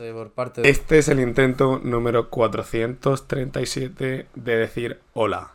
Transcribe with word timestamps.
eh, 0.00 0.12
por 0.12 0.30
parte 0.30 0.62
de... 0.62 0.68
Este 0.68 0.98
es 0.98 1.08
el 1.08 1.20
intento 1.20 1.80
número 1.82 2.28
437 2.30 4.26
de 4.34 4.56
decir 4.56 5.00
hola. 5.14 5.52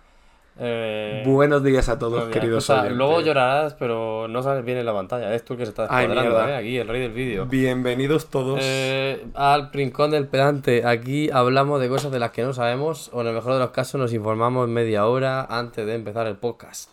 Eh, 0.59 1.23
Buenos 1.25 1.63
días 1.63 1.89
a 1.89 1.97
todos, 1.97 2.29
queridos 2.29 2.65
sea, 2.65 2.81
oyentes. 2.81 2.97
luego 2.97 3.21
llorarás, 3.21 3.73
pero 3.73 4.27
no 4.27 4.43
sales 4.43 4.63
bien 4.63 4.77
en 4.77 4.85
la 4.85 4.93
pantalla. 4.93 5.27
Eres 5.29 5.43
tú 5.43 5.53
el 5.53 5.59
que 5.59 5.65
se 5.65 5.69
está 5.69 5.83
descuadrando. 5.83 6.47
¿eh? 6.47 6.55
Aquí, 6.55 6.77
el 6.77 6.87
rey 6.87 7.01
del 7.01 7.13
vídeo. 7.13 7.45
Bienvenidos 7.47 8.29
todos. 8.29 8.59
Eh, 8.61 9.25
al 9.33 9.71
rincón 9.71 10.11
del 10.11 10.27
pedante. 10.27 10.85
Aquí 10.85 11.29
hablamos 11.31 11.79
de 11.81 11.89
cosas 11.89 12.11
de 12.11 12.19
las 12.19 12.31
que 12.31 12.43
no 12.43 12.53
sabemos, 12.53 13.09
o 13.13 13.21
en 13.21 13.27
el 13.27 13.33
mejor 13.33 13.53
de 13.53 13.59
los 13.59 13.71
casos 13.71 13.99
nos 13.99 14.13
informamos 14.13 14.67
media 14.67 15.07
hora 15.07 15.45
antes 15.45 15.85
de 15.85 15.95
empezar 15.95 16.27
el 16.27 16.35
podcast. 16.35 16.91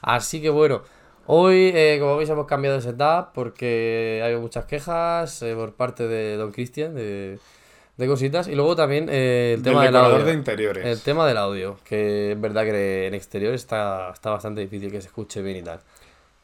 Así 0.00 0.40
que 0.40 0.50
bueno, 0.50 0.82
hoy, 1.28 1.70
eh, 1.74 1.98
como 2.00 2.16
veis, 2.16 2.28
hemos 2.28 2.46
cambiado 2.46 2.76
de 2.76 2.82
setup 2.82 3.32
porque 3.32 4.20
hay 4.24 4.34
muchas 4.36 4.64
quejas 4.64 5.40
eh, 5.42 5.54
por 5.54 5.74
parte 5.74 6.08
de 6.08 6.36
Don 6.36 6.50
Cristian 6.50 6.94
de, 6.94 7.38
de 7.96 8.06
cositas. 8.06 8.48
Y 8.48 8.54
luego 8.56 8.74
también 8.74 9.06
eh, 9.08 9.52
el 9.56 9.62
Del 9.62 9.72
tema 9.72 9.84
del 9.84 9.92
decorador 9.92 10.20
audio. 10.20 10.26
de 10.26 10.32
interiores. 10.34 10.86
El 10.86 11.00
tema 11.00 11.26
del 11.26 11.36
audio, 11.36 11.76
que 11.84 12.32
es 12.32 12.40
verdad 12.40 12.64
que 12.64 13.06
en 13.06 13.14
exterior 13.14 13.54
está, 13.54 14.10
está 14.12 14.30
bastante 14.30 14.60
difícil 14.62 14.90
que 14.90 15.00
se 15.00 15.06
escuche 15.08 15.40
bien 15.42 15.58
y 15.58 15.62
tal. 15.62 15.80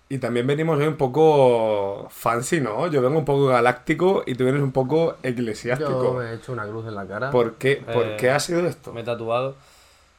Y 0.07 0.19
también 0.19 0.47
venimos 0.47 0.79
hoy 0.79 0.87
un 0.87 0.97
poco 0.99 2.07
fancy, 2.11 2.61
¿no? 2.61 2.87
Yo 2.89 3.01
vengo 3.01 3.19
un 3.19 3.25
poco 3.25 3.47
galáctico 3.47 4.23
y 4.27 4.35
tú 4.35 4.45
vienes 4.45 4.63
un 4.63 4.71
poco 4.71 5.17
eclesiástico. 5.23 6.23
he 6.23 6.35
hecho 6.35 6.53
una 6.53 6.67
cruz 6.67 6.87
en 6.87 6.95
la 6.95 7.07
cara. 7.07 7.31
¿Por 7.31 7.55
qué, 7.55 7.77
¿Por 7.77 8.05
Eh, 8.05 8.17
qué 8.19 8.31
ha 8.31 8.39
sido 8.39 8.67
esto? 8.67 8.93
Me 8.93 9.01
he 9.01 9.05
tatuado 9.05 9.57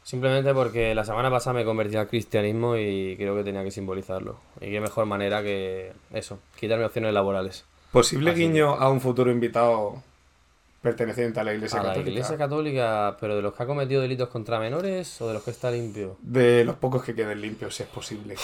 simplemente 0.06 0.54
porque 0.54 0.94
la 0.94 1.04
semana 1.04 1.32
pasada 1.32 1.56
me 1.56 1.66
convertí 1.66 1.98
al 1.98 2.08
cristianismo 2.08 2.78
y 2.78 3.16
creo 3.18 3.36
que 3.36 3.44
tenía 3.44 3.64
que 3.64 3.72
simbolizarlo. 3.72 4.38
Y 4.62 4.70
qué 4.70 4.80
mejor 4.80 5.08
manera 5.08 5.42
que 5.42 5.94
eso, 6.14 6.40
quitarme 6.58 6.86
opciones 6.86 7.12
laborales. 7.12 7.66
Posible 7.92 8.32
así 8.32 8.42
guiño 8.42 8.76
a 8.76 8.90
un 8.90 9.02
futuro 9.02 9.32
invitado 9.32 10.04
perteneciente 10.82 11.40
a 11.40 11.44
la 11.44 11.56
Iglesia 11.56 11.80
A 11.80 11.84
la 11.84 11.90
Católica. 11.90 12.12
Iglesia 12.12 12.38
Católica, 12.38 13.18
pero 13.20 13.36
de 13.36 13.42
los 13.42 13.56
que 13.56 13.64
ha 13.64 13.66
cometido 13.66 14.04
delitos 14.04 14.30
contra 14.30 14.60
menores 14.60 15.20
o 15.22 15.28
de 15.28 15.34
los 15.34 15.42
que 15.42 15.50
está 15.50 15.72
limpio. 15.72 16.18
De 16.22 16.64
los 16.64 16.76
pocos 16.76 17.04
que 17.04 17.16
queden 17.16 17.42
limpios, 17.42 17.74
si 17.74 17.82
es 17.82 17.90
posible. 17.90 18.36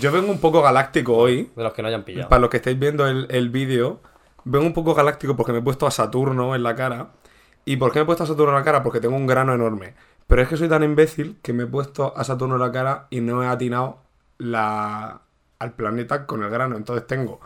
Yo 0.00 0.12
vengo 0.12 0.30
un 0.30 0.38
poco 0.38 0.62
galáctico 0.62 1.16
hoy. 1.16 1.50
De 1.56 1.64
los 1.64 1.72
que 1.72 1.82
no 1.82 1.88
hayan 1.88 2.04
pillado. 2.04 2.28
Para 2.28 2.40
los 2.40 2.50
que 2.50 2.58
estáis 2.58 2.78
viendo 2.78 3.08
el, 3.08 3.26
el 3.30 3.48
vídeo, 3.48 4.00
vengo 4.44 4.66
un 4.66 4.72
poco 4.72 4.94
galáctico 4.94 5.34
porque 5.34 5.50
me 5.50 5.58
he 5.58 5.62
puesto 5.62 5.84
a 5.84 5.90
Saturno 5.90 6.54
en 6.54 6.62
la 6.62 6.76
cara. 6.76 7.08
¿Y 7.64 7.76
por 7.76 7.90
qué 7.90 7.98
me 7.98 8.02
he 8.04 8.06
puesto 8.06 8.22
a 8.22 8.26
Saturno 8.28 8.52
en 8.52 8.58
la 8.58 8.64
cara? 8.64 8.84
Porque 8.84 9.00
tengo 9.00 9.16
un 9.16 9.26
grano 9.26 9.52
enorme. 9.52 9.94
Pero 10.28 10.42
es 10.42 10.48
que 10.48 10.56
soy 10.56 10.68
tan 10.68 10.84
imbécil 10.84 11.38
que 11.42 11.52
me 11.52 11.64
he 11.64 11.66
puesto 11.66 12.16
a 12.16 12.22
Saturno 12.22 12.54
en 12.54 12.60
la 12.60 12.70
cara 12.70 13.08
y 13.10 13.20
no 13.20 13.42
he 13.42 13.46
atinado 13.46 13.98
la, 14.36 15.22
al 15.58 15.72
planeta 15.72 16.26
con 16.26 16.44
el 16.44 16.50
grano. 16.50 16.76
Entonces 16.76 17.06
tengo 17.06 17.40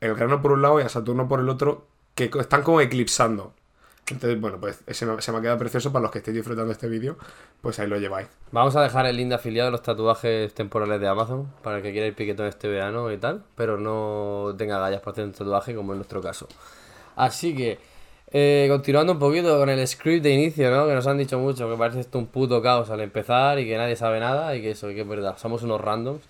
el 0.00 0.14
grano 0.14 0.42
por 0.42 0.52
un 0.52 0.60
lado 0.60 0.80
y 0.80 0.82
a 0.82 0.88
Saturno 0.88 1.28
por 1.28 1.40
el 1.40 1.48
otro 1.48 1.86
que 2.14 2.30
están 2.38 2.62
como 2.62 2.80
eclipsando. 2.80 3.54
Entonces, 4.06 4.38
bueno, 4.38 4.58
pues 4.60 4.84
se 4.86 5.06
me, 5.06 5.20
se 5.22 5.32
me 5.32 5.38
ha 5.38 5.40
quedado 5.40 5.58
precioso 5.58 5.90
para 5.90 6.02
los 6.02 6.10
que 6.10 6.18
estéis 6.18 6.36
disfrutando 6.36 6.72
este 6.72 6.88
vídeo. 6.88 7.16
Pues 7.62 7.78
ahí 7.78 7.86
lo 7.86 7.96
lleváis. 7.98 8.28
Vamos 8.52 8.76
a 8.76 8.82
dejar 8.82 9.06
el 9.06 9.16
link 9.16 9.28
de 9.28 9.36
afiliado 9.36 9.68
de 9.68 9.72
los 9.72 9.82
tatuajes 9.82 10.52
temporales 10.52 11.00
de 11.00 11.08
Amazon 11.08 11.50
para 11.62 11.78
el 11.78 11.82
que 11.82 11.92
quiera 11.92 12.06
ir 12.06 12.14
piquetón 12.14 12.46
este 12.46 12.68
verano 12.68 13.10
y 13.10 13.16
tal, 13.16 13.44
pero 13.54 13.78
no 13.78 14.54
tenga 14.58 14.78
gallas 14.78 15.00
para 15.00 15.12
hacer 15.12 15.24
un 15.24 15.32
tatuaje 15.32 15.74
como 15.74 15.92
en 15.92 15.98
nuestro 15.98 16.20
caso. 16.20 16.48
Así 17.16 17.56
que, 17.56 17.78
eh, 18.36 18.66
continuando 18.68 19.12
un 19.12 19.20
poquito 19.20 19.56
con 19.56 19.68
el 19.68 19.86
script 19.86 20.24
de 20.24 20.30
inicio, 20.30 20.68
¿no? 20.68 20.88
Que 20.88 20.94
nos 20.94 21.06
han 21.06 21.18
dicho 21.18 21.38
mucho, 21.38 21.70
que 21.70 21.76
parece 21.76 22.00
esto 22.00 22.18
un 22.18 22.26
puto 22.26 22.60
caos 22.60 22.90
al 22.90 23.00
empezar 23.00 23.60
y 23.60 23.64
que 23.64 23.76
nadie 23.76 23.94
sabe 23.94 24.18
nada 24.18 24.56
y 24.56 24.60
que 24.60 24.72
eso, 24.72 24.88
que 24.88 25.02
es 25.02 25.08
verdad, 25.08 25.38
somos 25.38 25.62
unos 25.62 25.80
randoms. 25.80 26.24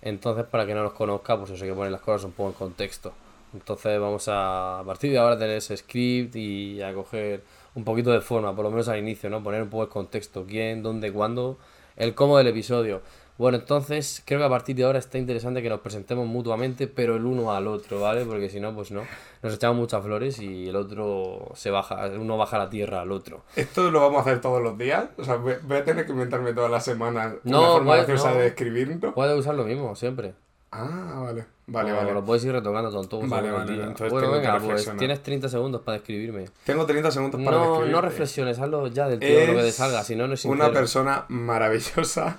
Entonces, 0.00 0.46
para 0.46 0.64
que 0.64 0.74
no 0.74 0.82
nos 0.82 0.94
conozca, 0.94 1.36
pues 1.36 1.50
eso 1.50 1.62
hay 1.64 1.68
que 1.70 1.76
poner 1.76 1.92
las 1.92 2.00
cosas 2.00 2.24
un 2.24 2.32
poco 2.32 2.48
en 2.48 2.54
contexto. 2.54 3.12
Entonces 3.52 4.00
vamos 4.00 4.28
a, 4.28 4.78
a 4.78 4.84
partir 4.84 5.12
de 5.12 5.18
ahora, 5.18 5.38
tener 5.38 5.58
ese 5.58 5.76
script 5.76 6.34
y 6.36 6.80
a 6.80 6.94
coger 6.94 7.42
un 7.74 7.84
poquito 7.84 8.12
de 8.12 8.22
forma, 8.22 8.56
por 8.56 8.64
lo 8.64 8.70
menos 8.70 8.88
al 8.88 8.98
inicio, 8.98 9.28
¿no? 9.28 9.42
Poner 9.42 9.60
un 9.60 9.68
poco 9.68 9.82
el 9.82 9.90
contexto, 9.90 10.46
quién, 10.48 10.82
dónde, 10.82 11.12
cuándo, 11.12 11.58
el 11.96 12.14
cómo 12.14 12.38
del 12.38 12.46
episodio. 12.46 13.02
Bueno, 13.42 13.58
entonces 13.58 14.22
creo 14.24 14.38
que 14.38 14.46
a 14.46 14.48
partir 14.48 14.76
de 14.76 14.84
ahora 14.84 15.00
está 15.00 15.18
interesante 15.18 15.60
que 15.62 15.68
nos 15.68 15.80
presentemos 15.80 16.26
mutuamente, 16.28 16.86
pero 16.86 17.16
el 17.16 17.24
uno 17.24 17.52
al 17.52 17.66
otro, 17.66 18.00
¿vale? 18.00 18.24
Porque 18.24 18.48
si 18.48 18.60
no, 18.60 18.72
pues 18.72 18.92
no. 18.92 19.02
Nos 19.42 19.54
echamos 19.54 19.76
muchas 19.76 20.00
flores 20.04 20.38
y 20.38 20.68
el 20.68 20.76
otro 20.76 21.50
se 21.54 21.70
baja, 21.70 22.06
uno 22.18 22.36
baja 22.38 22.56
la 22.56 22.70
tierra 22.70 23.00
al 23.00 23.10
otro. 23.10 23.42
¿Esto 23.56 23.90
lo 23.90 23.98
vamos 24.00 24.18
a 24.18 24.20
hacer 24.22 24.40
todos 24.40 24.62
los 24.62 24.78
días? 24.78 25.06
O 25.18 25.24
sea, 25.24 25.34
voy 25.34 25.76
a 25.76 25.84
tener 25.84 26.06
que 26.06 26.12
inventarme 26.12 26.52
todas 26.52 26.70
las 26.70 26.84
semanas 26.84 27.34
No, 27.42 27.58
una 27.62 27.68
forma 27.72 27.92
pues, 27.94 28.06
graciosa 28.06 28.30
no. 28.30 28.36
de 28.36 28.42
describirlo. 28.44 29.12
Puedes 29.14 29.36
usar 29.38 29.56
lo 29.56 29.64
mismo, 29.64 29.96
siempre. 29.96 30.34
Ah, 30.70 31.20
vale. 31.24 31.44
Vale, 31.66 31.92
O 31.92 31.96
vale. 31.96 32.12
Lo 32.14 32.24
puedes 32.24 32.44
ir 32.44 32.52
retocando 32.52 32.90
tonto. 32.90 33.20
Vale, 33.26 33.50
vale, 33.50 33.72
entonces 33.74 34.10
bueno, 34.10 34.28
tengo 34.28 34.32
que 34.34 34.38
venga, 34.40 34.52
pues 34.52 34.62
reflexionar. 34.68 34.98
tienes 35.00 35.22
30 35.22 35.48
segundos 35.48 35.80
para 35.82 35.98
describirme. 35.98 36.44
Tengo 36.64 36.86
30 36.86 37.10
segundos 37.10 37.42
para 37.44 37.56
No, 37.56 37.62
describirte. 37.64 37.92
no 37.92 38.00
reflexiones, 38.02 38.58
hazlo 38.60 38.86
ya 38.86 39.08
del 39.08 39.18
tío 39.18 39.28
lo 39.48 39.54
que 39.54 39.62
te 39.62 39.68
Es 39.68 39.74
salga, 39.74 40.04
si 40.04 40.14
no, 40.14 40.28
no 40.28 40.34
es 40.34 40.44
Una 40.44 40.54
sincero. 40.66 40.72
persona 40.72 41.24
maravillosa. 41.28 42.38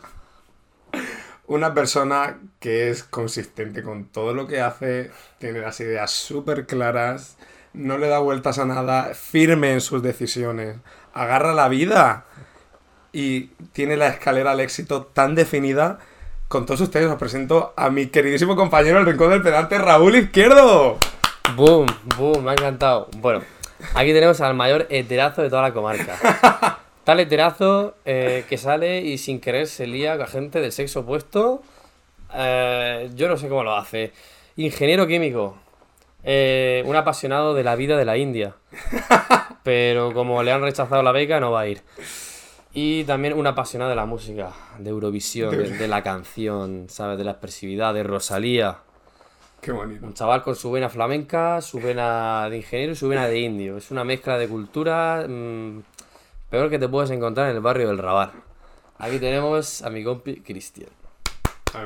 Una 1.53 1.75
persona 1.75 2.39
que 2.59 2.89
es 2.89 3.03
consistente 3.03 3.83
con 3.83 4.05
todo 4.05 4.33
lo 4.33 4.47
que 4.47 4.59
hace, 4.59 5.11
tiene 5.37 5.59
las 5.59 5.79
ideas 5.81 6.09
súper 6.09 6.65
claras, 6.65 7.37
no 7.73 7.99
le 7.99 8.07
da 8.07 8.17
vueltas 8.17 8.57
a 8.57 8.65
nada, 8.65 9.13
firme 9.13 9.71
en 9.71 9.79
sus 9.79 10.01
decisiones, 10.01 10.77
agarra 11.13 11.53
la 11.53 11.67
vida 11.67 12.25
y 13.11 13.51
tiene 13.71 13.97
la 13.97 14.07
escalera 14.07 14.53
al 14.53 14.61
éxito 14.61 15.03
tan 15.03 15.35
definida. 15.35 15.99
Con 16.47 16.65
todos 16.65 16.81
ustedes 16.81 17.05
os 17.05 17.19
presento 17.19 17.75
a 17.77 17.91
mi 17.91 18.07
queridísimo 18.07 18.55
compañero 18.55 18.97
el 18.97 19.05
rincón 19.05 19.29
del 19.29 19.43
pedante, 19.43 19.77
Raúl 19.77 20.15
Izquierdo. 20.15 20.97
Boom, 21.55 21.85
boom, 22.17 22.45
me 22.45 22.49
ha 22.49 22.53
encantado. 22.53 23.09
Bueno, 23.17 23.43
aquí 23.93 24.11
tenemos 24.11 24.41
al 24.41 24.55
mayor 24.55 24.87
heterazo 24.89 25.43
de 25.43 25.51
toda 25.51 25.61
la 25.61 25.71
comarca. 25.71 26.79
Tal 27.03 27.19
heterazo 27.19 27.95
eh, 28.05 28.45
que 28.47 28.57
sale 28.57 29.01
y 29.01 29.17
sin 29.17 29.41
querer 29.41 29.67
se 29.67 29.87
lía 29.87 30.17
con 30.17 30.27
gente 30.27 30.61
del 30.61 30.71
sexo 30.71 31.01
opuesto. 31.01 31.61
Eh, 32.33 33.09
yo 33.15 33.27
no 33.27 33.35
sé 33.35 33.49
cómo 33.49 33.63
lo 33.63 33.75
hace. 33.75 34.13
Ingeniero 34.55 35.05
químico. 35.05 35.57
Eh, 36.23 36.81
un 36.85 36.95
apasionado 36.95 37.53
de 37.53 37.63
la 37.63 37.75
vida 37.75 37.97
de 37.97 38.05
la 38.05 38.17
India. 38.17 38.55
Pero 39.63 40.13
como 40.13 40.43
le 40.43 40.53
han 40.53 40.61
rechazado 40.61 41.03
la 41.03 41.11
beca, 41.11 41.41
no 41.41 41.51
va 41.51 41.61
a 41.61 41.67
ir. 41.67 41.81
Y 42.73 43.03
también 43.03 43.33
un 43.33 43.47
apasionado 43.47 43.89
de 43.89 43.95
la 43.97 44.05
música, 44.05 44.51
de 44.79 44.89
Eurovisión, 44.89 45.51
de, 45.51 45.77
de 45.77 45.87
la 45.87 46.01
canción, 46.03 46.85
¿sabes? 46.89 47.17
De 47.17 47.25
la 47.25 47.31
expresividad, 47.31 47.93
de 47.93 48.03
Rosalía. 48.03 48.77
Qué 49.61 49.71
bonito. 49.71 50.05
Un 50.05 50.13
chaval 50.13 50.41
con 50.41 50.55
su 50.55 50.71
vena 50.71 50.89
flamenca, 50.89 51.61
su 51.61 51.79
vena 51.79 52.49
de 52.49 52.57
ingeniero 52.57 52.93
y 52.93 52.95
su 52.95 53.07
vena 53.07 53.27
de 53.27 53.39
indio. 53.39 53.77
Es 53.77 53.91
una 53.91 54.03
mezcla 54.03 54.37
de 54.37 54.47
cultura 54.47 55.25
mm, 55.27 55.79
peor 56.53 56.69
que 56.69 56.77
te 56.77 56.87
puedes 56.87 57.09
encontrar 57.09 57.49
en 57.49 57.55
el 57.55 57.63
barrio 57.63 57.87
del 57.87 57.97
Raval. 57.97 58.31
Aquí 58.99 59.17
tenemos 59.17 59.81
a 59.81 59.89
mi 59.89 60.03
compi 60.03 60.41
Cristian. 60.41 60.91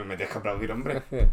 Me 0.05 0.17
tienes 0.17 0.29
que 0.29 0.37
aplaudir, 0.37 0.71
hombre. 0.73 1.03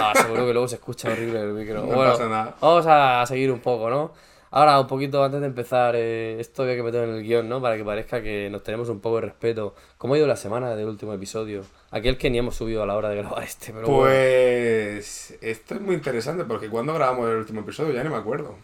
Ah, 0.00 0.12
seguro 0.14 0.46
que 0.46 0.52
luego 0.52 0.68
se 0.68 0.76
escucha 0.76 1.10
horrible 1.10 1.40
el 1.40 1.52
micro. 1.52 1.80
No 1.80 1.86
bueno, 1.86 2.12
pasa 2.12 2.28
nada. 2.28 2.56
vamos 2.60 2.86
a 2.86 3.24
seguir 3.26 3.50
un 3.50 3.58
poco, 3.58 3.90
¿no? 3.90 4.12
Ahora, 4.52 4.78
un 4.78 4.86
poquito 4.86 5.24
antes 5.24 5.40
de 5.40 5.46
empezar, 5.48 5.96
eh, 5.96 6.38
esto 6.38 6.62
había 6.62 6.76
que 6.76 6.84
meter 6.84 7.08
en 7.08 7.16
el 7.16 7.22
guion, 7.22 7.48
¿no? 7.48 7.60
Para 7.60 7.76
que 7.76 7.84
parezca 7.84 8.22
que 8.22 8.48
nos 8.48 8.62
tenemos 8.62 8.88
un 8.88 9.00
poco 9.00 9.16
de 9.16 9.22
respeto. 9.22 9.74
¿Cómo 9.98 10.14
ha 10.14 10.18
ido 10.18 10.28
la 10.28 10.36
semana 10.36 10.76
del 10.76 10.86
último 10.86 11.12
episodio? 11.12 11.64
Aquel 11.90 12.16
que 12.16 12.30
ni 12.30 12.38
hemos 12.38 12.54
subido 12.54 12.82
a 12.84 12.86
la 12.86 12.94
hora 12.94 13.08
de 13.08 13.16
grabar 13.16 13.42
este, 13.42 13.72
pero 13.72 13.88
bueno, 13.88 14.02
Pues 14.02 15.36
esto 15.40 15.74
es 15.74 15.80
muy 15.80 15.96
interesante 15.96 16.44
porque 16.44 16.68
cuando 16.68 16.94
grabamos 16.94 17.28
el 17.28 17.36
último 17.36 17.62
episodio 17.62 17.92
ya 17.92 18.04
no 18.04 18.10
me 18.10 18.16
acuerdo. 18.16 18.54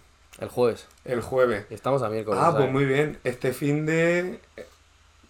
El 0.41 0.49
jueves. 0.49 0.87
El 1.05 1.21
jueves. 1.23 1.67
Y 1.71 1.75
estamos 1.75 2.03
a 2.03 2.09
miércoles. 2.09 2.41
Ah, 2.43 2.47
¿sabes? 2.53 2.61
pues 2.63 2.73
muy 2.73 2.85
bien. 2.85 3.19
Este 3.25 3.53
fin 3.53 3.87
de... 3.87 4.41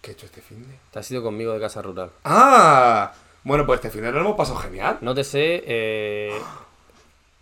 ¿Qué 0.01 0.11
he 0.11 0.13
hecho 0.13 0.25
este 0.25 0.41
fin 0.41 0.67
de? 0.67 0.77
Te 0.91 0.99
has 0.99 1.09
ido 1.11 1.23
conmigo 1.23 1.53
de 1.53 1.59
casa 1.59 1.81
rural. 1.81 2.11
¡Ah! 2.23 3.13
Bueno, 3.43 3.65
pues 3.65 3.77
este 3.77 3.89
fin 3.89 4.01
de 4.01 4.11
lo 4.11 4.19
hemos 4.19 4.35
pasado 4.35 4.57
genial. 4.59 4.97
No 5.01 5.15
te 5.15 5.23
sé 5.23 5.63
eh, 5.65 6.37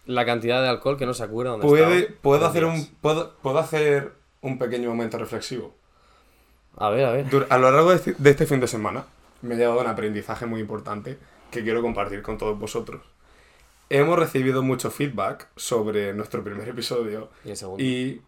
la 0.06 0.26
cantidad 0.26 0.62
de 0.62 0.70
alcohol 0.70 0.98
que 0.98 1.06
no 1.06 1.14
se 1.14 1.24
acuerda 1.24 1.52
dónde 1.52 1.68
Puede, 1.68 2.00
estaba. 2.00 2.20
puedo, 2.22 2.46
hacer 2.46 2.66
un, 2.66 2.86
puedo, 3.02 3.34
puedo 3.42 3.60
hacer 3.60 4.14
un 4.42 4.58
pequeño 4.60 4.90
momento 4.90 5.18
reflexivo. 5.18 5.74
A 6.78 6.90
ver, 6.90 7.06
a 7.06 7.12
ver. 7.12 7.30
Dur- 7.30 7.48
A 7.50 7.58
lo 7.58 7.72
largo 7.72 7.90
de 7.90 7.96
este, 7.98 8.16
de 8.18 8.30
este 8.30 8.46
fin 8.46 8.60
de 8.60 8.68
semana 8.68 9.06
me 9.42 9.56
ha 9.56 9.58
llevado 9.58 9.82
un 9.82 9.88
aprendizaje 9.88 10.46
muy 10.46 10.60
importante 10.62 11.18
que 11.52 11.64
quiero 11.64 11.82
compartir 11.82 12.22
con 12.22 12.38
todos 12.38 12.58
vosotros. 12.60 13.02
Hemos 13.90 14.18
recibido 14.18 14.64
mucho 14.64 14.90
feedback 14.90 15.48
sobre 15.56 16.14
nuestro 16.14 16.44
primer 16.44 16.68
episodio 16.68 17.30
Y 17.78 18.22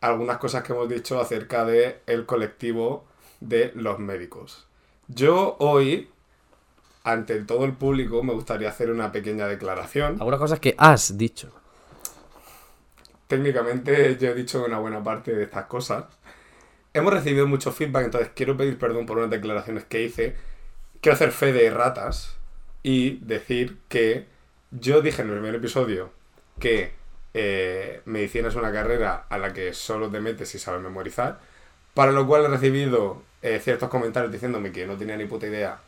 algunas 0.00 0.38
cosas 0.38 0.64
que 0.64 0.72
hemos 0.72 0.88
dicho 0.88 1.20
acerca 1.20 1.64
de 1.64 2.00
el 2.06 2.26
colectivo 2.26 3.04
de 3.40 3.70
los 3.74 3.98
médicos. 4.00 4.66
Yo 5.06 5.56
hoy, 5.60 6.10
ante 7.04 7.36
todo 7.44 7.64
el 7.64 7.74
público, 7.74 8.22
me 8.22 8.32
gustaría 8.32 8.68
hacer 8.68 8.90
una 8.90 9.12
pequeña 9.12 9.46
declaración. 9.46 10.16
Algunas 10.18 10.40
cosas 10.40 10.58
que 10.58 10.74
has 10.78 11.16
dicho. 11.16 11.52
Técnicamente 13.28 14.16
yo 14.18 14.30
he 14.30 14.34
dicho 14.34 14.64
una 14.64 14.78
buena 14.78 15.02
parte 15.02 15.32
de 15.34 15.44
estas 15.44 15.66
cosas. 15.66 16.04
Hemos 16.92 17.12
recibido 17.12 17.46
mucho 17.46 17.72
feedback, 17.72 18.06
entonces 18.06 18.30
quiero 18.34 18.56
pedir 18.56 18.78
perdón 18.78 19.06
por 19.06 19.18
unas 19.18 19.30
declaraciones 19.30 19.84
que 19.84 20.02
hice. 20.02 20.36
Quiero 21.00 21.14
hacer 21.14 21.30
fe 21.30 21.52
de 21.52 21.70
ratas 21.70 22.36
y 22.82 23.18
decir 23.18 23.78
que 23.88 24.33
yo 24.80 25.00
dije 25.02 25.22
en 25.22 25.28
el 25.28 25.34
primer 25.34 25.54
episodio 25.54 26.10
que 26.58 26.92
eh, 27.32 28.00
medicina 28.04 28.48
es 28.48 28.54
una 28.54 28.72
carrera 28.72 29.26
a 29.28 29.38
la 29.38 29.52
que 29.52 29.72
solo 29.72 30.08
te 30.08 30.20
metes 30.20 30.48
si 30.48 30.58
sabes 30.58 30.82
memorizar, 30.82 31.40
para 31.94 32.12
lo 32.12 32.26
cual 32.26 32.44
he 32.44 32.48
recibido 32.48 33.22
eh, 33.42 33.60
ciertos 33.62 33.88
comentarios 33.88 34.32
diciéndome 34.32 34.72
que 34.72 34.86
no 34.86 34.96
tenía 34.96 35.16
ni 35.16 35.26
puta 35.26 35.46
idea, 35.46 35.78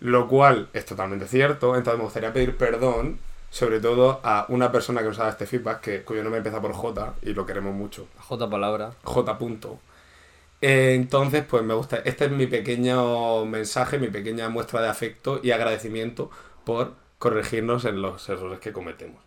lo 0.00 0.28
cual 0.28 0.68
es 0.72 0.84
totalmente 0.84 1.26
cierto, 1.26 1.76
entonces 1.76 1.98
me 1.98 2.04
gustaría 2.04 2.32
pedir 2.32 2.56
perdón, 2.56 3.18
sobre 3.50 3.80
todo 3.80 4.20
a 4.22 4.46
una 4.48 4.70
persona 4.70 5.00
que 5.00 5.08
nos 5.08 5.18
ha 5.18 5.22
dado 5.22 5.32
este 5.32 5.46
feedback, 5.46 5.80
que, 5.80 6.02
cuyo 6.02 6.22
nombre 6.22 6.38
empieza 6.38 6.60
por 6.60 6.72
J 6.72 7.14
y 7.22 7.34
lo 7.34 7.44
queremos 7.44 7.74
mucho. 7.74 8.06
J 8.18 8.48
palabra. 8.48 8.92
J. 9.02 9.38
Punto. 9.38 9.80
Eh, 10.62 10.92
entonces, 10.94 11.44
pues 11.48 11.62
me 11.64 11.74
gusta. 11.74 11.96
Este 12.04 12.26
es 12.26 12.30
mi 12.30 12.46
pequeño 12.46 13.44
mensaje, 13.46 13.98
mi 13.98 14.08
pequeña 14.08 14.48
muestra 14.50 14.82
de 14.82 14.88
afecto 14.88 15.40
y 15.42 15.50
agradecimiento 15.50 16.30
por 16.64 16.92
corregirnos 17.20 17.84
en 17.84 18.00
los 18.00 18.26
errores 18.30 18.60
que 18.60 18.72
cometemos. 18.72 19.22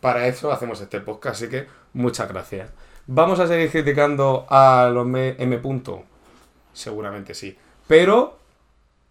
Para 0.00 0.26
eso 0.26 0.52
hacemos 0.52 0.80
este 0.80 1.00
podcast, 1.00 1.36
así 1.36 1.48
que 1.48 1.66
muchas 1.92 2.28
gracias. 2.28 2.70
¿Vamos 3.06 3.38
a 3.38 3.46
seguir 3.46 3.70
criticando 3.70 4.46
a 4.50 4.90
los 4.92 5.06
M. 5.06 5.58
Punto? 5.58 6.02
Seguramente 6.72 7.34
sí. 7.34 7.56
Pero 7.86 8.36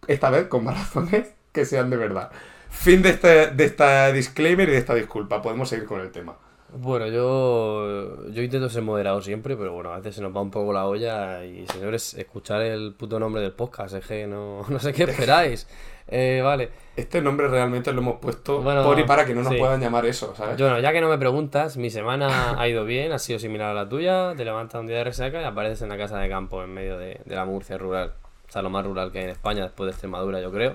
esta 0.06 0.28
vez 0.28 0.48
con 0.48 0.64
más 0.64 0.78
razones 0.94 1.32
que 1.50 1.64
sean 1.64 1.88
de 1.88 1.96
verdad. 1.96 2.30
Fin 2.68 3.00
de 3.00 3.10
este, 3.10 3.48
de 3.48 3.64
esta 3.64 4.12
disclaimer 4.12 4.68
y 4.68 4.72
de 4.72 4.78
esta 4.78 4.94
disculpa. 4.94 5.40
Podemos 5.40 5.70
seguir 5.70 5.86
con 5.86 6.00
el 6.00 6.10
tema. 6.10 6.36
Bueno, 6.72 7.08
yo, 7.08 8.30
yo 8.30 8.42
intento 8.42 8.68
ser 8.68 8.82
moderado 8.82 9.20
siempre, 9.22 9.56
pero 9.56 9.72
bueno, 9.72 9.92
a 9.92 9.96
veces 9.96 10.16
se 10.16 10.22
nos 10.22 10.34
va 10.34 10.40
un 10.40 10.52
poco 10.52 10.72
la 10.72 10.86
olla 10.86 11.44
y 11.44 11.66
señores, 11.66 12.14
escuchar 12.14 12.62
el 12.62 12.94
puto 12.94 13.18
nombre 13.18 13.42
del 13.42 13.52
podcast, 13.52 13.94
es 13.96 14.06
que 14.06 14.26
no, 14.26 14.64
no 14.68 14.78
sé 14.78 14.92
qué 14.92 15.02
esperáis. 15.10 15.66
Eh, 16.10 16.40
vale. 16.42 16.68
Este 16.96 17.22
nombre 17.22 17.48
realmente 17.48 17.92
lo 17.92 18.00
hemos 18.00 18.16
puesto 18.18 18.60
Bueno, 18.60 18.82
por 18.82 18.98
y 18.98 19.04
para 19.04 19.24
que 19.24 19.32
no 19.34 19.42
nos 19.42 19.52
sí. 19.52 19.58
puedan 19.58 19.80
llamar 19.80 20.04
eso, 20.06 20.34
¿sabes? 20.36 20.56
Yo 20.56 20.68
no, 20.68 20.80
ya 20.80 20.92
que 20.92 21.00
no 21.00 21.08
me 21.08 21.16
preguntas, 21.18 21.76
mi 21.76 21.88
semana 21.88 22.60
ha 22.60 22.68
ido 22.68 22.84
bien, 22.84 23.12
ha 23.12 23.18
sido 23.18 23.38
similar 23.38 23.70
a 23.70 23.74
la 23.74 23.88
tuya, 23.88 24.34
te 24.36 24.44
levantas 24.44 24.80
un 24.80 24.86
día 24.88 24.96
de 24.98 25.04
resaca 25.04 25.40
y 25.40 25.44
apareces 25.44 25.82
en 25.82 25.88
la 25.88 25.96
casa 25.96 26.18
de 26.18 26.28
campo 26.28 26.62
en 26.64 26.74
medio 26.74 26.98
de, 26.98 27.20
de 27.24 27.34
la 27.36 27.44
Murcia 27.44 27.78
rural. 27.78 28.12
O 28.48 28.52
sea, 28.52 28.62
lo 28.62 28.70
más 28.70 28.84
rural 28.84 29.12
que 29.12 29.18
hay 29.18 29.24
en 29.24 29.30
España 29.30 29.62
después 29.62 29.86
de 29.86 29.92
Extremadura, 29.92 30.40
yo 30.40 30.50
creo. 30.50 30.74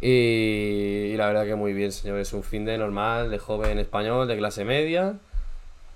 Y, 0.00 1.10
y 1.12 1.16
la 1.16 1.26
verdad 1.26 1.44
que 1.44 1.54
muy 1.56 1.72
bien, 1.72 1.92
señores. 1.92 2.28
Es 2.28 2.34
un 2.34 2.44
fin 2.44 2.64
de 2.64 2.78
normal, 2.78 3.30
de 3.30 3.38
joven 3.38 3.78
español, 3.78 4.28
de 4.28 4.36
clase 4.36 4.64
media, 4.64 5.14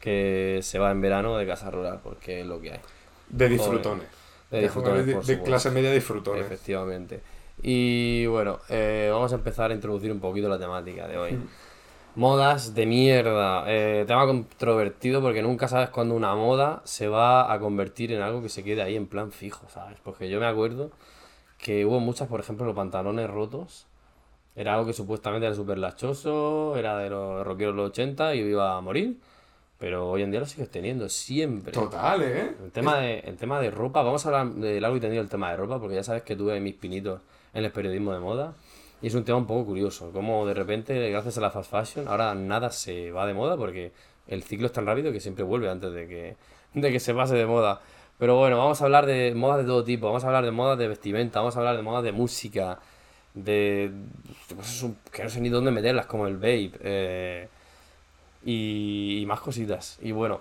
que 0.00 0.58
se 0.62 0.78
va 0.78 0.90
en 0.90 1.00
verano 1.00 1.36
de 1.36 1.46
casa 1.46 1.70
rural, 1.70 2.00
porque 2.02 2.40
es 2.40 2.46
lo 2.46 2.60
que 2.60 2.72
hay. 2.72 2.80
De 3.28 3.48
disfrutones. 3.48 4.06
De 4.50 4.60
disfrutones, 4.60 5.06
de, 5.06 5.14
de 5.14 5.42
clase 5.42 5.70
media 5.70 5.90
disfrutones. 5.92 6.44
Efectivamente. 6.44 7.20
Y 7.62 8.26
bueno, 8.26 8.58
eh, 8.68 9.08
vamos 9.12 9.32
a 9.32 9.36
empezar 9.36 9.70
a 9.70 9.74
introducir 9.74 10.12
un 10.12 10.20
poquito 10.20 10.48
la 10.48 10.58
temática 10.58 11.08
de 11.08 11.18
hoy. 11.18 11.38
Modas 12.16 12.74
de 12.74 12.86
mierda. 12.86 13.64
Eh, 13.66 14.04
tema 14.06 14.26
controvertido 14.26 15.20
porque 15.20 15.42
nunca 15.42 15.68
sabes 15.68 15.90
cuándo 15.90 16.14
una 16.14 16.34
moda 16.34 16.80
se 16.84 17.08
va 17.08 17.52
a 17.52 17.58
convertir 17.58 18.12
en 18.12 18.22
algo 18.22 18.40
que 18.40 18.48
se 18.48 18.64
quede 18.64 18.82
ahí 18.82 18.96
en 18.96 19.06
plan 19.06 19.32
fijo, 19.32 19.68
¿sabes? 19.68 19.98
Porque 20.02 20.30
yo 20.30 20.40
me 20.40 20.46
acuerdo 20.46 20.90
que 21.58 21.84
hubo 21.84 22.00
muchas, 22.00 22.28
por 22.28 22.40
ejemplo, 22.40 22.64
los 22.66 22.74
pantalones 22.74 23.28
rotos. 23.28 23.86
Era 24.54 24.74
algo 24.74 24.86
que 24.86 24.94
supuestamente 24.94 25.46
era 25.46 25.54
súper 25.54 25.76
lachoso, 25.76 26.76
era 26.76 26.96
de 26.96 27.10
los 27.10 27.46
rockeros 27.46 27.74
de 27.74 27.82
los 27.82 27.90
80 27.90 28.34
y 28.34 28.38
iba 28.40 28.76
a 28.76 28.80
morir. 28.80 29.18
Pero 29.78 30.08
hoy 30.10 30.22
en 30.22 30.30
día 30.30 30.40
lo 30.40 30.46
sigues 30.46 30.70
teniendo, 30.70 31.08
siempre. 31.08 31.72
Total, 31.72 32.22
¿eh? 32.22 32.54
El 32.64 32.70
tema, 32.72 32.96
de, 32.98 33.18
el 33.20 33.36
tema 33.36 33.60
de 33.60 33.70
ropa, 33.70 34.02
vamos 34.02 34.24
a 34.24 34.28
hablar 34.30 34.54
de 34.54 34.80
largo 34.80 34.96
y 34.96 35.00
tendido 35.00 35.22
el 35.22 35.28
tema 35.28 35.50
de 35.50 35.56
ropa, 35.58 35.78
porque 35.78 35.96
ya 35.96 36.02
sabes 36.02 36.22
que 36.22 36.34
tuve 36.34 36.58
mis 36.60 36.74
pinitos 36.74 37.20
en 37.52 37.64
el 37.64 37.70
periodismo 37.72 38.12
de 38.12 38.20
moda. 38.20 38.54
Y 39.02 39.08
es 39.08 39.14
un 39.14 39.24
tema 39.24 39.36
un 39.36 39.46
poco 39.46 39.66
curioso, 39.66 40.10
como 40.12 40.46
de 40.46 40.54
repente, 40.54 41.10
gracias 41.10 41.36
a 41.36 41.42
la 41.42 41.50
fast 41.50 41.70
fashion, 41.70 42.08
ahora 42.08 42.34
nada 42.34 42.70
se 42.70 43.10
va 43.12 43.26
de 43.26 43.34
moda, 43.34 43.56
porque 43.58 43.92
el 44.26 44.42
ciclo 44.42 44.66
es 44.66 44.72
tan 44.72 44.86
rápido 44.86 45.12
que 45.12 45.20
siempre 45.20 45.44
vuelve 45.44 45.68
antes 45.68 45.92
de 45.92 46.08
que, 46.08 46.36
de 46.72 46.90
que 46.90 46.98
se 46.98 47.12
pase 47.12 47.34
de 47.34 47.44
moda. 47.44 47.82
Pero 48.18 48.38
bueno, 48.38 48.56
vamos 48.56 48.80
a 48.80 48.84
hablar 48.86 49.04
de 49.04 49.34
modas 49.34 49.58
de 49.58 49.64
todo 49.64 49.84
tipo, 49.84 50.06
vamos 50.06 50.24
a 50.24 50.28
hablar 50.28 50.46
de 50.46 50.50
modas 50.50 50.78
de 50.78 50.88
vestimenta, 50.88 51.40
vamos 51.40 51.54
a 51.56 51.58
hablar 51.58 51.76
de 51.76 51.82
modas 51.82 52.02
de 52.02 52.12
música, 52.12 52.78
de, 53.34 53.90
de 54.48 54.54
cosas 54.56 54.82
un- 54.82 54.96
que 55.12 55.22
no 55.22 55.28
sé 55.28 55.42
ni 55.42 55.50
dónde 55.50 55.70
meterlas, 55.70 56.06
como 56.06 56.26
el 56.26 56.36
vape, 56.36 56.72
eh, 56.80 57.48
y, 58.46 59.18
y 59.20 59.26
más 59.26 59.40
cositas. 59.40 59.98
Y 60.00 60.12
bueno, 60.12 60.40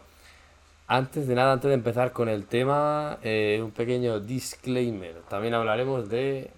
antes 0.88 1.28
de 1.28 1.36
nada, 1.36 1.52
antes 1.54 1.68
de 1.68 1.74
empezar 1.74 2.12
con 2.14 2.30
el 2.30 2.46
tema, 2.46 3.18
eh, 3.24 3.60
un 3.62 3.72
pequeño 3.72 4.20
disclaimer. 4.22 5.16
También 5.28 5.56
hablaremos 5.56 6.08
de 6.08 6.52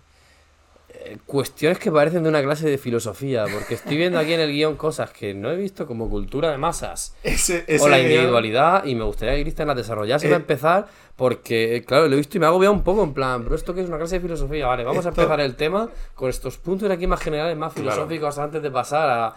eh, 0.90 1.18
cuestiones 1.26 1.80
que 1.80 1.92
parecen 1.92 2.24
de 2.24 2.30
una 2.30 2.42
clase 2.44 2.70
de 2.70 2.78
filosofía, 2.78 3.46
porque 3.52 3.76
estoy 3.76 3.96
viendo 3.98 4.20
aquí 4.20 4.34
en 4.34 4.40
el 4.42 4.52
guion 4.52 4.76
cosas 4.76 5.12
que 5.12 5.34
no 5.34 5.50
he 5.52 5.56
visto 5.56 5.86
como 5.88 6.10
cultura 6.10 6.50
de 6.52 6.58
masas 6.58 7.14
Ese, 7.24 7.66
o 7.82 7.88
la 7.88 8.00
ese- 8.00 8.08
individualidad 8.10 8.84
y 8.86 8.96
me 8.96 9.04
gustaría 9.06 9.36
que 9.36 9.42
Cristian 9.44 9.68
las 9.70 9.78
desarrollase 9.78 10.28
Eh. 10.28 10.30
para 10.30 10.42
empezar, 10.42 10.88
porque 11.16 11.84
claro, 11.88 12.08
lo 12.08 12.14
he 12.14 12.18
visto 12.18 12.38
y 12.38 12.40
me 12.40 12.46
ha 12.48 12.50
agobiado 12.50 12.74
un 12.74 12.84
poco 12.84 13.04
en 13.04 13.14
plan, 13.14 13.44
pero 13.44 13.56
esto 13.56 13.74
que 13.74 13.82
es 13.82 13.88
una 13.88 13.98
clase 13.98 14.16
de 14.16 14.22
filosofía, 14.22 14.66
vale, 14.68 14.84
vamos 14.84 15.06
a 15.06 15.10
empezar 15.10 15.40
el 15.42 15.56
tema 15.56 15.90
con 16.16 16.30
estos 16.30 16.58
puntos 16.58 16.90
aquí 16.92 17.06
más 17.08 17.20
generales, 17.22 17.56
más 17.58 17.74
Claro. 17.74 17.92
filosóficos 17.92 18.38
antes 18.38 18.62
de 18.62 18.72
pasar 18.72 19.10
a, 19.10 19.36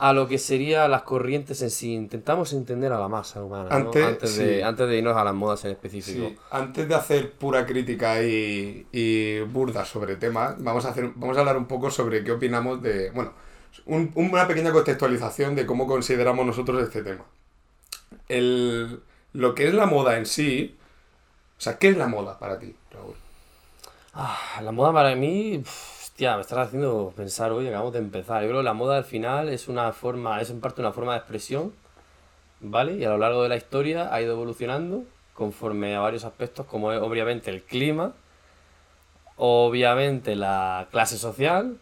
a 0.00 0.12
lo 0.12 0.26
que 0.26 0.38
serían 0.38 0.90
las 0.90 1.02
corrientes 1.02 1.62
en 1.62 1.70
sí. 1.70 1.94
Intentamos 1.94 2.52
entender 2.52 2.92
a 2.92 2.98
la 2.98 3.08
masa 3.08 3.44
humana, 3.44 3.68
¿no? 3.70 3.76
Antes, 3.76 4.04
antes, 4.06 4.36
de, 4.36 4.64
antes 4.64 4.88
de 4.88 4.96
irnos 4.98 5.16
a 5.16 5.24
las 5.24 5.34
modas 5.34 5.64
en 5.64 5.72
específico. 5.72 6.30
Sí, 6.30 6.38
antes 6.50 6.88
de 6.88 6.94
hacer 6.94 7.32
pura 7.32 7.66
crítica 7.66 8.22
y, 8.22 8.86
y 8.92 9.40
burda 9.40 9.84
sobre 9.84 10.16
temas, 10.16 10.54
vamos 10.58 10.84
a, 10.86 10.90
hacer, 10.90 11.12
vamos 11.14 11.36
a 11.36 11.40
hablar 11.40 11.56
un 11.56 11.66
poco 11.66 11.90
sobre 11.90 12.24
qué 12.24 12.32
opinamos 12.32 12.82
de. 12.82 13.10
Bueno, 13.10 13.32
un- 13.86 14.10
una 14.14 14.46
pequeña 14.48 14.72
contextualización 14.72 15.54
de 15.54 15.66
cómo 15.66 15.86
consideramos 15.86 16.46
nosotros 16.46 16.82
este 16.82 17.02
tema. 17.02 17.24
El, 18.28 19.02
lo 19.32 19.54
que 19.54 19.68
es 19.68 19.74
la 19.74 19.86
moda 19.86 20.16
en 20.18 20.26
sí. 20.26 20.76
O 21.58 21.60
sea, 21.62 21.78
¿qué 21.78 21.90
es 21.90 21.96
la 21.98 22.08
moda 22.08 22.38
para 22.38 22.58
ti, 22.58 22.74
Raúl? 22.92 23.14
Ah, 24.14 24.60
la 24.62 24.72
moda 24.72 24.92
para 24.92 25.14
mí, 25.14 25.62
hostia, 26.20 26.36
me 26.36 26.42
estás 26.42 26.58
haciendo 26.58 27.14
pensar 27.16 27.50
hoy, 27.50 27.66
acabamos 27.66 27.94
de 27.94 27.98
empezar. 27.98 28.42
Yo 28.42 28.48
creo 28.48 28.60
que 28.60 28.64
la 28.64 28.74
moda 28.74 28.98
al 28.98 29.04
final 29.04 29.48
es 29.48 29.68
una 29.68 29.90
forma, 29.94 30.38
es 30.42 30.50
en 30.50 30.60
parte 30.60 30.82
una 30.82 30.92
forma 30.92 31.12
de 31.12 31.18
expresión, 31.20 31.72
¿vale? 32.60 32.96
Y 32.96 33.04
a 33.04 33.08
lo 33.08 33.16
largo 33.16 33.42
de 33.42 33.48
la 33.48 33.56
historia 33.56 34.12
ha 34.12 34.20
ido 34.20 34.34
evolucionando 34.34 35.04
conforme 35.32 35.96
a 35.96 36.00
varios 36.00 36.26
aspectos, 36.26 36.66
como 36.66 36.92
es 36.92 37.00
obviamente 37.00 37.48
el 37.48 37.62
clima, 37.62 38.12
obviamente 39.38 40.36
la 40.36 40.88
clase 40.90 41.16
social 41.16 41.78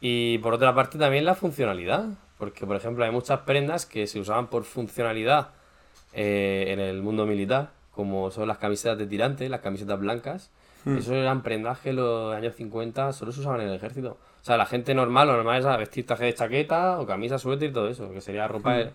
y 0.00 0.38
por 0.38 0.54
otra 0.54 0.72
parte 0.72 0.96
también 0.96 1.24
la 1.24 1.34
funcionalidad. 1.34 2.04
Porque, 2.38 2.64
por 2.66 2.76
ejemplo, 2.76 3.04
hay 3.04 3.10
muchas 3.10 3.40
prendas 3.40 3.84
que 3.84 4.06
se 4.06 4.20
usaban 4.20 4.46
por 4.46 4.62
funcionalidad 4.62 5.48
eh, 6.12 6.66
en 6.68 6.78
el 6.78 7.02
mundo 7.02 7.26
militar, 7.26 7.70
como 7.90 8.30
son 8.30 8.46
las 8.46 8.58
camisetas 8.58 8.96
de 8.96 9.08
tirante, 9.08 9.48
las 9.48 9.60
camisetas 9.60 9.98
blancas. 9.98 10.52
Eso 10.98 11.14
eran 11.14 11.42
prendas 11.42 11.78
que 11.80 11.90
en 11.90 11.96
los 11.96 12.34
años 12.34 12.54
50 12.56 13.12
solo 13.12 13.32
se 13.32 13.40
usaban 13.40 13.60
en 13.62 13.68
el 13.68 13.74
ejército. 13.74 14.18
O 14.42 14.44
sea, 14.44 14.56
la 14.58 14.66
gente 14.66 14.94
normal, 14.94 15.28
lo 15.28 15.34
normal 15.36 15.58
es 15.60 15.78
vestir 15.78 16.04
traje 16.06 16.24
de 16.26 16.34
chaqueta 16.34 17.00
o 17.00 17.06
camisa, 17.06 17.38
suéter 17.38 17.70
y 17.70 17.72
todo 17.72 17.88
eso, 17.88 18.10
que 18.12 18.20
sería 18.20 18.46
ropa 18.48 18.74
de- 18.74 18.90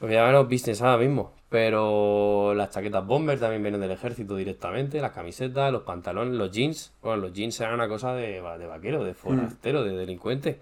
lo 0.00 0.08
que 0.08 0.14
llaman 0.14 0.32
los 0.32 0.48
business 0.48 0.80
ahora 0.80 0.96
mismo. 0.96 1.32
Pero 1.50 2.54
las 2.54 2.70
chaquetas 2.70 3.04
bomber 3.06 3.38
también 3.38 3.62
vienen 3.62 3.80
del 3.82 3.90
ejército 3.90 4.36
directamente, 4.36 5.00
las 5.00 5.10
camisetas, 5.12 5.70
los 5.72 5.82
pantalones, 5.82 6.34
los 6.34 6.50
jeans. 6.50 6.92
Bueno, 7.02 7.22
los 7.22 7.32
jeans 7.34 7.60
eran 7.60 7.74
una 7.74 7.88
cosa 7.88 8.14
de, 8.14 8.40
de 8.40 8.66
vaquero, 8.66 9.04
de 9.04 9.12
forastero, 9.14 9.84
de 9.84 9.92
delincuente. 9.96 10.58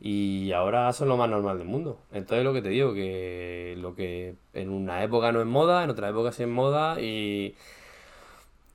Y 0.00 0.50
ahora 0.52 0.92
son 0.92 1.08
lo 1.08 1.16
más 1.16 1.30
normal 1.30 1.58
del 1.58 1.68
mundo. 1.68 1.98
Entonces 2.12 2.44
lo 2.44 2.52
que 2.52 2.62
te 2.62 2.70
digo, 2.70 2.92
que 2.94 3.76
lo 3.78 3.94
que 3.94 4.34
en 4.54 4.70
una 4.70 5.04
época 5.04 5.30
no 5.30 5.40
es 5.40 5.46
moda, 5.46 5.84
en 5.84 5.90
otra 5.90 6.08
época 6.08 6.32
sí 6.32 6.42
es 6.42 6.48
moda 6.48 7.00
y... 7.00 7.54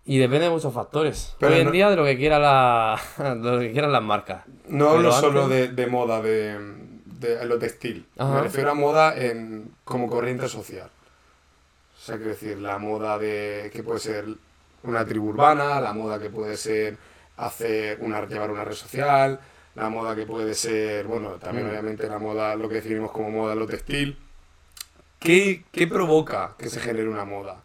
Y 0.10 0.18
depende 0.18 0.46
de 0.46 0.50
muchos 0.52 0.74
factores. 0.74 1.36
Pero 1.40 1.54
Hoy 1.54 1.60
en 1.60 1.66
no- 1.68 1.72
día 1.72 1.88
de 1.92 1.96
lo 1.96 2.04
que 2.04 2.18
quiera 2.18 2.40
la, 2.40 3.00
de 3.18 3.36
lo 3.36 3.60
que 3.60 3.72
quieran 3.72 3.92
las 3.92 4.02
marcas. 4.02 4.44
No 4.68 4.90
hablo 4.90 5.12
solo 5.12 5.48
de, 5.48 5.68
de 5.68 5.86
moda, 5.86 6.20
de, 6.20 6.58
de 7.06 7.46
lo 7.46 7.60
textil. 7.60 8.08
Me 8.18 8.42
refiero 8.42 8.72
a 8.72 8.74
moda 8.74 9.16
en, 9.16 9.70
como 9.84 10.08
corriente 10.10 10.48
social. 10.48 10.90
O 11.96 12.02
sea, 12.02 12.16
quiero 12.16 12.32
decir, 12.32 12.58
la 12.58 12.80
moda 12.80 13.20
de 13.20 13.70
que 13.72 13.84
puede 13.84 14.00
ser 14.00 14.26
una 14.82 15.06
tribu 15.06 15.30
urbana, 15.30 15.80
la 15.80 15.94
moda 15.94 16.18
que 16.18 16.32
puede 16.32 16.58
ser 16.58 16.98
hacer 17.38 18.00
una, 18.02 18.26
llevar 18.26 18.50
una 18.50 18.64
red 18.66 18.74
social, 18.74 19.40
la 19.76 19.90
moda 19.90 20.16
que 20.16 20.26
puede 20.26 20.56
ser, 20.56 21.06
bueno, 21.06 21.34
también 21.34 21.68
Mm. 21.68 21.70
obviamente 21.70 22.08
la 22.10 22.18
moda, 22.18 22.56
lo 22.56 22.68
que 22.68 22.76
definimos 22.76 23.12
como 23.12 23.30
moda, 23.30 23.54
lo 23.54 23.68
textil. 23.68 24.18
¿Qué, 25.20 25.66
qué 25.72 25.86
provoca 25.86 26.56
que 26.58 26.68
se 26.70 26.80
genere 26.80 27.08
una 27.10 27.26
moda? 27.26 27.62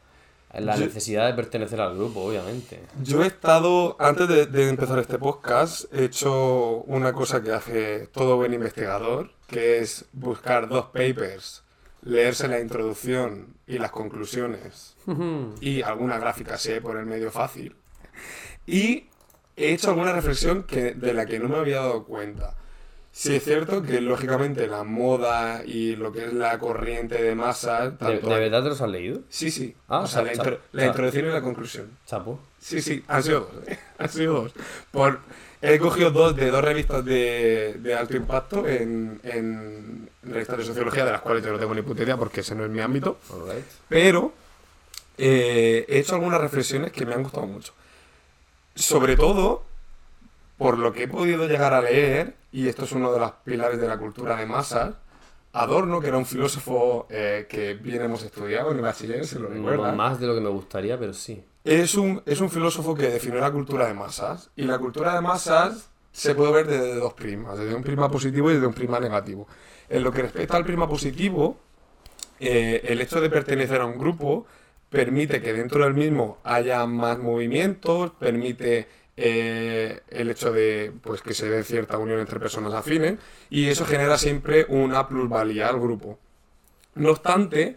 La 0.61 0.77
necesidad 0.77 1.27
de 1.27 1.35
pertenecer 1.35 1.81
al 1.81 1.97
grupo, 1.97 2.21
obviamente. 2.21 2.81
Yo 3.03 3.25
he 3.25 3.27
estado, 3.27 3.97
antes 3.99 4.29
de, 4.29 4.47
de 4.47 4.69
empezar 4.69 4.99
este 4.99 5.19
podcast, 5.19 5.93
he 5.93 6.05
hecho 6.05 6.83
una 6.87 7.13
cosa 7.13 7.43
que 7.43 7.53
hace 7.53 8.07
todo 8.09 8.37
buen 8.37 8.55
investigador, 8.55 9.31
que 9.47 9.79
es 9.79 10.07
buscar 10.13 10.69
dos 10.69 10.87
papers, 10.87 11.65
leerse 12.03 12.49
la 12.49 12.61
introducción 12.61 13.55
y 13.67 13.79
las 13.79 13.91
conclusiones, 13.91 14.97
y 15.61 15.83
alguna 15.83 16.19
gráfica 16.19 16.59
sé 16.59 16.81
por 16.81 16.97
el 16.97 17.07
medio 17.07 17.31
fácil. 17.31 17.75
Y 18.67 19.09
he 19.57 19.73
hecho 19.73 19.91
alguna 19.91 20.13
reflexión 20.13 20.65
que, 20.65 20.95
de 20.95 21.15
la 21.15 21.27
que 21.27 21.39
no 21.39 21.49
me 21.49 21.57
había 21.57 21.77
dado 21.77 22.05
cuenta. 22.05 22.57
Sí, 23.17 23.37
es 23.37 23.45
cierto 23.45 23.81
que 23.81 24.01
lógicamente 24.01 24.67
la 24.67 24.83
moda 24.83 25.63
y 25.65 25.95
lo 25.95 26.11
que 26.11 26.25
es 26.25 26.33
la 26.33 26.59
corriente 26.59 27.23
de 27.23 27.37
masa. 27.37 27.91
¿De, 27.91 27.97
Tanto 27.97 28.29
de 28.29 28.41
verdad 28.41 28.65
te 28.65 28.71
los 28.71 28.81
has 28.81 28.91
leído? 28.91 29.21
Sí, 29.29 29.53
sí. 29.53 29.73
Ah, 29.87 30.01
o 30.01 30.07
sea, 30.09 30.23
la, 30.23 30.33
intro- 30.35 30.59
la 30.73 30.87
introducción 30.87 31.27
y 31.27 31.29
la 31.31 31.41
conclusión. 31.41 31.91
Chapo. 32.07 32.41
Sí, 32.59 32.83
sí, 32.83 33.05
han 33.07 33.23
sido 33.23 33.41
dos. 33.43 33.69
¿eh? 33.69 33.79
Han 33.99 34.09
sido 34.09 34.33
dos. 34.43 34.53
Por, 34.91 35.21
he 35.63 35.79
cogido 35.79 36.11
dos 36.11 36.35
de 36.35 36.51
dos 36.51 36.65
revistas 36.65 37.05
de, 37.05 37.77
de 37.79 37.95
alto 37.95 38.17
impacto 38.17 38.67
en, 38.67 39.21
en 39.23 40.11
revistas 40.25 40.59
de 40.59 40.65
sociología, 40.65 41.05
de 41.05 41.13
las 41.13 41.21
cuales 41.21 41.45
yo 41.45 41.53
no 41.53 41.59
tengo 41.61 41.73
ni 41.73 41.83
puta 41.83 42.03
idea 42.03 42.17
porque 42.17 42.41
ese 42.41 42.57
no 42.57 42.65
es 42.65 42.71
mi 42.71 42.81
ámbito. 42.81 43.19
Alright. 43.33 43.65
Pero 43.89 44.33
eh, 45.19 45.85
he 45.89 46.01
hecho 46.01 46.17
algunas 46.17 46.41
reflexiones 46.41 46.91
que 46.91 47.07
me 47.07 47.15
han 47.15 47.23
gustado 47.23 47.47
mucho. 47.47 47.73
Sobre 48.75 49.15
todo 49.17 49.63
por 50.59 50.79
lo 50.79 50.93
que 50.93 51.05
he 51.05 51.09
podido 51.09 51.47
llegar 51.47 51.75
a 51.75 51.83
leer, 51.83 52.35
y 52.53 52.69
esto 52.69 52.85
es 52.85 52.93
uno 52.93 53.13
de 53.13 53.21
los 53.21 53.33
pilares 53.45 53.81
de 53.81 53.89
la 53.89 53.99
cultura 53.99 54.37
de 54.37 54.47
masas, 54.47 54.95
Adorno, 55.55 56.01
que 56.01 56.09
era 56.09 56.19
un 56.19 56.27
filósofo 56.27 57.07
eh, 57.09 57.47
que 57.49 57.75
bien 57.75 58.03
hemos 58.03 58.25
estudiado 58.25 58.73
en 58.73 58.79
el 58.79 58.83
bachiller, 58.83 59.25
se 59.25 59.39
lo 59.39 59.49
recuerda. 59.49 59.93
Más 59.93 60.19
de 60.19 60.27
lo 60.27 60.35
que 60.35 60.41
me 60.41 60.49
gustaría, 60.49 60.99
pero 60.99 61.13
sí. 61.13 61.45
Es 61.63 61.95
un, 61.95 62.21
es 62.27 62.41
un 62.41 62.51
filósofo 62.51 62.97
que 62.97 63.09
definió 63.09 63.41
la 63.41 63.53
cultura 63.53 63.87
de 63.87 63.95
masas. 63.95 64.51
Y 64.57 64.65
la 64.65 64.79
cultura 64.79 65.15
de 65.15 65.21
masas 65.21 65.91
se 66.11 66.35
puede 66.35 66.53
ver 66.53 66.67
desde 66.67 66.97
dos 66.97 67.15
prismas, 67.15 67.57
desde 67.57 67.73
un 67.73 67.85
prisma 67.85 68.11
positivo 68.11 68.51
y 68.51 68.55
desde 68.55 68.67
un 68.67 68.75
prisma 68.75 68.99
negativo. 68.99 69.47
En 69.89 70.03
lo 70.03 70.11
que 70.11 70.23
respecta 70.23 70.57
al 70.57 70.65
prisma 70.65 70.89
positivo, 70.89 71.57
eh, 72.41 72.83
el 72.87 73.01
hecho 73.01 73.21
de 73.21 73.31
pertenecer 73.31 73.81
a 73.81 73.87
un 73.87 73.97
grupo 73.97 74.47
permite 74.91 75.41
que 75.41 75.53
dentro 75.53 75.85
del 75.85 75.95
mismo 75.95 76.39
haya 76.43 76.85
más 76.87 77.19
movimientos, 77.21 78.11
permite 78.19 78.89
eh, 79.17 80.01
el 80.09 80.31
hecho 80.31 80.53
de 80.53 80.93
pues, 81.03 81.23
que 81.23 81.35
se 81.35 81.49
dé 81.49 81.63
cierta 81.63 81.99
unión 81.99 82.19
entre 82.21 82.41
personas 82.41 82.75
afines 82.75 83.19
y 83.49 83.69
eso 83.69 83.87
genera 83.87 84.19
siempre 84.19 84.67
una 84.69 85.09
plusvalía 85.09 85.69
al 85.69 85.79
grupo. 85.79 86.19
No 86.97 87.11
obstante, 87.11 87.77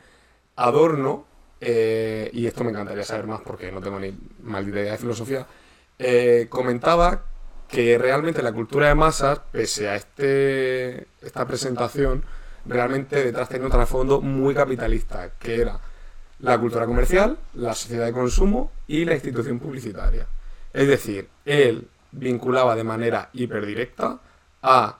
Adorno, 0.55 1.25
eh, 1.61 2.29
y 2.33 2.45
esto 2.47 2.63
me 2.63 2.71
encantaría 2.71 3.03
saber 3.03 3.27
más 3.27 3.41
porque 3.41 3.71
no 3.71 3.81
tengo 3.81 3.99
ni 3.99 4.15
maldita 4.43 4.79
idea 4.79 4.91
de 4.93 4.97
filosofía, 4.97 5.47
eh, 5.99 6.47
comentaba 6.49 7.23
que 7.67 7.97
realmente 7.97 8.41
la 8.41 8.53
cultura 8.53 8.87
de 8.87 8.95
masas, 8.95 9.41
pese 9.51 9.89
a 9.89 9.95
este, 9.95 11.07
esta 11.21 11.45
presentación, 11.45 12.23
realmente 12.65 13.23
detrás 13.23 13.49
tenía 13.49 13.65
un 13.65 13.71
trasfondo 13.71 14.21
muy 14.21 14.53
capitalista, 14.53 15.31
que 15.39 15.61
era 15.61 15.79
la 16.39 16.57
cultura 16.59 16.85
comercial, 16.85 17.37
la 17.55 17.73
sociedad 17.73 18.05
de 18.05 18.13
consumo 18.13 18.71
y 18.87 19.05
la 19.05 19.15
institución 19.15 19.59
publicitaria. 19.59 20.27
Es 20.77 20.87
decir, 20.87 21.27
él 21.43 21.87
vinculaba 22.11 22.75
de 22.75 22.83
manera 22.83 23.31
hiperdirecta 23.33 24.19
a 24.61 24.99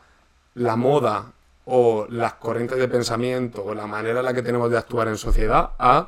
la 0.55 0.75
moda 0.75 1.34
o 1.65 2.07
las 2.10 2.34
corrientes 2.34 2.79
de 2.79 2.88
pensamiento 2.88 3.63
o 3.63 3.75
la 3.75 3.86
manera 3.86 4.22
en 4.22 4.25
la 4.25 4.34
que 4.34 4.41
tenemos 4.41 4.72
de 4.72 4.79
actuar 4.79 5.07
en 5.07 5.17
sociedad 5.17 5.74
a 5.77 6.07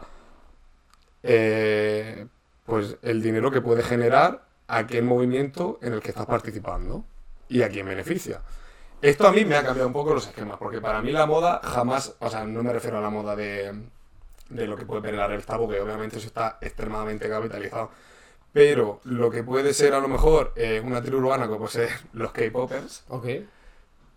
eh, 1.22 2.26
pues 2.66 2.98
el 3.04 3.22
dinero 3.22 3.52
que 3.52 3.62
puede 3.62 3.84
generar 3.84 4.44
aquel 4.68 5.04
movimiento 5.04 5.78
en 5.84 5.94
el 5.94 6.02
que 6.02 6.10
estás 6.10 6.26
participando 6.26 7.06
y 7.48 7.62
a 7.62 7.70
quién 7.70 7.86
beneficia. 7.86 8.42
Esto 9.00 9.28
a 9.28 9.32
mí 9.32 9.46
me 9.46 9.56
ha 9.56 9.64
cambiado 9.64 9.86
un 9.86 9.94
poco 9.94 10.16
los 10.16 10.26
esquemas, 10.26 10.58
porque 10.58 10.82
para 10.82 11.00
mí 11.04 11.12
la 11.12 11.28
moda 11.28 11.62
jamás, 11.64 12.16
o 12.18 12.28
sea, 12.28 12.44
no 12.44 12.64
me 12.64 12.74
refiero 12.74 12.98
a 12.98 13.02
la 13.02 13.12
moda 13.12 13.36
de, 13.36 13.72
de 14.50 14.66
lo 14.66 14.76
que 14.76 14.88
puede 14.88 15.02
ver 15.02 15.14
en 15.14 15.20
la 15.20 15.28
revista, 15.28 15.60
porque 15.60 15.80
obviamente 15.80 16.18
eso 16.18 16.26
está 16.26 16.58
extremadamente 16.60 17.30
capitalizado. 17.30 17.92
Pero 18.52 19.00
lo 19.04 19.30
que 19.30 19.44
puede 19.44 19.74
ser 19.74 19.94
a 19.94 20.00
lo 20.00 20.08
mejor 20.08 20.54
eh, 20.56 20.82
una 20.84 21.02
tribu 21.02 21.18
urbana, 21.18 21.46
como 21.48 21.60
puede 21.60 21.72
ser 21.72 21.90
los 22.14 22.32
K-Popers, 22.32 23.04
Ok. 23.10 23.28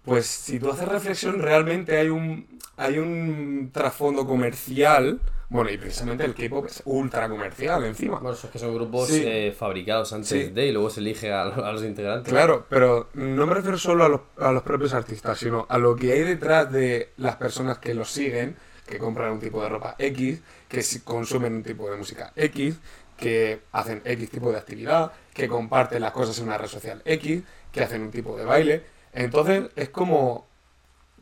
pues 0.05 0.27
si 0.27 0.59
tú 0.59 0.71
haces 0.71 0.89
reflexión, 0.89 1.39
realmente 1.41 1.97
hay 1.99 2.09
un, 2.09 2.47
hay 2.77 2.99
un 2.99 3.71
trasfondo 3.73 4.27
comercial. 4.27 5.21
Bueno, 5.51 5.71
y 5.71 5.77
precisamente 5.77 6.25
el 6.25 6.35
K-pop 6.35 6.65
es 6.65 6.83
ultra 6.87 7.29
comercial 7.29 7.85
encima. 7.85 8.19
Bueno, 8.21 8.35
eso 8.35 8.47
es 8.47 8.53
que 8.55 8.59
son 8.59 8.75
grupos 8.75 9.09
Sí. 9.11 9.23
eh, 9.23 9.55
fabricados 9.57 10.11
antes 10.15 10.29
Sí. 10.31 10.45
de 10.49 10.67
y 10.69 10.73
luego 10.73 10.89
se 10.89 11.01
elige 11.01 11.31
a, 11.31 11.43
a 11.43 11.73
los 11.73 11.85
integrantes. 11.85 12.33
Claro, 12.33 12.65
pero 12.71 13.11
no 13.13 13.47
me 13.47 13.53
refiero 13.53 13.77
solo 13.77 14.05
a 14.05 14.09
los, 14.09 14.21
a 14.39 14.51
los 14.51 14.63
propios 14.63 14.95
artistas, 14.95 15.39
sino 15.39 15.67
a 15.69 15.77
lo 15.77 15.95
que 15.95 16.13
hay 16.15 16.23
detrás 16.23 16.73
de 16.73 17.11
las 17.19 17.37
personas 17.37 17.77
que 17.77 17.93
los 17.93 18.11
siguen, 18.11 18.57
que 18.89 18.97
compran 18.97 19.33
un 19.33 19.41
tipo 19.41 19.63
de 19.63 19.69
ropa 19.69 19.95
X, 19.99 20.41
que 20.69 20.83
consumen 21.05 21.53
un 21.57 21.63
tipo 21.63 21.91
de 21.91 21.99
música 21.99 22.33
X, 22.35 22.79
que 23.23 23.63
hacen 23.71 24.03
X 24.05 24.31
tipo 24.31 24.51
de 24.51 24.59
actividad, 24.59 25.13
que 25.33 25.47
comparten 25.47 26.03
las 26.03 26.11
cosas 26.11 26.37
en 26.39 26.47
una 26.47 26.59
red 26.59 26.67
social 26.67 27.03
X, 27.05 27.45
que 27.71 27.81
hacen 27.81 28.03
un 28.03 28.11
tipo 28.11 28.37
de 28.37 28.45
baile. 28.45 28.83
Entonces 29.13 29.71
es 29.77 29.91
como 29.91 30.49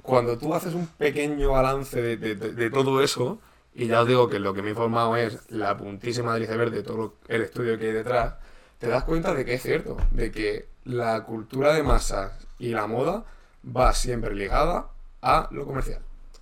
cuando 0.00 0.38
tú 0.38 0.54
haces 0.54 0.72
un 0.72 0.86
pequeño 0.86 1.50
balance 1.50 2.00
de, 2.00 2.70
todo 2.70 3.02
eso, 3.02 3.38
y 3.74 3.86
ya 3.86 4.00
os 4.00 4.08
digo 4.08 4.30
que 4.30 4.38
lo 4.38 4.54
que 4.54 4.62
me 4.62 4.68
he 4.68 4.70
informado 4.70 5.14
es 5.16 5.38
la 5.50 5.76
puntísima 5.76 6.32
del 6.32 6.44
iceberg 6.44 6.70
de 6.70 6.82
todo 6.82 7.16
el 7.28 7.42
estudio 7.42 7.78
que 7.78 7.88
hay 7.88 7.92
detrás, 7.92 8.34
te 8.78 8.88
das 8.88 9.04
cuenta 9.04 9.34
de 9.34 9.44
que 9.44 9.54
es 9.54 9.62
cierto, 9.62 9.98
de 10.10 10.32
que 10.32 10.68
la 10.84 11.24
cultura 11.24 11.74
de 11.74 11.82
masas 11.82 12.32
y 12.58 12.70
la 12.70 12.86
moda 12.86 13.24
va 13.64 13.92
siempre 13.92 14.34
ligada 14.34 14.88
a 15.20 15.48
lo 15.50 15.66
comercial. 15.66 16.00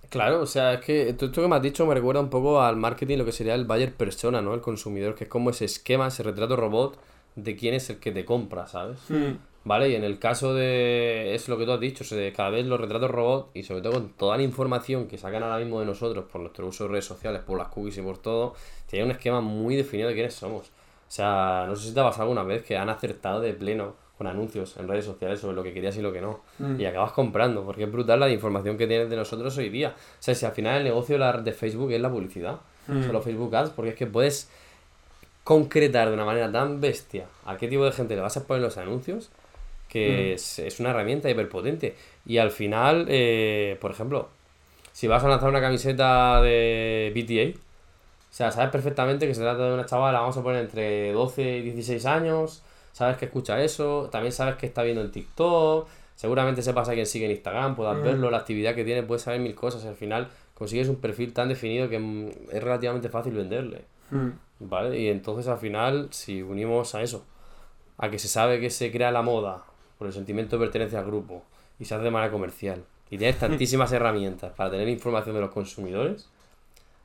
Claro, 0.09 0.41
o 0.41 0.45
sea, 0.47 0.73
es 0.73 0.81
que 0.81 1.09
esto, 1.09 1.27
esto 1.27 1.41
que 1.41 1.47
me 1.47 1.55
has 1.55 1.61
dicho 1.61 1.85
me 1.85 1.93
recuerda 1.93 2.19
un 2.19 2.29
poco 2.29 2.61
al 2.61 2.75
marketing, 2.75 3.17
lo 3.17 3.25
que 3.25 3.31
sería 3.31 3.53
el 3.53 3.65
buyer 3.65 3.93
persona, 3.93 4.41
¿no? 4.41 4.55
El 4.55 4.61
consumidor, 4.61 5.13
que 5.13 5.25
es 5.25 5.29
como 5.29 5.51
ese 5.51 5.65
esquema, 5.65 6.07
ese 6.07 6.23
retrato 6.23 6.55
robot 6.55 6.99
de 7.35 7.55
quién 7.55 7.75
es 7.75 7.89
el 7.91 7.99
que 7.99 8.11
te 8.11 8.25
compra, 8.25 8.67
¿sabes? 8.67 8.97
¿Vale? 9.63 9.89
Y 9.89 9.95
en 9.95 10.03
el 10.03 10.17
caso 10.17 10.53
de. 10.55 11.35
Es 11.35 11.47
lo 11.47 11.57
que 11.57 11.65
tú 11.65 11.73
has 11.73 11.79
dicho, 11.79 12.03
o 12.03 12.07
sea, 12.07 12.33
cada 12.33 12.49
vez 12.49 12.65
los 12.65 12.79
retratos 12.79 13.11
robot, 13.11 13.51
y 13.53 13.63
sobre 13.63 13.81
todo 13.81 13.93
con 13.93 14.09
toda 14.13 14.37
la 14.37 14.43
información 14.43 15.07
que 15.07 15.17
sacan 15.17 15.43
ahora 15.43 15.59
mismo 15.59 15.79
de 15.79 15.85
nosotros 15.85 16.25
por 16.25 16.41
nuestro 16.41 16.65
uso 16.67 16.85
de 16.85 16.91
redes 16.91 17.05
sociales, 17.05 17.41
por 17.45 17.57
las 17.57 17.67
cookies 17.67 17.97
y 17.99 18.01
por 18.01 18.17
todo, 18.17 18.55
tiene 18.87 19.05
un 19.05 19.11
esquema 19.11 19.41
muy 19.41 19.75
definido 19.75 20.09
de 20.09 20.15
quiénes 20.15 20.33
somos. 20.33 20.67
O 21.09 21.11
sea, 21.11 21.65
no 21.67 21.75
sé 21.75 21.89
si 21.89 21.93
te 21.93 21.99
ha 21.99 22.03
pasado 22.03 22.23
alguna 22.23 22.43
vez 22.43 22.63
que 22.63 22.77
han 22.77 22.89
acertado 22.89 23.41
de 23.41 23.53
pleno 23.53 23.95
con 24.19 24.27
anuncios 24.27 24.75
en 24.77 24.87
redes 24.87 25.05
sociales 25.05 25.39
sobre 25.39 25.55
lo 25.55 25.63
que 25.63 25.73
querías 25.73 25.95
y 25.95 26.01
lo 26.01 26.11
que 26.11 26.19
no. 26.19 26.41
Y 26.77 26.83
acabas 26.83 27.13
comprando, 27.13 27.63
porque 27.63 27.85
es 27.85 27.91
brutal 27.91 28.19
la 28.19 28.29
información 28.29 28.77
que 28.77 28.85
tienes 28.85 29.09
de 29.09 29.15
nosotros 29.15 29.57
hoy 29.57 29.69
día. 29.69 29.95
O 29.97 30.21
sea, 30.21 30.35
si 30.35 30.45
al 30.45 30.51
final 30.51 30.79
el 30.79 30.83
negocio 30.83 31.17
de, 31.17 31.53
Facebook 31.53 31.93
es 31.93 32.01
la 32.01 32.11
publicidad, 32.11 32.59
o 32.89 33.01
sea, 33.01 33.13
los 33.13 33.23
Facebook 33.23 33.55
Ads, 33.55 33.69
porque 33.69 33.91
es 33.91 33.95
que 33.95 34.07
puedes 34.07 34.49
concretar 35.45 36.09
de 36.09 36.15
una 36.15 36.25
manera 36.25 36.51
tan 36.51 36.81
bestia 36.81 37.27
a 37.45 37.55
qué 37.55 37.69
tipo 37.69 37.85
de 37.85 37.93
gente 37.93 38.13
le 38.13 38.21
vas 38.21 38.35
a 38.35 38.45
poner 38.45 38.61
los 38.61 38.77
anuncios 38.77 39.31
que 39.87 40.33
es, 40.33 40.59
es 40.59 40.79
una 40.79 40.91
herramienta 40.91 41.29
hiperpotente. 41.29 41.95
Y 42.25 42.37
al 42.37 42.51
final, 42.51 43.07
eh, 43.09 43.77
por 43.81 43.91
ejemplo, 43.91 44.29
si 44.91 45.07
vas 45.07 45.23
a 45.23 45.29
lanzar 45.29 45.49
una 45.49 45.61
camiseta 45.61 46.41
de 46.41 47.11
BTA, 47.15 47.57
o 47.57 48.33
sea, 48.33 48.51
sabes 48.51 48.69
perfectamente 48.69 49.27
que 49.27 49.33
se 49.33 49.41
trata 49.41 49.65
de 49.65 49.73
una 49.73 49.85
chavala, 49.85 50.19
vamos 50.19 50.37
a 50.37 50.43
poner 50.43 50.61
entre 50.61 51.13
12 51.13 51.57
y 51.57 51.61
16 51.61 52.05
años, 52.05 52.63
sabes 52.91 53.17
que 53.17 53.25
escucha 53.25 53.61
eso, 53.63 54.09
también 54.11 54.31
sabes 54.31 54.55
que 54.55 54.65
está 54.65 54.83
viendo 54.83 55.01
en 55.01 55.11
TikTok, 55.11 55.87
seguramente 56.15 56.61
sepas 56.61 56.89
a 56.89 56.93
quién 56.93 57.05
sigue 57.05 57.25
en 57.25 57.31
Instagram, 57.31 57.75
puedas 57.75 58.01
verlo, 58.01 58.29
la 58.29 58.37
actividad 58.37 58.75
que 58.75 58.83
tiene, 58.83 59.03
puedes 59.03 59.23
saber 59.23 59.39
mil 59.39 59.55
cosas, 59.55 59.83
y 59.85 59.87
al 59.87 59.95
final 59.95 60.29
consigues 60.53 60.89
un 60.89 60.97
perfil 60.97 61.33
tan 61.33 61.49
definido 61.49 61.87
que 61.87 61.97
mm, 61.99 62.29
es 62.51 62.63
relativamente 62.63 63.09
fácil 63.09 63.33
venderle. 63.33 63.85
¿Vale? 64.59 64.99
Y 64.99 65.07
entonces 65.07 65.47
al 65.47 65.59
final, 65.59 66.09
si 66.11 66.41
unimos 66.41 66.93
a 66.95 67.01
eso, 67.01 67.23
a 67.97 68.09
que 68.09 68.19
se 68.19 68.27
sabe 68.27 68.59
que 68.59 68.69
se 68.69 68.91
crea 68.91 69.11
la 69.11 69.21
moda 69.21 69.63
por 69.97 70.07
el 70.07 70.13
sentimiento 70.13 70.57
de 70.57 70.65
pertenencia 70.65 70.99
al 70.99 71.05
grupo 71.05 71.43
y 71.79 71.85
se 71.85 71.93
hace 71.93 72.03
de 72.03 72.11
manera 72.11 72.31
comercial 72.31 72.83
y 73.09 73.17
tienes 73.17 73.37
tantísimas 73.39 73.91
herramientas 73.91 74.51
para 74.53 74.71
tener 74.71 74.87
información 74.87 75.35
de 75.35 75.41
los 75.41 75.51
consumidores, 75.51 76.27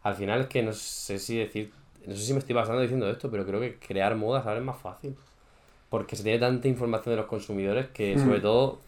al 0.02 0.14
final 0.16 0.42
es 0.42 0.46
que 0.48 0.62
no 0.62 0.72
sé 0.72 1.18
si 1.18 1.38
decir, 1.38 1.72
no 2.06 2.14
sé 2.14 2.20
si 2.20 2.32
me 2.32 2.38
estoy 2.38 2.54
pasando 2.54 2.80
diciendo 2.80 3.08
esto, 3.08 3.30
pero 3.30 3.46
creo 3.46 3.60
que 3.60 3.76
crear 3.78 4.14
modas 4.14 4.46
ahora 4.46 4.58
es 4.58 4.64
más 4.64 4.78
fácil. 4.78 5.16
Porque 5.94 6.16
se 6.16 6.24
tiene 6.24 6.40
tanta 6.40 6.66
información 6.66 7.12
de 7.12 7.18
los 7.18 7.26
consumidores 7.26 7.86
que 7.94 8.18
sobre 8.18 8.40
todo 8.40 8.80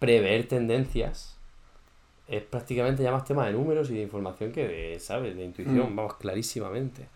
prever 0.00 0.48
tendencias 0.48 1.36
es 2.26 2.42
prácticamente 2.42 3.00
ya 3.04 3.12
más 3.12 3.24
tema 3.24 3.46
de 3.46 3.52
números 3.52 3.90
y 3.90 3.94
de 3.94 4.00
información 4.02 4.50
que 4.50 4.66
de, 4.66 4.98
¿sabes? 4.98 5.36
De 5.36 5.44
intuición, 5.44 5.94
vamos, 5.94 6.14
clarísimamente. 6.14 7.06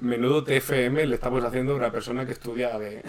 Menudo 0.00 0.42
TFM 0.42 1.06
le 1.06 1.14
estamos 1.14 1.44
haciendo 1.44 1.74
a 1.74 1.76
una 1.76 1.92
persona 1.92 2.26
que 2.26 2.32
estudia 2.32 2.76
de... 2.76 3.00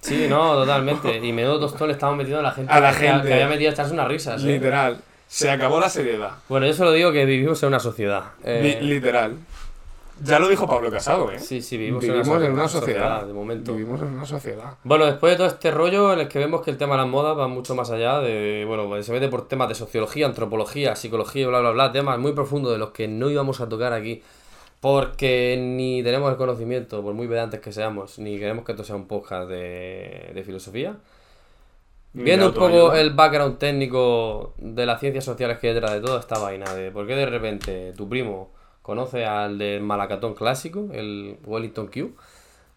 Sí, 0.00 0.26
no, 0.28 0.54
totalmente. 0.54 1.16
Y 1.18 1.32
menudo 1.32 1.58
tostón 1.58 1.88
le 1.88 1.94
estamos 1.94 2.16
metiendo 2.16 2.38
a 2.38 2.42
la 2.44 2.52
gente, 2.52 2.72
A 2.72 2.78
la 2.78 2.92
que- 2.92 2.98
gente. 3.08 3.26
que 3.26 3.34
había 3.34 3.48
metido 3.48 3.70
a 3.70 3.72
echarse 3.72 3.92
unas 3.92 4.06
risas. 4.06 4.44
¿eh? 4.44 4.46
Literal. 4.46 5.00
Se 5.26 5.50
acabó 5.50 5.80
la 5.80 5.88
seriedad. 5.88 6.30
Bueno, 6.48 6.66
yo 6.68 6.72
solo 6.74 6.92
digo 6.92 7.10
que 7.10 7.24
vivimos 7.24 7.60
en 7.64 7.68
una 7.70 7.80
sociedad. 7.80 8.26
Eh, 8.44 8.78
Li- 8.80 8.86
literal. 8.88 9.36
Ya 10.22 10.38
lo 10.38 10.48
dijo 10.48 10.66
Pablo 10.66 10.90
Casado, 10.90 11.30
¿eh? 11.30 11.38
Sí, 11.38 11.62
sí, 11.62 11.78
vivimos, 11.78 12.02
Vivimos 12.02 12.26
en 12.26 12.32
una, 12.34 12.46
en 12.46 12.52
una 12.52 12.68
sociedad, 12.68 13.00
sociedad. 13.00 13.26
de 13.26 13.32
momento. 13.32 13.72
Vivimos 13.74 14.00
en 14.02 14.08
una 14.08 14.26
sociedad. 14.26 14.76
Bueno, 14.84 15.06
después 15.06 15.32
de 15.32 15.36
todo 15.38 15.46
este 15.46 15.70
rollo 15.70 16.12
en 16.12 16.20
el 16.20 16.28
que 16.28 16.38
vemos 16.38 16.62
que 16.62 16.70
el 16.70 16.76
tema 16.76 16.94
de 16.94 17.02
las 17.02 17.08
modas 17.08 17.38
va 17.38 17.48
mucho 17.48 17.74
más 17.74 17.90
allá 17.90 18.20
de, 18.20 18.64
bueno, 18.66 18.86
pues 18.86 19.06
se 19.06 19.12
mete 19.12 19.28
por 19.28 19.48
temas 19.48 19.68
de 19.68 19.74
sociología, 19.74 20.26
antropología, 20.26 20.94
psicología, 20.96 21.48
bla, 21.48 21.60
bla, 21.60 21.70
bla, 21.70 21.92
temas 21.92 22.18
muy 22.18 22.32
profundos 22.32 22.72
de 22.72 22.78
los 22.78 22.90
que 22.90 23.08
no 23.08 23.30
íbamos 23.30 23.60
a 23.60 23.68
tocar 23.68 23.92
aquí. 23.92 24.22
Porque 24.80 25.58
ni 25.60 26.02
tenemos 26.02 26.30
el 26.30 26.36
conocimiento, 26.38 27.02
por 27.02 27.12
muy 27.14 27.28
pedantes 27.28 27.60
que 27.60 27.72
seamos, 27.72 28.18
ni 28.18 28.38
queremos 28.38 28.64
que 28.64 28.72
esto 28.72 28.84
sea 28.84 28.96
un 28.96 29.06
podcast 29.06 29.48
de, 29.48 30.32
de 30.34 30.42
filosofía. 30.44 30.96
Viendo 32.12 32.48
un 32.48 32.54
poco 32.54 32.92
el 32.94 33.10
background 33.10 33.58
técnico 33.58 34.54
de 34.58 34.84
las 34.84 34.98
ciencias 34.98 35.24
sociales 35.24 35.58
que 35.58 35.68
hay 35.68 35.74
detrás 35.74 35.92
de 35.92 36.00
toda 36.00 36.18
esta 36.18 36.38
vaina, 36.38 36.74
de 36.74 36.90
por 36.90 37.06
qué 37.06 37.14
de 37.14 37.26
repente 37.26 37.92
tu 37.96 38.08
primo 38.08 38.50
conoce 38.82 39.24
al 39.26 39.58
del 39.58 39.82
Malacatón 39.82 40.34
clásico, 40.34 40.88
el 40.92 41.36
Wellington 41.44 41.86
Q, 41.88 42.12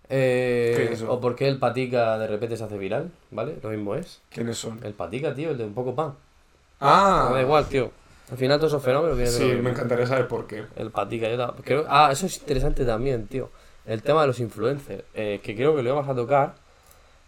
eh, 0.09 0.73
¿Qué 0.75 0.83
es 0.85 0.91
eso? 1.01 1.11
o 1.11 1.19
por 1.21 1.35
qué 1.35 1.47
el 1.47 1.57
Patica 1.59 2.17
de 2.17 2.27
repente 2.27 2.57
se 2.57 2.63
hace 2.65 2.77
viral, 2.77 3.09
¿vale? 3.31 3.55
Lo 3.63 3.69
mismo 3.69 3.95
es. 3.95 4.21
¿Quiénes 4.29 4.57
son? 4.57 4.79
El 4.83 4.93
Patica, 4.93 5.33
tío, 5.33 5.51
el 5.51 5.57
de 5.57 5.63
un 5.65 5.73
poco 5.73 5.95
pan. 5.95 6.13
Ah, 6.79 7.29
Da 7.33 7.41
igual, 7.41 7.65
tío. 7.67 7.91
Al 8.31 8.37
final 8.37 8.57
todos 8.59 8.73
esos 8.73 8.83
fenómenos 8.83 9.15
vienen 9.17 9.33
sí, 9.33 9.45
me 9.61 9.69
encantaría 9.71 10.05
saber 10.07 10.27
por 10.27 10.47
qué. 10.47 10.63
El 10.75 10.91
patica, 10.91 11.29
yo 11.29 11.55
creo, 11.63 11.85
ah, 11.87 12.09
eso 12.11 12.25
es 12.25 12.37
interesante 12.39 12.83
también, 12.85 13.27
tío. 13.27 13.49
El 13.85 14.01
tema 14.01 14.21
de 14.21 14.27
los 14.27 14.39
influencers, 14.39 15.03
eh, 15.13 15.39
que 15.43 15.55
creo 15.55 15.75
que 15.75 15.83
lo 15.83 15.93
vamos 15.93 16.09
a 16.09 16.15
tocar, 16.15 16.55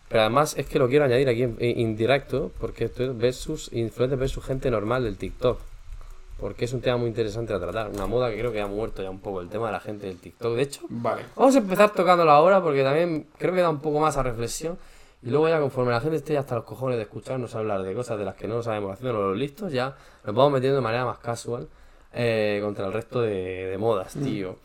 pero 0.10 0.22
además 0.22 0.56
es 0.58 0.66
que 0.68 0.80
lo 0.80 0.88
quiero 0.88 1.06
añadir 1.06 1.28
aquí 1.30 1.44
en, 1.44 1.58
en- 1.60 1.80
indirecto, 1.80 2.52
porque 2.60 2.86
esto 2.86 3.04
es 3.04 3.18
versus 3.18 3.70
influencers 3.74 4.20
versus 4.20 4.44
gente 4.46 4.72
normal 4.72 5.04
del 5.04 5.18
TikTok. 5.18 5.60
Porque 6.40 6.66
es 6.66 6.74
un 6.74 6.82
tema 6.82 6.98
muy 6.98 7.08
interesante 7.08 7.54
a 7.54 7.60
tratar, 7.60 7.90
una 7.90 8.08
moda 8.08 8.30
que 8.30 8.38
creo 8.38 8.52
que 8.52 8.60
ha 8.60 8.68
muerto 8.68 9.02
ya 9.02 9.10
un 9.10 9.20
poco, 9.20 9.42
el 9.42 9.50
tema 9.50 9.68
de 9.68 9.72
la 9.72 9.80
gente 9.80 10.08
del 10.08 10.18
TikTok. 10.20 10.56
De 10.56 10.62
hecho, 10.62 10.82
Vale. 10.90 11.24
vamos 11.36 11.56
a 11.56 11.60
empezar 11.60 11.92
tocándolo 11.92 12.32
ahora 12.32 12.62
porque 12.62 12.84
también 12.84 13.28
creo 13.38 13.54
que 13.54 13.62
da 13.62 13.70
un 13.70 13.80
poco 13.80 14.00
más 14.00 14.18
a 14.18 14.24
reflexión. 14.24 14.78
Y 15.24 15.30
luego 15.30 15.50
ya 15.50 15.60
conforme 15.60 15.92
la 15.92 16.02
gente 16.02 16.18
esté 16.18 16.38
hasta 16.38 16.56
los 16.56 16.66
cojones 16.66 16.98
de 16.98 17.04
escucharnos 17.04 17.56
hablar 17.56 17.82
de 17.82 17.94
cosas 17.96 18.20
de 18.20 18.26
las 18.26 18.36
que 18.36 18.48
no 18.48 18.62
sabemos 18.62 18.94
haciendo 18.94 19.20
los 19.20 19.38
listos, 19.38 19.72
ya 19.72 19.96
nos 20.24 20.36
vamos 20.36 20.52
metiendo 20.52 20.76
de 20.76 20.82
manera 20.82 21.06
más 21.06 21.18
casual 21.18 21.68
eh, 22.14 22.60
contra 22.62 22.86
el 22.86 22.94
resto 22.94 23.22
de, 23.22 23.66
de 23.66 23.78
modas, 23.78 24.14
tío. 24.14 24.58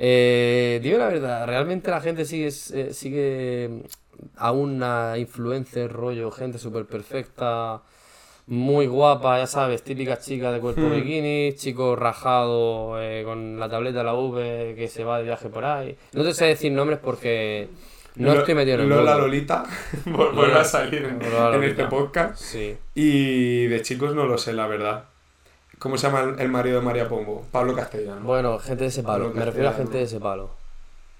Eh, 0.00 0.78
digo 0.80 0.98
la 0.98 1.08
verdad, 1.08 1.46
realmente 1.46 1.90
la 1.90 2.00
gente 2.00 2.24
sigue, 2.24 2.46
eh, 2.46 2.92
sigue 2.92 3.82
a 4.36 4.52
una 4.52 5.18
influencer, 5.18 5.92
rollo, 5.92 6.30
gente 6.30 6.58
súper 6.58 6.86
perfecta, 6.86 7.82
muy 8.48 8.86
guapa, 8.86 9.38
ya 9.38 9.46
sabes, 9.46 9.82
típica 9.82 10.18
chica 10.18 10.50
de 10.50 10.58
cuerpo 10.60 10.88
bikini, 10.88 11.54
chico 11.54 11.94
rajado 11.96 13.00
eh, 13.00 13.22
con 13.24 13.60
la 13.60 13.68
tableta 13.68 13.98
de 13.98 14.04
la 14.04 14.14
V 14.14 14.74
que 14.76 14.88
se 14.88 15.04
va 15.04 15.18
de 15.18 15.24
viaje 15.24 15.48
por 15.50 15.64
ahí. 15.64 15.96
No 16.14 16.24
te 16.24 16.32
sé 16.32 16.46
decir 16.46 16.72
nombres 16.72 16.98
porque 17.02 17.68
no 18.16 18.32
Lo- 18.32 18.40
estoy 18.40 18.54
metido 18.54 18.76
en 18.76 18.82
el 18.84 18.88
Lola 18.88 19.12
mundo. 19.12 19.26
Lolita 19.26 19.64
vuelve 20.06 20.54
a 20.54 20.64
salir 20.64 21.04
en, 21.04 21.62
este 21.62 21.84
podcast. 21.84 22.36
Sí. 22.36 22.76
Y 22.94 23.66
de 23.66 23.82
chicos 23.82 24.14
no 24.14 24.24
lo 24.26 24.38
sé, 24.38 24.54
la 24.54 24.66
verdad. 24.66 25.04
¿Cómo 25.78 25.96
se 25.98 26.06
llama 26.08 26.20
el, 26.22 26.40
el 26.40 26.48
marido 26.48 26.80
de 26.80 26.84
María 26.86 27.08
Pombo? 27.08 27.46
Pablo 27.52 27.74
Castellano. 27.74 28.22
Bueno, 28.22 28.58
gente 28.58 28.84
de 28.84 28.88
ese 28.88 29.02
palo. 29.02 29.26
Pablo 29.26 29.38
Me 29.38 29.44
refiero 29.44 29.68
a 29.68 29.72
gente 29.74 29.98
de 29.98 30.04
ese 30.04 30.18
palo. 30.20 30.50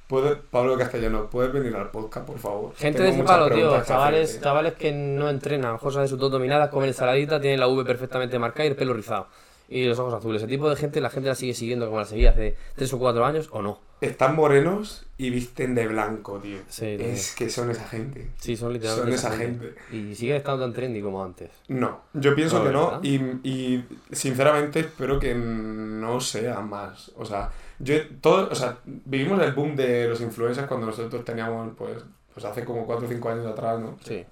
¿Puede- 0.08 0.36
Pablo 0.36 0.76
Castellano, 0.78 1.28
¿puedes 1.30 1.52
venir 1.52 1.76
al 1.76 1.90
podcast, 1.90 2.26
por 2.26 2.38
favor? 2.38 2.74
Gente 2.76 3.02
Tengo 3.02 3.18
de 3.18 3.22
palo, 3.24 3.50
tío. 3.50 3.82
Chavales, 3.84 4.30
hacerte. 4.30 4.44
chavales 4.44 4.72
que 4.74 4.90
no 4.92 5.28
entrenan, 5.28 5.78
son 5.78 6.02
de 6.02 6.08
sus 6.08 6.18
dos 6.18 6.30
dominadas, 6.32 6.70
comen 6.70 6.88
ensaladita, 6.88 7.40
tienen 7.40 7.60
la 7.60 7.68
V 7.68 7.84
perfectamente 7.84 8.38
marcada 8.38 8.64
y 8.64 8.68
el 8.68 8.76
pelo 8.76 8.94
rizado. 8.94 9.28
Y 9.70 9.84
los 9.84 9.98
ojos 9.98 10.14
azules. 10.14 10.40
Ese 10.40 10.48
tipo 10.48 10.70
de 10.70 10.76
gente, 10.76 10.98
la 11.02 11.10
gente 11.10 11.28
la 11.28 11.34
sigue 11.34 11.52
siguiendo 11.52 11.84
como 11.84 11.98
la 11.98 12.06
seguía 12.06 12.30
hace 12.30 12.56
3 12.76 12.90
o 12.94 12.98
4 12.98 13.22
años 13.26 13.50
o 13.52 13.60
no. 13.60 13.80
Están 14.00 14.34
morenos 14.34 15.04
y 15.18 15.28
visten 15.28 15.74
de 15.74 15.86
blanco, 15.88 16.38
tío. 16.38 16.56
Sí, 16.68 16.96
tío. 16.96 17.06
es 17.06 17.34
que 17.34 17.50
son 17.50 17.70
esa 17.70 17.86
gente. 17.86 18.30
Sí, 18.38 18.56
son 18.56 18.72
literalmente. 18.72 19.18
Son 19.18 19.30
esa 19.32 19.36
gente. 19.38 19.74
Y 19.92 20.14
siguen 20.14 20.36
estando 20.36 20.64
tan 20.64 20.72
trendy 20.72 21.02
como 21.02 21.22
antes. 21.22 21.50
No, 21.66 22.00
yo 22.14 22.34
pienso 22.34 22.60
No, 22.60 22.64
que 23.02 23.18
no 23.18 23.40
y 23.42 23.84
sinceramente 24.10 24.80
espero 24.80 25.18
que 25.18 25.34
no 25.34 26.18
sea 26.20 26.60
más. 26.60 27.12
O 27.16 27.26
sea, 27.26 27.50
yo 27.78 27.94
todo, 28.20 28.48
o 28.50 28.54
sea, 28.54 28.78
vivimos 28.84 29.40
el 29.42 29.52
boom 29.52 29.76
de 29.76 30.08
los 30.08 30.20
influencers 30.20 30.66
cuando 30.66 30.86
nosotros 30.86 31.24
teníamos 31.24 31.74
pues 31.76 32.02
pues 32.34 32.44
hace 32.44 32.64
como 32.64 32.86
4 32.86 33.06
o 33.06 33.08
5 33.08 33.28
años 33.30 33.46
atrás, 33.46 33.80
¿no? 33.80 33.96
Sí. 34.04 34.24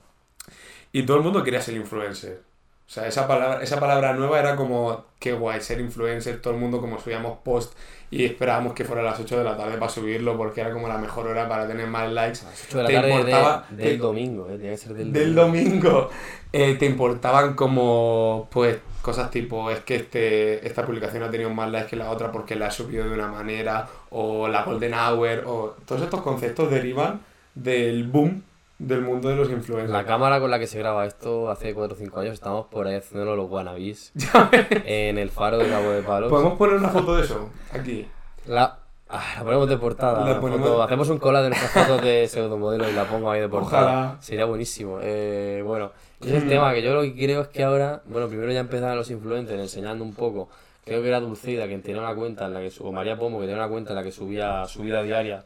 Y 0.93 1.05
todo 1.05 1.17
el 1.17 1.23
mundo 1.25 1.43
quería 1.43 1.61
ser 1.61 1.75
influencer. 1.75 2.43
O 2.87 2.89
sea, 2.89 3.09
esa 3.09 3.27
palabra, 3.27 3.63
esa 3.65 3.81
palabra 3.81 4.13
nueva 4.13 4.39
era 4.39 4.55
como, 4.55 5.05
qué 5.19 5.33
guay, 5.33 5.61
ser 5.61 5.81
influencer, 5.81 6.41
todo 6.41 6.55
el 6.55 6.61
mundo 6.61 6.81
como 6.81 7.01
subíamos 7.01 7.39
post 7.43 7.75
y 8.13 8.25
esperábamos 8.25 8.75
que 8.75 8.85
fuera 8.85 9.03
a 9.03 9.05
las 9.05 9.19
8 9.19 9.39
de 9.39 9.43
la 9.45 9.57
tarde 9.57 9.77
para 9.77 9.91
subirlo 9.91 10.37
porque 10.37 10.61
era 10.61 10.73
como 10.73 10.87
la 10.87 10.97
mejor 10.97 11.27
hora 11.27 11.49
para 11.49 11.67
tener 11.67 11.89
más 11.89 12.09
likes. 12.13 12.41
A 12.47 12.51
las 12.51 12.65
8 12.69 12.77
de 12.79 12.83
la 12.85 12.89
¿Te 12.89 12.95
tarde 12.95 13.09
de- 13.09 13.15
importaba- 13.17 13.67
del 13.71 13.79
te- 13.89 13.99
domingo, 13.99 14.49
eh. 14.49 14.57
Tiene 14.59 14.71
que 14.71 14.77
ser 14.79 14.95
del, 14.95 15.13
del 15.13 15.35
domingo 15.35 16.11
eh, 16.53 16.77
te 16.79 16.87
importaban 16.87 17.55
como 17.55 18.49
pues 18.53 18.79
cosas 19.03 19.31
tipo 19.33 19.69
es 19.71 19.81
que 19.81 19.97
este 19.97 20.67
esta 20.67 20.87
publicación 20.87 21.23
ha 21.25 21.31
tenido 21.31 21.51
más 21.51 21.71
likes 21.71 21.91
que 21.91 21.97
la 21.97 22.11
otra 22.11 22.31
porque 22.33 22.55
la 22.55 22.69
ha 22.69 22.71
subido 22.71 23.05
de 23.05 23.11
una 23.11 23.27
manera 23.29 23.89
o 24.11 24.47
la 24.49 24.63
golden 24.63 24.95
hour 24.95 25.43
o 25.47 25.75
todos 25.85 26.03
estos 26.03 26.23
conceptos 26.23 26.71
derivan 26.71 27.21
del 27.55 28.05
boom 28.07 28.43
del 28.79 29.01
mundo 29.01 29.29
de 29.29 29.37
los 29.37 29.51
influencers 29.51 29.91
La 29.91 30.05
cámara 30.05 30.39
con 30.41 30.51
la 30.51 30.59
que 30.59 30.67
se 30.67 30.79
graba 30.79 31.07
esto 31.07 31.51
hace 31.51 31.73
4 31.75 31.95
o 31.95 31.99
5 31.99 32.21
años 32.21 32.35
estamos 32.35 32.67
por 32.67 32.87
ahí 32.87 32.97
haciéndolo 32.97 33.35
los 33.37 33.51
wannabes 33.51 34.13
en 34.85 35.19
el 35.19 35.31
faro 35.31 35.59
de 35.59 35.69
Cabo 35.69 35.91
de 35.91 36.03
Palos. 36.03 36.31
podemos 36.31 36.59
poner 36.59 36.77
una 36.77 36.89
foto 36.91 37.17
de 37.17 37.23
eso 37.25 37.51
aquí 37.73 38.07
La, 38.47 38.79
ah, 39.09 39.25
la 39.39 39.45
ponemos 39.45 39.69
de 39.69 39.77
portada. 39.79 40.29
La 40.29 40.41
ponemos- 40.41 40.69
foto- 40.69 40.83
hacemos 40.83 41.09
un 41.09 41.19
collage 41.19 41.45
de 41.45 41.49
nuestras 41.51 41.73
fotos 41.87 42.03
de 42.03 42.29
pseudomodelo 42.29 42.89
y 42.89 42.93
la 42.93 43.05
pongo 43.05 43.31
ahí 43.31 43.41
de 43.41 43.49
portada. 43.49 43.83
Ojalá. 43.87 44.17
Sería 44.21 44.45
buenísimo. 44.45 44.99
Eh, 45.03 45.63
bueno, 45.65 45.93
ese 46.21 46.37
es 46.37 46.43
el 46.43 46.49
tema 46.49 46.73
que 46.75 46.83
yo 46.83 46.95
lo 46.95 47.01
que 47.03 47.15
creo 47.15 47.41
es 47.43 47.49
que 47.49 47.65
ahora, 47.65 48.03
bueno, 48.07 48.29
primero 48.29 48.53
ya 48.53 48.61
empezaron 48.61 48.97
los 48.97 49.11
influencers 49.11 49.59
enseñando 49.61 50.05
un 50.05 50.15
poco. 50.15 50.49
Creo 50.85 51.03
que 51.03 51.09
era 51.09 51.19
Dulceida 51.19 51.67
quien 51.67 51.83
tenía 51.83 52.01
una 52.01 52.15
cuenta 52.15 52.47
en 52.47 52.55
la 52.55 52.61
que 52.61 52.71
o 52.81 52.93
María 52.93 53.19
Pomo 53.19 53.41
que 53.41 53.47
tenía 53.47 53.61
una 53.61 53.69
cuenta 53.71 53.91
en 53.91 53.97
la 53.97 54.03
que 54.05 54.13
subía 54.13 54.65
su 54.67 54.83
vida 54.83 55.03
diaria, 55.03 55.45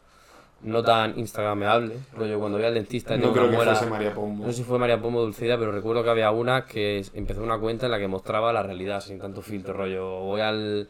no 0.63 0.83
tan 0.83 1.19
instagramable. 1.19 1.95
Rollo, 2.17 2.39
cuando 2.39 2.59
voy 2.59 2.67
al 2.67 2.75
dentista 2.75 3.15
y 3.17 3.19
no 3.19 3.33
creo 3.33 3.49
que 3.51 3.57
muela- 3.57 3.75
fuese 3.77 3.91
María 3.91 4.15
Pombo 4.15 4.45
no 4.47 4.53
sé 4.53 4.59
si 4.59 4.65
fue 4.65 4.79
María 4.79 5.01
Pomo 5.01 5.19
o 5.19 5.23
Dulceida, 5.23 5.59
pero 5.59 5.73
recuerdo 5.73 6.03
que 6.05 6.11
había 6.11 6.31
una 6.31 6.67
que 6.67 7.05
empezó 7.15 7.43
una 7.43 7.59
cuenta 7.59 7.87
en 7.87 7.93
la 7.93 7.99
que 7.99 8.09
mostraba 8.09 8.53
la 8.53 8.63
realidad 8.63 9.01
sin 9.01 9.19
tanto 9.19 9.41
filtro, 9.43 9.73
rollo. 9.73 10.21
Voy 10.21 10.41
al, 10.41 10.89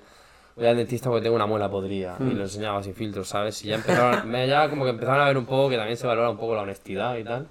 voy 0.56 0.66
al 0.66 0.76
dentista 0.76 1.09
porque 1.09 1.22
tengo 1.22 1.37
una 1.37 1.46
muela 1.46 1.70
podrida 1.70 2.16
y 2.20 2.35
lo 2.35 2.42
enseñaba 2.42 2.83
sin 2.83 2.94
filtro, 2.94 3.22
¿sabes? 3.24 3.64
Y 3.64 3.68
ya 3.68 3.76
empezaron, 3.76 4.28
me- 4.30 4.48
ya 4.48 4.68
como 4.68 4.85
que 4.85 4.90
empezaron 4.90 5.20
a 5.22 5.26
ver 5.26 5.38
un 5.38 5.46
poco 5.46 5.68
que 5.70 5.76
también 5.76 5.96
se 5.96 6.06
valora 6.06 6.30
un 6.30 6.37
poco 6.38 6.54
la 6.54 6.62
honestidad 6.62 7.16
y 7.16 7.24
tal. 7.24 7.46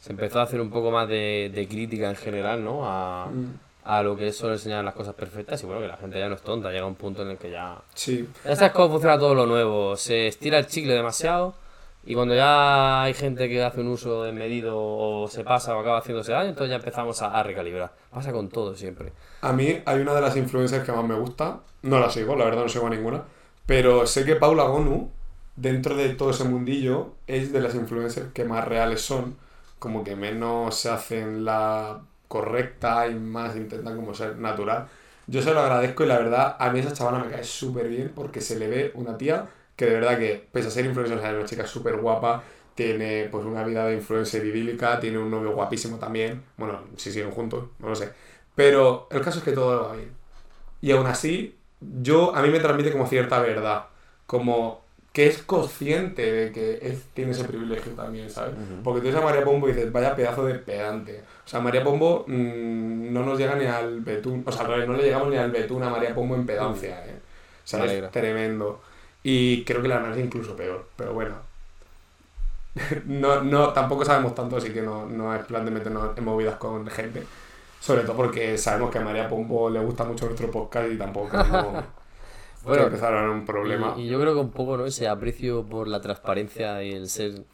Se 0.00 0.10
empezó 0.12 0.40
a 0.40 0.42
hacer 0.44 0.60
un 0.60 0.70
poco 0.70 0.90
más 0.90 1.08
de, 1.08 1.50
de 1.54 1.68
crítica 1.68 2.08
en 2.10 2.16
general, 2.16 2.64
¿no? 2.64 2.80
A, 2.84 3.28
a 3.84 4.02
lo 4.02 4.16
que 4.16 4.28
es 4.28 4.36
solo 4.36 4.52
enseñar 4.52 4.84
las 4.84 4.94
cosas 4.94 5.14
perfectas 5.14 5.62
y 5.62 5.66
bueno, 5.66 5.80
que 5.80 5.88
la 5.88 5.96
gente 5.96 6.18
ya 6.18 6.28
no 6.28 6.36
es 6.36 6.42
tonta, 6.42 6.70
llega 6.70 6.86
un 6.86 6.94
punto 6.94 7.22
en 7.22 7.30
el 7.30 7.38
que 7.38 7.50
ya 7.50 7.80
sí 7.94 8.28
ya 8.44 8.54
sabes 8.54 8.72
cómo 8.72 8.90
funciona 8.90 9.18
todo 9.18 9.34
lo 9.34 9.46
nuevo. 9.46 9.96
Se 9.96 10.28
estira 10.28 10.58
el 10.58 10.66
chicle 10.66 10.94
demasiado 10.94 11.54
y 12.04 12.14
cuando 12.14 12.34
ya 12.34 13.02
hay 13.02 13.14
gente 13.14 13.48
que 13.48 13.62
hace 13.62 13.80
un 13.80 13.88
uso 13.88 14.24
desmedido 14.24 14.76
o 14.76 15.28
se 15.28 15.44
pasa 15.44 15.76
o 15.76 15.80
acaba 15.80 15.98
haciéndose 15.98 16.32
daño, 16.32 16.50
entonces 16.50 16.70
ya 16.70 16.76
empezamos 16.76 17.22
a, 17.22 17.38
a 17.38 17.42
recalibrar. 17.42 17.92
Pasa 18.10 18.32
con 18.32 18.48
todo 18.48 18.74
siempre. 18.74 19.12
A 19.40 19.52
mí 19.52 19.80
hay 19.84 20.00
una 20.00 20.14
de 20.14 20.20
las 20.20 20.36
influencers 20.36 20.84
que 20.84 20.92
más 20.92 21.04
me 21.04 21.14
gusta. 21.14 21.60
No 21.82 21.98
la 22.00 22.10
sigo, 22.10 22.36
la 22.36 22.44
verdad 22.44 22.62
no 22.62 22.68
sigo 22.68 22.86
a 22.86 22.90
ninguna. 22.90 23.22
Pero 23.66 24.06
sé 24.06 24.24
que 24.24 24.36
Paula 24.36 24.64
Gonu, 24.64 25.10
dentro 25.56 25.96
de 25.96 26.10
todo 26.10 26.30
ese 26.30 26.44
mundillo, 26.44 27.14
es 27.26 27.52
de 27.52 27.60
las 27.60 27.74
influencers 27.74 28.32
que 28.32 28.44
más 28.44 28.66
reales 28.66 29.00
son. 29.00 29.36
Como 29.78 30.04
que 30.04 30.14
menos 30.16 30.76
se 30.76 30.90
hacen 30.90 31.44
la 31.44 32.02
correcta 32.32 33.06
y 33.08 33.14
más 33.14 33.54
intentan 33.56 33.94
como 33.94 34.14
ser 34.14 34.38
natural. 34.38 34.88
Yo 35.26 35.42
se 35.42 35.52
lo 35.52 35.60
agradezco 35.60 36.02
y 36.02 36.06
la 36.06 36.16
verdad 36.16 36.56
a 36.58 36.70
mí 36.70 36.80
esa 36.80 36.94
chavala 36.94 37.22
me 37.22 37.30
cae 37.30 37.44
súper 37.44 37.88
bien 37.88 38.10
porque 38.14 38.40
se 38.40 38.58
le 38.58 38.68
ve 38.68 38.90
una 38.94 39.18
tía 39.18 39.50
que 39.76 39.84
de 39.84 39.94
verdad 39.94 40.18
que, 40.18 40.48
pese 40.50 40.68
a 40.68 40.70
ser 40.70 40.86
influencer, 40.86 41.18
o 41.18 41.20
es 41.20 41.34
una 41.34 41.44
chica 41.44 41.66
súper 41.66 41.98
guapa, 41.98 42.42
tiene 42.74 43.28
pues 43.30 43.44
una 43.44 43.64
vida 43.64 43.84
de 43.86 43.96
influencer 43.96 44.46
idílica, 44.46 44.98
tiene 44.98 45.18
un 45.18 45.30
novio 45.30 45.52
guapísimo 45.52 45.98
también. 45.98 46.42
Bueno, 46.56 46.80
si 46.96 47.12
siguen 47.12 47.32
juntos, 47.32 47.66
no 47.78 47.90
lo 47.90 47.94
sé. 47.94 48.10
Pero 48.54 49.08
el 49.10 49.20
caso 49.20 49.38
es 49.38 49.44
que 49.44 49.52
todo 49.52 49.88
va 49.88 49.96
bien. 49.96 50.12
Y 50.80 50.92
aún 50.92 51.06
así, 51.06 51.58
yo, 51.80 52.34
a 52.34 52.40
mí 52.42 52.48
me 52.48 52.60
transmite 52.60 52.92
como 52.92 53.06
cierta 53.06 53.40
verdad. 53.40 53.88
Como 54.26 54.81
que 55.12 55.26
es 55.26 55.42
consciente 55.42 56.30
de 56.32 56.52
que 56.52 56.78
es- 56.82 57.04
tiene 57.14 57.32
ese 57.32 57.44
privilegio 57.44 57.92
también, 57.92 58.30
¿sabes? 58.30 58.54
Porque 58.82 59.00
tú 59.00 59.08
ves 59.08 59.16
a 59.16 59.20
María 59.20 59.44
Pombo 59.44 59.68
y 59.68 59.72
dices, 59.72 59.92
vaya 59.92 60.16
pedazo 60.16 60.46
de 60.46 60.54
pedante. 60.54 61.22
O 61.44 61.48
sea, 61.48 61.60
María 61.60 61.84
Pombo 61.84 62.24
mm, 62.26 63.12
no 63.12 63.22
nos 63.24 63.38
llega 63.38 63.54
ni 63.56 63.66
al 63.66 64.00
betún, 64.00 64.42
o 64.46 64.50
sea, 64.52 64.62
al 64.62 64.68
revés, 64.68 64.88
no 64.88 64.94
le 64.94 65.02
llegamos 65.04 65.28
ni 65.28 65.36
al 65.36 65.50
betún 65.50 65.82
a 65.82 65.90
María 65.90 66.14
Pombo 66.14 66.34
en 66.34 66.46
pedancia, 66.46 67.04
¿eh? 67.06 67.18
O 67.64 67.66
sea, 67.66 67.84
es 67.84 68.10
tremendo. 68.10 68.80
Y 69.22 69.64
creo 69.64 69.82
que 69.82 69.88
la 69.88 70.00
nariz 70.00 70.24
incluso 70.24 70.56
peor, 70.56 70.88
pero 70.96 71.12
bueno. 71.14 71.34
no, 73.06 73.42
no, 73.42 73.72
tampoco 73.72 74.04
sabemos 74.04 74.34
tanto, 74.34 74.56
así 74.56 74.70
que 74.70 74.80
no, 74.82 75.06
no 75.06 75.34
es 75.34 75.44
plan 75.44 75.64
de 75.64 75.70
meternos 75.70 76.16
en 76.16 76.24
movidas 76.24 76.56
con 76.56 76.86
gente. 76.88 77.22
Sobre 77.80 78.02
todo 78.02 78.16
porque 78.16 78.56
sabemos 78.56 78.90
que 78.90 78.98
a 78.98 79.02
María 79.02 79.28
Pombo 79.28 79.68
le 79.68 79.80
gusta 79.80 80.04
mucho 80.04 80.26
nuestro 80.26 80.50
podcast 80.50 80.90
y 80.90 80.96
tampoco 80.96 81.36
Bueno, 82.64 82.84
empezar 82.84 83.14
a 83.14 83.30
un 83.30 83.44
problema. 83.44 83.94
Y, 83.96 84.02
y 84.02 84.08
yo 84.08 84.20
creo 84.20 84.34
que 84.34 84.40
un 84.40 84.50
poco, 84.50 84.76
¿no? 84.76 84.86
Ese 84.86 85.08
aprecio 85.08 85.64
por 85.64 85.88
la 85.88 86.00
transparencia 86.00 86.82
y 86.82 86.92
el 86.92 87.08
ser 87.08 87.44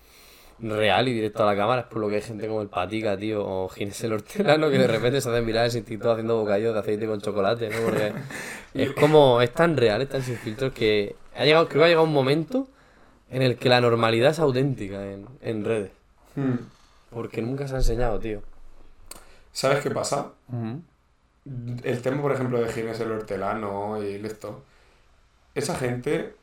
real 0.61 1.09
y 1.09 1.13
directo 1.13 1.45
a 1.45 1.47
la 1.47 1.57
cámara 1.57 1.83
es 1.83 1.87
por 1.87 1.99
lo 1.99 2.09
que 2.09 2.17
hay 2.17 2.23
gente 2.23 2.49
como 2.49 2.63
el 2.63 2.69
Patica, 2.69 3.17
tío, 3.17 3.45
o 3.47 3.69
Ginés 3.69 4.03
el 4.03 4.13
Hortelano 4.13 4.71
que 4.71 4.79
de 4.79 4.87
repente 4.89 5.21
se 5.21 5.31
hacen 5.31 5.47
virales 5.47 5.73
sin 5.73 5.85
TikTok 5.85 6.13
haciendo 6.13 6.37
bocadillos 6.37 6.75
de 6.75 6.81
aceite 6.81 7.07
con 7.07 7.21
chocolate, 7.21 7.71
¿no? 7.71 7.77
Porque 7.85 8.13
es 8.75 8.91
como, 8.93 9.41
es 9.41 9.53
tan 9.53 9.77
real, 9.77 10.03
es 10.03 10.09
tan 10.09 10.23
sin 10.23 10.37
filtros 10.37 10.73
que 10.73 11.15
ha 11.37 11.45
llegado, 11.45 11.69
creo 11.69 11.83
que 11.83 11.85
ha 11.85 11.89
llegado 11.89 12.07
un 12.07 12.13
momento 12.13 12.67
en 13.31 13.43
el 13.43 13.57
que 13.57 13.69
la 13.69 13.81
normalidad 13.81 14.31
es 14.33 14.41
auténtica 14.41 15.05
en, 15.07 15.27
en 15.43 15.65
redes. 15.65 15.93
Hmm. 16.35 16.57
Porque 17.11 17.41
nunca 17.41 17.69
se 17.69 17.75
ha 17.75 17.79
enseñado, 17.79 18.19
tío. 18.19 18.43
¿Sabes 19.53 19.81
qué 19.81 19.91
pasa? 19.91 20.33
El 21.83 22.03
tema, 22.03 22.21
por 22.21 22.33
ejemplo, 22.33 22.61
de 22.61 22.73
Ginés 22.73 23.01
el 23.01 23.13
Hortelano 23.13 24.03
y 24.03 24.15
esto. 24.27 24.63
Esa 25.59 25.75
gente 25.77 26.35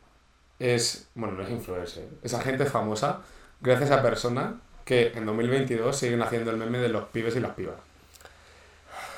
es. 0.60 1.08
Bueno, 1.16 1.36
no 1.36 1.44
es 1.44 1.50
influencer. 1.50 2.08
Esa 2.24 2.42
gente 2.42 2.64
es 2.64 2.72
famosa 2.72 3.22
gracias 3.62 3.92
a 3.92 4.02
personas 4.02 4.54
que 4.84 5.14
en 5.16 5.26
2022 5.26 5.98
siguen 5.98 6.22
haciendo 6.22 6.52
el 6.52 6.58
meme 6.58 6.78
de 6.80 6.90
los 6.90 7.06
pibes 7.06 7.36
y 7.36 7.40
las 7.40 7.52
pibas. 7.54 7.76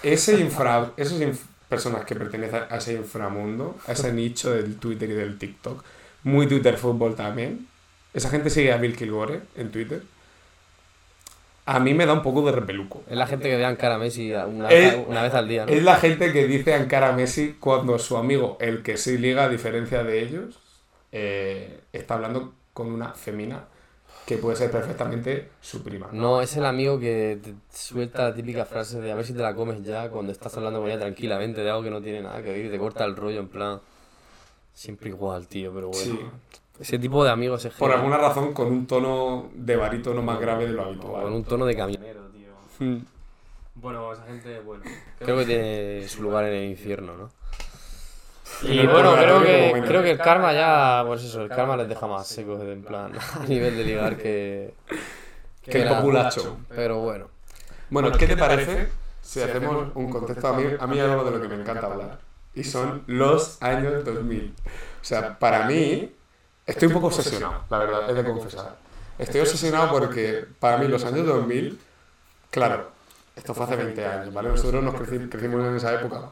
Ese 0.04 0.40
infra, 0.40 0.92
esas 0.98 1.20
inf- 1.20 1.40
personas 1.68 2.06
que 2.06 2.16
pertenecen 2.16 2.64
a 2.70 2.78
ese 2.78 2.94
inframundo, 2.94 3.78
a 3.88 3.92
ese 3.94 4.14
nicho 4.14 4.52
del 4.52 4.78
Twitter 4.78 5.10
y 5.10 5.14
del 5.14 5.38
TikTok, 5.38 5.84
muy 6.24 6.48
Twitter 6.48 6.78
fútbol 6.78 7.16
también. 7.16 7.68
Esa 8.14 8.30
gente 8.30 8.50
sigue 8.50 8.72
a 8.72 8.78
Bill 8.78 8.96
Kilgore 8.96 9.42
en 9.56 9.72
Twitter. 9.72 10.02
A 11.68 11.80
mí 11.80 11.94
me 11.94 12.06
da 12.06 12.14
un 12.14 12.22
poco 12.24 12.42
de 12.44 12.54
repeluco. 12.54 13.04
Es 13.10 13.18
la 13.18 13.28
gente 13.28 13.50
que 13.50 13.76
cara 13.78 13.96
a 13.96 13.98
Messi 13.98 14.32
una, 14.32 14.72
Es- 14.72 14.96
una 15.08 15.22
vez 15.22 15.34
al 15.34 15.48
día, 15.48 15.66
¿no? 15.66 15.74
Es 15.74 15.84
la 15.84 15.98
gente 15.98 16.32
que 16.32 16.48
dice 16.48 16.74
a 16.74 16.88
cara 16.88 17.10
a 17.10 17.12
Messi 17.12 17.58
cuando 17.60 18.00
su 18.00 18.16
amigo, 18.18 18.58
el 18.62 18.84
que 18.84 18.96
sí 18.98 19.18
liga, 19.18 19.44
a 19.44 19.50
diferencia 19.50 20.04
de 20.04 20.22
ellos, 20.24 20.60
eh, 21.12 21.82
está 21.92 22.16
hablando 22.16 22.54
con 22.74 22.88
una 22.92 23.14
femina 23.14 23.66
que 24.26 24.38
puede 24.38 24.56
ser 24.56 24.72
perfectamente 24.72 25.50
su 25.62 25.84
prima. 25.84 26.08
No, 26.12 26.42
es 26.42 26.56
el 26.58 26.66
amigo 26.66 27.00
que 27.00 27.40
te 27.44 27.54
suelta 27.74 28.24
la 28.30 28.34
típica 28.34 28.66
frase 28.66 29.00
de 29.02 29.12
a 29.12 29.16
ver 29.16 29.26
si 29.26 29.34
te 29.34 29.42
la 29.42 29.54
comes 29.56 29.84
ya 29.84 30.10
cuando 30.10 30.32
estás 30.32 30.56
hablando 30.58 30.80
con 30.80 30.90
ella 30.90 31.00
tranquilamente 31.00 31.62
de 31.62 31.70
algo 31.70 31.84
que 31.84 31.90
no 31.92 32.02
tiene 32.02 32.22
nada 32.22 32.42
que 32.42 32.52
ver 32.52 32.66
y 32.66 32.70
te 32.70 32.78
corta 32.80 33.04
el 33.06 33.16
rollo 33.16 33.40
en 33.40 33.48
plan. 33.50 33.80
Siempre 34.74 35.10
igual, 35.10 35.48
tío, 35.48 35.74
pero 35.74 35.90
bueno. 35.90 36.12
Sí. 36.12 36.20
Ese 36.80 37.00
tipo 37.00 37.24
de 37.24 37.32
amigos 37.32 37.66
es 37.66 37.74
Por 37.74 37.92
alguna 37.92 38.18
razón 38.18 38.54
con 38.54 38.68
un 38.68 38.86
tono 38.86 39.50
de 39.54 39.76
barítono 39.76 40.22
más 40.22 40.40
grave 40.40 40.68
de 40.68 40.74
lo 40.74 40.84
habitual. 40.84 41.24
Con 41.24 41.34
un 41.34 41.44
tono 41.44 41.66
de 41.66 41.76
camionero, 41.76 42.22
tío. 42.30 43.00
Bueno, 43.76 44.14
esa 44.14 44.24
gente, 44.24 44.60
bueno. 44.60 44.84
Creo 45.20 45.38
que 45.38 45.46
tiene 45.46 46.08
su 46.08 46.22
lugar 46.22 46.46
en 46.46 46.54
el 46.54 46.70
infierno, 46.70 47.16
¿no? 47.16 47.30
Y 48.64 48.88
bueno, 48.88 49.16
creo 49.16 49.42
que, 49.44 49.84
creo 49.86 50.02
que 50.02 50.12
el 50.12 50.18
karma 50.18 50.54
ya, 50.54 51.04
pues 51.06 51.24
eso, 51.24 51.44
el 51.44 51.50
karma 51.50 51.78
les 51.78 51.88
deja 51.88 52.08
más 52.08 52.28
secos 52.28 52.62
en 52.62 52.82
plan, 52.82 53.12
a 53.42 53.46
nivel 53.46 53.78
de 53.78 53.84
ligar 53.84 54.18
que... 54.18 54.74
Que 55.62 55.82
el 55.82 55.90
populacho. 55.90 56.58
Pero 56.70 57.00
bueno. 57.00 57.28
Bueno, 57.90 58.12
¿qué 58.14 58.26
te 58.26 58.38
parece 58.38 58.88
si 59.22 59.42
hacemos 59.42 59.90
un 59.96 60.10
contexto? 60.10 60.48
A 60.48 60.54
mí, 60.54 60.64
a 60.80 60.88
mí 60.88 61.00
hay 61.00 61.10
algo 61.10 61.26
de 61.26 61.32
lo 61.32 61.42
que 61.42 61.48
me 61.50 61.56
encanta 61.56 61.88
hablar. 61.88 62.20
Y 62.56 62.64
son 62.64 63.04
los 63.06 63.62
años 63.62 64.04
2000. 64.06 64.54
O 64.66 65.04
sea, 65.04 65.38
para 65.38 65.66
mí, 65.66 66.16
estoy 66.68 66.88
un 66.90 66.94
poco 66.94 67.08
obsesionado, 67.08 67.64
la 67.70 67.78
verdad, 67.80 68.10
he 68.10 68.14
de 68.14 68.24
confesar. 68.24 68.76
Estoy 69.18 69.42
obsesionado 69.42 69.90
porque 69.90 70.46
para 70.60 70.78
mí 70.78 70.88
los 70.88 71.04
años 71.04 71.26
2000, 71.26 71.80
claro, 72.52 72.92
esto 73.36 73.54
fue 73.56 73.66
hace 73.66 73.76
20 73.76 74.06
años, 74.06 74.34
¿vale? 74.34 74.50
Nosotros 74.50 74.84
nos 74.84 74.94
creci- 74.96 75.30
crecimos 75.30 75.66
en 75.66 75.76
esa 75.76 75.94
época. 75.94 76.30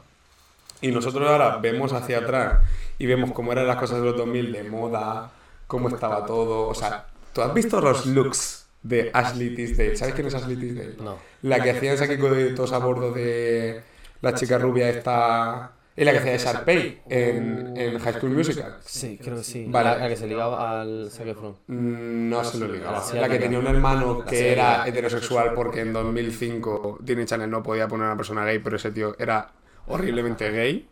Y 0.80 0.92
nosotros 0.92 1.28
ahora 1.28 1.56
vemos 1.56 1.92
hacia 1.92 2.18
atrás 2.18 2.60
y 2.98 3.06
vemos 3.06 3.32
cómo 3.32 3.50
eran 3.52 3.66
las 3.66 3.76
cosas 3.76 3.98
de 3.98 4.04
los 4.04 4.16
2000 4.16 4.52
de 4.52 4.62
moda, 4.64 5.30
cómo 5.66 5.88
estaba 5.88 6.26
todo. 6.26 6.68
O 6.68 6.74
sea, 6.74 7.06
¿tú 7.32 7.42
has 7.42 7.52
visto 7.54 7.80
los 7.80 8.06
looks 8.06 8.66
de 8.82 9.10
Ashley 9.12 9.54
Tisdale? 9.54 9.96
¿Sabes 9.96 10.14
quién 10.14 10.26
es 10.26 10.34
Ashley 10.34 10.56
Tisdale? 10.56 10.96
No. 11.02 11.16
La 11.42 11.62
que 11.62 11.70
hacía 11.70 11.92
ese 11.94 12.06
de 12.06 12.50
todos 12.52 12.72
a 12.72 12.78
bordo 12.78 13.10
de 13.12 13.82
la 14.20 14.34
chica 14.34 14.58
rubia 14.58 14.88
esta... 14.90 15.72
Y 15.96 16.04
la 16.04 16.12
que 16.12 16.18
hacía 16.18 16.32
de 16.32 16.38
Sharpay 16.38 17.02
en, 17.08 17.72
en 17.76 17.98
High 17.98 18.14
School 18.14 18.32
Musical. 18.32 18.76
Sí, 18.84 19.18
creo 19.22 19.36
que 19.38 19.44
sí. 19.44 19.64
Vale. 19.68 19.90
La, 19.90 19.96
la 19.98 20.08
que 20.10 20.16
se 20.16 20.26
ligaba 20.26 20.80
al 20.80 21.08
Zac 21.10 21.26
Efron. 21.28 21.56
Mm, 21.68 22.28
No 22.28 22.44
se 22.44 22.58
lo 22.58 22.68
ligaba. 22.68 23.02
La 23.14 23.20
La 23.22 23.28
que 23.30 23.38
tenía 23.38 23.58
un 23.58 23.66
hermano 23.66 24.24
que 24.24 24.52
era 24.52 24.86
heterosexual 24.86 25.54
porque 25.54 25.80
en 25.80 25.92
2005 25.94 26.98
Disney 27.00 27.24
Channel 27.24 27.50
no 27.50 27.62
podía 27.62 27.88
poner 27.88 28.04
a 28.06 28.08
una 28.10 28.16
persona 28.16 28.44
gay, 28.44 28.58
pero 28.58 28.76
ese 28.76 28.90
tío 28.90 29.16
era 29.18 29.52
horriblemente 29.86 30.50
gay. 30.50 30.86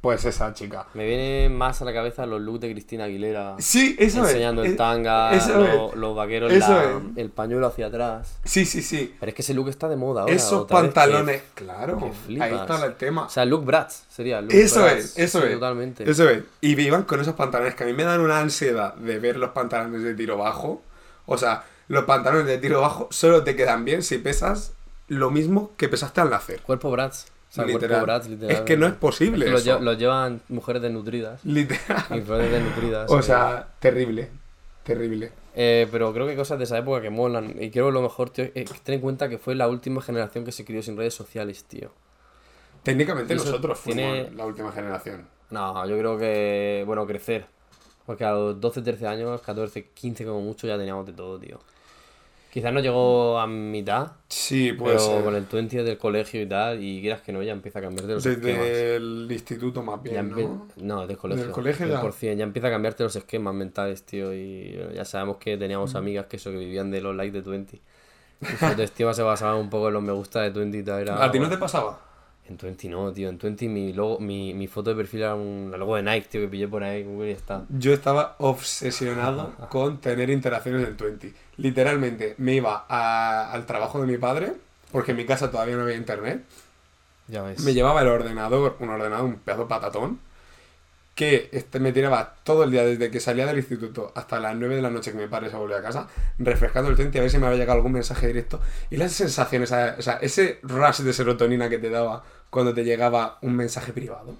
Pues 0.00 0.24
esa 0.24 0.54
chica. 0.54 0.86
Me 0.94 1.04
viene 1.06 1.50
más 1.50 1.82
a 1.82 1.84
la 1.84 1.92
cabeza 1.92 2.24
los 2.24 2.40
looks 2.40 2.60
de 2.60 2.72
Cristina 2.72 3.04
Aguilera. 3.04 3.56
Sí, 3.58 3.96
eso 3.98 4.22
es. 4.22 4.28
enseñando 4.30 4.64
el 4.64 4.72
Eh, 4.72 4.76
tanga, 4.76 5.30
eso 5.34 5.58
lo- 5.60 5.90
es. 5.90 5.94
los 5.96 6.16
vaqueros, 6.16 6.50
la- 6.50 7.02
el 7.16 7.28
pañuelo 7.28 7.66
hacia 7.66 7.88
atrás. 7.88 8.38
Sí, 8.44 8.64
sí, 8.64 8.80
sí. 8.80 9.14
Pero 9.20 9.28
es 9.28 9.34
que 9.36 9.42
ese 9.42 9.52
look 9.52 9.68
está 9.68 9.90
de 9.90 9.96
moda 9.96 10.22
ahora. 10.22 10.32
Esos 10.32 10.66
que- 10.66 10.72
pantalones. 10.72 11.42
Claro, 11.54 11.98
que 12.26 12.42
ahí 12.42 12.54
está 12.54 12.82
el 12.86 12.94
tema. 12.94 13.24
O 13.26 13.28
sea, 13.28 13.44
Luke 13.44 13.66
Bratz 13.66 14.04
sería. 14.08 14.42
Eso 14.48 14.80
Bratz. 14.80 14.96
es, 14.98 15.18
eso 15.18 15.40
Sí, 15.40 15.46
es. 15.48 15.52
Totalmente. 15.54 16.10
Eso 16.10 16.30
es. 16.30 16.44
Y 16.62 16.80
iban 16.80 17.02
con 17.02 17.20
esos 17.20 17.34
pantalones 17.34 17.74
que 17.74 17.84
a 17.84 17.86
mí 17.86 17.92
me 17.92 18.04
dan 18.04 18.20
una 18.22 18.40
ansiedad 18.40 18.94
de 18.94 19.18
ver 19.18 19.36
los 19.36 19.50
pantalones 19.50 20.02
de 20.02 20.14
tiro 20.14 20.38
bajo. 20.38 20.80
O 21.26 21.36
sea, 21.36 21.64
los 21.88 22.04
pantalones 22.04 22.46
de 22.46 22.56
tiro 22.56 22.80
bajo 22.80 23.08
solo 23.10 23.44
te 23.44 23.54
quedan 23.54 23.84
bien 23.84 24.02
si 24.02 24.16
pesas 24.16 24.72
lo 25.08 25.30
mismo 25.30 25.72
que 25.76 25.90
pesaste 25.90 26.22
al 26.22 26.30
nacer. 26.30 26.62
Cuerpo 26.62 26.90
Bratz. 26.90 27.26
Sea, 27.50 27.64
Literal. 27.66 28.08
Es 28.48 28.60
que 28.60 28.76
no 28.76 28.86
es 28.86 28.94
posible 28.94 29.50
lo, 29.50 29.58
eso. 29.58 29.78
lle- 29.78 29.82
lo 29.82 29.92
llevan 29.94 30.40
mujeres 30.48 30.80
desnutridas. 30.82 31.44
Literal. 31.44 32.04
Influencers 32.10 32.52
desnutridas. 32.52 33.10
O 33.10 33.18
eh. 33.18 33.22
sea, 33.22 33.68
terrible. 33.80 34.30
Terrible. 34.84 35.32
Eh, 35.56 35.88
pero 35.90 36.12
creo 36.12 36.26
que 36.26 36.30
hay 36.30 36.36
cosas 36.36 36.58
de 36.58 36.64
esa 36.64 36.78
época 36.78 37.02
que 37.02 37.10
molan. 37.10 37.56
Y 37.60 37.70
creo 37.70 37.86
que 37.86 37.92
lo 37.92 38.02
mejor, 38.02 38.30
tío, 38.30 38.44
es 38.54 38.70
que 38.70 38.78
ten 38.84 38.94
en 38.94 39.00
cuenta 39.00 39.28
que 39.28 39.36
fue 39.38 39.56
la 39.56 39.66
última 39.68 40.00
generación 40.00 40.44
que 40.44 40.52
se 40.52 40.64
crió 40.64 40.80
sin 40.82 40.96
redes 40.96 41.12
sociales, 41.14 41.64
tío. 41.64 41.90
Técnicamente 42.84 43.34
nosotros 43.34 43.78
fuimos 43.80 43.96
tiene- 44.02 44.30
la 44.30 44.46
última 44.46 44.72
generación. 44.72 45.26
No, 45.50 45.86
yo 45.86 45.98
creo 45.98 46.16
que, 46.16 46.84
bueno, 46.86 47.06
crecer. 47.06 47.46
Porque 48.06 48.24
a 48.24 48.32
los 48.32 48.60
12, 48.60 48.80
13 48.82 49.06
años, 49.08 49.40
14, 49.42 49.88
15 49.92 50.24
como 50.24 50.40
mucho, 50.40 50.66
ya 50.66 50.78
teníamos 50.78 51.04
de 51.06 51.12
todo, 51.12 51.38
tío. 51.38 51.58
Quizás 52.50 52.72
no 52.72 52.80
llegó 52.80 53.38
a 53.38 53.46
mitad, 53.46 54.12
Sí, 54.28 54.72
puede 54.72 54.96
pero 54.96 55.06
ser. 55.06 55.24
con 55.24 55.36
el 55.36 55.44
20 55.44 55.84
del 55.84 55.96
colegio 55.98 56.42
y 56.42 56.46
tal, 56.46 56.82
y 56.82 57.00
quieras 57.00 57.20
que 57.20 57.32
no, 57.32 57.40
ya 57.42 57.52
empieza 57.52 57.78
a 57.78 57.82
cambiar 57.82 58.06
de 58.08 58.14
los 58.14 58.26
esquemas. 58.26 58.64
Desde 58.64 58.96
el 58.96 59.28
instituto 59.30 59.82
más 59.84 60.02
bien, 60.02 60.30
¿no? 60.30 60.66
No, 60.76 61.06
del 61.06 61.16
colegio. 61.16 61.44
Del 61.44 61.52
colegio 61.52 61.86
ya. 61.86 62.02
100%, 62.02 62.36
ya 62.36 62.42
empieza 62.42 62.66
a 62.66 62.70
cambiarte 62.72 63.04
los 63.04 63.14
esquemas 63.14 63.54
mentales, 63.54 64.02
tío. 64.04 64.34
Y 64.34 64.76
ya 64.94 65.04
sabemos 65.04 65.36
que 65.36 65.56
teníamos 65.56 65.94
amigas 65.94 66.26
que 66.26 66.36
eso, 66.36 66.50
que 66.50 66.56
vivían 66.58 66.90
de 66.90 67.00
los 67.00 67.14
likes 67.14 67.40
de 67.40 67.48
20. 67.48 67.80
Y 68.42 68.46
su 68.56 68.64
autoestima 68.64 69.12
se 69.14 69.22
basaba 69.22 69.54
un 69.56 69.68
poco 69.70 69.88
en 69.88 69.94
los 69.94 70.02
me 70.02 70.12
gusta 70.12 70.40
de 70.42 70.50
20 70.50 70.78
y 70.78 70.82
tal. 70.82 71.02
Era, 71.02 71.22
¿A 71.22 71.30
ti 71.30 71.38
no 71.38 71.48
te 71.48 71.58
pasaba? 71.58 72.00
En 72.50 72.56
20 72.58 72.88
no, 72.88 73.12
tío. 73.12 73.28
En 73.28 73.38
20 73.38 73.68
mi, 73.68 73.92
logo, 73.92 74.18
mi, 74.18 74.52
mi 74.54 74.66
foto 74.66 74.90
de 74.90 74.96
perfil 74.96 75.20
era 75.22 75.34
un 75.36 75.72
logo 75.78 75.94
de 75.96 76.02
Nike, 76.02 76.26
tío, 76.28 76.40
que 76.40 76.48
pillé 76.48 76.66
por 76.68 76.82
ahí. 76.82 77.04
Google 77.04 77.28
y 77.28 77.32
está. 77.32 77.62
Yo 77.68 77.92
estaba 77.94 78.34
obsesionado 78.38 79.52
con 79.68 80.00
tener 80.00 80.28
interacciones 80.30 80.86
en 80.86 80.96
Twenty. 80.96 81.32
Literalmente, 81.58 82.34
me 82.38 82.54
iba 82.54 82.84
a- 82.88 83.52
al 83.52 83.66
trabajo 83.66 84.00
de 84.00 84.06
mi 84.08 84.18
padre, 84.18 84.52
porque 84.90 85.12
en 85.12 85.18
mi 85.18 85.26
casa 85.26 85.50
todavía 85.50 85.76
no 85.76 85.82
había 85.84 85.94
internet. 85.94 86.42
Ya 87.28 87.42
ves. 87.42 87.62
Me 87.62 87.72
llevaba 87.72 88.02
el 88.02 88.08
ordenador, 88.08 88.76
un 88.80 88.88
ordenador, 88.88 89.24
un 89.26 89.36
pedazo 89.36 89.62
de 89.62 89.68
patatón, 89.68 90.18
que 91.14 91.50
este, 91.52 91.80
me 91.80 91.92
tiraba 91.92 92.34
todo 92.44 92.64
el 92.64 92.70
día 92.70 92.82
desde 92.84 93.10
que 93.10 93.20
salía 93.20 93.44
del 93.46 93.58
instituto 93.58 94.10
hasta 94.16 94.40
las 94.40 94.56
9 94.56 94.76
de 94.76 94.82
la 94.82 94.90
noche 94.90 95.12
que 95.12 95.18
mi 95.18 95.26
padre 95.28 95.50
se 95.50 95.56
volvía 95.56 95.76
a 95.78 95.82
casa, 95.82 96.08
refrescando 96.38 96.88
el 96.90 96.96
Twenty 96.96 97.18
a 97.18 97.20
ver 97.20 97.30
si 97.30 97.38
me 97.38 97.46
había 97.46 97.58
llegado 97.58 97.76
algún 97.76 97.92
mensaje 97.92 98.26
directo. 98.26 98.60
Y 98.90 98.96
las 98.96 99.12
sensaciones, 99.12 99.70
o 99.70 100.02
sea, 100.02 100.18
ese 100.22 100.58
rush 100.62 101.00
de 101.00 101.12
serotonina 101.12 101.68
que 101.68 101.78
te 101.78 101.90
daba 101.90 102.24
cuando 102.50 102.74
te 102.74 102.84
llegaba 102.84 103.38
un 103.42 103.56
mensaje 103.56 103.92
privado. 103.92 104.34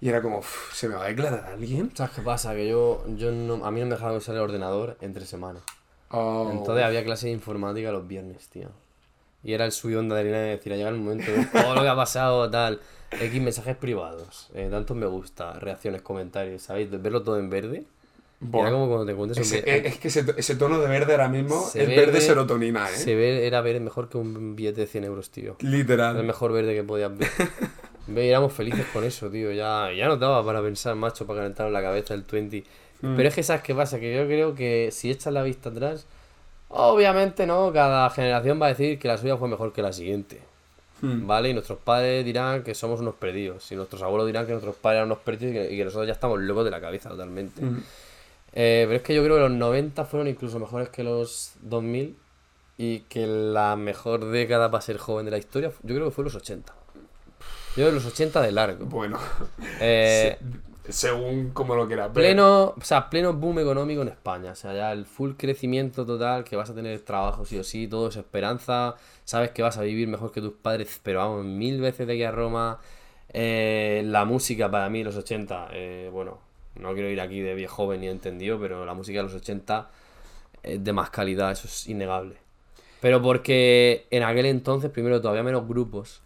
Y 0.00 0.08
era 0.08 0.20
como, 0.20 0.38
"Uf, 0.38 0.74
¿se 0.74 0.88
me 0.88 0.96
va 0.96 1.04
a 1.04 1.08
declarar 1.08 1.46
alguien? 1.46 1.90
¿Sabes 1.94 2.12
qué 2.14 2.22
pasa? 2.22 2.54
Que 2.54 2.68
yo, 2.68 3.04
yo 3.16 3.32
no, 3.32 3.64
a 3.64 3.70
mí 3.70 3.80
no 3.80 3.86
me 3.86 3.92
dejaba 3.94 4.12
usar 4.16 4.34
el 4.34 4.42
ordenador 4.42 4.96
entre 5.00 5.24
semanas. 5.24 5.62
Oh. 6.10 6.48
Entonces 6.52 6.84
había 6.84 7.02
clase 7.04 7.26
de 7.26 7.32
informática 7.32 7.90
los 7.90 8.06
viernes, 8.06 8.48
tío. 8.48 8.68
Y 9.42 9.52
era 9.52 9.64
el 9.64 9.72
subidón 9.72 10.08
de 10.08 10.14
adrenalina 10.14 10.44
de 10.46 10.56
decir, 10.56 10.72
ha 10.72 10.76
llegado 10.76 10.94
el 10.94 11.02
momento 11.02 11.30
de 11.30 11.44
todo 11.46 11.74
lo 11.74 11.82
que 11.82 11.88
ha 11.88 11.96
pasado, 11.96 12.50
tal. 12.50 12.80
X 13.10 13.40
mensajes 13.42 13.76
privados, 13.76 14.48
eh, 14.54 14.68
tantos 14.70 14.96
me 14.96 15.06
gusta, 15.06 15.52
reacciones, 15.58 16.02
comentarios, 16.02 16.62
¿sabéis? 16.62 16.90
De 16.90 16.98
verlo 16.98 17.22
todo 17.22 17.38
en 17.38 17.50
verde. 17.50 17.84
Buah. 18.46 18.62
Era 18.62 18.70
como 18.72 18.88
cuando 18.88 19.06
te 19.06 19.12
encuentras 19.12 19.38
un 19.38 19.42
Ese- 19.44 19.62
vi- 19.62 19.88
es, 19.88 19.98
que 19.98 20.08
ese, 20.08 20.24
ese 20.36 20.56
tono 20.56 20.78
de 20.78 20.86
verde 20.86 21.12
ahora 21.12 21.28
mismo 21.28 21.66
es 21.74 21.74
ve 21.74 21.96
verde 21.96 22.12
de- 22.12 22.20
serotonina, 22.20 22.88
¿eh? 22.90 22.94
Se 22.96 23.14
ve, 23.14 23.46
era 23.46 23.60
ver 23.62 23.80
mejor 23.80 24.08
que 24.08 24.18
un 24.18 24.54
billete 24.54 24.82
de 24.82 24.86
100 24.86 25.04
euros, 25.04 25.30
tío. 25.30 25.56
Era 25.60 25.68
el 25.70 25.70
Literal. 25.78 26.24
mejor 26.24 26.52
verde 26.52 26.74
que 26.74 26.82
podías 26.84 27.16
ver. 27.16 27.28
Ve, 28.06 28.28
éramos 28.28 28.52
felices 28.52 28.84
con 28.92 29.02
eso, 29.02 29.30
tío. 29.30 29.50
Ya, 29.52 29.88
ya 29.96 30.06
no 30.08 30.18
daba 30.18 30.44
para 30.44 30.60
pensar, 30.60 30.94
macho, 30.94 31.26
para 31.26 31.40
calentar 31.40 31.70
la 31.70 31.80
cabeza 31.80 32.12
el 32.12 32.22
20. 32.30 32.62
Mm. 33.00 33.16
Pero 33.16 33.28
es 33.30 33.34
que, 33.34 33.42
¿sabes 33.42 33.62
qué 33.62 33.74
pasa? 33.74 33.98
Que 33.98 34.14
yo 34.14 34.26
creo 34.26 34.54
que 34.54 34.90
si 34.92 35.10
echas 35.10 35.32
la 35.32 35.42
vista 35.42 35.70
atrás, 35.70 36.04
obviamente, 36.68 37.46
¿no? 37.46 37.72
Cada 37.72 38.10
generación 38.10 38.60
va 38.60 38.66
a 38.66 38.68
decir 38.70 38.98
que 38.98 39.08
la 39.08 39.16
suya 39.16 39.36
fue 39.38 39.48
mejor 39.48 39.72
que 39.72 39.80
la 39.82 39.92
siguiente. 39.92 40.40
Mm. 41.00 41.26
¿Vale? 41.26 41.48
Y 41.50 41.54
nuestros 41.54 41.78
padres 41.78 42.24
dirán 42.24 42.62
que 42.62 42.74
somos 42.74 43.00
unos 43.00 43.14
perdidos. 43.14 43.70
Y 43.72 43.76
nuestros 43.76 44.02
abuelos 44.02 44.26
dirán 44.26 44.44
que 44.46 44.52
nuestros 44.52 44.76
padres 44.76 44.98
eran 44.98 45.08
unos 45.08 45.18
perdidos 45.20 45.54
y 45.54 45.58
que, 45.58 45.72
y 45.74 45.76
que 45.78 45.84
nosotros 45.84 46.06
ya 46.06 46.12
estamos 46.12 46.38
locos 46.40 46.64
de 46.64 46.70
la 46.70 46.80
cabeza 46.80 47.08
totalmente. 47.08 47.62
Mm. 47.62 47.82
Eh, 48.56 48.84
pero 48.86 48.96
es 48.96 49.02
que 49.02 49.14
yo 49.14 49.22
creo 49.24 49.36
que 49.36 49.42
los 49.42 49.50
90 49.50 50.04
fueron 50.04 50.28
incluso 50.28 50.58
mejores 50.60 50.88
que 50.88 51.02
los 51.02 51.54
2000 51.62 52.16
y 52.78 53.00
que 53.00 53.26
la 53.26 53.76
mejor 53.76 54.26
década 54.26 54.70
para 54.70 54.80
ser 54.80 54.98
joven 54.98 55.24
de 55.26 55.32
la 55.32 55.38
historia, 55.38 55.72
yo 55.82 55.94
creo 55.94 56.06
que 56.06 56.10
fue 56.12 56.24
los 56.24 56.34
80. 56.34 56.72
Yo 56.72 57.74
creo 57.74 57.88
que 57.88 57.94
los 57.94 58.06
80 58.06 58.40
de 58.40 58.52
largo. 58.52 58.86
Bueno, 58.86 59.18
Eh, 59.80 60.38
según 60.88 61.50
como 61.50 61.74
lo 61.74 61.86
quieras 61.88 62.12
ver. 62.12 62.24
Pleno, 62.24 62.74
o 62.78 62.80
sea, 62.82 63.10
pleno 63.10 63.32
boom 63.32 63.58
económico 63.58 64.02
en 64.02 64.08
España. 64.08 64.52
O 64.52 64.54
sea, 64.54 64.72
ya 64.74 64.92
el 64.92 65.06
full 65.06 65.32
crecimiento 65.36 66.06
total, 66.06 66.44
que 66.44 66.54
vas 66.56 66.70
a 66.70 66.74
tener 66.74 67.00
trabajo 67.00 67.44
sí 67.44 67.58
o 67.58 67.64
sí, 67.64 67.88
todo 67.88 68.08
es 68.08 68.16
esperanza. 68.16 68.94
Sabes 69.24 69.50
que 69.50 69.62
vas 69.62 69.78
a 69.78 69.82
vivir 69.82 70.06
mejor 70.06 70.30
que 70.30 70.40
tus 70.40 70.52
padres, 70.52 71.00
pero 71.02 71.18
vamos, 71.18 71.44
mil 71.44 71.80
veces 71.80 72.06
de 72.06 72.12
aquí 72.12 72.22
a 72.22 72.30
Roma. 72.30 72.78
Eh, 73.30 74.02
la 74.04 74.24
música 74.24 74.70
para 74.70 74.88
mí, 74.90 75.02
los 75.02 75.16
80, 75.16 75.68
eh, 75.72 76.10
bueno, 76.12 76.38
no 76.76 76.92
quiero 76.94 77.08
ir 77.08 77.20
aquí 77.20 77.40
de 77.40 77.54
viejo 77.54 77.74
joven 77.76 78.00
ni 78.00 78.08
entendido, 78.08 78.58
pero 78.58 78.84
la 78.84 78.94
música 78.94 79.18
de 79.18 79.24
los 79.24 79.34
80 79.34 79.90
es 80.62 80.82
de 80.82 80.92
más 80.92 81.10
calidad, 81.10 81.52
eso 81.52 81.66
es 81.66 81.86
innegable. 81.88 82.36
Pero 83.00 83.20
porque 83.20 84.06
en 84.10 84.22
aquel 84.22 84.46
entonces, 84.46 84.90
primero, 84.90 85.20
todavía 85.20 85.42
menos 85.42 85.68
grupos. 85.68 86.22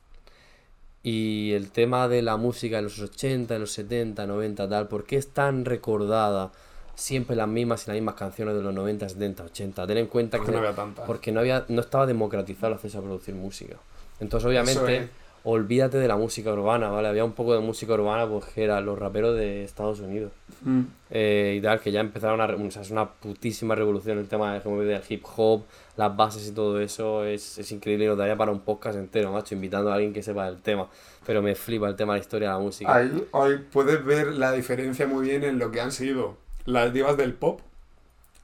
Y 1.03 1.53
el 1.53 1.71
tema 1.71 2.09
de 2.09 2.23
la 2.23 2.37
música 2.37 2.79
en 2.79 2.85
los 2.85 2.99
80, 2.99 3.55
en 3.55 3.61
los 3.61 3.73
70, 3.73 4.27
90, 4.27 4.69
tal, 4.69 4.89
¿por 4.89 5.05
qué 5.05 5.17
es 5.17 5.29
tan 5.29 5.65
recordada 5.65 6.53
siempre 6.95 7.37
las 7.37 7.49
mismas 7.49 7.87
y 7.87 7.91
las 7.91 7.95
mismas 7.95 8.15
canciones 8.17 8.55
de 8.57 8.63
los 8.63 8.75
90, 8.75 9.09
70, 9.09 9.45
80? 9.45 9.87
Ten 9.87 9.99
en 9.99 10.07
cuenta 10.07 10.39
que 10.39 10.45
Porque 10.45 10.53
no 10.53 10.59
había 10.59 10.75
tantas. 10.75 11.07
porque 11.07 11.33
no 11.33 11.41
había 11.41 11.65
no 11.69 11.81
estaba 11.81 12.07
democratizado 12.07 12.69
el 12.69 12.75
acceso 12.75 12.99
a 12.99 13.03
producir 13.03 13.35
música. 13.35 13.77
Entonces, 14.21 14.47
obviamente. 14.49 15.09
Olvídate 15.45 15.99
de 15.99 16.09
la 16.09 16.17
música 16.17 16.53
urbana, 16.53 16.89
¿vale? 16.89 17.09
Había 17.09 17.25
un 17.25 17.33
poco 17.33 17.55
de 17.55 17.61
música 17.61 17.95
urbana, 17.95 18.29
pues 18.29 18.47
que 18.47 18.65
eran 18.65 18.85
los 18.85 18.99
raperos 18.99 19.37
de 19.37 19.65
Estados 19.65 20.01
Unidos. 20.01 20.33
Mm. 20.63 20.83
Eh, 21.11 21.57
y 21.59 21.63
tal, 21.63 21.81
que 21.81 21.93
ya 21.93 22.01
empezaron 22.01 22.41
a... 22.41 22.47
O 22.47 22.71
sea, 22.71 22.83
es 22.83 22.91
una 22.91 23.09
putísima 23.09 23.75
revolución 23.75 24.19
el 24.19 24.29
tema 24.29 24.59
del 24.59 25.03
hip 25.09 25.25
hop, 25.37 25.65
las 25.97 26.17
bases 26.17 26.49
y 26.49 26.53
todo 26.53 26.81
eso, 26.81 27.25
es, 27.25 27.59
es 27.59 27.73
increíble 27.73 28.05
y 28.05 28.09
nos 28.09 28.19
daría 28.19 28.37
para 28.37 28.53
un 28.53 28.61
podcast 28.61 28.99
entero, 28.99 29.33
macho, 29.33 29.55
invitando 29.55 29.91
a 29.91 29.95
alguien 29.95 30.13
que 30.13 30.23
sepa 30.23 30.47
del 30.47 30.61
tema. 30.61 30.89
Pero 31.27 31.43
me 31.43 31.55
flipa 31.55 31.89
el 31.89 31.97
tema 31.97 32.15
de 32.15 32.19
la 32.19 32.23
historia 32.23 32.49
de 32.49 32.55
la 32.55 32.61
música. 32.61 32.95
Ahí, 32.95 33.29
ahí 33.33 33.65
puedes 33.73 34.05
ver 34.05 34.35
la 34.35 34.53
diferencia 34.53 35.07
muy 35.07 35.27
bien 35.27 35.45
en 35.45 35.59
lo 35.59 35.71
que 35.71 35.81
han 35.81 35.93
sido 35.93 36.37
las 36.65 36.93
divas 36.93 37.17
del 37.17 37.35
pop 37.35 37.61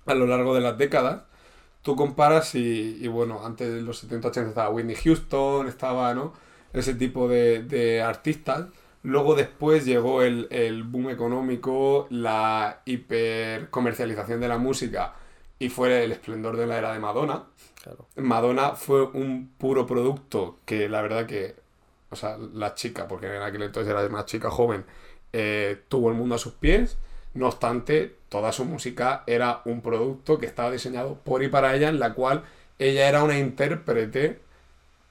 a 0.07 0.15
lo 0.15 0.27
largo 0.27 0.55
de 0.55 0.61
las 0.61 0.79
décadas. 0.79 1.23
Tú 1.83 1.97
comparas 1.97 2.55
y, 2.55 2.99
y 3.01 3.09
bueno, 3.09 3.45
antes 3.45 3.73
de 3.73 3.83
los 3.83 3.99
70, 3.99 4.29
80 4.29 4.49
estaba 4.49 4.71
Whitney 4.71 4.97
Houston, 4.97 5.69
estaba, 5.69 6.15
¿no? 6.15 6.33
Ese 6.75 6.95
tipo 6.95 7.29
de, 7.29 7.63
de 7.63 8.03
artistas. 8.03 8.67
Luego 9.03 9.35
después 9.35 9.85
llegó 9.87 10.23
el, 10.23 10.49
el 10.51 10.83
boom 10.83 11.11
económico, 11.11 12.07
la 12.11 12.83
hipercomercialización 12.85 14.41
de 14.41 14.49
la 14.49 14.59
música 14.59 15.15
y 15.59 15.69
fue 15.69 16.05
el 16.05 16.13
esplendor 16.13 16.57
de 16.57 16.67
la 16.67 16.79
era 16.79 16.93
de 16.93 16.99
Madonna. 16.99 17.45
Claro. 17.83 18.07
Madonna 18.17 18.71
fue 18.73 19.03
un 19.03 19.53
puro 19.59 19.87
producto 19.87 20.59
que 20.65 20.89
la 20.89 21.03
verdad 21.03 21.27
que, 21.27 21.55
o 22.11 22.17
sea, 22.17 22.39
la 22.39 22.75
chica, 22.75 23.07
porque 23.09 23.27
en 23.27 23.43
aquel 23.43 23.63
entonces 23.63 23.91
era 23.91 24.07
una 24.07 24.25
chica 24.25 24.51
joven, 24.51 24.85
eh, 25.33 25.83
tuvo 25.89 26.09
el 26.09 26.15
mundo 26.15 26.35
a 26.35 26.39
sus 26.39 26.55
pies. 26.55 26.97
No 27.35 27.49
obstante, 27.49 28.17
toda 28.29 28.53
su 28.53 28.65
música 28.65 29.25
era 29.27 29.61
un 29.65 29.81
producto 29.81 30.39
que 30.39 30.47
estaba 30.47 30.71
diseñado 30.71 31.19
por 31.25 31.43
y 31.43 31.49
para 31.49 31.75
ella, 31.75 31.89
en 31.89 31.99
la 31.99 32.15
cual 32.15 32.45
ella 32.79 33.09
era 33.09 33.25
una 33.25 33.39
intérprete, 33.39 34.41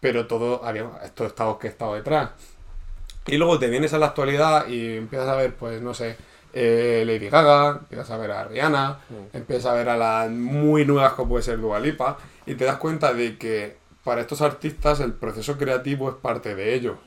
pero 0.04 0.28
todo 0.28 0.66
había 0.66 0.86
estos 1.06 1.28
estados 1.28 1.58
que 1.60 1.70
estado 1.70 1.94
detrás. 1.96 2.32
Y 3.26 3.38
luego 3.38 3.58
te 3.58 3.70
vienes 3.70 3.94
a 3.94 3.98
la 4.00 4.08
actualidad 4.08 4.68
y 4.68 4.98
empiezas 4.98 5.30
a 5.30 5.36
ver, 5.38 5.56
pues, 5.56 5.82
no 5.82 5.94
sé, 5.94 6.18
eh, 6.52 7.06
Lady 7.08 7.30
Gaga, 7.30 7.78
empiezas 7.80 8.12
a 8.12 8.18
ver 8.18 8.32
a 8.32 8.44
Rihanna, 8.44 9.00
Mm. 9.10 9.38
empiezas 9.38 9.68
a 9.72 9.76
ver 9.76 9.88
a 9.88 9.96
las 9.96 10.30
muy 10.30 10.86
nuevas 10.86 11.14
como 11.14 11.30
puede 11.30 11.44
ser 11.44 11.62
Dua 11.62 11.80
Lipa, 11.80 12.18
y 12.46 12.56
te 12.56 12.66
das 12.66 12.76
cuenta 12.80 13.14
de 13.14 13.38
que 13.38 13.78
para 14.04 14.20
estos 14.20 14.42
artistas 14.42 15.00
el 15.00 15.14
proceso 15.14 15.58
creativo 15.58 16.10
es 16.10 16.16
parte 16.18 16.54
de 16.54 16.74
ellos. 16.76 16.98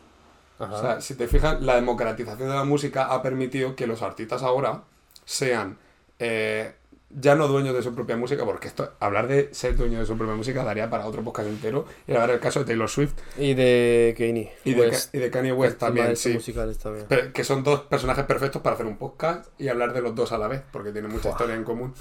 Ajá. 0.58 0.72
O 0.74 0.80
sea, 0.80 1.00
si 1.02 1.16
te 1.16 1.28
fijas, 1.28 1.60
la 1.60 1.74
democratización 1.74 2.48
de 2.48 2.54
la 2.54 2.64
música 2.64 3.12
ha 3.12 3.20
permitido 3.20 3.76
que 3.76 3.86
los 3.86 4.00
artistas 4.00 4.42
ahora 4.42 4.84
sean 5.26 5.76
eh, 6.18 6.72
ya 7.18 7.34
no 7.34 7.48
dueños 7.48 7.74
de 7.74 7.82
su 7.82 7.94
propia 7.94 8.16
música, 8.16 8.44
porque 8.44 8.68
esto, 8.68 8.92
hablar 9.00 9.26
de 9.26 9.48
ser 9.52 9.74
dueño 9.76 9.98
de 9.98 10.04
su 10.06 10.16
propia 10.18 10.34
música 10.34 10.62
daría 10.64 10.90
para 10.90 11.06
otro 11.06 11.22
podcast 11.24 11.48
entero, 11.48 11.86
y 12.06 12.14
ahora 12.14 12.34
el 12.34 12.40
caso 12.40 12.60
de 12.60 12.66
Taylor 12.66 12.88
Swift 12.90 13.14
y 13.38 13.54
de 13.54 14.14
Kanye. 14.18 14.52
y 14.64 14.74
de, 14.74 14.90
Ka- 14.90 14.96
y 15.12 15.18
de 15.18 15.30
Kanye 15.30 15.52
West 15.52 15.78
también, 15.78 16.14
sí. 16.16 16.34
musicales 16.34 16.78
también. 16.78 17.06
Pero 17.08 17.32
que 17.32 17.42
son 17.42 17.64
dos 17.64 17.80
personajes 17.82 18.24
perfectos 18.26 18.60
para 18.60 18.74
hacer 18.74 18.86
un 18.86 18.98
podcast 18.98 19.46
y 19.58 19.68
hablar 19.68 19.92
de 19.94 20.02
los 20.02 20.14
dos 20.14 20.32
a 20.32 20.38
la 20.38 20.46
vez, 20.48 20.62
porque 20.70 20.92
tienen 20.92 21.10
mucha 21.10 21.30
historia 21.30 21.54
en 21.54 21.64
común. 21.64 21.94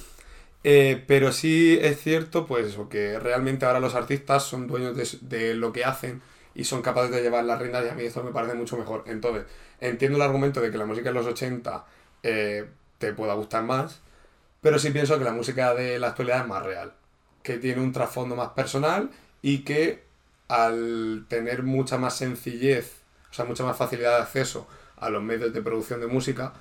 Eh, 0.63 1.03
pero 1.07 1.31
sí 1.31 1.77
es 1.81 1.99
cierto, 2.01 2.45
pues 2.47 2.65
eso, 2.67 2.89
que 2.89 3.19
realmente 3.19 3.65
ahora 3.65 3.79
los 3.79 3.93
artistas 3.95 4.43
son 4.43 4.67
dueños 4.67 4.97
de, 4.97 5.07
de 5.21 5.53
lo 5.53 5.71
que 5.71 5.85
hacen 5.85 6.21
y 6.55 6.63
son 6.63 6.81
capaces 6.81 7.11
de 7.11 7.21
llevar 7.21 7.43
las 7.45 7.59
riendas 7.59 7.85
y 7.85 7.89
a 7.89 7.93
mí 7.93 8.03
esto 8.03 8.23
me 8.23 8.31
parece 8.31 8.55
mucho 8.55 8.75
mejor. 8.77 9.03
Entonces, 9.05 9.43
entiendo 9.79 10.17
el 10.17 10.23
argumento 10.23 10.61
de 10.61 10.71
que 10.71 10.77
la 10.77 10.85
música 10.85 11.09
de 11.09 11.13
los 11.13 11.27
80 11.27 11.85
eh, 12.23 12.65
te 12.97 13.13
pueda 13.13 13.33
gustar 13.35 13.63
más, 13.63 14.01
pero 14.65 14.79
sí 14.79 14.89
pienso 14.89 15.19
que 15.19 15.23
la 15.23 15.31
música 15.31 15.75
de 15.75 15.99
la 15.99 16.07
actualidad 16.07 16.41
es 16.41 16.47
más 16.47 16.63
real, 16.63 16.91
que 17.43 17.59
tiene 17.59 17.83
un 17.83 17.91
trasfondo 17.91 18.35
más 18.35 18.49
personal 18.49 19.11
y 19.43 19.59
que 19.59 20.05
al 20.47 21.27
tener 21.29 21.61
mucha 21.61 21.99
más 21.99 22.17
sencillez, 22.17 23.03
o 23.29 23.33
sea, 23.35 23.45
mucha 23.45 23.63
más 23.63 23.77
facilidad 23.77 24.15
de 24.15 24.23
acceso 24.23 24.67
a 24.97 25.11
los 25.11 25.21
medios 25.21 25.53
de 25.53 25.61
producción 25.61 25.99
de 25.99 26.07
música, 26.07 26.51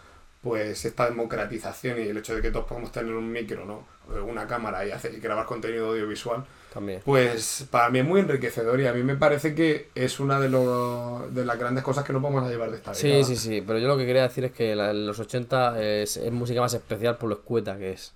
pues 0.44 0.84
esta 0.84 1.06
democratización 1.08 1.98
y 1.98 2.02
el 2.02 2.18
hecho 2.18 2.36
de 2.36 2.42
que 2.42 2.50
todos 2.52 2.66
podamos 2.66 2.92
tener 2.92 3.12
un 3.14 3.32
micro, 3.32 3.64
¿no? 3.64 3.84
Una 4.22 4.46
cámara 4.46 4.86
y, 4.86 4.90
hacer, 4.92 5.14
y 5.14 5.18
grabar 5.18 5.46
contenido 5.46 5.88
audiovisual, 5.88 6.44
También. 6.72 7.00
pues 7.04 7.66
para 7.70 7.88
mí 7.88 8.00
es 8.00 8.04
muy 8.04 8.20
enriquecedor 8.20 8.78
y 8.80 8.86
a 8.86 8.92
mí 8.92 9.02
me 9.02 9.16
parece 9.16 9.54
que 9.54 9.88
es 9.94 10.20
una 10.20 10.38
de, 10.38 10.50
los 10.50 11.34
de 11.34 11.44
las 11.46 11.58
grandes 11.58 11.82
cosas 11.82 12.04
que 12.04 12.12
nos 12.12 12.20
vamos 12.22 12.44
a 12.44 12.48
llevar 12.50 12.70
de 12.70 12.76
esta 12.76 12.92
Sí, 12.94 13.08
década. 13.08 13.24
sí, 13.24 13.36
sí, 13.36 13.64
pero 13.66 13.78
yo 13.78 13.88
lo 13.88 13.96
que 13.96 14.04
quería 14.06 14.22
decir 14.24 14.44
es 14.44 14.52
que 14.52 14.76
la- 14.76 14.92
los 14.92 15.18
80 15.18 15.82
es, 15.82 16.18
es 16.18 16.30
música 16.30 16.60
más 16.60 16.74
especial 16.74 17.16
por 17.16 17.30
lo 17.30 17.36
escueta 17.36 17.76
que 17.78 17.92
es. 17.92 18.12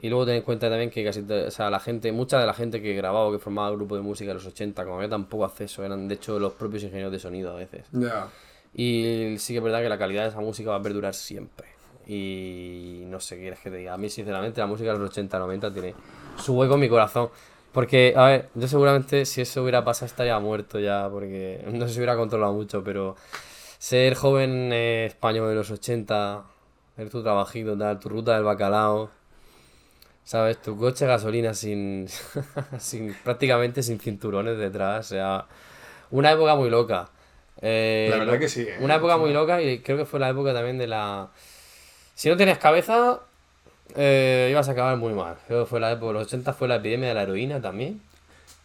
Y 0.00 0.08
luego 0.08 0.24
ten 0.24 0.36
en 0.36 0.42
cuenta 0.42 0.70
también 0.70 0.90
que 0.90 1.04
casi, 1.04 1.20
o 1.20 1.50
sea, 1.50 1.68
la 1.68 1.78
gente, 1.78 2.10
mucha 2.12 2.40
de 2.40 2.46
la 2.46 2.54
gente 2.54 2.80
que 2.80 2.94
grababa 2.94 3.26
o 3.26 3.32
que 3.32 3.38
formaba 3.38 3.68
el 3.68 3.76
grupo 3.76 3.94
de 3.94 4.00
música 4.00 4.28
de 4.28 4.34
los 4.34 4.46
80, 4.46 4.82
como 4.84 4.96
había 4.96 5.10
tan 5.10 5.26
poco 5.26 5.44
acceso, 5.44 5.84
eran 5.84 6.08
de 6.08 6.14
hecho 6.14 6.38
los 6.38 6.54
propios 6.54 6.82
ingenieros 6.84 7.12
de 7.12 7.18
sonido 7.18 7.52
a 7.52 7.56
veces. 7.56 7.84
Ya. 7.92 8.26
Y 8.74 9.36
sí 9.38 9.52
que 9.52 9.58
es 9.58 9.62
verdad 9.64 9.82
que 9.82 9.88
la 9.88 9.98
calidad 9.98 10.22
de 10.22 10.28
esa 10.30 10.40
música 10.40 10.70
va 10.70 10.76
a 10.76 10.82
perdurar 10.82 11.14
siempre. 11.14 11.68
Y 12.06 13.02
no 13.06 13.20
sé 13.20 13.36
qué 13.36 13.42
quieres 13.42 13.60
que 13.60 13.70
te 13.70 13.76
diga. 13.76 13.94
A 13.94 13.98
mí, 13.98 14.08
sinceramente, 14.08 14.60
la 14.60 14.66
música 14.66 14.92
de 14.92 14.98
los 14.98 15.10
80, 15.10 15.38
90 15.38 15.72
tiene 15.72 15.94
su 16.36 16.54
hueco 16.54 16.74
en 16.74 16.80
mi 16.80 16.88
corazón. 16.88 17.30
Porque, 17.72 18.12
a 18.16 18.26
ver, 18.26 18.48
yo 18.54 18.68
seguramente 18.68 19.24
si 19.24 19.40
eso 19.40 19.62
hubiera 19.62 19.82
pasado 19.84 20.06
estaría 20.06 20.38
muerto 20.38 20.78
ya, 20.78 21.08
porque 21.10 21.64
no 21.72 21.88
si 21.88 21.98
hubiera 21.98 22.16
controlado 22.16 22.52
mucho, 22.52 22.84
pero 22.84 23.16
ser 23.78 24.14
joven 24.14 24.70
eh, 24.72 25.06
español 25.06 25.48
de 25.48 25.54
los 25.54 25.70
80, 25.70 26.44
ver 26.96 27.10
tu 27.10 27.22
trabajito, 27.22 27.76
tal, 27.76 27.98
tu 27.98 28.08
ruta 28.10 28.34
del 28.34 28.44
bacalao, 28.44 29.10
¿sabes? 30.24 30.60
Tu 30.60 30.76
coche 30.76 31.06
de 31.06 31.12
gasolina 31.12 31.54
sin, 31.54 32.08
sin 32.78 33.14
prácticamente 33.24 33.82
sin 33.82 33.98
cinturones 33.98 34.58
detrás, 34.58 35.06
o 35.06 35.08
sea, 35.08 35.46
una 36.10 36.32
época 36.32 36.54
muy 36.54 36.70
loca. 36.70 37.08
Eh, 37.60 38.08
La 38.10 38.18
verdad 38.18 38.38
que 38.38 38.48
sí, 38.48 38.62
¿eh? 38.62 38.76
Una 38.80 38.96
época 38.96 39.16
muy 39.16 39.32
loca 39.32 39.60
y 39.62 39.80
creo 39.80 39.96
que 39.96 40.04
fue 40.04 40.18
la 40.18 40.30
época 40.30 40.52
también 40.52 40.78
de 40.78 40.86
la... 40.86 41.28
Si 42.14 42.28
no 42.28 42.36
tienes 42.36 42.58
cabeza, 42.58 43.20
eh, 43.96 44.48
ibas 44.50 44.68
a 44.68 44.72
acabar 44.72 44.96
muy 44.96 45.12
mal. 45.12 45.36
Creo 45.46 45.64
que 45.64 45.70
fue 45.70 45.80
la 45.80 45.92
época 45.92 46.08
de 46.08 46.12
los 46.14 46.26
80, 46.26 46.52
fue 46.52 46.68
la 46.68 46.76
epidemia 46.76 47.08
de 47.08 47.14
la 47.14 47.22
heroína 47.22 47.60
también. 47.60 48.00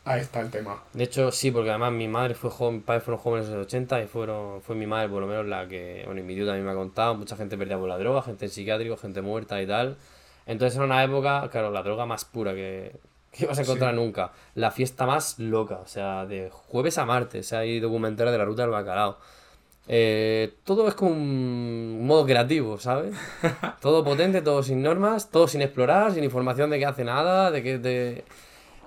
Ahí 0.05 0.21
está 0.21 0.39
el 0.39 0.49
tema. 0.49 0.81
De 0.93 1.03
hecho, 1.03 1.31
sí, 1.31 1.51
porque 1.51 1.69
además 1.69 1.91
mi 1.91 2.07
madre 2.07 2.33
fue 2.33 2.49
joven, 2.49 2.75
mis 2.75 2.83
padres 2.83 3.03
fueron 3.03 3.19
jóvenes 3.21 3.49
en 3.49 3.57
los 3.57 3.65
80 3.65 4.03
y 4.03 4.07
fueron, 4.07 4.61
fue 4.61 4.73
mi 4.75 4.87
madre 4.87 5.09
por 5.09 5.21
lo 5.21 5.27
menos 5.27 5.45
la 5.47 5.67
que, 5.67 6.03
bueno, 6.05 6.21
y 6.21 6.23
mi 6.23 6.33
tío 6.33 6.45
también 6.45 6.65
me 6.65 6.71
ha 6.71 6.75
contado, 6.75 7.15
mucha 7.15 7.35
gente 7.35 7.57
perdida 7.57 7.77
por 7.77 7.89
la 7.89 7.97
droga, 7.97 8.21
gente 8.21 8.45
en 8.45 8.51
psiquiátrico, 8.51 8.95
gente 8.95 9.21
muerta 9.21 9.61
y 9.61 9.67
tal. 9.67 9.97
Entonces 10.45 10.77
era 10.77 10.85
una 10.85 11.03
época, 11.03 11.49
claro, 11.51 11.71
la 11.71 11.83
droga 11.83 12.05
más 12.05 12.23
pura 12.23 12.53
que, 12.53 12.93
que 13.39 13.45
ibas 13.45 13.59
a 13.59 13.61
encontrar 13.61 13.93
nunca. 13.93 14.31
La 14.55 14.71
fiesta 14.71 15.05
más 15.05 15.39
loca, 15.39 15.79
o 15.83 15.87
sea, 15.87 16.25
de 16.25 16.49
jueves 16.51 16.97
a 16.97 17.05
martes, 17.05 17.53
hay 17.53 17.79
documentales 17.79 18.31
de 18.31 18.37
la 18.37 18.45
ruta 18.45 18.63
del 18.63 18.71
bacalao. 18.71 19.17
Eh, 19.89 20.55
todo 20.65 20.87
es 20.87 20.95
como 20.95 21.11
un 21.11 22.05
modo 22.05 22.25
creativo, 22.25 22.77
¿sabes? 22.77 23.15
Todo 23.81 24.03
potente, 24.03 24.41
todo 24.41 24.61
sin 24.61 24.81
normas, 24.81 25.31
todo 25.31 25.47
sin 25.47 25.61
explorar, 25.61 26.11
sin 26.11 26.25
información 26.25 26.69
de 26.69 26.77
que 26.77 26.85
hace 26.85 27.05
nada, 27.05 27.51
de 27.51 27.63
que 27.63 27.79
te... 27.79 28.23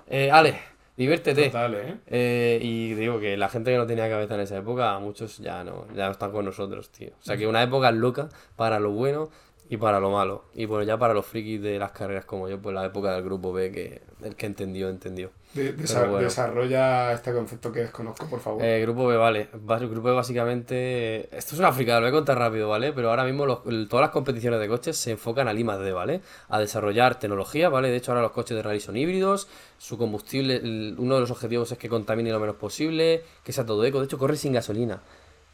Eh, 0.07 0.29
Ale, 0.29 0.59
diviértete. 0.95 1.47
Total, 1.47 1.73
¿eh? 1.73 1.95
Eh, 2.05 2.59
y 2.61 2.93
digo 2.93 3.19
que 3.19 3.35
la 3.35 3.49
gente 3.49 3.71
que 3.71 3.77
no 3.77 3.87
tenía 3.87 4.07
cabeza 4.09 4.35
en 4.35 4.41
esa 4.41 4.57
época, 4.57 4.99
muchos 4.99 5.39
ya 5.39 5.63
no, 5.63 5.87
ya 5.95 6.05
no 6.05 6.11
están 6.11 6.31
con 6.31 6.45
nosotros, 6.45 6.91
tío. 6.91 7.09
O 7.19 7.23
sea 7.23 7.35
que 7.35 7.47
una 7.47 7.63
época 7.63 7.91
loca 7.91 8.29
para 8.55 8.79
lo 8.79 8.91
bueno 8.91 9.31
y 9.71 9.77
para 9.77 9.99
lo 10.01 10.11
malo. 10.11 10.43
Y 10.53 10.65
bueno, 10.65 10.83
ya 10.83 10.97
para 10.97 11.13
los 11.13 11.25
frikis 11.25 11.61
de 11.61 11.79
las 11.79 11.91
carreras 11.91 12.25
como 12.25 12.47
yo, 12.49 12.59
pues 12.61 12.75
la 12.75 12.85
época 12.85 13.13
del 13.13 13.23
grupo 13.23 13.53
B, 13.53 13.71
que 13.71 14.01
el 14.23 14.35
que 14.35 14.45
entendió, 14.45 14.89
entendió. 14.89 15.31
De- 15.53 15.71
Pero 15.73 15.83
desa- 15.83 15.99
bueno. 16.09 16.17
Desarrolla 16.19 17.11
este 17.13 17.33
concepto 17.33 17.71
que 17.71 17.79
desconozco, 17.81 18.25
por 18.29 18.39
favor. 18.41 18.63
Eh, 18.63 18.81
grupo 18.81 19.07
B, 19.07 19.15
vale. 19.17 19.47
Va- 19.69 19.77
El 19.77 19.89
grupo 19.89 20.09
B 20.09 20.13
básicamente... 20.13 21.35
Esto 21.35 21.55
es 21.55 21.59
una 21.59 21.71
fricada, 21.71 21.99
lo 21.99 22.05
voy 22.07 22.09
a 22.09 22.13
contar 22.19 22.37
rápido, 22.37 22.69
¿vale? 22.69 22.91
Pero 22.93 23.09
ahora 23.09 23.23
mismo 23.23 23.45
los- 23.45 23.63
todas 23.89 24.01
las 24.03 24.11
competiciones 24.11 24.59
de 24.59 24.67
coches 24.67 24.97
se 24.97 25.11
enfocan 25.11 25.47
al 25.47 25.57
I+D, 25.57 25.91
¿vale? 25.93 26.21
A 26.49 26.59
desarrollar 26.59 27.17
tecnología, 27.19 27.69
¿vale? 27.69 27.89
De 27.89 27.97
hecho 27.97 28.11
ahora 28.11 28.21
los 28.21 28.31
coches 28.31 28.55
de 28.55 28.63
rally 28.63 28.79
son 28.81 28.97
híbridos, 28.97 29.47
su 29.77 29.97
combustible, 29.97 30.59
uno 30.97 31.15
de 31.15 31.21
los 31.21 31.31
objetivos 31.31 31.71
es 31.71 31.77
que 31.77 31.89
contamine 31.89 32.31
lo 32.31 32.39
menos 32.39 32.55
posible, 32.55 33.23
que 33.43 33.51
sea 33.53 33.65
todo 33.65 33.83
eco, 33.85 33.99
de 33.99 34.05
hecho 34.05 34.17
corre 34.17 34.35
sin 34.35 34.53
gasolina. 34.53 34.99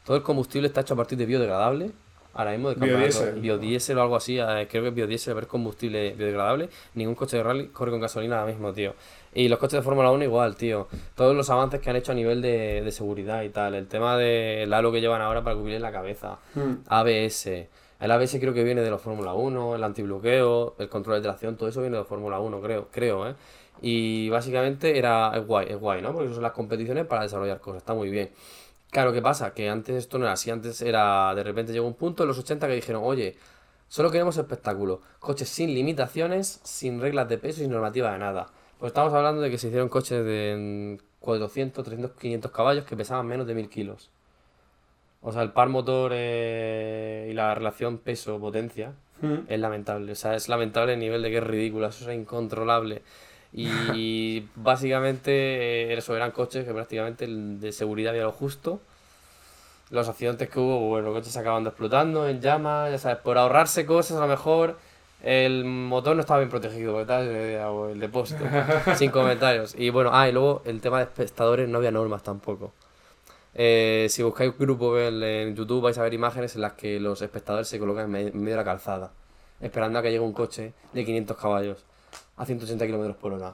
Todo 0.05 0.17
el 0.17 0.23
combustible 0.23 0.67
está 0.67 0.81
hecho 0.81 0.93
a 0.95 0.97
partir 0.97 1.17
de 1.17 1.25
biodegradable, 1.25 1.91
Ahora 2.37 2.51
mismo 2.51 2.69
de 2.69 2.75
campeonato. 2.75 3.07
Biodiesel. 3.09 3.41
Biodiesel 3.41 3.97
o 3.97 4.01
algo 4.03 4.15
así. 4.15 4.39
eh, 4.39 4.67
Creo 4.69 4.83
que 4.83 4.89
es 4.89 4.93
biodiesel, 4.95 5.33
ver 5.33 5.47
combustible 5.47 6.13
biodegradable. 6.13 6.69
Ningún 6.95 7.15
coche 7.15 7.37
de 7.37 7.43
rally 7.43 7.67
corre 7.67 7.91
con 7.91 7.99
gasolina 7.99 8.39
ahora 8.39 8.51
mismo, 8.51 8.71
tío. 8.73 8.93
Y 9.33 9.49
los 9.49 9.59
coches 9.59 9.79
de 9.79 9.81
Fórmula 9.83 10.11
1 10.11 10.23
igual, 10.23 10.55
tío. 10.55 10.87
Todos 11.15 11.35
los 11.35 11.49
avances 11.49 11.79
que 11.81 11.89
han 11.89 11.95
hecho 11.95 12.11
a 12.11 12.15
nivel 12.15 12.41
de, 12.41 12.81
de 12.83 12.91
seguridad 12.91 13.41
y 13.43 13.49
tal. 13.49 13.75
El 13.75 13.87
tema 13.87 14.17
del 14.17 14.73
halo 14.73 14.91
que 14.91 15.01
llevan 15.01 15.21
ahora 15.21 15.43
para 15.43 15.55
cubrir 15.55 15.81
la 15.81 15.91
cabeza. 15.91 16.37
Hmm. 16.55 16.75
ABS. 16.87 17.47
El 17.99 18.11
ABS 18.11 18.37
creo 18.39 18.53
que 18.53 18.63
viene 18.63 18.81
de 18.81 18.91
los 18.91 19.01
Fórmula 19.01 19.33
1, 19.33 19.75
el 19.75 19.83
antibloqueo, 19.83 20.75
el 20.77 20.87
control 20.87 21.15
de 21.15 21.21
tracción, 21.23 21.57
todo 21.57 21.67
eso 21.67 21.81
viene 21.81 21.97
de 21.97 22.03
Fórmula 22.03 22.39
1, 22.39 22.61
creo, 22.61 22.87
creo, 22.91 23.27
¿eh? 23.27 23.33
Y 23.81 24.29
básicamente 24.29 24.99
era, 24.99 25.31
es 25.35 25.45
guay, 25.47 25.65
es 25.69 25.77
guay, 25.79 26.03
¿no? 26.03 26.13
Porque 26.13 26.31
son 26.31 26.43
las 26.43 26.51
competiciones 26.51 27.07
para 27.07 27.23
desarrollar 27.23 27.59
cosas, 27.59 27.79
está 27.81 27.95
muy 27.95 28.11
bien. 28.11 28.29
Claro, 28.91 29.11
¿qué 29.13 29.21
pasa? 29.21 29.53
Que 29.53 29.69
antes 29.69 29.95
esto 29.95 30.17
no 30.17 30.25
era 30.25 30.33
así, 30.33 30.49
antes 30.49 30.81
era, 30.81 31.33
de 31.35 31.43
repente 31.43 31.73
llegó 31.73 31.87
un 31.87 31.93
punto 31.93 32.23
en 32.23 32.27
los 32.27 32.37
80 32.39 32.67
que 32.67 32.73
dijeron, 32.73 33.03
oye, 33.03 33.37
solo 33.87 34.11
queremos 34.11 34.37
espectáculo, 34.37 35.01
coches 35.19 35.49
sin 35.49 35.73
limitaciones, 35.73 36.59
sin 36.63 37.01
reglas 37.01 37.27
de 37.29 37.37
peso 37.37 37.59
y 37.59 37.63
sin 37.63 37.71
normativa 37.71 38.11
de 38.11 38.19
nada. 38.19 38.47
Pues 38.79 38.91
estamos 38.91 39.13
hablando 39.13 39.41
de 39.41 39.49
que 39.49 39.57
se 39.57 39.67
hicieron 39.67 39.89
coches 39.89 40.23
de 40.23 40.97
mm, 40.99 41.03
400, 41.19 41.83
300, 41.83 42.11
500 42.17 42.51
caballos 42.51 42.85
que 42.85 42.95
pesaban 42.95 43.27
menos 43.27 43.45
de 43.47 43.55
1000 43.55 43.69
kilos. 43.69 44.09
O 45.21 45.31
sea, 45.31 45.41
el 45.41 45.51
par 45.51 45.69
motor 45.69 46.11
eh, 46.13 47.27
y 47.29 47.33
la 47.33 47.53
relación 47.55 47.97
peso-potencia 47.97 48.93
Hmm. 49.21 49.39
es 49.47 49.59
lamentable. 49.59 50.11
O 50.11 50.15
sea, 50.15 50.35
es 50.35 50.47
lamentable 50.49 50.93
el 50.93 50.99
nivel 50.99 51.21
de 51.21 51.29
que 51.29 51.37
es 51.37 51.43
ridículo, 51.43 51.87
eso 51.87 52.09
es 52.09 52.17
incontrolable. 52.17 53.01
Y 53.53 54.47
básicamente 54.55 55.31
eh, 55.31 55.97
eso 55.97 56.15
eran 56.15 56.31
coches 56.31 56.65
que 56.65 56.73
prácticamente 56.73 57.27
de 57.27 57.71
seguridad 57.71 58.11
había 58.11 58.23
lo 58.23 58.31
justo. 58.31 58.79
Los 59.89 60.09
accidentes 60.09 60.49
que 60.49 60.59
hubo, 60.59 60.79
bueno, 60.89 61.07
los 61.07 61.17
coches 61.17 61.33
se 61.33 61.39
acaban 61.39 61.65
explotando 61.65 62.27
en 62.27 62.41
llamas, 62.41 62.91
ya 62.91 62.97
sabes, 62.97 63.19
por 63.19 63.37
ahorrarse 63.37 63.85
cosas 63.85 64.17
a 64.17 64.21
lo 64.21 64.27
mejor 64.27 64.77
el 65.23 65.65
motor 65.65 66.15
no 66.15 66.21
estaba 66.21 66.39
bien 66.39 66.49
protegido, 66.49 67.03
tal, 67.05 67.27
el, 67.27 67.59
el 67.91 67.99
depósito, 67.99 68.43
sin 68.95 69.11
comentarios. 69.11 69.75
Y 69.77 69.89
bueno, 69.89 70.11
ah, 70.13 70.27
y 70.27 70.31
luego 70.31 70.61
el 70.65 70.81
tema 70.81 70.97
de 70.97 71.05
espectadores 71.05 71.67
no 71.67 71.77
había 71.77 71.91
normas 71.91 72.21
tampoco. 72.23 72.73
Eh, 73.55 74.07
si 74.09 74.21
buscáis 74.21 74.51
un 74.51 74.57
grupo 74.59 74.99
en, 74.99 75.23
en 75.23 75.55
YouTube 75.55 75.81
vais 75.81 75.97
a 75.97 76.03
ver 76.03 76.13
imágenes 76.13 76.55
en 76.55 76.61
las 76.61 76.73
que 76.73 76.99
los 76.99 77.21
espectadores 77.21 77.67
se 77.67 77.79
colocan 77.79 78.13
en 78.15 78.39
medio 78.39 78.51
de 78.51 78.55
la 78.57 78.63
calzada, 78.63 79.11
esperando 79.59 79.97
a 79.97 80.01
que 80.03 80.11
llegue 80.11 80.19
un 80.19 80.33
coche 80.33 80.73
de 80.93 81.05
500 81.05 81.37
caballos 81.37 81.85
a 82.37 82.45
180 82.45 82.85
kilómetros 82.85 83.17
por 83.17 83.33
hora. 83.33 83.53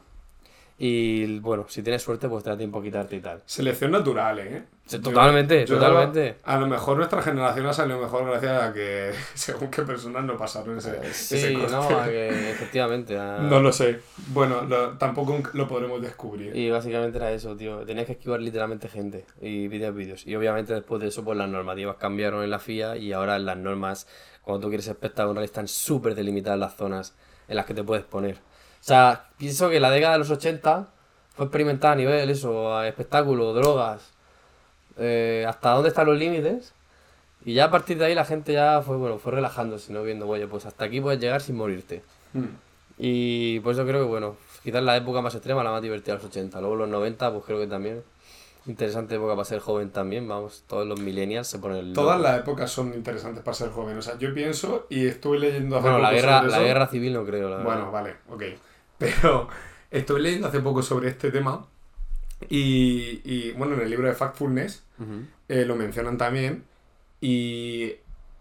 Y 0.77 1.39
bueno, 1.39 1.65
si 1.69 1.83
tienes 1.83 2.01
suerte, 2.01 2.27
pues 2.27 2.43
te 2.43 2.49
da 2.49 2.57
tiempo 2.57 2.79
a 2.79 2.83
quitarte 2.83 3.15
y 3.15 3.19
tal. 3.19 3.41
Selección 3.45 3.91
natural, 3.91 4.39
¿eh? 4.39 4.63
Totalmente, 5.01 5.65
yo- 5.65 5.75
totalmente. 5.75 6.37
A 6.43 6.57
lo 6.57 6.67
mejor 6.67 6.97
nuestra 6.97 7.21
generación 7.21 7.65
ha 7.67 7.73
salido 7.73 7.99
mejor 8.01 8.25
gracias 8.25 8.61
a 8.63 8.73
que 8.73 9.11
según 9.35 9.69
qué 9.69 9.83
personas 9.83 10.25
no 10.25 10.35
pasaron 10.35 10.77
ese, 10.79 10.97
ese 11.07 11.37
Sí, 11.49 11.53
coste. 11.53 11.71
no, 11.71 11.99
a 11.99 12.05
que 12.05 12.27
efectivamente. 12.51 13.17
a- 13.17 13.37
No 13.37 13.61
lo 13.61 13.71
sé. 13.71 13.99
Bueno, 14.29 14.63
lo- 14.63 14.97
tampoco 14.97 15.39
lo 15.53 15.67
podremos 15.67 16.01
descubrir. 16.01 16.55
Y 16.55 16.69
básicamente 16.71 17.17
era 17.19 17.31
eso, 17.31 17.55
tío. 17.55 17.85
Tenías 17.85 18.07
que 18.07 18.13
esquivar 18.13 18.41
literalmente 18.41 18.89
gente 18.89 19.25
y 19.41 19.67
vídeos 19.67 19.95
vídeos. 19.95 20.25
Y 20.27 20.35
obviamente 20.35 20.73
después 20.73 20.99
de 21.01 21.09
eso, 21.09 21.23
pues 21.23 21.37
las 21.37 21.47
normativas 21.47 21.95
cambiaron 21.97 22.43
en 22.43 22.49
la 22.49 22.59
FIA 22.59 22.97
y 22.97 23.13
ahora 23.13 23.37
las 23.39 23.57
normas, 23.57 24.07
cuando 24.41 24.65
tú 24.65 24.69
quieres 24.69 24.87
realidad 25.35 25.51
están 25.51 25.67
súper 25.69 26.15
delimitadas 26.15 26.59
las 26.59 26.75
zonas 26.75 27.13
en 27.47 27.55
las 27.57 27.65
que 27.67 27.75
te 27.75 27.83
puedes 27.83 28.03
poner. 28.03 28.37
O 28.83 28.85
sea, 28.85 29.27
pienso 29.37 29.69
que 29.69 29.79
la 29.79 29.89
década 29.89 30.11
de 30.11 30.19
los 30.19 30.29
80 30.29 30.89
fue 31.33 31.45
experimentada 31.45 31.93
a 31.93 31.95
nivel 31.95 32.29
eso, 32.29 32.75
a 32.75 32.85
espectáculo, 32.85 33.53
drogas, 33.53 34.11
eh, 34.97 35.45
hasta 35.47 35.69
dónde 35.69 35.87
están 35.87 36.05
los 36.05 36.17
límites. 36.19 36.73
Y 37.45 37.53
ya 37.53 37.65
a 37.65 37.71
partir 37.71 37.97
de 37.97 38.03
ahí 38.03 38.13
la 38.13 38.25
gente 38.25 38.51
ya 38.51 38.81
fue, 38.85 38.97
bueno, 38.97 39.19
fue 39.19 39.31
relajándose, 39.31 39.93
¿no? 39.93 40.03
Viendo, 40.03 40.27
oye, 40.27 40.47
pues 40.47 40.65
hasta 40.65 40.83
aquí 40.83 40.99
puedes 40.99 41.21
llegar 41.21 41.39
sin 41.39 41.55
morirte. 41.55 42.01
Hmm. 42.33 42.47
Y 42.97 43.61
por 43.61 43.71
eso 43.71 43.85
creo 43.85 44.01
que, 44.01 44.09
bueno, 44.09 44.35
quizás 44.65 44.83
la 44.83 44.97
época 44.97 45.21
más 45.21 45.33
extrema, 45.33 45.63
la 45.63 45.71
más 45.71 45.81
divertida, 45.81 46.15
los 46.15 46.25
80. 46.25 46.59
Luego 46.59 46.75
los 46.75 46.89
90, 46.89 47.31
pues 47.31 47.45
creo 47.45 47.59
que 47.59 47.67
también. 47.67 48.03
Interesante 48.65 49.15
época 49.15 49.33
para 49.33 49.45
ser 49.45 49.59
joven 49.59 49.91
también, 49.91 50.27
vamos, 50.27 50.65
todos 50.67 50.85
los 50.85 50.99
millennials 50.99 51.47
se 51.47 51.59
ponen 51.59 51.77
el... 51.77 51.93
Todas 51.93 52.19
las 52.19 52.39
épocas 52.39 52.69
son 52.69 52.93
interesantes 52.93 53.43
para 53.43 53.55
ser 53.55 53.69
joven. 53.69 53.97
O 53.97 54.01
sea, 54.01 54.17
yo 54.17 54.33
pienso 54.33 54.87
y 54.89 55.05
estuve 55.07 55.39
leyendo 55.39 55.77
hace 55.77 55.83
Bueno, 55.83 55.99
la 55.99 56.11
guerra, 56.11 56.43
la 56.43 56.57
eso. 56.57 56.65
guerra 56.65 56.87
civil 56.87 57.13
no 57.13 57.25
creo, 57.25 57.49
la 57.49 57.57
verdad. 57.57 57.65
Bueno, 57.65 57.91
vale, 57.91 58.15
ok. 58.29 58.43
Pero 59.21 59.47
estuve 59.91 60.19
leyendo 60.19 60.47
hace 60.47 60.59
poco 60.59 60.81
sobre 60.81 61.09
este 61.09 61.31
tema 61.31 61.65
y, 62.49 63.21
y, 63.23 63.51
bueno, 63.53 63.75
en 63.75 63.81
el 63.81 63.89
libro 63.89 64.07
de 64.07 64.13
Factfulness 64.13 64.83
eh, 65.49 65.65
lo 65.65 65.75
mencionan 65.75 66.17
también 66.17 66.63
y 67.21 67.93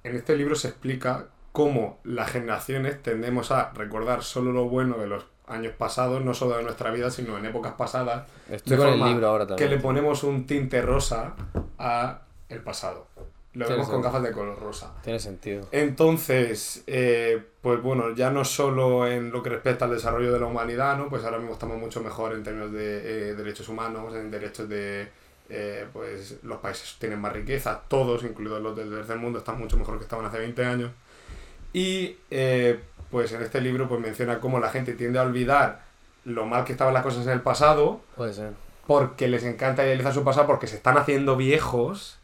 en 0.04 0.16
este 0.16 0.36
libro 0.36 0.54
se 0.54 0.68
explica 0.68 1.26
cómo 1.52 1.98
las 2.04 2.30
generaciones 2.30 3.02
tendemos 3.02 3.50
a 3.50 3.70
recordar 3.72 4.22
solo 4.22 4.52
lo 4.52 4.64
bueno 4.68 4.96
de 4.98 5.06
los 5.06 5.24
años 5.46 5.74
pasados, 5.76 6.24
no 6.24 6.34
solo 6.34 6.56
de 6.56 6.62
nuestra 6.62 6.90
vida, 6.90 7.10
sino 7.10 7.36
en 7.36 7.46
épocas 7.46 7.74
pasadas, 7.74 8.26
Estoy 8.50 8.76
de 8.76 8.82
con 8.82 8.92
el 8.94 9.04
libro 9.04 9.28
ahora 9.28 9.44
que 9.44 9.48
también. 9.50 9.70
le 9.70 9.78
ponemos 9.78 10.24
un 10.24 10.46
tinte 10.46 10.80
rosa 10.82 11.34
a 11.78 12.22
el 12.48 12.60
pasado. 12.60 13.06
Lo 13.54 13.68
vemos 13.68 13.88
con 13.88 14.00
gafas 14.00 14.22
de 14.22 14.32
color 14.32 14.58
rosa. 14.58 14.94
Tiene 15.02 15.18
sentido. 15.18 15.68
Entonces, 15.72 16.82
eh, 16.86 17.42
pues 17.60 17.82
bueno, 17.82 18.14
ya 18.14 18.30
no 18.30 18.44
solo 18.44 19.06
en 19.06 19.30
lo 19.30 19.42
que 19.42 19.50
respecta 19.50 19.84
al 19.84 19.90
desarrollo 19.90 20.32
de 20.32 20.40
la 20.40 20.46
humanidad, 20.46 20.96
¿no? 20.96 21.08
Pues 21.08 21.22
ahora 21.24 21.38
mismo 21.38 21.52
estamos 21.52 21.78
mucho 21.78 22.02
mejor 22.02 22.32
en 22.32 22.42
términos 22.42 22.72
de 22.72 23.30
eh, 23.30 23.34
derechos 23.34 23.68
humanos, 23.68 24.14
en 24.14 24.30
derechos 24.30 24.68
de... 24.68 25.08
eh, 25.50 25.86
pues 25.92 26.38
los 26.42 26.58
países 26.60 26.96
tienen 26.98 27.20
más 27.20 27.32
riqueza, 27.34 27.82
todos, 27.88 28.24
incluidos 28.24 28.62
los 28.62 28.74
del 28.74 28.88
tercer 28.90 29.16
mundo, 29.18 29.38
están 29.40 29.58
mucho 29.58 29.76
mejor 29.76 29.98
que 29.98 30.04
estaban 30.04 30.24
hace 30.24 30.38
20 30.38 30.64
años. 30.64 30.90
Y 31.74 32.16
pues 33.10 33.32
en 33.32 33.42
este 33.42 33.60
libro 33.60 33.86
pues 33.88 34.00
menciona 34.00 34.40
cómo 34.40 34.58
la 34.60 34.70
gente 34.70 34.94
tiende 34.94 35.18
a 35.18 35.22
olvidar 35.22 35.82
lo 36.24 36.46
mal 36.46 36.64
que 36.64 36.72
estaban 36.72 36.94
las 36.94 37.02
cosas 37.02 37.26
en 37.26 37.32
el 37.32 37.42
pasado, 37.42 38.00
Puede 38.16 38.32
ser. 38.32 38.52
porque 38.86 39.28
les 39.28 39.44
encanta 39.44 39.84
idealizar 39.84 40.14
su 40.14 40.24
pasado 40.24 40.46
porque 40.46 40.66
se 40.66 40.76
están 40.76 40.96
haciendo 40.96 41.36
viejos 41.36 42.18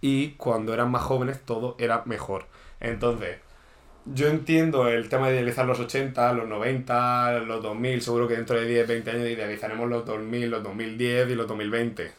y 0.00 0.30
cuando 0.32 0.74
eran 0.74 0.90
más 0.90 1.02
jóvenes 1.02 1.40
todo 1.44 1.76
era 1.78 2.02
mejor. 2.06 2.46
Entonces, 2.80 3.38
yo 4.06 4.28
entiendo 4.28 4.88
el 4.88 5.08
tema 5.08 5.28
de 5.28 5.36
idealizar 5.36 5.64
los 5.64 5.80
80, 5.80 6.32
los 6.34 6.46
90, 6.48 7.38
los 7.40 7.62
2000, 7.62 8.02
seguro 8.02 8.28
que 8.28 8.36
dentro 8.36 8.60
de 8.60 8.66
10, 8.66 8.86
20 8.86 9.10
años 9.10 9.28
idealizaremos 9.28 9.88
los 9.88 10.04
2000, 10.04 10.50
los 10.50 10.62
2010 10.62 11.30
y 11.30 11.34
los 11.34 11.48
2020. 11.48 12.12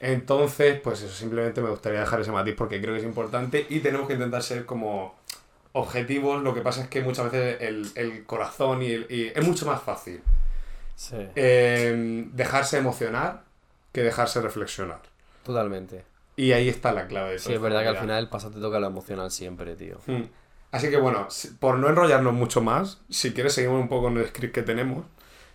Entonces, 0.00 0.80
pues 0.82 1.00
eso, 1.02 1.14
simplemente 1.14 1.62
me 1.62 1.70
gustaría 1.70 2.00
dejar 2.00 2.20
ese 2.20 2.32
matiz 2.32 2.54
porque 2.56 2.80
creo 2.80 2.92
que 2.94 3.00
es 3.00 3.06
importante 3.06 3.66
y 3.70 3.80
tenemos 3.80 4.06
que 4.06 4.14
intentar 4.14 4.42
ser 4.42 4.66
como 4.66 5.14
objetivos. 5.72 6.42
Lo 6.42 6.52
que 6.52 6.60
pasa 6.60 6.82
es 6.82 6.88
que 6.88 7.00
muchas 7.00 7.30
veces 7.32 7.56
el, 7.62 7.90
el 7.94 8.24
corazón 8.24 8.82
y, 8.82 8.90
el- 8.92 9.06
y 9.08 9.32
es 9.34 9.46
mucho 9.46 9.64
más 9.66 9.82
fácil 9.82 10.20
Sí. 10.96 11.16
eh, 11.36 12.26
dejarse 12.32 12.78
emocionar 12.78 13.42
que 13.92 14.02
dejarse 14.02 14.40
reflexionar. 14.42 15.00
Totalmente. 15.42 16.04
Y 16.36 16.52
ahí 16.52 16.68
está 16.68 16.92
la 16.92 17.06
clave 17.06 17.32
de 17.32 17.38
Sí, 17.38 17.52
es 17.52 17.60
verdad 17.60 17.82
que 17.82 17.88
al 17.88 17.96
final 17.98 18.18
el 18.18 18.28
pasado 18.28 18.54
te 18.54 18.60
toca 18.60 18.80
lo 18.80 18.86
emocional 18.88 19.30
siempre, 19.30 19.76
tío. 19.76 19.98
Hmm. 20.06 20.22
Así 20.72 20.90
que 20.90 20.96
bueno, 20.96 21.28
por 21.60 21.78
no 21.78 21.88
enrollarnos 21.88 22.32
mucho 22.34 22.60
más, 22.60 23.00
si 23.08 23.32
quieres 23.32 23.52
seguimos 23.52 23.80
un 23.80 23.88
poco 23.88 24.04
con 24.04 24.18
el 24.18 24.26
script 24.26 24.52
que 24.54 24.62
tenemos. 24.62 25.04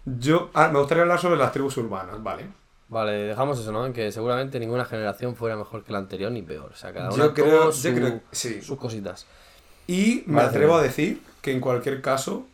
Yo 0.06 0.50
ah, 0.54 0.70
me 0.70 0.80
gustaría 0.80 1.02
hablar 1.04 1.20
sobre 1.20 1.36
las 1.38 1.52
tribus 1.52 1.76
urbanas, 1.78 2.24
¿vale? 2.24 2.46
Vale, 2.88 3.12
dejamos 3.12 3.60
eso, 3.60 3.72
¿no? 3.74 3.92
Que 3.92 4.12
seguramente 4.14 4.60
ninguna 4.60 4.86
generación 4.86 5.36
fuera 5.36 5.56
mejor 5.58 5.84
que 5.84 5.92
la 5.92 6.00
anterior 6.00 6.32
ni 6.32 6.42
peor. 6.42 6.72
O 6.72 6.76
sea, 6.76 6.94
cada 6.94 7.10
una 7.12 7.26
Yo 7.26 7.34
creo, 7.34 7.46
tuvo 7.46 7.66
yo 7.66 7.72
su- 7.74 7.94
creo, 7.96 8.22
sí. 8.32 8.62
sus 8.62 8.78
cositas. 8.80 9.26
Y 9.86 10.24
me 10.26 10.38
Vale. 10.38 10.48
atrevo 10.50 10.78
a 10.78 10.82
decir 10.82 11.22
que 11.42 11.52
en 11.52 11.60
cualquier 11.60 12.02
caso, 12.02 12.48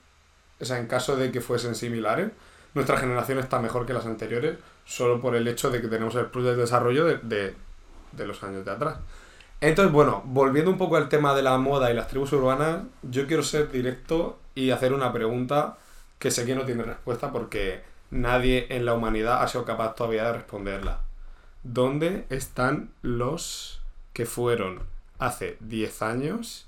o 0.59 0.65
sea, 0.65 0.79
en 0.79 0.87
caso 0.87 1.15
de 1.15 1.31
que 1.31 1.39
fuesen 1.41 1.75
similares, 1.75 2.31
nuestra 2.73 2.97
generación 2.97 3.39
está 3.39 3.59
mejor 3.59 3.85
que 3.85 3.93
las 3.93 4.05
anteriores, 4.07 4.57
solo 4.85 5.21
por 5.21 5.35
el 5.35 5.47
hecho 5.47 5.69
de 5.69 5.81
que 5.81 5.87
tenemos 5.87 6.15
el 6.15 6.25
plus 6.25 6.43
de 6.45 6.55
desarrollo 6.55 7.05
de, 7.05 7.17
de- 7.19 7.55
de 8.15 8.27
los 8.27 8.43
años 8.43 8.65
de 8.65 8.71
atrás. 8.71 8.97
Entonces, 9.61 9.91
bueno, 9.93 10.21
volviendo 10.25 10.71
un 10.71 10.77
poco 10.77 10.97
al 10.97 11.09
tema 11.09 11.33
de 11.33 11.41
la 11.43 11.57
moda 11.57 11.91
y 11.91 11.95
las 11.95 12.07
tribus 12.07 12.33
urbanas, 12.33 12.83
yo 13.03 13.27
quiero 13.27 13.43
ser 13.43 13.71
directo 13.71 14.39
y 14.53 14.71
hacer 14.71 14.93
una 14.93 15.11
pregunta 15.13 15.77
que 16.19 16.31
sé 16.31 16.45
que 16.45 16.55
no 16.55 16.65
tiene 16.65 16.83
respuesta 16.83 17.31
porque 17.31 17.81
nadie 18.11 18.67
en 18.69 18.85
la 18.85 18.93
humanidad 18.93 19.41
ha 19.43 19.47
sido 19.47 19.65
capaz 19.65 19.95
todavía 19.95 20.25
de 20.25 20.33
responderla. 20.33 21.01
¿Dónde 21.63 22.25
están 22.29 22.91
los 23.01 23.81
que 24.13 24.25
fueron 24.25 24.81
hace 25.19 25.57
10 25.61 26.01
años? 26.01 26.67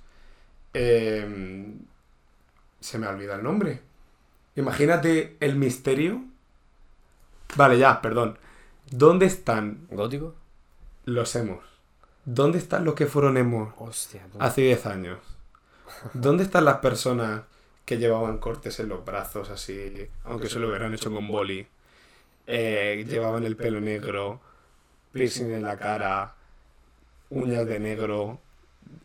eh, 0.73 1.73
se 2.79 2.99
me 2.99 3.07
olvida 3.07 3.35
el 3.35 3.43
nombre. 3.43 3.81
Imagínate 4.55 5.37
el 5.39 5.55
misterio. 5.55 6.21
Vale, 7.55 7.77
ya, 7.77 8.01
perdón. 8.01 8.37
¿Dónde 8.91 9.25
están 9.25 9.87
¿Gótico? 9.91 10.35
Los 11.07 11.35
emos? 11.37 11.63
¿Dónde 12.25 12.57
están 12.57 12.83
los 12.83 12.93
que 12.93 13.05
fueron 13.05 13.37
emos 13.37 13.73
Hostia, 13.77 14.27
tú. 14.29 14.37
hace 14.41 14.61
10 14.61 14.85
años? 14.87 15.19
¿Dónde 16.13 16.43
están 16.43 16.65
las 16.65 16.79
personas 16.79 17.43
que 17.85 17.97
llevaban 17.97 18.39
cortes 18.39 18.77
en 18.81 18.89
los 18.89 19.05
brazos 19.05 19.49
así, 19.49 20.09
aunque 20.25 20.49
se 20.49 20.59
lo 20.59 20.67
hubieran 20.67 20.93
hecho 20.93 21.09
con 21.09 21.25
boli? 21.25 21.65
Eh, 22.45 23.05
llevaban 23.07 23.45
el 23.45 23.55
pelo 23.55 23.79
negro, 23.79 24.41
piercing 25.13 25.51
en 25.51 25.63
la 25.63 25.77
cara, 25.77 26.33
uñas 27.29 27.65
de 27.65 27.79
negro, 27.79 28.39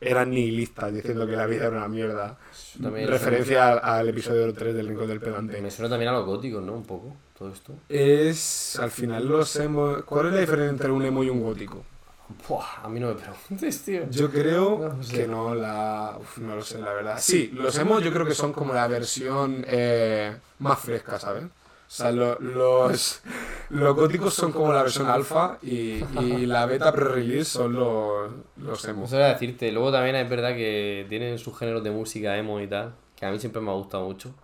eran 0.00 0.30
nihilistas 0.30 0.92
diciendo 0.92 1.24
que 1.28 1.36
la 1.36 1.46
vida 1.46 1.66
era 1.68 1.76
una 1.76 1.88
mierda. 1.88 2.36
Referencia 2.80 3.74
al, 3.74 3.80
al 3.80 4.09
episodio 4.09 4.53
3 4.53 4.74
del 4.74 4.88
Rincón 4.88 5.07
del 5.07 5.20
Pedante. 5.20 5.62
Me 5.62 5.70
suena 5.70 5.88
también 5.88 6.09
a 6.09 6.14
los 6.14 6.26
góticos, 6.26 6.64
¿no? 6.64 6.72
Un 6.72 6.84
poco, 6.84 7.14
todo 7.38 7.53
esto. 7.53 7.74
Es, 7.88 8.76
al 8.80 8.90
final, 8.90 9.28
los 9.28 9.55
emo... 9.55 9.98
¿Cuál 10.05 10.26
es 10.26 10.32
la 10.32 10.40
diferencia 10.40 10.70
entre 10.70 10.90
un 10.90 11.05
emo 11.05 11.22
y 11.22 11.30
un 11.30 11.40
gótico? 11.42 11.84
Buah, 12.48 12.82
a 12.84 12.88
mí 12.88 13.00
no 13.00 13.08
me 13.08 13.14
preguntes, 13.14 13.82
tío. 13.84 14.08
Yo 14.10 14.30
creo 14.30 14.78
No 14.78 15.00
que 15.08 15.26
no, 15.26 15.54
la... 15.54 16.16
uf, 16.20 16.38
no 16.38 16.56
lo 16.56 16.62
sé, 16.62 16.78
la 16.78 16.92
verdad. 16.92 17.18
Sí, 17.20 17.50
los 17.54 17.76
emos 17.78 18.02
yo 18.02 18.12
creo 18.12 18.26
que 18.26 18.34
son 18.34 18.52
como 18.52 18.72
la 18.74 18.86
versión 18.88 19.64
eh, 19.66 20.36
más 20.58 20.78
fresca, 20.80 21.18
¿sabes? 21.18 21.44
O 21.44 21.94
sea, 21.94 22.10
lo- 22.10 22.38
los, 22.40 23.20
los 23.68 23.94
góticos 23.96 24.32
son 24.34 24.52
como 24.52 24.72
la 24.72 24.82
versión 24.82 25.08
alfa 25.08 25.58
y, 25.62 26.06
y 26.10 26.46
la 26.46 26.64
beta 26.66 26.94
pre-release 26.94 27.50
son 27.50 27.74
los, 27.74 28.32
los 28.56 28.84
emos. 28.86 29.08
Eso 29.08 29.16
era 29.16 29.28
decirte. 29.28 29.70
Luego 29.72 29.92
también 29.92 30.16
es 30.16 30.28
verdad 30.28 30.54
que 30.54 31.06
tienen 31.08 31.38
sus 31.38 31.58
géneros 31.58 31.84
de 31.84 31.90
música 31.90 32.36
emo 32.38 32.60
y 32.60 32.66
tal, 32.66 32.94
que 33.16 33.26
a 33.26 33.30
mí 33.30 33.38
siempre 33.38 33.60
me 33.60 33.70
ha 33.70 33.74
gustado 33.74 34.06
mucho. 34.06 34.34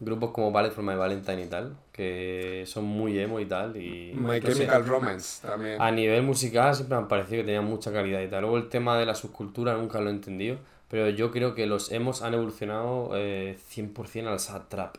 Grupos 0.00 0.32
como 0.32 0.50
Ballet 0.50 0.70
for 0.72 0.84
My 0.84 0.94
Valentine 0.96 1.44
y 1.44 1.46
tal, 1.46 1.76
que 1.92 2.64
son 2.66 2.84
muy 2.84 3.18
emo 3.18 3.38
y 3.40 3.46
tal. 3.46 3.76
Y 3.76 4.12
My 4.14 4.40
Chemical 4.40 4.84
Romance 4.86 5.46
también. 5.46 5.80
a 5.80 5.90
nivel 5.90 6.22
musical 6.22 6.74
siempre 6.74 6.96
me 6.96 7.02
han 7.02 7.08
parecido 7.08 7.42
que 7.42 7.44
tenían 7.46 7.64
mucha 7.64 7.92
calidad 7.92 8.20
y 8.20 8.28
tal. 8.28 8.42
Luego 8.42 8.56
el 8.58 8.68
tema 8.68 8.98
de 8.98 9.06
la 9.06 9.14
subcultura 9.14 9.74
nunca 9.74 10.00
lo 10.00 10.08
he 10.10 10.12
entendido, 10.12 10.56
pero 10.88 11.08
yo 11.10 11.30
creo 11.30 11.54
que 11.54 11.66
los 11.66 11.92
emos 11.92 12.22
han 12.22 12.34
evolucionado 12.34 13.10
eh, 13.14 13.56
100% 13.74 14.26
al 14.26 14.40
sad 14.40 14.62
trap. 14.68 14.96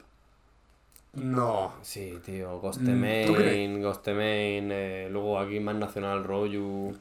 No. 1.14 1.74
Sí, 1.82 2.20
tío, 2.26 2.58
Mm, 2.58 2.62
Ghostemain, 2.62 3.28
¿tú 3.28 3.34
crees? 3.36 3.82
Ghostemain, 3.82 4.70
eh, 4.72 5.08
luego 5.12 5.39
aquí 5.39 5.60
más 5.60 5.76
nacional 5.76 6.24
Royu. 6.24 6.93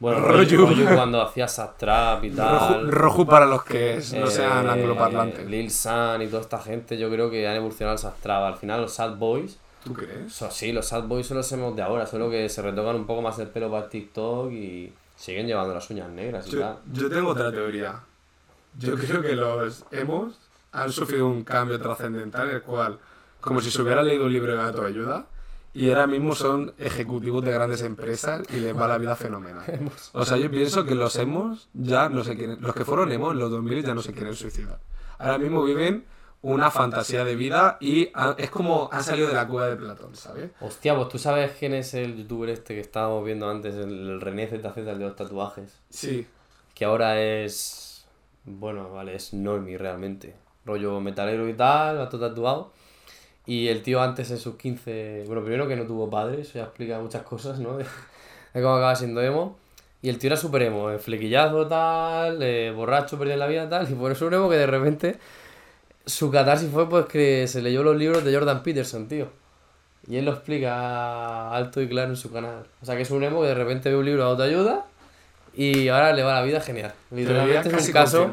Bueno, 0.00 0.20
Royu 0.20 0.68
cuando 0.94 1.20
hacía 1.20 1.48
sad 1.48 1.70
trap 1.76 2.22
y 2.24 2.30
Roju, 2.30 2.36
tal. 2.36 2.92
roju 2.92 3.26
para 3.26 3.46
los 3.46 3.64
que 3.64 4.00
no 4.14 4.26
Eh, 4.26 4.30
sean 4.30 4.68
angloparlantes. 4.70 5.44
Lil 5.46 5.70
San 5.72 6.22
y 6.22 6.28
toda 6.28 6.42
esta 6.42 6.60
gente, 6.60 6.96
yo 6.96 7.10
creo 7.10 7.28
que 7.30 7.48
han 7.48 7.56
evolucionado 7.56 7.92
al 7.92 7.98
sad 7.98 8.12
trap. 8.22 8.44
Al 8.44 8.56
final, 8.56 8.80
los 8.82 8.92
sad 8.92 9.16
boys, 9.16 9.58
¿Tú 9.82 9.92
crees? 9.94 10.32
so- 10.32 10.50
sí, 10.52 10.72
los 10.72 10.86
sad 10.86 11.02
boys 11.04 11.26
son 11.26 11.38
los 11.38 11.50
emos 11.50 11.74
de 11.74 11.82
ahora, 11.82 12.06
solo 12.06 12.30
que 12.30 12.48
se 12.48 12.62
retocan 12.62 12.94
un 12.94 13.06
poco 13.06 13.22
más 13.22 13.38
el 13.40 13.48
pelo 13.48 13.70
para 13.72 13.88
TikTok 13.88 14.52
y 14.52 14.92
siguen 15.16 15.48
llevando 15.48 15.74
las 15.74 15.90
uñas 15.90 16.08
negras 16.10 16.46
y 16.46 16.50
Yo, 16.52 16.60
tal. 16.60 16.76
yo 16.92 17.08
tengo 17.10 17.30
otra 17.30 17.50
teoría. 17.50 17.96
Yo 18.78 18.94
creo 18.94 19.20
que 19.20 19.34
los 19.34 19.84
emos 19.90 20.38
han 20.70 20.92
sufrido 20.92 21.26
un 21.26 21.42
cambio 21.42 21.80
trascendental, 21.80 22.48
el 22.50 22.62
cual, 22.62 22.98
como 23.40 23.60
si 23.60 23.70
se 23.72 23.82
hubiera 23.82 24.02
leído 24.04 24.26
un 24.26 24.32
libro 24.32 24.54
de 24.54 24.62
autoayuda, 24.62 25.26
y 25.78 25.90
ahora 25.90 26.08
mismo 26.08 26.34
son 26.34 26.74
ejecutivos 26.76 27.44
de 27.44 27.52
grandes 27.52 27.82
empresas 27.82 28.42
y 28.52 28.56
les 28.56 28.76
va 28.76 28.88
la 28.88 28.98
vida 28.98 29.14
fenomenal. 29.14 29.64
O 30.12 30.24
sea, 30.24 30.36
yo 30.36 30.50
pienso 30.50 30.84
que 30.84 30.96
los 30.96 31.14
emos 31.16 31.68
ya 31.72 32.08
no 32.08 32.24
se 32.24 32.36
quieren, 32.36 32.58
los 32.60 32.74
que 32.74 32.84
fueron 32.84 33.12
emos 33.12 33.32
en 33.32 33.38
los 33.38 33.48
2000 33.52 33.84
ya 33.84 33.94
no 33.94 34.02
se 34.02 34.12
quieren 34.12 34.34
suicidar. 34.34 34.80
Ahora 35.18 35.38
mismo 35.38 35.62
viven 35.62 36.04
una 36.42 36.72
fantasía 36.72 37.24
de 37.24 37.36
vida 37.36 37.76
y 37.80 38.10
es 38.38 38.50
como 38.50 38.88
han 38.90 39.04
salido 39.04 39.28
de 39.28 39.34
la 39.34 39.46
cueva 39.46 39.68
de 39.68 39.76
Platón, 39.76 40.16
¿sabes? 40.16 40.50
Hostia, 40.60 40.96
pues 40.96 41.10
tú 41.10 41.18
sabes 41.18 41.52
quién 41.56 41.74
es 41.74 41.94
el 41.94 42.16
youtuber 42.16 42.48
este 42.48 42.74
que 42.74 42.80
estábamos 42.80 43.24
viendo 43.24 43.48
antes, 43.48 43.76
el, 43.76 44.20
René 44.20 44.48
ZZ, 44.48 44.76
el 44.78 44.84
de 44.84 44.96
los 44.96 45.14
tatuajes. 45.14 45.78
Sí. 45.90 46.26
que 46.74 46.84
ahora 46.84 47.20
es. 47.20 48.04
Bueno, 48.44 48.90
vale, 48.90 49.14
es 49.14 49.32
normie 49.32 49.78
realmente. 49.78 50.34
Rollo 50.64 51.00
metalero 51.00 51.48
y 51.48 51.54
tal, 51.54 51.98
va 52.00 52.08
todo 52.08 52.28
tatuado. 52.28 52.72
Y 53.48 53.68
el 53.68 53.80
tío 53.80 54.02
antes 54.02 54.30
en 54.30 54.36
sus 54.36 54.56
15. 54.56 55.24
Bueno, 55.26 55.42
primero 55.42 55.66
que 55.66 55.74
no 55.74 55.84
tuvo 55.84 56.10
padre, 56.10 56.42
eso 56.42 56.58
ya 56.58 56.64
explica 56.64 56.98
muchas 56.98 57.22
cosas, 57.22 57.58
¿no? 57.58 57.78
De, 57.78 57.84
de 58.54 58.62
cómo 58.62 58.74
acaba 58.74 58.94
siendo 58.94 59.22
emo. 59.22 59.56
Y 60.02 60.10
el 60.10 60.18
tío 60.18 60.28
era 60.28 60.36
súper 60.36 60.64
emo, 60.64 60.90
eh, 60.90 60.98
flequillazo, 60.98 61.66
tal, 61.66 62.42
eh, 62.42 62.70
borracho, 62.72 63.16
perdido 63.16 63.32
en 63.32 63.40
la 63.40 63.46
vida, 63.46 63.66
tal. 63.66 63.90
Y 63.90 63.94
por 63.94 64.12
eso 64.12 64.26
un 64.26 64.34
emo 64.34 64.50
que 64.50 64.56
de 64.56 64.66
repente. 64.66 65.18
Su 66.04 66.30
catarsis 66.30 66.70
fue 66.70 66.90
pues 66.90 67.06
que 67.06 67.48
se 67.48 67.62
leyó 67.62 67.82
los 67.82 67.96
libros 67.96 68.22
de 68.22 68.34
Jordan 68.34 68.62
Peterson, 68.62 69.08
tío. 69.08 69.28
Y 70.06 70.16
él 70.16 70.26
lo 70.26 70.32
explica 70.32 71.50
alto 71.50 71.80
y 71.80 71.88
claro 71.88 72.10
en 72.10 72.16
su 72.16 72.30
canal. 72.30 72.66
O 72.82 72.84
sea 72.84 72.96
que 72.96 73.02
es 73.02 73.10
un 73.10 73.24
emo 73.24 73.40
que 73.40 73.48
de 73.48 73.54
repente 73.54 73.88
ve 73.88 73.96
un 73.96 74.04
libro 74.04 74.24
de 74.24 74.30
autoayuda 74.30 74.84
y 75.54 75.88
ahora 75.88 76.12
le 76.12 76.22
va 76.22 76.34
la 76.34 76.42
vida 76.42 76.60
genial. 76.60 76.92
Literalmente 77.10 77.74
es 77.74 77.86
un 77.86 77.92
caso, 77.92 78.24
¿eh? 78.24 78.28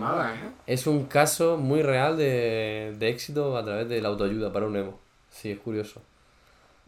es 0.68 0.88
un 0.88 1.06
caso 1.06 1.58
muy 1.58 1.82
real 1.82 2.18
de, 2.18 2.96
de 2.98 3.10
éxito 3.10 3.58
a 3.58 3.64
través 3.64 3.90
de 3.90 4.02
la 4.02 4.10
autoayuda 4.10 4.52
para 4.54 4.68
un 4.68 4.76
emo. 4.76 5.05
Sí, 5.38 5.52
es 5.52 5.60
curioso. 5.60 6.02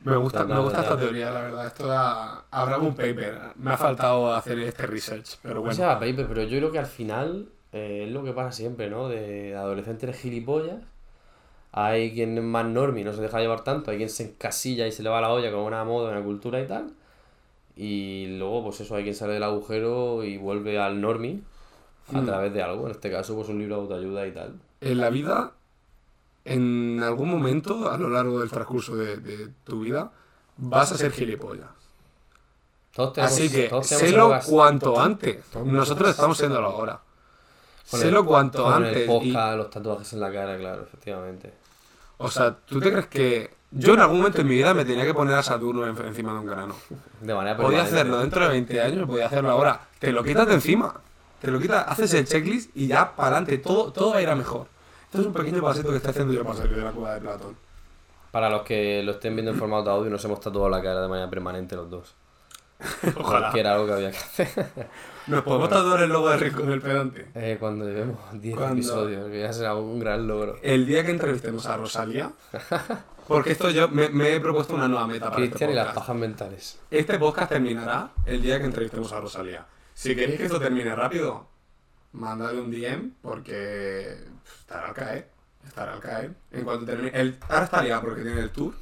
Me 0.04 0.16
gusta, 0.16 0.46
me 0.46 0.60
gusta 0.60 0.82
esta 0.82 0.98
teoría, 0.98 1.32
la 1.32 1.42
verdad. 1.42 1.68
Esto 1.68 1.88
da... 1.88 2.46
habrá 2.52 2.78
un 2.78 2.96
paper. 2.96 3.40
Me 3.56 3.72
ha 3.72 3.78
faltado 3.78 4.34
hacer 4.34 4.60
este 4.60 4.86
research, 4.88 5.38
pero 5.42 5.60
O 5.60 5.62
bueno. 5.64 5.76
sea, 5.76 6.00
paper, 6.00 6.28
pero 6.28 6.44
yo 6.44 6.58
creo 6.60 6.72
que 6.72 6.80
al 6.80 6.86
final 6.86 7.50
eh, 7.74 8.06
es 8.08 8.12
lo 8.12 8.24
que 8.24 8.32
pasa 8.34 8.52
siempre, 8.52 8.90
¿no? 8.90 9.10
De 9.10 9.56
adolescentes 9.56 10.16
gilipollas. 10.20 10.82
Hay 11.72 12.14
quien 12.14 12.38
es 12.38 12.44
más 12.44 12.66
normie, 12.66 13.04
no 13.06 13.14
se 13.14 13.22
deja 13.22 13.40
llevar 13.40 13.64
tanto. 13.64 13.92
Hay 13.92 13.98
quien 13.98 14.10
se 14.10 14.24
encasilla 14.26 14.88
y 14.88 14.92
se 14.92 15.04
le 15.04 15.10
va 15.10 15.22
la 15.22 15.32
olla 15.32 15.52
con 15.52 15.62
una 15.62 15.84
moda, 15.86 16.12
una 16.12 16.24
cultura 16.24 16.62
y 16.62 16.68
tal. 16.68 16.92
Y 17.76 18.38
luego, 18.40 18.66
pues 18.66 18.82
eso, 18.82 18.96
hay 18.96 19.04
quien 19.04 19.16
sale 19.16 19.34
del 19.36 19.44
agujero 19.44 20.24
y 20.24 20.38
vuelve 20.38 20.80
al 20.80 21.02
normie 21.02 21.42
a 22.14 22.22
Hmm. 22.22 22.26
través 22.26 22.54
de 22.54 22.64
algo. 22.64 22.86
En 22.86 22.92
este 22.92 23.12
caso, 23.12 23.36
pues 23.36 23.50
un 23.50 23.60
libro 23.60 23.78
de 23.78 23.82
autoayuda 23.84 24.28
y 24.28 24.32
tal. 24.34 24.56
En 24.82 24.98
la 25.00 25.10
vida, 25.10 25.54
en 26.48 27.02
algún 27.04 27.30
momento, 27.30 27.90
a 27.92 27.98
lo 27.98 28.10
largo 28.10 28.40
del 28.40 28.50
transcurso 28.50 28.96
de, 28.96 29.18
de 29.18 29.50
tu 29.64 29.82
vida, 29.82 30.12
vas 30.58 30.92
a 30.92 30.98
ser 30.98 31.12
gilipollas. 31.12 31.68
Tenemos, 32.96 33.18
Así 33.18 33.50
que, 33.50 33.70
sélo 33.84 34.40
cuanto 34.48 35.00
antes. 35.00 35.38
Nosotros 35.64 36.10
estamos 36.10 36.38
siéndolo 36.38 36.68
ahora. 36.68 37.00
Sélo 37.84 38.26
cuanto 38.26 38.64
con 38.64 38.74
antes. 38.74 39.08
El 39.08 39.24
y- 39.28 39.32
los 39.32 39.70
tatuajes 39.70 40.12
en 40.14 40.20
la 40.20 40.32
cara, 40.32 40.58
claro, 40.58 40.84
efectivamente. 40.84 41.54
o 42.18 42.30
sea, 42.32 42.56
¿tú 42.56 42.80
te 42.80 42.92
crees 42.92 43.08
que 43.08 43.56
yo 43.70 43.94
en 43.94 44.00
algún 44.00 44.18
momento 44.18 44.42
en 44.42 44.48
mi 44.48 44.56
vida 44.56 44.74
me 44.74 44.84
tenía 44.84 45.06
que 45.06 45.14
poner 45.14 45.36
a 45.36 45.44
Saturno 45.44 45.86
en- 45.86 45.96
encima 46.08 46.34
de 46.34 46.40
un 46.40 46.46
grano? 46.48 46.76
De 47.22 47.36
manera 47.36 47.56
Podía 47.58 47.84
hacerlo 47.84 48.18
dentro 48.20 48.44
de 48.44 48.50
20 48.50 48.82
años, 48.82 49.08
podía 49.08 49.28
hacerlo 49.28 49.52
ahora. 49.52 49.80
Te 50.00 50.12
lo 50.12 50.24
quitas 50.24 50.48
de 50.48 50.56
encima. 50.56 50.96
Te 51.40 51.52
lo 51.52 51.60
quitas, 51.60 51.86
haces 51.88 52.14
el 52.16 52.26
checklist 52.26 52.76
y 52.76 52.88
ya 52.88 53.16
para 53.16 53.38
adelante. 53.38 53.60
Todo, 53.60 53.92
todo 53.94 54.10
va 54.12 54.18
a 54.18 54.22
ir 54.24 54.30
a 54.30 54.36
mejor. 54.36 54.66
Esto 55.18 55.30
es 55.32 55.36
un 55.36 55.44
pequeño 55.44 55.64
pasito 55.64 55.90
que 55.90 55.96
estoy 55.98 56.12
haciendo 56.12 56.32
yo 56.34 56.44
para 56.44 56.58
salir 56.58 56.76
de 56.76 56.84
la 56.84 56.92
cueva 56.92 57.16
de 57.16 57.22
Platón. 57.22 57.58
Para 58.30 58.52
los 58.52 58.62
que 58.62 59.02
lo 59.02 59.14
estén 59.14 59.36
viendo 59.36 59.52
en 59.52 59.58
formato 59.58 59.86
de 59.86 59.90
audio, 59.90 60.12
nos 60.12 60.24
hemos 60.26 60.40
tatuado 60.40 60.70
la 60.70 60.80
cara 60.80 61.02
de 61.02 61.08
manera 61.08 61.28
permanente 61.28 61.76
los 61.76 61.90
dos. 61.90 62.14
Ojalá. 63.18 63.52
Que 63.52 63.62
era 63.62 63.74
algo 63.74 63.88
que 63.88 63.94
había 63.94 64.12
que 64.12 64.18
hacer. 64.18 64.48
Nos 65.26 65.42
podemos 65.42 65.70
tatuar 65.70 66.04
el 66.04 66.10
logo 66.12 66.30
de 66.30 66.38
Rincón 66.38 66.70
del 66.70 66.80
Pedante. 66.80 67.32
Eh, 67.34 67.58
cuando 67.60 67.86
llevemos 67.86 68.20
10 68.34 68.56
Cuando- 68.56 68.76
episodios, 68.76 69.32
que 69.32 69.40
ya 69.42 69.52
será 69.52 69.74
un 69.74 70.00
gran 70.00 70.28
logro. 70.28 70.58
El 70.62 70.86
día 70.86 71.04
que 71.04 71.10
entrevistemos 71.10 71.66
a 71.66 71.78
Rosalía. 71.78 72.32
Porque 73.28 73.54
esto 73.54 73.72
yo 73.72 73.90
me, 73.90 74.10
me 74.10 74.36
he 74.36 74.40
propuesto 74.40 74.76
una 74.76 74.88
nueva 74.88 75.08
meta 75.08 75.32
para 75.32 75.38
este 75.44 75.50
Cristian 75.50 75.72
y 75.72 75.74
las 75.74 75.96
pajas 75.96 76.16
mentales. 76.16 76.80
Este 76.92 77.18
podcast 77.18 77.50
terminará 77.50 78.12
el 78.28 78.40
día 78.44 78.60
que 78.60 78.66
entrevistemos 78.66 79.12
a 79.14 79.20
Rosalía. 79.20 79.66
Si 79.96 80.16
queréis 80.16 80.38
que 80.38 80.46
esto 80.46 80.60
termine 80.60 80.94
rápido, 80.94 81.48
mandadle 82.18 82.62
un 82.62 82.72
DM 82.72 83.12
porque 83.22 84.18
estará 84.60 84.88
al 84.90 84.94
caer. 84.94 85.30
Estará 85.66 85.94
al 85.94 86.00
caer. 86.00 86.32
En 86.52 86.64
cuanto 86.64 86.86
termine. 86.86 87.12
El, 87.20 87.38
ahora 87.50 87.66
estaría 87.66 88.02
porque 88.02 88.22
tiene 88.24 88.42
el 88.42 88.50
tour. 88.52 88.74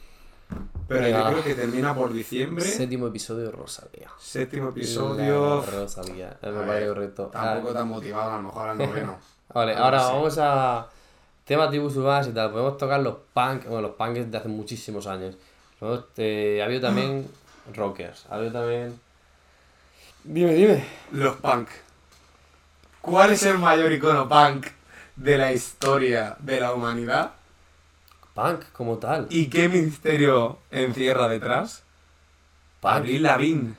Pero 0.88 1.02
Venga. 1.02 1.20
yo 1.24 1.30
creo 1.32 1.44
que 1.44 1.56
termina 1.56 1.96
por 1.96 2.14
diciembre. 2.14 2.64
Séptimo 2.64 3.08
episodio 3.08 3.52
Rosalía. 3.52 4.10
Séptimo 4.20 4.70
episodio. 4.70 5.64
La 5.66 5.72
Rosalía, 5.82 6.38
me 6.44 6.52
parece 6.52 6.88
correcto. 6.88 7.26
Tampoco 7.34 7.70
Ah, 7.72 7.74
tan 7.74 7.88
motivado, 7.88 8.32
a 8.32 8.38
lo 8.38 8.44
mejor 8.44 8.70
al 8.70 8.78
noveno. 8.78 9.18
Vale, 9.54 9.76
ahora 9.76 10.04
vamos 10.04 10.38
a 10.40 10.88
temas 11.46 11.70
tribus 11.70 11.96
urbanas 11.98 12.28
y 12.28 12.32
tal. 12.32 12.52
Podemos 12.52 12.78
tocar 12.78 13.00
los 13.02 13.16
punk, 13.34 13.66
bueno, 13.66 13.88
los 13.88 13.96
punk 13.96 14.18
de 14.18 14.38
hace 14.38 14.48
muchísimos 14.48 15.08
años. 15.08 15.36
Luego, 15.82 16.06
eh, 16.18 16.60
ha 16.62 16.66
habido 16.66 16.82
también 16.82 17.28
rockers, 17.74 18.26
ha 18.30 18.36
habido 18.36 18.52
también... 18.52 19.00
Dime, 20.24 20.54
dime. 20.54 20.86
Los 21.12 21.36
punk. 21.38 21.70
¿Cuál 23.06 23.32
es 23.32 23.44
el 23.44 23.58
mayor 23.60 23.92
icono 23.92 24.28
punk 24.28 24.68
de 25.16 25.38
la 25.38 25.52
historia 25.54 26.36
de 26.40 26.60
la 26.60 26.74
humanidad? 26.74 27.32
Punk 28.34 28.64
como 28.74 28.98
tal. 28.98 29.28
¿Y 29.30 29.48
qué 29.48 29.70
misterio 29.70 30.58
encierra 30.72 31.28
detrás? 31.28 31.84
Punk. 32.82 32.94
Avril 32.94 33.24
Lavigne. 33.24 33.74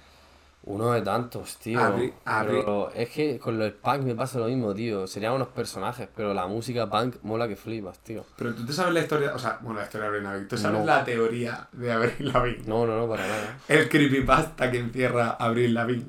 Uno 0.65 0.91
de 0.93 1.03
tantos, 1.03 1.59
tío. 1.59 1.79
Abri- 1.79 2.13
abri- 2.25 2.59
Pero 2.59 2.91
es 2.93 3.09
que 3.11 3.39
con 3.39 3.61
el 3.63 3.73
punk 3.73 4.01
me 4.03 4.15
pasa 4.17 4.39
lo 4.39 4.47
mismo, 4.47 4.75
tío. 4.75 5.07
Serían 5.07 5.35
unos 5.35 5.49
personajes, 5.49 6.09
pero 6.17 6.35
la 6.35 6.47
música 6.49 6.89
punk 6.91 7.17
mola 7.23 7.47
que 7.47 7.55
flipas, 7.57 7.99
tío. 8.01 8.25
Pero 8.37 8.53
tú 8.55 8.67
te 8.67 8.73
sabes 8.73 8.93
la 8.95 9.01
historia, 9.01 9.33
o 9.35 9.39
sea, 9.39 9.59
bueno, 9.61 9.79
la 9.81 9.85
historia 9.87 10.05
de 10.05 10.09
Avril 10.09 10.25
Lavigne. 10.25 10.49
¿Tú 10.49 10.57
sabes 10.59 10.81
No. 10.81 10.85
la 10.87 11.05
teoría 11.05 11.69
de 11.73 11.93
Avril 11.93 12.33
Lavigne? 12.33 12.65
No, 12.67 12.85
no, 12.87 12.97
no, 12.99 13.09
para 13.09 13.27
nada. 13.29 13.59
El 13.69 13.89
creepypasta 13.89 14.71
que 14.71 14.79
encierra 14.79 15.31
Avril 15.39 15.73
Lavigne. 15.75 16.07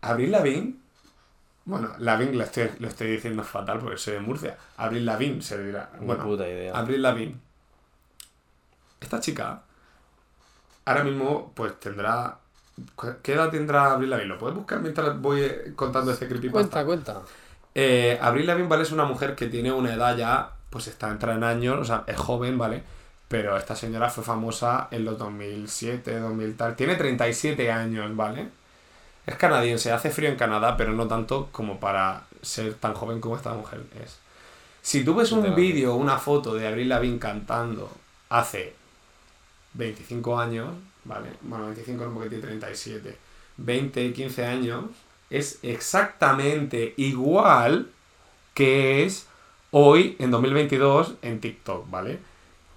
Avril 0.00 0.30
Lavigne. 0.32 0.74
Bueno, 1.68 1.90
Lavigne 1.98 2.34
lo 2.34 2.44
estoy, 2.44 2.70
lo 2.78 2.88
estoy 2.88 3.10
diciendo 3.10 3.44
fatal 3.44 3.78
porque 3.78 3.98
soy 3.98 4.14
de 4.14 4.20
Murcia. 4.20 4.56
Avril 4.78 5.04
Lavigne 5.04 5.42
se 5.42 5.62
dirá. 5.62 5.90
Bueno, 6.00 6.24
puta 6.24 6.48
idea. 6.48 6.72
Avril 6.74 7.02
Lavigne. 7.02 7.36
Esta 9.00 9.20
chica 9.20 9.62
ahora 10.86 11.04
mismo 11.04 11.52
pues 11.54 11.78
tendrá 11.78 12.38
¿Qué 13.22 13.34
edad 13.34 13.50
tendrá 13.50 13.92
Abril 13.92 14.08
Lavigne? 14.08 14.28
¿Lo 14.28 14.38
puedes 14.38 14.56
buscar 14.56 14.80
mientras 14.80 15.20
voy 15.20 15.46
contando 15.76 16.12
este 16.12 16.26
creepypasta? 16.26 16.84
Cuenta, 16.86 17.12
cuenta. 17.12 17.28
Eh, 17.74 18.18
Abril 18.22 18.46
Lavigne, 18.46 18.68
¿vale? 18.68 18.84
Es 18.84 18.92
una 18.92 19.04
mujer 19.04 19.34
que 19.34 19.48
tiene 19.48 19.70
una 19.70 19.92
edad 19.92 20.16
ya, 20.16 20.52
pues 20.70 20.86
está 20.86 21.10
entrada 21.10 21.36
en 21.36 21.44
años, 21.44 21.78
o 21.80 21.84
sea, 21.84 22.04
es 22.06 22.16
joven, 22.16 22.56
¿vale? 22.56 22.82
Pero 23.26 23.58
esta 23.58 23.76
señora 23.76 24.08
fue 24.08 24.24
famosa 24.24 24.88
en 24.90 25.04
los 25.04 25.18
2007, 25.18 26.18
2000 26.18 26.56
tal. 26.56 26.76
Tiene 26.76 26.94
37 26.94 27.70
años, 27.70 28.16
¿vale? 28.16 28.48
Es 29.28 29.36
canadiense, 29.36 29.92
hace 29.92 30.08
frío 30.08 30.30
en 30.30 30.36
Canadá, 30.36 30.74
pero 30.78 30.94
no 30.94 31.06
tanto 31.06 31.50
como 31.52 31.78
para 31.78 32.22
ser 32.40 32.72
tan 32.72 32.94
joven 32.94 33.20
como 33.20 33.36
esta 33.36 33.52
mujer 33.52 33.82
es. 34.02 34.18
Si 34.80 35.04
tú 35.04 35.14
ves 35.14 35.32
un 35.32 35.54
vídeo, 35.54 35.96
una 35.96 36.16
foto 36.16 36.54
de 36.54 36.66
Abril 36.66 36.88
Lavigne 36.88 37.18
cantando 37.18 37.90
hace 38.30 38.72
25 39.74 40.38
años, 40.40 40.70
¿vale? 41.04 41.28
Bueno, 41.42 41.66
25 41.66 42.06
no 42.06 42.14
porque 42.14 42.30
tiene 42.30 42.46
37. 42.46 43.18
20, 43.58 44.12
15 44.14 44.46
años, 44.46 44.84
es 45.28 45.58
exactamente 45.60 46.94
igual 46.96 47.90
que 48.54 49.04
es 49.04 49.26
hoy, 49.72 50.16
en 50.20 50.30
2022, 50.30 51.16
en 51.20 51.38
TikTok, 51.40 51.90
¿vale? 51.90 52.18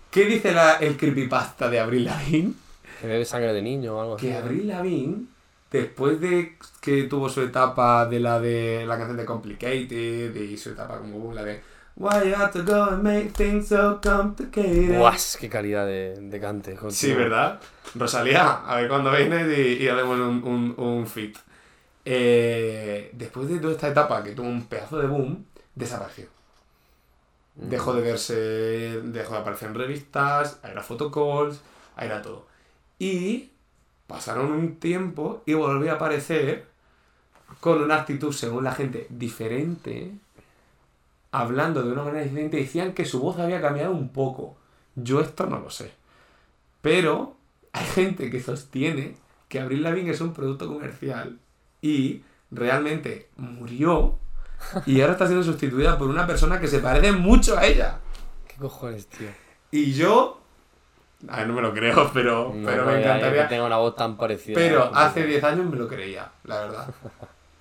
¿Qué 0.09 0.25
dice 0.25 0.51
la, 0.51 0.73
el 0.73 0.97
creepypasta 0.97 1.69
de 1.69 1.79
Abril 1.79 2.03
Lavigne? 2.03 2.55
Que 2.99 3.07
bebe 3.07 3.23
sangre 3.23 3.53
de 3.53 3.61
niño 3.61 3.95
o 3.95 4.01
algo 4.01 4.15
así. 4.15 4.27
Que 4.27 4.35
Abril 4.35 4.67
Lavigne, 4.67 5.27
después 5.71 6.19
de 6.19 6.57
que 6.81 7.03
tuvo 7.03 7.29
su 7.29 7.41
etapa 7.41 8.05
de 8.05 8.19
la 8.19 8.39
de 8.39 8.85
la 8.85 8.97
canción 8.97 9.17
de 9.17 9.25
Complicated 9.25 10.35
y 10.35 10.57
su 10.57 10.71
etapa 10.71 10.99
como 10.99 11.33
la 11.33 11.43
de 11.43 11.61
Why 11.95 12.29
you 12.29 12.35
have 12.35 12.51
to 12.53 12.63
go 12.63 12.83
and 12.83 13.03
make 13.03 13.31
things 13.31 13.67
so 13.67 13.99
complicated. 14.01 14.97
¡Guas! 14.97 15.37
¡Qué 15.39 15.49
calidad 15.49 15.85
de, 15.85 16.15
de 16.19 16.39
cante! 16.39 16.77
Sí, 16.89 17.13
¿verdad? 17.13 17.59
Rosalía, 17.95 18.61
a 18.65 18.77
ver 18.77 18.87
cuando 18.87 19.11
vienes 19.11 19.57
y, 19.57 19.83
y 19.83 19.89
hacemos 19.89 20.17
un, 20.17 20.43
un, 20.43 20.75
un 20.77 21.05
fit. 21.05 21.37
Eh, 22.05 23.11
después 23.13 23.47
de 23.49 23.59
toda 23.59 23.73
esta 23.73 23.89
etapa 23.89 24.23
que 24.23 24.31
tuvo 24.31 24.47
un 24.47 24.65
pedazo 24.65 24.99
de 24.99 25.07
boom, 25.07 25.45
desapareció. 25.75 26.27
Dejó 27.55 27.93
de 27.93 28.01
verse, 28.01 29.01
dejó 29.03 29.33
de 29.33 29.39
aparecer 29.41 29.67
en 29.67 29.75
revistas, 29.75 30.59
era 30.63 30.81
photocalls, 30.81 31.59
era 31.99 32.21
todo. 32.21 32.47
Y 32.97 33.50
pasaron 34.11 34.51
un 34.51 34.75
tiempo 34.75 35.41
y 35.45 35.53
volvió 35.53 35.91
a 35.91 35.95
aparecer 35.95 36.67
con 37.59 37.81
una 37.81 37.95
actitud, 37.95 38.33
según 38.33 38.65
la 38.65 38.73
gente, 38.73 39.07
diferente, 39.09 40.11
hablando 41.31 41.81
de 41.81 41.93
una 41.93 42.03
manera 42.03 42.23
diferente. 42.23 42.57
Decían 42.57 42.93
que 42.93 43.05
su 43.05 43.19
voz 43.21 43.39
había 43.39 43.61
cambiado 43.61 43.91
un 43.91 44.09
poco. 44.09 44.57
Yo 44.95 45.21
esto 45.21 45.45
no 45.45 45.59
lo 45.59 45.69
sé. 45.69 45.93
Pero 46.81 47.35
hay 47.71 47.85
gente 47.85 48.29
que 48.29 48.41
sostiene 48.41 49.15
que 49.47 49.59
Abril 49.59 49.83
Lavigne 49.83 50.11
es 50.11 50.21
un 50.21 50.33
producto 50.33 50.67
comercial 50.67 51.39
y 51.81 52.23
realmente 52.51 53.29
murió 53.37 54.17
y 54.85 55.01
ahora 55.01 55.13
está 55.13 55.27
siendo 55.27 55.43
sustituida 55.43 55.97
por 55.97 56.09
una 56.09 56.27
persona 56.27 56.59
que 56.59 56.67
se 56.67 56.79
parece 56.79 57.11
mucho 57.11 57.57
a 57.57 57.65
ella. 57.65 57.99
¿Qué 58.47 58.55
cojones, 58.55 59.07
tío? 59.07 59.29
Y 59.71 59.93
yo. 59.93 60.40
A 61.27 61.37
ver, 61.37 61.47
no 61.47 61.53
me 61.53 61.61
lo 61.61 61.73
creo, 61.73 62.11
pero, 62.13 62.53
pero 62.65 62.85
me 62.85 62.99
encantaría. 62.99 63.43
Que 63.43 63.49
tenga 63.49 63.65
una 63.65 63.77
voz 63.77 63.95
tan 63.95 64.17
parecida. 64.17 64.55
Pero 64.55 64.91
hace 64.93 65.25
10 65.25 65.43
años 65.43 65.65
me 65.69 65.77
lo 65.77 65.87
creía, 65.87 66.29
la 66.43 66.61
verdad. 66.61 66.87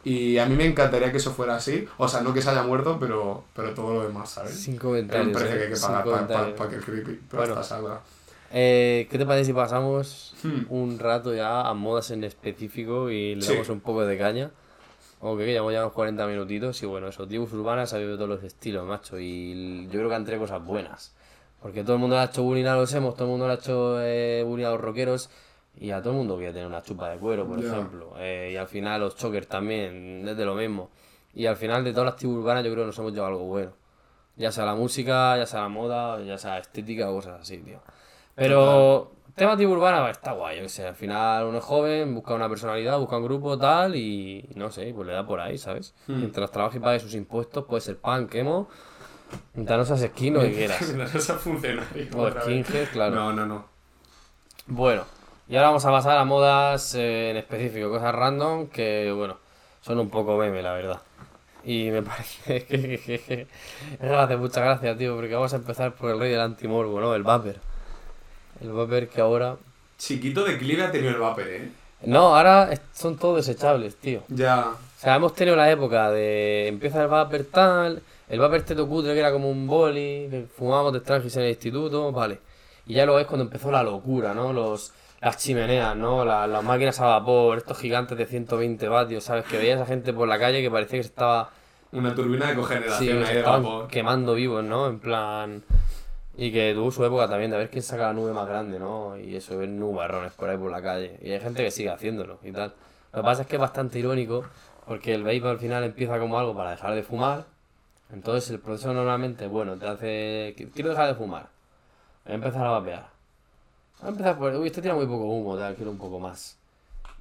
Y 0.03 0.39
a 0.39 0.47
mí 0.47 0.57
me 0.57 0.65
encantaría 0.65 1.11
que 1.11 1.19
eso 1.19 1.33
fuera 1.33 1.57
así. 1.57 1.87
O 1.99 2.09
sea, 2.09 2.23
no 2.23 2.33
que 2.33 2.41
se 2.41 2.51
haya 2.51 2.63
muerto, 2.63 2.97
pero, 2.99 3.45
pero 3.55 3.75
todo 3.75 3.95
lo 3.95 4.03
demás, 4.05 4.31
¿sabes? 4.31 4.55
Sin 4.55 4.77
comentarios. 4.77 5.29
Es 5.29 5.35
un 5.35 5.39
precio 5.39 5.57
que 5.57 5.63
hay 5.65 5.69
que 5.69 5.77
eh, 5.77 6.27
pagar 6.27 6.55
para 6.55 6.71
que 6.71 6.77
el 6.77 6.83
creepy 6.83 7.21
bueno, 7.33 7.63
salga. 7.63 8.01
Eh, 8.53 9.07
¿Qué 9.11 9.19
te 9.19 9.27
parece 9.27 9.47
si 9.47 9.53
pasamos 9.53 10.35
hmm. 10.43 10.73
un 10.73 10.99
rato 10.99 11.35
ya 11.35 11.61
a 11.69 11.75
modas 11.75 12.11
en 12.11 12.25
específico 12.25 13.11
y 13.11 13.37
le 13.37 13.47
damos 13.47 13.69
un 13.69 13.81
poco 13.81 14.05
de 14.05 14.19
caña? 14.19 14.51
Ok, 15.21 15.41
que 15.41 15.47
llevamos 15.47 15.75
ya 15.75 15.81
unos 15.81 15.93
40 15.93 16.27
minutitos 16.27 16.83
y 16.83 16.87
bueno, 16.87 17.09
eso, 17.09 17.29
tribus 17.29 17.53
urbanas 17.53 17.93
ha 17.93 17.97
habido 17.97 18.17
todos 18.17 18.29
los 18.29 18.43
estilos, 18.43 18.87
macho, 18.87 19.19
y 19.21 19.85
yo 19.87 19.93
creo 19.93 20.09
que 20.09 20.15
han 20.15 20.25
traído 20.25 20.45
cosas 20.45 20.65
buenas. 20.65 21.13
Porque 21.61 21.83
todo 21.83 21.95
el 21.95 22.01
mundo 22.01 22.17
le 22.17 22.23
ha 22.23 22.25
hecho 22.27 22.43
bullying 22.43 22.65
a 22.65 22.75
los 22.75 22.93
hemos, 22.95 23.15
todo 23.15 23.25
el 23.25 23.31
mundo 23.31 23.47
le 23.47 23.53
ha 23.53 23.57
hecho 23.57 24.01
eh, 24.01 24.43
bullying 24.45 24.65
a 24.65 24.71
los 24.71 24.81
rockeros 24.81 25.31
y 25.77 25.91
a 25.91 26.01
todo 26.01 26.11
el 26.13 26.19
mundo 26.19 26.37
quiere 26.37 26.53
tener 26.53 26.67
una 26.67 26.83
chupa 26.83 27.09
de 27.11 27.19
cuero, 27.19 27.47
por 27.47 27.59
ejemplo. 27.59 28.15
Eh, 28.19 28.51
y 28.53 28.57
al 28.57 28.67
final 28.67 29.01
los 29.01 29.17
chokers 29.17 29.47
también, 29.47 30.25
desde 30.25 30.45
lo 30.45 30.55
mismo. 30.55 30.91
Y 31.35 31.47
al 31.47 31.57
final 31.57 31.85
de 31.85 31.93
todas 31.93 32.07
las 32.07 32.17
tribus 32.17 32.39
urbanas 32.39 32.65
yo 32.65 32.71
creo 32.73 32.85
que 32.85 32.89
nos 32.89 32.99
hemos 32.99 33.13
llevado 33.13 33.33
algo 33.35 33.45
bueno. 33.45 33.73
Ya 34.37 34.51
sea 34.51 34.65
la 34.65 34.75
música, 34.75 35.37
ya 35.37 35.47
sea 35.47 35.61
la 35.61 35.69
moda, 35.69 36.23
ya 36.23 36.39
sea 36.39 36.59
estética 36.59 37.11
o 37.11 37.15
cosas 37.15 37.41
así, 37.41 37.59
tío. 37.59 37.81
Pero 38.35 39.13
tema 39.35 39.57
tipo 39.57 39.71
urbana 39.73 40.11
está 40.11 40.33
guay, 40.33 40.57
yo 40.57 40.63
que 40.65 40.69
sé. 40.69 40.87
Al 40.87 40.95
final 40.95 41.47
uno 41.47 41.59
es 41.59 41.65
joven, 41.65 42.15
busca 42.15 42.35
una 42.35 42.49
personalidad, 42.49 42.99
busca 42.99 43.17
un 43.17 43.25
grupo 43.25 43.59
tal 43.59 43.97
y 43.97 44.49
no 44.55 44.71
sé, 44.71 44.93
pues 44.95 45.07
le 45.07 45.13
da 45.13 45.27
por 45.27 45.41
ahí, 45.41 45.59
¿sabes? 45.59 45.95
Hmm. 46.07 46.19
Mientras 46.19 46.51
trabaje 46.51 46.79
y 46.79 46.81
pague 46.81 47.01
sus 47.01 47.15
impuestos, 47.15 47.65
puede 47.65 47.81
ser 47.81 47.99
pan, 47.99 48.29
quemo. 48.29 48.69
No 49.55 49.85
seas 49.85 50.01
skin 50.01 50.37
o 50.37 50.41
que 50.41 50.53
quieras. 50.53 50.85
Seas 51.13 51.41
funcionario. 51.41 52.09
O 52.17 52.31
claro. 52.93 53.15
No, 53.15 53.33
no, 53.33 53.47
no. 53.47 53.65
Bueno, 54.67 55.05
y 55.49 55.57
ahora 55.57 55.69
vamos 55.69 55.85
a 55.85 55.91
pasar 55.91 56.17
a 56.17 56.25
modas 56.25 56.95
eh, 56.95 57.31
en 57.31 57.37
específico, 57.37 57.91
cosas 57.91 58.15
random 58.15 58.69
que, 58.69 59.13
bueno, 59.15 59.37
son 59.81 59.99
un 59.99 60.09
poco 60.09 60.37
meme, 60.37 60.63
la 60.63 60.75
verdad. 60.75 61.01
Y 61.65 61.91
me 61.91 62.03
parece 62.05 62.65
que, 62.67 63.47
hace 64.01 64.37
mucha 64.37 64.61
gracia, 64.61 64.97
tío, 64.97 65.17
porque 65.17 65.35
vamos 65.35 65.53
a 65.53 65.57
empezar 65.57 65.95
por 65.95 66.13
el 66.13 66.21
rey 66.21 66.31
del 66.31 66.41
antimorbo, 66.41 67.01
¿no? 67.01 67.15
El 67.17 67.25
Vapor. 67.25 67.57
El 68.61 68.73
vapor 68.73 69.09
que 69.09 69.21
ahora. 69.21 69.57
Chiquito 69.99 70.45
declive 70.45 70.85
ha 70.85 70.93
tenido 70.93 71.11
el 71.11 71.19
vapor, 71.19 71.49
¿eh? 71.49 71.69
No, 72.03 72.37
ahora 72.37 72.71
son 72.93 73.17
todos 73.17 73.45
desechables, 73.45 73.97
tío. 73.97 74.23
Ya. 74.29 74.69
O 74.69 75.01
sea, 75.01 75.17
hemos 75.17 75.35
tenido 75.35 75.57
la 75.57 75.71
época 75.71 76.11
de. 76.11 76.69
Empieza 76.69 77.03
el 77.03 77.09
vapor 77.09 77.45
tal. 77.51 78.03
El 78.31 78.39
vapor 78.39 78.63
teto 78.63 78.89
cutre 78.89 79.13
que 79.13 79.19
era 79.19 79.33
como 79.33 79.51
un 79.51 79.67
boli. 79.67 80.29
Que 80.31 80.47
fumábamos 80.47 80.93
de 80.93 81.01
trangis 81.01 81.37
en 81.37 81.43
el 81.43 81.49
instituto, 81.51 82.13
vale. 82.13 82.39
Y 82.87 82.95
ya 82.95 83.05
lo 83.05 83.19
es 83.19 83.27
cuando 83.27 83.45
empezó 83.45 83.73
la 83.73 83.83
locura, 83.83 84.33
¿no? 84.35 84.53
Los, 84.53 84.93
las 85.21 85.37
chimeneas, 85.37 85.97
¿no? 85.97 86.25
las 86.25 86.65
máquinas 86.65 87.01
a 87.01 87.07
vapor, 87.07 87.59
estos 87.59 87.79
gigantes 87.79 88.17
de 88.17 88.27
120 88.27 88.89
vatios, 88.89 89.25
¿sabes? 89.25 89.45
Que 89.45 89.59
veías 89.59 89.81
a 89.81 89.87
gente 89.87 90.13
por 90.13 90.29
la 90.29 90.39
calle 90.39 90.63
que 90.63 90.71
parecía 90.71 91.01
que 91.01 91.03
se 91.03 91.11
estaba. 91.11 91.51
Una 91.93 92.15
turbina 92.15 92.47
de 92.47 92.55
cogeneración 92.55 93.27
sí, 93.27 93.35
de 93.35 93.43
vapor. 93.43 93.89
quemando 93.89 94.35
vivos, 94.35 94.63
¿no? 94.63 94.87
En 94.87 95.01
plan. 95.01 95.65
Y 96.37 96.53
que 96.53 96.73
tuvo 96.73 96.93
su 96.93 97.05
época 97.05 97.29
también 97.29 97.51
de 97.51 97.59
ver 97.59 97.69
quién 97.69 97.83
saca 97.83 98.05
la 98.05 98.13
nube 98.13 98.33
más 98.33 98.49
grande, 98.49 98.79
¿no? 98.79 99.19
Y 99.19 99.35
eso, 99.35 99.59
ver 99.59 99.69
nubarrones 99.69 100.33
por 100.33 100.49
ahí 100.49 100.57
por 100.57 100.71
la 100.71 100.81
calle. 100.81 101.19
Y 101.21 101.33
hay 101.33 101.41
gente 101.41 101.65
que 101.65 101.73
sigue 101.73 101.91
haciéndolo 101.91 102.39
y 102.45 102.53
tal. 102.53 102.73
Lo 103.13 103.21
que 103.21 103.25
pasa 103.25 103.43
es 103.43 103.49
que 103.49 103.57
es 103.57 103.61
bastante 103.61 103.99
irónico 103.99 104.45
porque 104.87 105.15
el 105.15 105.25
vape 105.25 105.49
al 105.49 105.59
final 105.59 105.83
empieza 105.83 106.19
como 106.21 106.39
algo 106.39 106.55
para 106.55 106.71
dejar 106.71 106.95
de 106.95 107.03
fumar. 107.03 107.45
Entonces 108.13 108.51
el 108.51 108.61
proceso 108.61 108.93
normalmente, 108.93 109.47
bueno, 109.47 109.77
te 109.77 109.87
hace... 109.87 110.55
Quiero 110.75 110.91
dejar 110.91 111.09
de 111.09 111.15
fumar. 111.15 111.49
Voy 112.25 112.33
a 112.33 112.35
empezar 112.35 112.67
a 112.67 112.71
vapear. 112.71 113.09
Voy 114.01 114.09
a 114.09 114.11
empezar 114.11 114.39
por... 114.39 114.55
Uy, 114.55 114.67
esto 114.67 114.83
tiene 114.83 114.97
muy 114.97 115.07
poco 115.07 115.25
humo, 115.25 115.57
tal, 115.57 115.75
quiero 115.75 115.91
un 115.91 115.99
poco 115.99 116.19
más. 116.19 116.59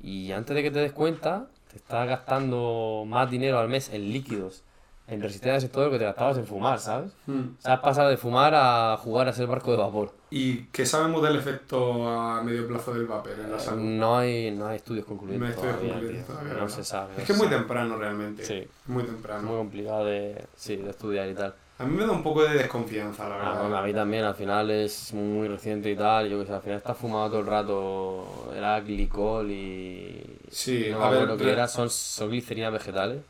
Y 0.01 0.31
antes 0.31 0.55
de 0.55 0.63
que 0.63 0.71
te 0.71 0.79
des 0.79 0.91
cuenta, 0.91 1.47
te 1.69 1.77
estás 1.77 2.07
gastando 2.07 3.03
más 3.07 3.29
dinero 3.29 3.59
al 3.59 3.69
mes 3.69 3.89
en 3.93 4.11
líquidos 4.11 4.63
en 5.09 5.21
resistencia 5.21 5.65
es 5.65 5.71
todo 5.71 5.85
lo 5.85 5.91
que 5.91 5.97
te 5.97 6.05
gastabas 6.05 6.37
en 6.37 6.45
fumar, 6.45 6.79
¿sabes? 6.79 7.11
Hmm. 7.25 7.55
O 7.57 7.61
sea, 7.61 7.73
has 7.73 7.79
pasado 7.79 8.09
de 8.09 8.17
fumar 8.17 8.53
a 8.55 8.95
jugar 8.97 9.27
a 9.27 9.33
ser 9.33 9.47
barco 9.47 9.71
de 9.71 9.77
vapor. 9.77 10.13
¿Y 10.31 10.65
qué 10.65 10.85
sabemos 10.85 11.23
del 11.23 11.37
efecto 11.37 12.07
a 12.07 12.41
medio 12.43 12.67
plazo 12.67 12.93
del 12.93 13.07
vapor 13.07 13.31
en 13.31 13.51
la 13.51 13.57
eh, 13.57 13.59
salud? 13.59 13.81
No 13.81 14.17
hay, 14.17 14.51
no 14.51 14.67
hay 14.67 14.77
estudios 14.77 15.05
concluyentes. 15.05 15.57
No 15.57 15.63
hay 15.63 15.69
estudios 15.69 15.91
concluyentes 15.91 16.27
todavía. 16.27 16.53
No 16.53 16.69
se 16.69 16.83
sabe. 16.83 17.13
Es 17.17 17.23
que 17.25 17.31
es 17.31 17.37
muy 17.37 17.47
temprano 17.47 17.97
realmente. 17.97 18.45
Sí. 18.45 18.67
Muy 18.85 19.03
temprano. 19.03 19.47
Muy 19.47 19.57
complicado 19.57 20.05
de, 20.05 20.45
sí, 20.55 20.75
de 20.75 20.89
estudiar 20.89 21.29
y 21.29 21.33
tal. 21.33 21.55
A 21.79 21.85
mí 21.85 21.95
me 21.95 22.05
da 22.05 22.11
un 22.11 22.21
poco 22.21 22.43
de 22.43 22.55
desconfianza, 22.55 23.29
la 23.29 23.35
ah, 23.35 23.61
verdad. 23.63 23.79
a 23.79 23.83
mí 23.83 23.93
también, 23.93 24.25
al 24.25 24.35
final 24.35 24.69
es 24.69 25.13
muy 25.13 25.47
reciente 25.47 25.89
y 25.89 25.95
tal. 25.95 26.29
Yo 26.29 26.39
que 26.39 26.45
sé, 26.45 26.53
al 26.53 26.61
final 26.61 26.77
estás 26.77 26.97
fumado 26.97 27.29
todo 27.29 27.39
el 27.39 27.47
rato. 27.47 28.53
Era 28.55 28.79
glicol 28.81 29.49
y. 29.49 30.39
Sí, 30.51 30.87
no 30.91 31.01
a 31.01 31.09
ver, 31.09 31.27
lo 31.27 31.37
que 31.37 31.49
era, 31.49 31.67
son, 31.67 31.89
son 31.89 32.29
glicerinas 32.29 32.73
vegetales. 32.73 33.21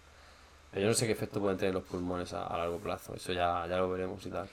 Yo 0.74 0.86
no 0.86 0.93
sé 0.93 1.06
qué 1.06 1.14
efecto 1.14 1.39
pueden 1.39 1.58
tener 1.58 1.74
los 1.74 1.84
pulmones 1.84 2.34
a, 2.34 2.58
largo 2.58 2.78
plazo, 2.78 3.16
eso 3.16 3.34
ya, 3.34 3.66
ya 3.68 3.78
lo 3.78 3.89
veremos 3.89 4.24
y 4.26 4.30
tal. 4.30 4.47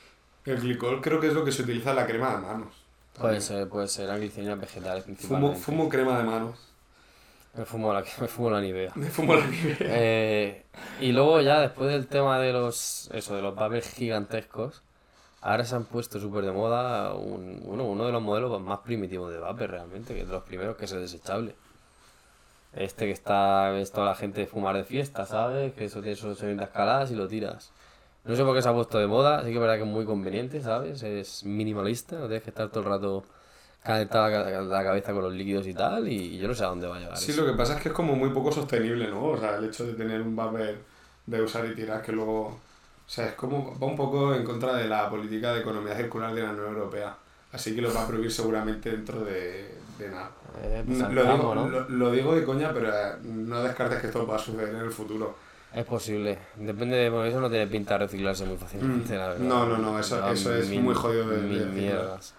El 0.47 0.61
glicol 0.61 1.01
creo 1.01 1.21
que 1.21 1.27
es 1.27 1.35
lo 1.35 1.45
que 1.45 1.53
se 1.53 1.63
utiliza 1.63 1.91
en 1.91 1.97
la 1.97 2.07
crema 2.07 2.37
de 2.37 2.39
manos. 2.39 2.87
Puede 3.19 3.41
ser, 3.41 3.69
puede 3.69 3.89
ser, 3.89 4.09
la 4.09 4.55
vegetales 4.55 5.05
principalmente. 5.05 5.59
Fumo, 5.59 5.83
fumo 5.83 5.89
crema 5.89 6.19
de 6.19 6.25
manos. 6.25 6.59
Me 7.55 7.65
fumo 7.65 7.93
la, 7.93 8.05
me 8.21 8.29
fumo 8.29 8.51
la 8.51 8.61
Nivea. 8.61 8.93
Me 8.95 9.07
fumo 9.07 9.35
la 9.35 9.47
Nivea. 9.47 9.77
Eh, 9.81 10.65
y 11.01 11.13
luego 11.13 11.41
ya 11.41 11.61
después 11.61 11.91
del 11.91 12.07
tema 12.07 12.39
de 12.39 12.53
los, 12.53 13.11
eso, 13.13 13.35
de 13.35 13.43
los 13.43 13.55
vapers 13.55 13.89
gigantescos, 13.95 14.83
ahora 15.41 15.65
se 15.65 15.75
han 15.75 15.85
puesto 15.85 16.21
súper 16.21 16.45
de 16.45 16.53
moda 16.53 17.15
un, 17.15 17.63
uno, 17.65 17.85
uno 17.85 18.07
de 18.07 18.13
los 18.13 18.23
modelos 18.23 18.61
más 18.61 18.81
primitivos 18.81 19.33
de 19.33 19.39
vapor 19.39 19.71
realmente, 19.71 20.15
que 20.15 20.21
es 20.21 20.27
de 20.29 20.35
los 20.35 20.45
primeros 20.45 20.77
que 20.77 20.85
es 20.85 20.93
el 20.93 21.01
desechable. 21.01 21.55
Este 22.75 23.07
que 23.07 23.13
está, 23.13 23.71
ves 23.71 23.91
toda 23.91 24.09
la 24.09 24.15
gente 24.15 24.47
fumar 24.47 24.77
de 24.77 24.85
fiesta, 24.85 25.25
¿sabes? 25.25 25.73
Que 25.73 25.87
eso 25.87 26.03
tiene 26.03 26.17
sus 26.17 26.39
de 26.39 26.63
escaladas 26.63 27.11
y 27.11 27.15
lo 27.15 27.27
tiras. 27.27 27.73
No 28.27 28.35
sé 28.35 28.43
por 28.45 28.55
qué 28.55 28.63
se 28.63 28.69
ha 28.69 28.75
puesto 28.75 28.99
de 28.99 29.07
moda, 29.07 29.39
así 29.39 29.49
que 29.49 29.55
es 29.55 29.61
verdad 29.61 29.77
que 29.77 29.83
es 29.83 29.89
muy 29.89 30.05
conveniente, 30.05 30.61
¿sabes? 30.61 31.03
Es 31.03 31.45
minimalista, 31.45 32.17
no 32.17 32.27
tienes 32.27 32.43
que 32.43 32.51
estar 32.51 32.69
todo 32.69 32.81
el 32.81 32.89
rato 32.89 33.25
calentar 33.87 34.31
la, 34.65 34.83
cabeza 34.83 35.13
con 35.13 35.23
los 35.23 35.33
líquidos 35.33 35.67
y 35.67 35.75
tal, 35.75 36.09
y 36.09 36.37
yo 36.39 36.49
no 36.49 36.55
sé 36.55 36.65
a 36.65 36.69
dónde 36.69 36.89
va 36.89 36.97
a 36.97 36.99
llegar. 36.99 37.17
Sí, 37.17 37.31
eso. 37.31 37.43
lo 37.45 37.53
que 37.53 37.57
pasa 37.57 37.77
es 37.77 37.83
que 37.83 37.89
es 37.91 37.95
como 37.95 38.17
muy 38.17 38.31
poco 38.31 38.51
sostenible, 38.51 39.09
¿no? 39.09 39.25
O 39.27 39.39
sea, 39.39 39.57
el 39.57 39.65
hecho 39.65 39.87
de 39.87 39.93
tener 39.93 40.21
un 40.21 40.35
vapor 40.35 40.75
de 41.25 41.43
usar 41.43 41.65
y 41.67 41.75
tirar 41.75 42.03
que 42.03 42.13
luego... 42.13 42.47
O 42.49 43.09
sea, 43.09 43.27
es 43.27 43.35
como... 43.35 43.79
Va 43.79 43.87
un 43.87 43.97
poco 43.97 44.35
en 44.35 44.43
contra 44.43 44.75
de 44.75 44.89
la 44.89 45.09
política 45.09 45.55
de 45.55 45.61
economía 45.61 45.95
circular 45.95 46.35
de 46.35 46.43
la 46.43 46.51
Unión 46.51 46.67
Europea. 46.67 47.17
Así 47.53 47.77
que 47.77 47.81
lo 47.81 47.95
va 47.95 48.03
a 48.03 48.09
prohibir 48.09 48.33
seguramente 48.33 48.91
dentro 48.91 49.21
de, 49.25 49.79
de 49.99 50.09
nada. 50.11 50.33
Eh, 50.61 50.83
pues 50.85 50.99
lo, 50.99 51.23
digo, 51.23 51.55
¿no? 51.55 51.69
lo, 51.69 51.89
lo 51.89 52.11
digo 52.11 52.35
de 52.35 52.45
coña, 52.45 52.73
pero 52.75 52.89
eh, 52.89 53.17
no 53.23 53.63
descartes 53.63 54.01
que 54.01 54.09
esto 54.09 54.27
va 54.27 54.35
a 54.35 54.39
suceder 54.39 54.75
en 54.75 54.81
el 54.81 54.91
futuro. 54.91 55.37
Es 55.75 55.85
posible. 55.85 56.39
Depende 56.57 56.97
de... 56.97 57.11
Porque 57.11 57.29
eso 57.29 57.41
no 57.41 57.51
tiene 57.51 57.67
pinta 57.67 57.95
de 57.95 58.07
reciclarse 58.07 58.45
muy 58.47 58.57
fácilmente, 58.57 59.15
Mm. 59.15 59.19
la 59.19 59.29
verdad. 59.29 59.45
No, 59.45 59.67
no, 59.67 59.77
no, 59.79 59.99
eso- 59.99 60.27
eso 60.31 60.55
es 60.55 60.71
muy 60.71 60.95
jodido 60.95 61.29
de- 61.29 61.37
de 61.43 61.43
mil 61.49 61.67
mierdas. 61.67 62.35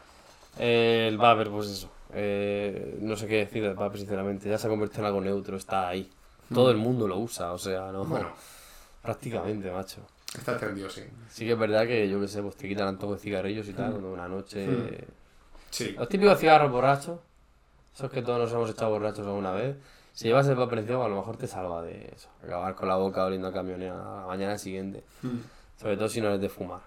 Eh, 0.58 1.06
el 1.10 1.18
vapor, 1.18 1.50
pues 1.52 1.68
eso. 1.70 1.90
Eh, 2.14 2.98
no 3.02 3.16
sé 3.16 3.28
qué 3.28 3.38
decir 3.38 3.62
del 3.62 3.76
vapor, 3.76 3.98
sinceramente. 3.98 4.50
Ya 4.50 4.58
se 4.58 4.66
ha 4.68 4.70
convertido 4.70 5.02
en 5.02 5.06
algo 5.08 5.22
neutro, 5.22 5.58
está 5.58 5.88
ahí. 5.88 6.10
Todo 6.54 6.72
el 6.72 6.78
mundo 6.78 7.08
lo 7.08 7.18
usa, 7.20 7.52
o 7.54 7.58
sea, 7.60 7.92
no... 7.92 8.06
Mm. 8.06 8.10
Bueno, 8.10 8.30
Prácticamente, 9.02 9.72
macho. 9.72 10.02
está 10.38 10.54
extendido, 10.54 10.90
sí. 10.90 11.02
Sí 11.30 11.46
que 11.46 11.52
es 11.54 11.60
verdad 11.60 11.86
que, 11.86 12.10
yo 12.10 12.20
qué 12.20 12.28
sé, 12.28 12.42
pues 12.42 12.56
te 12.56 12.68
quitan 12.68 12.88
antojo 12.88 13.14
de 13.14 13.20
cigarrillos 13.20 13.68
y 13.68 13.74
tal, 13.74 13.92
cuando 13.92 14.12
una 14.12 14.28
noche... 14.28 14.66
Mm. 14.68 14.90
Sí. 15.70 15.92
Los 15.98 16.10
típicos 16.10 16.40
cigarros 16.40 16.72
borrachos, 16.72 17.20
esos 17.96 18.10
que 18.10 18.22
todos 18.22 18.40
nos 18.40 18.52
hemos 18.52 18.70
echado 18.70 18.92
borrachos 18.92 19.26
alguna 19.28 19.52
vez, 19.52 19.76
si 20.18 20.28
llevas 20.30 20.48
el 20.48 20.56
papel 20.56 20.80
encima 20.80 21.06
a 21.06 21.08
lo 21.10 21.16
mejor 21.18 21.38
te 21.38 21.46
salva 21.46 21.84
de 21.84 22.12
eso, 22.16 22.28
acabar 22.44 22.74
con 22.74 22.88
la 22.88 22.96
boca 22.96 23.24
oliendo 23.24 23.50
a 23.50 23.54
camionera 23.54 23.94
a 23.94 24.22
la 24.22 24.28
mañana 24.28 24.58
siguiente, 24.58 25.04
Mm. 25.22 25.38
sobre 25.80 25.96
todo 25.96 26.10
si 26.10 26.22
no 26.22 26.30
eres 26.30 26.42
de 26.42 26.50
fumar. 26.50 26.80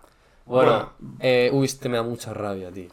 Bueno, 0.47 0.91
Bueno. 0.99 1.17
eh, 1.21 1.49
uy, 1.53 1.67
este 1.67 1.89
me 1.89 1.97
da 1.97 2.03
mucha 2.03 2.35
rabia, 2.35 2.73
tío. 2.73 2.89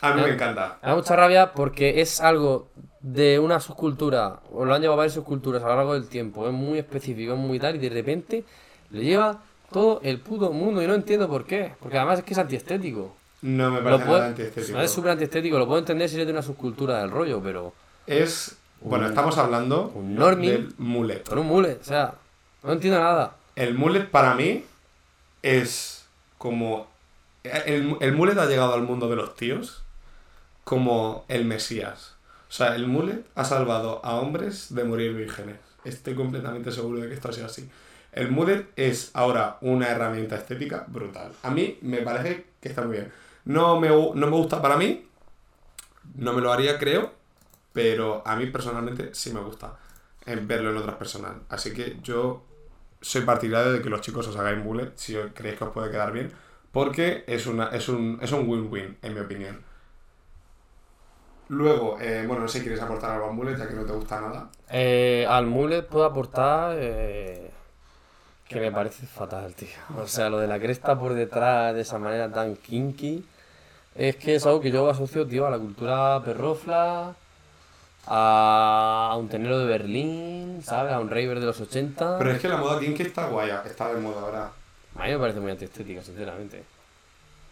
A 0.00 0.12
mí 0.12 0.22
me 0.22 0.30
encanta. 0.30 0.78
Me 0.82 0.88
da 0.88 0.94
mucha 0.96 1.14
rabia 1.14 1.52
porque 1.52 2.00
es 2.00 2.20
algo 2.20 2.66
de 3.00 3.38
una 3.38 3.60
subcultura, 3.60 4.40
o 4.52 4.64
lo 4.64 4.74
han 4.74 4.80
llevado 4.80 4.96
varias 4.98 5.14
subculturas 5.14 5.62
a 5.62 5.68
lo 5.68 5.76
largo 5.76 5.94
del 5.94 6.08
tiempo, 6.08 6.48
es 6.48 6.52
muy 6.52 6.78
específico, 6.80 7.34
es 7.34 7.38
muy 7.38 7.60
tal, 7.60 7.76
y 7.76 7.78
de 7.78 7.88
repente 7.90 8.44
lo 8.90 9.00
lleva 9.00 9.38
todo 9.70 10.00
el 10.02 10.18
puto 10.20 10.50
mundo 10.52 10.82
y 10.82 10.86
no 10.88 10.94
entiendo 10.94 11.28
por 11.28 11.44
qué, 11.44 11.74
porque 11.80 11.96
además 11.96 12.18
es 12.18 12.24
que 12.24 12.32
es 12.34 12.38
antiestético. 12.38 13.14
No 13.42 13.70
me 13.70 13.82
parece 13.82 14.04
puedo- 14.04 14.18
nada 14.18 14.30
antiestético. 14.30 14.80
es 14.80 14.90
súper 14.90 15.12
antiestético, 15.12 15.58
lo 15.58 15.66
puedo 15.66 15.78
entender 15.78 16.08
si 16.08 16.16
eres 16.16 16.26
de 16.26 16.32
una 16.32 16.42
subcultura 16.42 16.98
del 16.98 17.10
rollo, 17.12 17.40
pero 17.40 17.72
Es... 18.08 18.56
Bueno, 18.88 19.08
estamos 19.08 19.36
hablando 19.36 19.90
un 19.96 20.14
normie. 20.14 20.52
del 20.52 20.74
mullet. 20.78 21.28
con 21.28 21.38
un 21.38 21.46
mule, 21.48 21.78
o 21.80 21.84
sea, 21.84 22.14
no 22.62 22.72
entiendo 22.72 23.00
nada. 23.00 23.34
El 23.56 23.74
mullet 23.74 24.08
para 24.08 24.34
mí 24.34 24.64
es 25.42 26.06
como... 26.38 26.86
El, 27.42 27.96
el 28.00 28.12
mullet 28.12 28.38
ha 28.38 28.46
llegado 28.46 28.74
al 28.74 28.82
mundo 28.82 29.08
de 29.08 29.16
los 29.16 29.34
tíos 29.34 29.82
como 30.62 31.24
el 31.26 31.44
Mesías. 31.44 32.14
O 32.48 32.52
sea, 32.52 32.76
el 32.76 32.86
mullet 32.86 33.24
ha 33.34 33.44
salvado 33.44 34.00
a 34.04 34.16
hombres 34.16 34.72
de 34.72 34.84
morir 34.84 35.14
vírgenes. 35.14 35.56
Estoy 35.84 36.14
completamente 36.14 36.70
seguro 36.70 37.00
de 37.00 37.08
que 37.08 37.14
esto 37.14 37.28
ha 37.28 37.32
sido 37.32 37.46
así. 37.46 37.68
El 38.12 38.30
mullet 38.30 38.68
es 38.76 39.10
ahora 39.14 39.58
una 39.62 39.88
herramienta 39.88 40.36
estética 40.36 40.84
brutal. 40.86 41.32
A 41.42 41.50
mí 41.50 41.76
me 41.82 41.98
parece 42.02 42.46
que 42.60 42.68
está 42.68 42.82
muy 42.82 42.98
bien. 42.98 43.12
No 43.44 43.80
me, 43.80 43.88
no 43.88 44.14
me 44.14 44.30
gusta 44.30 44.62
para 44.62 44.76
mí, 44.76 45.06
no 46.14 46.32
me 46.32 46.40
lo 46.40 46.52
haría 46.52 46.78
creo, 46.78 47.12
pero 47.76 48.22
a 48.24 48.36
mí 48.36 48.46
personalmente 48.46 49.10
sí 49.12 49.34
me 49.34 49.40
gusta 49.40 49.76
verlo 50.24 50.70
en 50.70 50.78
otras 50.78 50.96
personas. 50.96 51.32
Así 51.50 51.74
que 51.74 51.98
yo 52.02 52.42
soy 53.02 53.20
partidario 53.20 53.70
de 53.70 53.82
que 53.82 53.90
los 53.90 54.00
chicos 54.00 54.26
os 54.28 54.36
hagáis 54.36 54.64
mullet 54.64 54.92
si 54.96 55.14
creéis 55.34 55.58
que 55.58 55.64
os 55.64 55.72
puede 55.72 55.90
quedar 55.90 56.10
bien, 56.10 56.32
porque 56.72 57.24
es, 57.26 57.46
una, 57.46 57.68
es 57.68 57.90
un 57.90 58.18
es 58.22 58.32
win-win, 58.32 58.96
en 59.02 59.12
mi 59.12 59.20
opinión. 59.20 59.62
Luego, 61.48 61.98
eh, 62.00 62.24
bueno, 62.26 62.44
no 62.44 62.48
sé 62.48 62.60
si 62.60 62.64
quieres 62.64 62.82
aportar 62.82 63.10
algo 63.10 63.26
al 63.26 63.34
mullet, 63.34 63.58
ya 63.58 63.68
que 63.68 63.74
no 63.74 63.84
te 63.84 63.92
gusta 63.92 64.22
nada. 64.22 64.50
Eh, 64.70 65.26
al 65.28 65.44
mullet 65.44 65.82
puedo 65.82 66.06
aportar 66.06 66.76
eh, 66.80 67.50
que 68.48 68.58
me 68.58 68.72
parece 68.72 69.04
fatal, 69.06 69.54
tío. 69.54 69.68
O 69.98 70.06
sea, 70.06 70.30
lo 70.30 70.38
de 70.38 70.46
la 70.46 70.58
cresta 70.58 70.98
por 70.98 71.12
detrás 71.12 71.74
de 71.74 71.82
esa 71.82 71.98
manera 71.98 72.32
tan 72.32 72.56
kinky, 72.56 73.22
es 73.94 74.16
que 74.16 74.36
es 74.36 74.46
algo 74.46 74.62
que 74.62 74.70
yo 74.70 74.88
asocio, 74.88 75.26
tío, 75.26 75.46
a 75.46 75.50
la 75.50 75.58
cultura 75.58 76.22
perrofla, 76.24 77.14
a, 78.06 79.14
un 79.18 79.28
tenero 79.28 79.58
de 79.58 79.66
Berlín, 79.66 80.60
¿sabes? 80.62 80.92
A 80.92 81.00
un 81.00 81.10
raver 81.10 81.40
de 81.40 81.46
los 81.46 81.60
80. 81.60 82.18
Pero 82.18 82.30
es 82.30 82.40
que 82.40 82.48
la 82.48 82.56
moda 82.56 82.78
kinky 82.80 83.02
está 83.02 83.26
guaya, 83.26 83.62
está 83.66 83.92
de 83.92 84.00
moda 84.00 84.20
ahora. 84.20 84.50
A 84.98 85.04
mí 85.04 85.10
me 85.10 85.18
parece 85.18 85.40
muy 85.40 85.50
antiestética, 85.50 86.02
sinceramente. 86.02 86.64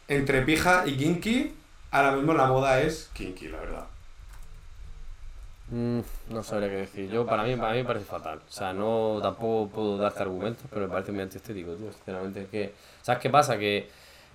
Entre 0.09 0.43
pija 0.43 0.85
y 0.87 0.97
kinky, 0.97 1.55
ahora 1.91 2.13
mismo 2.13 2.35
la 2.35 2.47
moda 2.47 2.81
es 2.81 3.11
kinky, 3.15 3.49
la 3.49 3.59
verdad. 3.59 3.87
Mm, 5.71 6.01
no 6.31 6.43
sabría 6.43 6.69
qué 6.69 6.77
decir. 6.77 7.11
Yo, 7.11 7.27
para 7.27 7.43
mí, 7.43 7.57
para 7.57 7.73
mí 7.73 7.79
me 7.79 7.85
parece 7.85 8.05
fatal. 8.05 8.41
O 8.47 8.53
sea, 8.53 8.73
no 8.73 9.19
tampoco 9.23 9.71
puedo 9.75 9.97
darte 9.97 10.23
argumentos, 10.23 10.65
pero 10.71 10.87
me 10.87 10.93
parece 10.93 11.13
muy 11.13 11.23
antiestético, 11.23 11.73
tío. 11.75 11.93
Sinceramente, 11.93 12.43
es 12.43 12.49
que. 12.49 12.75
¿Sabes 13.03 13.21
qué 13.21 13.31
pasa? 13.31 13.59
Que 13.59 13.89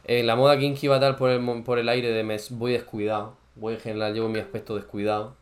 eh, 0.05 0.23
la 0.23 0.35
moda 0.35 0.57
kinky 0.57 0.87
va 0.87 0.95
a 0.95 0.99
dar 0.99 1.17
por 1.17 1.29
el, 1.29 1.63
por 1.63 1.79
el 1.79 1.89
aire 1.89 2.11
de 2.11 2.23
me 2.23 2.37
voy 2.51 2.73
descuidado. 2.73 3.35
Voy 3.55 3.75
en 3.75 3.79
general, 3.79 4.13
llevo 4.13 4.29
mi 4.29 4.39
aspecto 4.39 4.75
descuidado. 4.75 5.35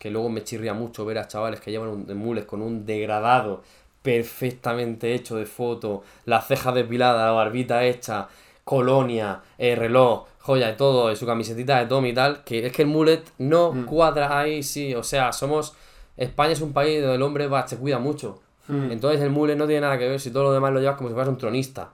Que 0.00 0.10
luego 0.10 0.30
me 0.30 0.42
chirría 0.42 0.72
mucho 0.74 1.04
ver 1.04 1.18
a 1.18 1.28
chavales 1.28 1.60
que 1.60 1.70
llevan 1.70 1.90
un 1.90 2.06
de 2.06 2.14
mules 2.14 2.46
con 2.46 2.62
un 2.62 2.84
degradado 2.86 3.62
perfectamente 4.02 5.14
hecho 5.14 5.36
de 5.36 5.44
foto, 5.44 6.02
las 6.24 6.46
cejas 6.48 6.74
depiladas, 6.74 7.26
la 7.26 7.32
barbita 7.32 7.84
hecha, 7.84 8.28
colonia, 8.64 9.40
eh, 9.58 9.76
reloj, 9.76 10.26
joya 10.38 10.70
y 10.70 10.76
todo, 10.76 11.12
y 11.12 11.16
su 11.16 11.26
camisetita 11.26 11.78
de 11.78 11.84
Tommy 11.86 12.08
y 12.08 12.14
tal, 12.14 12.42
que 12.44 12.66
es 12.66 12.72
que 12.72 12.82
el 12.82 12.88
mullet 12.88 13.22
no 13.38 13.72
Mm. 13.72 13.84
cuadra 13.84 14.38
ahí, 14.40 14.62
sí, 14.62 14.94
o 14.94 15.02
sea, 15.02 15.32
somos... 15.32 15.74
España 16.16 16.52
es 16.52 16.62
un 16.62 16.72
país 16.72 17.00
donde 17.02 17.16
el 17.16 17.22
hombre 17.22 17.46
va, 17.46 17.66
se 17.68 17.76
cuida 17.76 17.98
mucho. 17.98 18.40
Mm. 18.68 18.92
Entonces 18.92 19.20
el 19.20 19.30
mullet 19.30 19.56
no 19.56 19.66
tiene 19.66 19.82
nada 19.82 19.98
que 19.98 20.08
ver 20.08 20.18
si 20.18 20.30
todo 20.30 20.44
lo 20.44 20.52
demás 20.52 20.72
lo 20.72 20.80
llevas 20.80 20.96
como 20.96 21.08
si 21.10 21.14
fueras 21.14 21.28
un 21.28 21.36
tronista. 21.38 21.90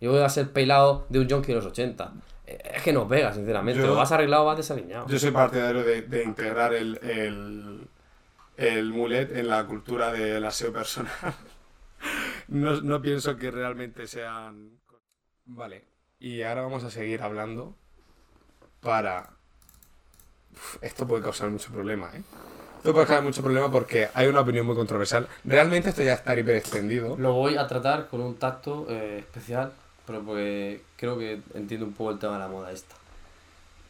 Y 0.00 0.08
voy 0.08 0.18
a 0.18 0.28
ser 0.28 0.50
pelado 0.50 1.04
de 1.08 1.20
un 1.20 1.30
junkie 1.30 1.52
de 1.52 1.54
los 1.56 1.66
80. 1.66 2.12
Es 2.46 2.82
que 2.82 2.92
no 2.92 3.08
pega, 3.08 3.32
sinceramente. 3.32 3.80
Yo- 3.80 3.86
Lo 3.88 3.94
vas 3.96 4.12
arreglado 4.12 4.42
o 4.42 4.46
vas 4.46 4.56
desaliñado. 4.56 5.06
Yo 5.08 5.18
soy 5.18 5.30
partidario 5.30 5.82
de, 5.82 6.02
de 6.02 6.24
integrar 6.24 6.74
el, 6.74 6.98
el, 7.02 7.88
el 8.56 8.92
mullet 8.92 9.36
en 9.38 9.48
la 9.48 9.64
cultura 9.66 10.12
del 10.12 10.44
aseo 10.44 10.72
personal. 10.72 11.12
No, 12.48 12.80
no 12.82 13.00
pienso 13.00 13.36
que 13.36 13.50
realmente 13.50 14.06
sean... 14.06 14.78
Vale, 15.46 15.84
y 16.18 16.42
ahora 16.42 16.62
vamos 16.62 16.84
a 16.84 16.90
seguir 16.90 17.22
hablando 17.22 17.74
para... 18.80 19.30
Uf, 20.52 20.76
esto 20.82 21.06
puede 21.06 21.22
causar 21.22 21.50
mucho 21.50 21.72
problema, 21.72 22.10
¿eh? 22.14 22.22
Esto 22.78 22.92
puede 22.92 23.06
causar 23.06 23.24
mucho 23.24 23.42
problema 23.42 23.70
porque 23.70 24.08
hay 24.14 24.26
una 24.26 24.40
opinión 24.40 24.66
muy 24.66 24.76
controversial. 24.76 25.26
Realmente 25.44 25.88
esto 25.88 26.02
ya 26.02 26.14
está 26.14 26.38
hiper 26.38 26.56
extendido. 26.56 27.16
Lo 27.16 27.32
voy 27.32 27.56
a 27.56 27.66
tratar 27.66 28.08
con 28.08 28.20
un 28.20 28.36
tacto 28.36 28.86
eh, 28.90 29.18
especial, 29.20 29.72
pero 30.06 30.22
porque 30.22 30.82
creo 30.96 31.18
que 31.18 31.40
entiendo 31.54 31.86
un 31.86 31.92
poco 31.92 32.10
el 32.10 32.18
tema 32.18 32.34
de 32.34 32.38
la 32.40 32.48
moda 32.48 32.72
esta. 32.72 32.94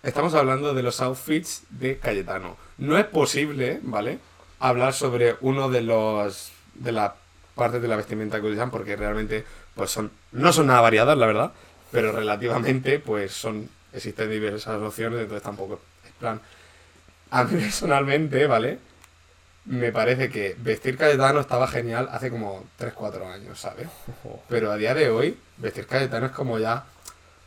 Estamos 0.02 0.34
hablando 0.34 0.74
de 0.74 0.82
los 0.82 1.00
outfits 1.00 1.62
de 1.70 1.98
Cayetano. 1.98 2.56
No 2.78 2.98
es 2.98 3.06
posible, 3.06 3.80
¿vale? 3.82 4.18
Hablar 4.60 4.92
sobre 4.92 5.36
uno 5.40 5.70
de 5.70 5.80
los 5.80 6.52
de 6.74 6.92
las 6.92 7.12
partes 7.54 7.80
de 7.80 7.88
la 7.88 7.96
vestimenta 7.96 8.38
que 8.38 8.46
utilizan 8.46 8.70
porque 8.70 8.96
realmente 8.96 9.44
pues 9.74 9.90
son 9.90 10.10
no 10.32 10.52
son 10.52 10.66
nada 10.66 10.80
variadas, 10.80 11.16
la 11.16 11.26
verdad, 11.26 11.52
pero 11.90 12.12
relativamente 12.12 12.98
pues 12.98 13.32
son 13.32 13.68
existen 13.92 14.30
diversas 14.30 14.80
opciones, 14.82 15.20
entonces 15.20 15.42
tampoco 15.42 15.80
es 16.04 16.12
plan 16.12 16.40
a 17.30 17.44
mí 17.44 17.60
personalmente, 17.60 18.46
¿vale? 18.46 18.78
Me 19.66 19.92
parece 19.92 20.28
que 20.28 20.56
vestir 20.58 20.96
Cayetano 20.98 21.40
estaba 21.40 21.66
genial 21.66 22.08
hace 22.12 22.30
como 22.30 22.64
3 22.76 22.92
4 22.92 23.26
años, 23.28 23.58
¿sabes? 23.58 23.88
Pero 24.48 24.70
a 24.70 24.76
día 24.76 24.94
de 24.94 25.08
hoy 25.08 25.38
vestir 25.56 25.86
Cayetano 25.86 26.26
es 26.26 26.32
como 26.32 26.58
ya 26.58 26.84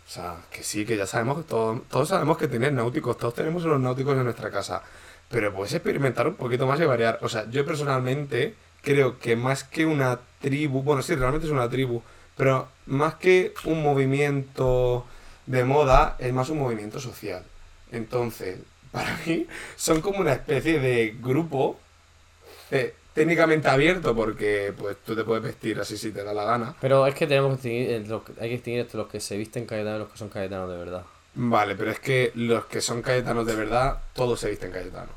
o 0.08 0.10
sea, 0.10 0.38
que 0.50 0.64
sí, 0.64 0.86
que 0.86 0.96
ya 0.96 1.06
sabemos, 1.06 1.38
que 1.38 1.44
todos, 1.44 1.82
todos 1.90 2.08
sabemos 2.08 2.38
que 2.38 2.48
tienes 2.48 2.72
náuticos, 2.72 3.18
todos 3.18 3.34
tenemos 3.34 3.66
unos 3.66 3.82
náuticos 3.82 4.16
en 4.16 4.24
nuestra 4.24 4.50
casa, 4.50 4.82
pero 5.30 5.54
puedes 5.54 5.74
experimentar 5.74 6.26
un 6.28 6.36
poquito 6.36 6.66
más 6.66 6.80
y 6.80 6.86
variar. 6.86 7.20
O 7.22 7.28
sea, 7.28 7.50
yo 7.50 7.66
personalmente 7.66 8.56
creo 8.82 9.20
que 9.20 9.36
más 9.36 9.66
que 9.66 9.86
una 9.86 10.20
tribu, 10.40 10.82
bueno, 10.82 11.02
sí, 11.02 11.14
realmente 11.14 11.48
es 11.48 11.52
una 11.52 11.70
tribu, 11.70 12.02
pero 12.38 12.70
más 12.86 13.16
que 13.16 13.54
un 13.66 13.84
movimiento 13.84 15.06
de 15.46 15.66
moda, 15.66 16.16
es 16.20 16.32
más 16.32 16.50
un 16.50 16.60
movimiento 16.60 17.02
social. 17.02 17.44
Entonces, 17.92 18.60
para 18.94 19.18
mí, 19.26 19.46
son 19.76 20.00
como 20.00 20.20
una 20.20 20.32
especie 20.32 20.80
de 20.80 21.18
grupo 21.22 21.78
eh, 22.72 22.94
técnicamente 23.14 23.68
abierto, 23.68 24.16
porque 24.16 24.74
pues 24.78 24.98
tú 25.06 25.16
te 25.16 25.24
puedes 25.24 25.44
vestir 25.44 25.80
así 25.80 25.98
si 25.98 26.12
te 26.12 26.24
da 26.24 26.34
la 26.34 26.44
gana. 26.44 26.76
Pero 26.82 27.06
es 27.08 27.16
que 27.16 27.26
tenemos 27.28 27.60
que 27.60 27.70
distinguir, 27.70 28.08
los 28.10 28.24
que- 28.24 28.34
hay 28.40 28.50
que 28.50 28.56
distinguir 28.56 28.82
entre 28.82 28.98
los 28.98 29.08
que 29.08 29.20
se 29.20 29.38
visten 29.38 29.66
cayetanos 29.66 29.98
y 29.98 30.04
los 30.04 30.12
que 30.12 30.18
son 30.18 30.30
cayetanos 30.30 30.70
de 30.70 30.78
verdad. 30.78 31.04
Vale, 31.40 31.76
pero 31.76 31.92
es 31.92 32.00
que 32.00 32.32
los 32.36 32.66
que 32.66 32.82
son 32.82 33.02
cayetanos 33.02 33.46
de 33.46 33.56
verdad, 33.56 33.98
todos 34.14 34.40
se 34.40 34.50
visten 34.50 34.72
cayetanos. 34.72 35.12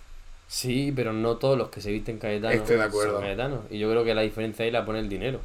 Sí, 0.49 0.93
pero 0.95 1.13
no 1.13 1.37
todos 1.37 1.57
los 1.57 1.69
que 1.69 1.81
se 1.81 1.91
visten 1.93 2.19
cayetanos 2.19 2.57
Estoy 2.57 2.77
de 2.77 2.83
acuerdo. 2.83 3.13
son 3.15 3.23
cayetanos. 3.23 3.61
Y 3.71 3.79
yo 3.79 3.89
creo 3.91 4.05
que 4.05 4.15
la 4.15 4.23
diferencia 4.23 4.65
ahí 4.65 4.71
la 4.71 4.85
pone 4.85 4.99
el 4.99 5.09
dinero. 5.09 5.41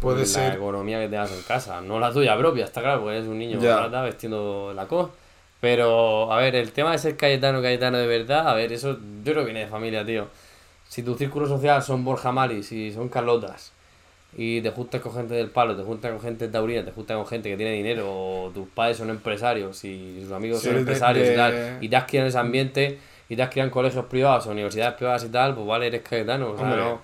Puede 0.00 0.20
la 0.20 0.26
ser. 0.26 0.54
economía 0.54 1.00
que 1.00 1.08
tengas 1.08 1.32
en 1.32 1.42
casa, 1.42 1.80
no 1.80 1.98
la 1.98 2.12
tuya 2.12 2.36
propia, 2.36 2.64
está 2.66 2.82
claro, 2.82 3.00
porque 3.00 3.16
eres 3.16 3.28
un 3.28 3.38
niño 3.38 3.60
Ya. 3.60 3.78
rata 3.80 4.02
vestiendo 4.02 4.72
la 4.74 4.86
cosa. 4.86 5.10
Pero, 5.66 6.32
a 6.32 6.36
ver, 6.38 6.54
el 6.54 6.70
tema 6.70 6.92
de 6.92 6.98
ser 6.98 7.16
Cayetano, 7.16 7.60
Cayetano 7.60 7.98
de 7.98 8.06
verdad, 8.06 8.46
a 8.48 8.54
ver, 8.54 8.72
eso 8.72 9.00
yo 9.24 9.32
creo 9.32 9.38
que 9.44 9.46
viene 9.46 9.60
de 9.62 9.66
familia, 9.66 10.06
tío. 10.06 10.28
Si 10.88 11.02
tu 11.02 11.16
círculo 11.16 11.48
social 11.48 11.82
son 11.82 12.04
Borja 12.04 12.30
Maris 12.30 12.70
y 12.70 12.92
son 12.92 13.08
Carlotas, 13.08 13.72
y 14.36 14.60
te 14.60 14.70
juntas 14.70 15.00
con 15.00 15.12
gente 15.12 15.34
del 15.34 15.50
palo, 15.50 15.74
te 15.76 15.82
juntas 15.82 16.12
con 16.12 16.20
gente 16.20 16.46
taurina, 16.46 16.84
te 16.84 16.92
juntas 16.92 17.16
con 17.16 17.26
gente 17.26 17.48
que 17.50 17.56
tiene 17.56 17.72
dinero, 17.72 18.04
o 18.08 18.50
tus 18.54 18.68
padres 18.68 18.98
son 18.98 19.10
empresarios 19.10 19.82
y 19.84 20.20
sus 20.22 20.30
amigos 20.30 20.60
Sí, 20.60 20.66
son 20.66 20.74
de- 20.74 20.80
empresarios 20.82 21.26
y 21.26 21.30
de- 21.30 21.36
tal, 21.36 21.78
y 21.80 21.88
te 21.88 21.96
has 21.96 22.04
criado 22.04 22.26
en 22.26 22.28
ese 22.28 22.38
ambiente, 22.38 22.98
y 23.28 23.34
te 23.34 23.42
has 23.42 23.50
criado 23.50 23.66
en 23.66 23.72
colegios 23.72 24.04
privados 24.04 24.46
o 24.46 24.52
universidades 24.52 24.94
privadas 24.94 25.24
y 25.24 25.30
tal, 25.30 25.56
pues 25.56 25.66
vale, 25.66 25.88
eres 25.88 26.02
Cayetano. 26.02 26.52
O 26.52 26.56
sea, 26.56 26.68
no, 26.76 27.00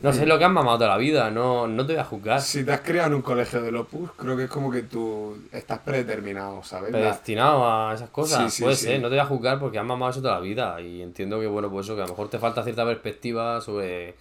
no 0.00 0.12
sé 0.12 0.26
lo 0.26 0.38
que 0.38 0.44
has 0.44 0.50
mamado 0.50 0.78
toda 0.78 0.90
la 0.90 0.96
vida, 0.96 1.30
no, 1.30 1.66
no 1.68 1.86
te 1.86 1.92
voy 1.92 2.00
a 2.00 2.04
juzgar. 2.04 2.40
Si 2.40 2.64
te 2.64 2.72
has 2.72 2.80
criado 2.80 3.08
en 3.08 3.14
un 3.14 3.22
colegio 3.22 3.62
del 3.62 3.76
Opus, 3.76 4.10
creo 4.16 4.36
que 4.36 4.44
es 4.44 4.50
como 4.50 4.70
que 4.70 4.82
tú 4.82 5.36
estás 5.52 5.78
predeterminado, 5.78 6.62
¿sabes? 6.64 6.90
Predestinado 6.90 7.70
a 7.70 7.94
esas 7.94 8.10
cosas. 8.10 8.52
Sí, 8.52 8.56
sí, 8.56 8.62
Puede 8.64 8.76
sí. 8.76 8.86
ser, 8.86 9.00
no 9.00 9.08
te 9.08 9.14
voy 9.14 9.20
a 9.20 9.26
juzgar 9.26 9.60
porque 9.60 9.78
has 9.78 9.84
mamado 9.84 10.10
eso 10.10 10.20
toda 10.20 10.34
la 10.34 10.40
vida. 10.40 10.80
Y 10.80 11.02
entiendo 11.02 11.38
que, 11.38 11.46
bueno, 11.46 11.70
pues 11.70 11.86
eso, 11.86 11.94
que 11.94 12.02
a 12.02 12.06
lo 12.06 12.10
mejor 12.10 12.28
te 12.30 12.38
falta 12.38 12.64
cierta 12.64 12.84
perspectiva 12.84 13.60
sobre 13.60 14.16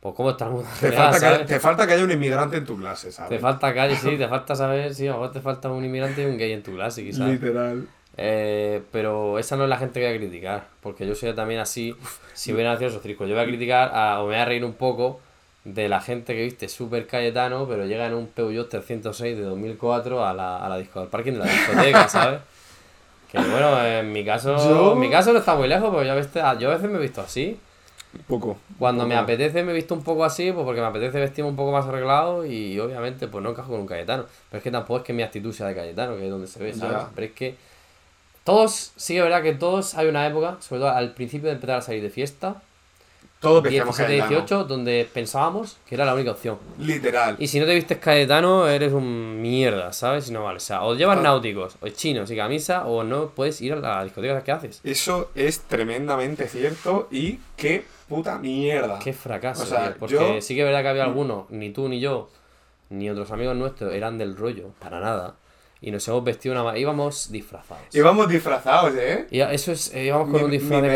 pues 0.00 0.14
cómo 0.14 0.30
está 0.30 0.46
el 0.46 0.52
mundo. 0.52 0.68
Te 0.80 0.92
falta, 0.92 1.38
que, 1.38 1.44
te 1.44 1.60
falta 1.60 1.86
que 1.86 1.92
haya 1.92 2.04
un 2.04 2.10
inmigrante 2.10 2.56
en 2.56 2.64
tu 2.64 2.78
clase, 2.78 3.12
¿sabes? 3.12 3.30
Te 3.30 3.38
falta 3.38 3.74
calle, 3.74 3.96
sí, 3.96 4.16
te 4.18 4.28
falta 4.28 4.56
saber, 4.56 4.94
sí, 4.94 5.06
a 5.06 5.10
lo 5.10 5.18
mejor 5.18 5.32
te 5.32 5.40
falta 5.40 5.70
un 5.70 5.84
inmigrante 5.84 6.22
y 6.22 6.24
un 6.24 6.38
gay 6.38 6.52
en 6.52 6.62
tu 6.62 6.74
clase, 6.74 7.04
quizás. 7.04 7.28
Literal. 7.28 7.86
Eh, 8.22 8.82
pero 8.92 9.38
esa 9.38 9.56
no 9.56 9.62
es 9.64 9.70
la 9.70 9.78
gente 9.78 9.98
que 9.98 10.06
voy 10.06 10.14
a 10.14 10.18
criticar, 10.18 10.66
porque 10.82 11.06
yo 11.06 11.14
soy 11.14 11.32
también 11.32 11.58
así, 11.60 11.96
si 12.34 12.52
hubiera 12.52 12.72
nacido 12.72 12.90
esos 12.90 13.02
círculos. 13.02 13.30
Yo 13.30 13.34
voy 13.34 13.44
a 13.44 13.46
criticar, 13.46 13.90
a- 13.94 14.20
o 14.20 14.24
me 14.26 14.32
voy 14.34 14.42
a 14.42 14.44
reír 14.44 14.62
un 14.64 14.74
poco 14.74 15.20
de 15.64 15.88
la 15.88 16.00
gente 16.02 16.34
que 16.34 16.42
viste 16.42 16.68
súper 16.68 17.06
Cayetano, 17.06 17.66
pero 17.66 17.86
llega 17.86 18.06
en 18.06 18.12
un 18.14 18.26
Peugeot 18.26 18.68
306 18.68 19.36
de 19.38 19.42
2004 19.44 20.22
a 20.26 20.34
la, 20.34 20.58
a 20.58 20.68
la 20.68 20.76
disco, 20.76 21.00
al 21.00 21.08
parking 21.08 21.32
de 21.32 21.38
la 21.38 21.44
discoteca, 21.46 22.08
¿sabes? 22.08 22.40
Que 23.32 23.38
bueno, 23.38 23.82
en 23.86 24.12
mi 24.12 24.22
caso, 24.24 24.56
Yo- 24.58 24.92
en 24.92 24.98
mi 25.00 25.08
caso 25.10 25.32
no 25.32 25.38
está 25.38 25.54
muy 25.54 25.68
lejos, 25.68 25.88
porque 25.90 26.06
yo 26.06 26.12
a 26.12 26.16
veces, 26.16 26.32
yo 26.58 26.70
a 26.70 26.74
veces 26.74 26.90
me 26.90 26.98
he 26.98 27.00
visto 27.02 27.22
así. 27.22 27.58
Un 28.12 28.22
poco. 28.24 28.58
Cuando 28.78 29.06
me 29.06 29.14
apetece 29.14 29.62
me 29.62 29.70
he 29.70 29.74
visto 29.74 29.94
un 29.94 30.02
poco 30.02 30.24
así, 30.24 30.50
pues 30.52 30.64
porque 30.66 30.80
me 30.82 30.88
apetece 30.88 31.18
vestirme 31.20 31.48
un 31.48 31.56
poco 31.56 31.70
más 31.72 31.86
arreglado 31.86 32.44
y 32.44 32.78
obviamente 32.80 33.28
pues 33.28 33.42
no 33.42 33.50
encajo 33.50 33.70
con 33.70 33.80
un 33.80 33.86
Cayetano. 33.86 34.24
Pero 34.50 34.58
es 34.58 34.64
que 34.64 34.70
tampoco 34.72 34.98
es 34.98 35.04
que 35.04 35.12
mi 35.14 35.22
actitud 35.22 35.52
sea 35.54 35.68
de 35.68 35.74
Cayetano, 35.76 36.16
que 36.16 36.24
es 36.24 36.30
donde 36.30 36.48
se 36.48 36.58
ve, 36.62 36.74
¿sabes? 36.74 36.96
Ya. 36.98 37.08
Pero 37.14 37.26
es 37.28 37.32
que 37.32 37.54
todos, 38.50 38.92
sí 38.96 39.14
que 39.14 39.18
es 39.20 39.24
verdad 39.24 39.42
que 39.42 39.52
todos 39.54 39.94
hay 39.94 40.08
una 40.08 40.26
época, 40.26 40.56
sobre 40.60 40.80
todo 40.80 40.90
al 40.90 41.12
principio 41.14 41.48
de 41.48 41.54
empezar 41.54 41.76
a 41.78 41.82
salir 41.82 42.02
de 42.02 42.10
fiesta, 42.10 42.62
Todos 43.40 43.62
vestíamos 43.62 43.96
17, 43.96 44.18
Cayetano. 44.20 44.46
18, 44.46 44.64
donde 44.64 45.08
pensábamos 45.14 45.78
que 45.88 45.94
era 45.94 46.04
la 46.04 46.12
única 46.14 46.32
opción. 46.32 46.58
Literal. 46.78 47.36
Y 47.38 47.46
si 47.46 47.58
no 47.58 47.64
te 47.64 47.74
vistes 47.74 47.96
Cayetano, 47.98 48.68
eres 48.68 48.92
un 48.92 49.40
mierda, 49.40 49.92
¿sabes? 49.94 50.28
Y 50.28 50.32
no 50.32 50.44
vale. 50.44 50.58
O 50.58 50.60
sea, 50.60 50.82
o 50.82 50.94
llevas 50.94 51.18
Ah. 51.18 51.22
náuticos, 51.22 51.76
o 51.80 51.88
chinos 51.88 52.30
y 52.30 52.36
camisa, 52.36 52.84
o 52.86 53.02
no 53.02 53.30
puedes 53.30 53.60
ir 53.62 53.72
a 53.72 53.76
la 53.76 54.04
discoteca 54.04 54.42
que 54.44 54.52
haces. 54.52 54.80
Eso 54.84 55.30
es 55.34 55.60
tremendamente 55.60 56.48
cierto 56.48 57.08
y 57.10 57.38
qué 57.56 57.84
puta 58.10 58.38
mierda. 58.38 58.98
Qué 58.98 59.14
fracaso, 59.14 59.62
O 59.62 59.66
sea, 59.66 59.86
tío, 59.86 59.96
Porque 59.98 60.14
yo- 60.16 60.40
sí 60.42 60.54
que 60.54 60.60
es 60.60 60.66
verdad 60.66 60.82
que 60.82 60.88
había 60.88 61.04
algunos, 61.04 61.48
ni 61.50 61.70
tú 61.70 61.88
ni 61.88 61.98
yo, 61.98 62.28
ni 62.90 63.08
otros 63.08 63.30
amigos 63.30 63.56
nuestros 63.56 63.94
eran 63.94 64.18
del 64.18 64.36
rollo, 64.36 64.70
para 64.80 65.00
nada. 65.00 65.36
Y 65.82 65.90
nos 65.90 66.06
hemos 66.08 66.22
vestido 66.22 66.60
una... 66.60 66.76
íbamos 66.76 67.32
disfrazados. 67.32 67.84
Íbamos 67.94 68.28
disfrazados, 68.28 68.94
¿eh? 68.96 69.26
Y 69.30 69.40
eso 69.40 69.72
es... 69.72 69.94
eh, 69.94 70.04
íbamos 70.04 70.30
con 70.30 70.42
un 70.44 70.50
Mi- 70.50 70.58
disfraz 70.58 70.82
de 70.82 70.88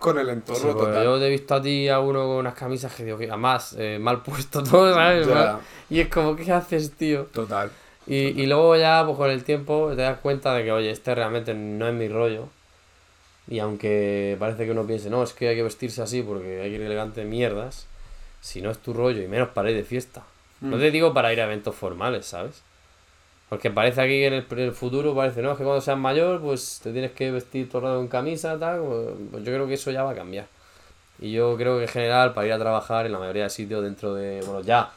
con 0.00 0.18
el 0.18 0.28
entorno 0.28 0.74
total. 0.74 1.04
yo 1.04 1.18
te 1.20 1.26
he 1.26 1.30
visto 1.30 1.54
a 1.54 1.62
ti 1.62 1.88
a 1.88 2.00
uno 2.00 2.20
con 2.26 2.36
unas 2.38 2.54
camisas 2.54 2.92
que 2.92 3.04
digo 3.04 3.16
que 3.18 3.28
además 3.28 3.76
eh, 3.78 3.98
mal 4.00 4.22
puesto 4.22 4.62
todo, 4.64 4.92
¿sabes? 4.94 5.26
Ya. 5.28 5.60
Y 5.88 6.00
es 6.00 6.08
como, 6.08 6.34
¿qué 6.34 6.50
haces, 6.50 6.90
tío? 6.92 7.26
Total. 7.32 7.70
Y, 8.06 8.16
y 8.42 8.46
luego 8.46 8.74
ya, 8.76 9.02
pues 9.04 9.16
con 9.16 9.30
el 9.30 9.44
tiempo, 9.44 9.90
te 9.94 10.02
das 10.02 10.18
cuenta 10.18 10.54
de 10.54 10.64
que, 10.64 10.72
oye, 10.72 10.90
este 10.90 11.14
realmente 11.14 11.54
no 11.54 11.86
es 11.86 11.94
mi 11.94 12.08
rollo. 12.08 12.48
Y 13.46 13.58
aunque 13.60 14.36
parece 14.40 14.64
que 14.64 14.72
uno 14.72 14.84
piense, 14.86 15.10
no, 15.10 15.22
es 15.22 15.32
que 15.32 15.48
hay 15.48 15.56
que 15.56 15.62
vestirse 15.62 16.02
así 16.02 16.22
porque 16.22 16.62
hay 16.62 16.70
que 16.70 16.76
ir 16.76 16.82
elegante 16.82 17.24
mierdas, 17.24 17.86
si 18.40 18.60
no 18.62 18.70
es 18.70 18.78
tu 18.78 18.92
rollo, 18.92 19.22
y 19.22 19.28
menos 19.28 19.48
para 19.50 19.70
ir 19.70 19.76
de 19.76 19.84
fiesta. 19.84 20.22
No 20.60 20.76
Mm. 20.76 20.80
te 20.80 20.90
digo 20.90 21.14
para 21.14 21.32
ir 21.32 21.40
a 21.40 21.44
eventos 21.44 21.74
formales, 21.76 22.26
¿sabes? 22.26 22.62
Porque 23.50 23.70
parece 23.70 24.00
aquí 24.00 24.22
en 24.24 24.32
el, 24.32 24.46
en 24.48 24.58
el 24.60 24.72
futuro, 24.72 25.14
parece, 25.14 25.42
no, 25.42 25.50
es 25.52 25.58
que 25.58 25.64
cuando 25.64 25.82
seas 25.82 25.98
mayor, 25.98 26.40
pues 26.40 26.80
te 26.82 26.92
tienes 26.92 27.10
que 27.10 27.30
vestir 27.32 27.68
todo 27.68 27.78
el 27.80 27.84
rato 27.88 28.00
en 28.00 28.08
camisa, 28.08 28.58
tal. 28.58 28.80
Pues, 29.30 29.44
yo 29.44 29.52
creo 29.52 29.66
que 29.66 29.74
eso 29.74 29.90
ya 29.90 30.02
va 30.04 30.12
a 30.12 30.14
cambiar. 30.14 30.46
Y 31.20 31.32
yo 31.32 31.56
creo 31.58 31.76
que 31.76 31.82
en 31.82 31.88
general, 31.88 32.32
para 32.32 32.46
ir 32.46 32.52
a 32.54 32.58
trabajar 32.58 33.04
en 33.06 33.12
la 33.12 33.18
mayoría 33.18 33.42
de 33.42 33.50
sitios 33.50 33.82
dentro 33.82 34.14
de, 34.14 34.40
bueno, 34.46 34.62
ya, 34.62 34.90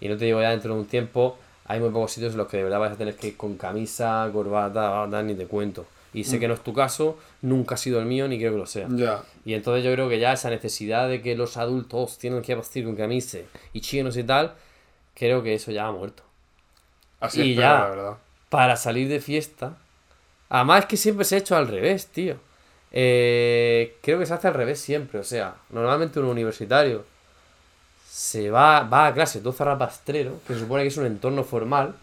y 0.00 0.08
no 0.08 0.16
te 0.16 0.24
digo 0.24 0.40
ya 0.40 0.50
dentro 0.50 0.72
de 0.74 0.80
un 0.80 0.86
tiempo, 0.86 1.36
hay 1.66 1.80
muy 1.80 1.90
pocos 1.90 2.12
sitios 2.12 2.32
en 2.32 2.38
los 2.38 2.46
que 2.48 2.56
de 2.58 2.62
verdad 2.62 2.78
vas 2.78 2.92
a 2.92 2.96
tener 2.96 3.16
que 3.16 3.26
ir 3.28 3.36
con 3.36 3.56
camisa, 3.58 4.30
corbata, 4.32 4.88
bata, 4.90 5.22
ni 5.22 5.34
te 5.34 5.46
cuento. 5.46 5.84
Y 6.14 6.24
sé 6.24 6.36
Mm. 6.36 6.40
que 6.40 6.48
no 6.48 6.54
es 6.54 6.60
tu 6.60 6.72
caso, 6.72 7.18
nunca 7.42 7.74
ha 7.74 7.78
sido 7.78 7.98
el 8.00 8.06
mío, 8.06 8.26
ni 8.28 8.38
creo 8.38 8.52
que 8.52 8.58
lo 8.58 8.64
sea. 8.66 8.86
Ya. 8.90 9.22
Y 9.44 9.52
entonces 9.54 9.84
yo 9.84 9.92
creo 9.92 10.08
que 10.08 10.18
ya 10.18 10.32
esa 10.32 10.48
necesidad 10.48 11.08
de 11.08 11.20
que 11.20 11.34
los 11.36 11.56
adultos 11.58 12.16
tienen 12.16 12.40
que 12.42 12.54
vestir 12.54 12.84
con 12.86 12.94
camisa 12.96 13.38
y 13.74 13.80
chinos 13.82 14.16
y 14.16 14.22
tal, 14.22 14.54
creo 15.14 15.42
que 15.42 15.52
eso 15.54 15.70
ya 15.72 15.86
ha 15.88 15.92
muerto. 15.92 16.22
Así 17.20 17.42
Y 17.42 17.52
es, 17.52 17.58
ya. 17.58 17.72
la 17.74 17.88
verdad. 17.88 18.12
Para 18.48 18.76
salir 18.76 19.08
de 19.08 19.20
fiesta. 19.20 19.76
Además 20.48 20.80
es 20.80 20.86
que 20.86 20.96
siempre 20.96 21.24
se 21.24 21.34
ha 21.34 21.38
hecho 21.38 21.56
al 21.56 21.68
revés, 21.68 22.06
tío. 22.06 22.36
Eh, 22.92 23.96
creo 24.02 24.18
que 24.18 24.26
se 24.26 24.34
hace 24.34 24.48
al 24.48 24.54
revés 24.54 24.80
siempre. 24.80 25.18
O 25.20 25.24
sea, 25.24 25.54
normalmente 25.70 26.18
un 26.20 26.26
universitario 26.26 27.04
se 28.08 28.50
va, 28.50 28.80
va 28.80 29.06
a 29.06 29.14
clase 29.14 29.40
todo 29.40 29.52
zarrapastrero, 29.52 30.40
que 30.46 30.54
se 30.54 30.60
supone 30.60 30.82
que 30.82 30.88
es 30.88 30.96
un 30.96 31.06
entorno 31.06 31.44
formal, 31.44 31.94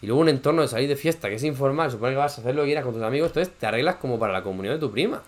y 0.00 0.06
luego 0.06 0.22
un 0.22 0.28
entorno 0.28 0.62
de 0.62 0.68
salir 0.68 0.88
de 0.88 0.96
fiesta, 0.96 1.28
que 1.28 1.34
es 1.34 1.44
informal, 1.44 1.90
se 1.90 1.96
supone 1.96 2.12
que 2.12 2.18
vas 2.18 2.38
a 2.38 2.40
hacer 2.40 2.54
lo 2.54 2.62
que 2.62 2.68
quieras 2.68 2.84
con 2.84 2.94
tus 2.94 3.02
amigos, 3.02 3.28
entonces 3.28 3.52
te 3.58 3.66
arreglas 3.66 3.96
como 3.96 4.18
para 4.18 4.32
la 4.32 4.42
comunión 4.42 4.74
de 4.74 4.80
tu 4.80 4.90
prima. 4.90 5.22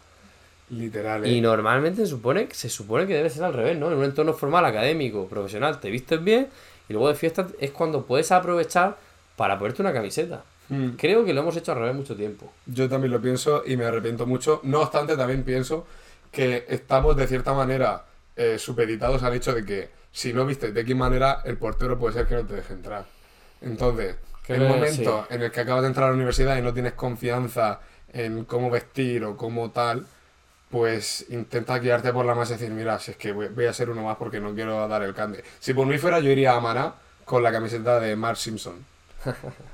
Literal, 0.70 1.24
¿eh? 1.26 1.30
Y 1.30 1.40
normalmente 1.42 2.02
se 2.02 2.08
supone, 2.08 2.48
se 2.52 2.70
supone 2.70 3.06
que 3.06 3.14
debe 3.14 3.28
ser 3.28 3.44
al 3.44 3.52
revés, 3.52 3.76
¿no? 3.78 3.90
En 3.92 3.98
un 3.98 4.04
entorno 4.04 4.32
formal, 4.32 4.64
académico, 4.64 5.26
profesional, 5.28 5.78
te 5.78 5.90
vistes 5.90 6.22
bien 6.24 6.48
y 6.88 6.94
luego 6.94 7.08
de 7.08 7.14
fiesta 7.14 7.46
es 7.60 7.70
cuando 7.70 8.06
puedes 8.06 8.32
aprovechar 8.32 8.96
para 9.36 9.58
ponerte 9.58 9.82
una 9.82 9.92
camiseta. 9.92 10.44
Mm. 10.68 10.90
Creo 10.90 11.24
que 11.24 11.34
lo 11.34 11.40
hemos 11.40 11.56
hecho 11.56 11.72
al 11.72 11.78
revés 11.78 11.94
mucho 11.94 12.16
tiempo. 12.16 12.52
Yo 12.66 12.88
también 12.88 13.12
lo 13.12 13.20
pienso 13.20 13.62
y 13.66 13.76
me 13.76 13.84
arrepiento 13.84 14.26
mucho. 14.26 14.60
No 14.62 14.80
obstante, 14.80 15.16
también 15.16 15.42
pienso 15.42 15.86
que 16.30 16.64
estamos 16.68 17.16
de 17.16 17.26
cierta 17.26 17.52
manera 17.52 18.04
eh, 18.36 18.58
supeditados 18.58 19.22
al 19.22 19.34
hecho 19.34 19.52
de 19.54 19.64
que 19.64 19.90
si 20.10 20.32
no 20.32 20.46
vistes 20.46 20.72
de 20.72 20.84
qué 20.84 20.94
manera, 20.94 21.42
el 21.44 21.56
portero 21.56 21.98
puede 21.98 22.14
ser 22.14 22.26
que 22.26 22.34
no 22.36 22.44
te 22.44 22.54
deje 22.54 22.72
entrar. 22.72 23.04
Entonces, 23.60 24.16
Que 24.46 24.54
en 24.54 24.62
el 24.62 24.68
momento 24.68 25.26
en 25.30 25.42
el 25.42 25.50
que 25.50 25.60
acabas 25.60 25.82
de 25.82 25.88
entrar 25.88 26.06
a 26.06 26.08
la 26.10 26.14
universidad 26.14 26.56
y 26.56 26.62
no 26.62 26.72
tienes 26.72 26.92
confianza 26.92 27.80
en 28.12 28.44
cómo 28.44 28.70
vestir 28.70 29.24
o 29.24 29.36
cómo 29.36 29.70
tal, 29.70 30.06
pues 30.70 31.26
intenta 31.30 31.78
guiarte 31.78 32.12
por 32.12 32.24
la 32.26 32.34
masa 32.34 32.54
y 32.54 32.58
decir, 32.58 32.72
mira, 32.72 32.98
si 32.98 33.12
es 33.12 33.16
que 33.16 33.32
voy, 33.32 33.48
voy 33.48 33.66
a 33.66 33.72
ser 33.72 33.90
uno 33.90 34.02
más 34.02 34.16
porque 34.16 34.40
no 34.40 34.54
quiero 34.54 34.86
dar 34.86 35.02
el 35.02 35.14
cante. 35.14 35.42
Si 35.58 35.74
por 35.74 35.86
mí 35.86 35.98
fuera, 35.98 36.20
yo 36.20 36.30
iría 36.30 36.54
a 36.54 36.60
Maná 36.60 36.94
con 37.24 37.42
la 37.42 37.50
camiseta 37.50 37.98
de 38.00 38.16
Mark 38.16 38.36
Simpson. 38.36 38.84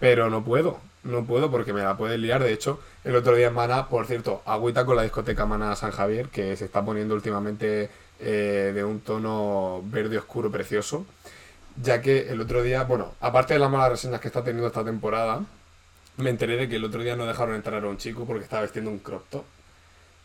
Pero 0.00 0.30
no 0.30 0.44
puedo, 0.44 0.80
no 1.02 1.24
puedo 1.24 1.50
porque 1.50 1.72
me 1.72 1.82
la 1.82 1.96
puede 1.96 2.18
liar. 2.18 2.42
De 2.42 2.52
hecho, 2.52 2.80
el 3.04 3.16
otro 3.16 3.34
día 3.34 3.48
en 3.48 3.54
Maná, 3.54 3.88
por 3.88 4.06
cierto, 4.06 4.42
agüita 4.44 4.84
con 4.84 4.96
la 4.96 5.02
discoteca 5.02 5.46
Maná 5.46 5.74
San 5.76 5.90
Javier, 5.90 6.28
que 6.28 6.56
se 6.56 6.64
está 6.64 6.84
poniendo 6.84 7.14
últimamente 7.14 7.90
eh, 8.20 8.72
de 8.74 8.84
un 8.84 9.00
tono 9.00 9.82
verde 9.84 10.18
oscuro 10.18 10.50
precioso. 10.50 11.06
Ya 11.82 12.02
que 12.02 12.30
el 12.30 12.40
otro 12.40 12.62
día, 12.62 12.82
bueno, 12.84 13.14
aparte 13.20 13.54
de 13.54 13.60
las 13.60 13.70
malas 13.70 13.90
reseñas 13.90 14.20
que 14.20 14.28
está 14.28 14.42
teniendo 14.42 14.66
esta 14.66 14.84
temporada, 14.84 15.44
me 16.16 16.30
enteré 16.30 16.56
de 16.56 16.68
que 16.68 16.76
el 16.76 16.84
otro 16.84 17.02
día 17.02 17.16
no 17.16 17.26
dejaron 17.26 17.54
entrar 17.54 17.82
a 17.84 17.88
un 17.88 17.96
chico 17.96 18.24
porque 18.26 18.44
estaba 18.44 18.62
vestiendo 18.62 18.90
un 18.90 18.98
crop 18.98 19.22
top. 19.30 19.44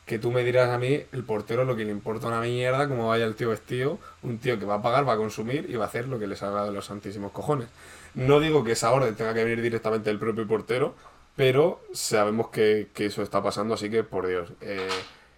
Que 0.05 0.19
tú 0.19 0.31
me 0.31 0.43
dirás 0.43 0.69
a 0.69 0.77
mí, 0.77 1.01
el 1.13 1.23
portero 1.23 1.65
lo 1.65 1.75
que 1.75 1.83
le 1.85 1.91
importa 1.91 2.27
una 2.27 2.41
mierda, 2.41 2.87
como 2.87 3.07
vaya 3.07 3.25
el 3.25 3.35
tío 3.35 3.49
vestido, 3.49 3.97
un 4.21 4.37
tío 4.37 4.59
que 4.59 4.65
va 4.65 4.75
a 4.75 4.81
pagar, 4.81 5.07
va 5.07 5.13
a 5.13 5.17
consumir 5.17 5.67
y 5.69 5.75
va 5.75 5.85
a 5.85 5.87
hacer 5.87 6.07
lo 6.07 6.19
que 6.19 6.27
le 6.27 6.35
salga 6.35 6.63
de 6.63 6.71
los 6.71 6.85
santísimos 6.85 7.31
cojones. 7.31 7.67
No 8.13 8.39
digo 8.39 8.63
que 8.63 8.73
esa 8.73 8.91
orden 8.93 9.15
tenga 9.15 9.33
que 9.33 9.43
venir 9.43 9.61
directamente 9.61 10.09
del 10.09 10.19
propio 10.19 10.47
portero, 10.47 10.95
pero 11.35 11.81
sabemos 11.93 12.49
que, 12.49 12.89
que 12.93 13.07
eso 13.07 13.23
está 13.23 13.41
pasando, 13.41 13.73
así 13.73 13.89
que 13.89 14.03
por 14.03 14.27
Dios. 14.27 14.51
eh, 14.61 14.87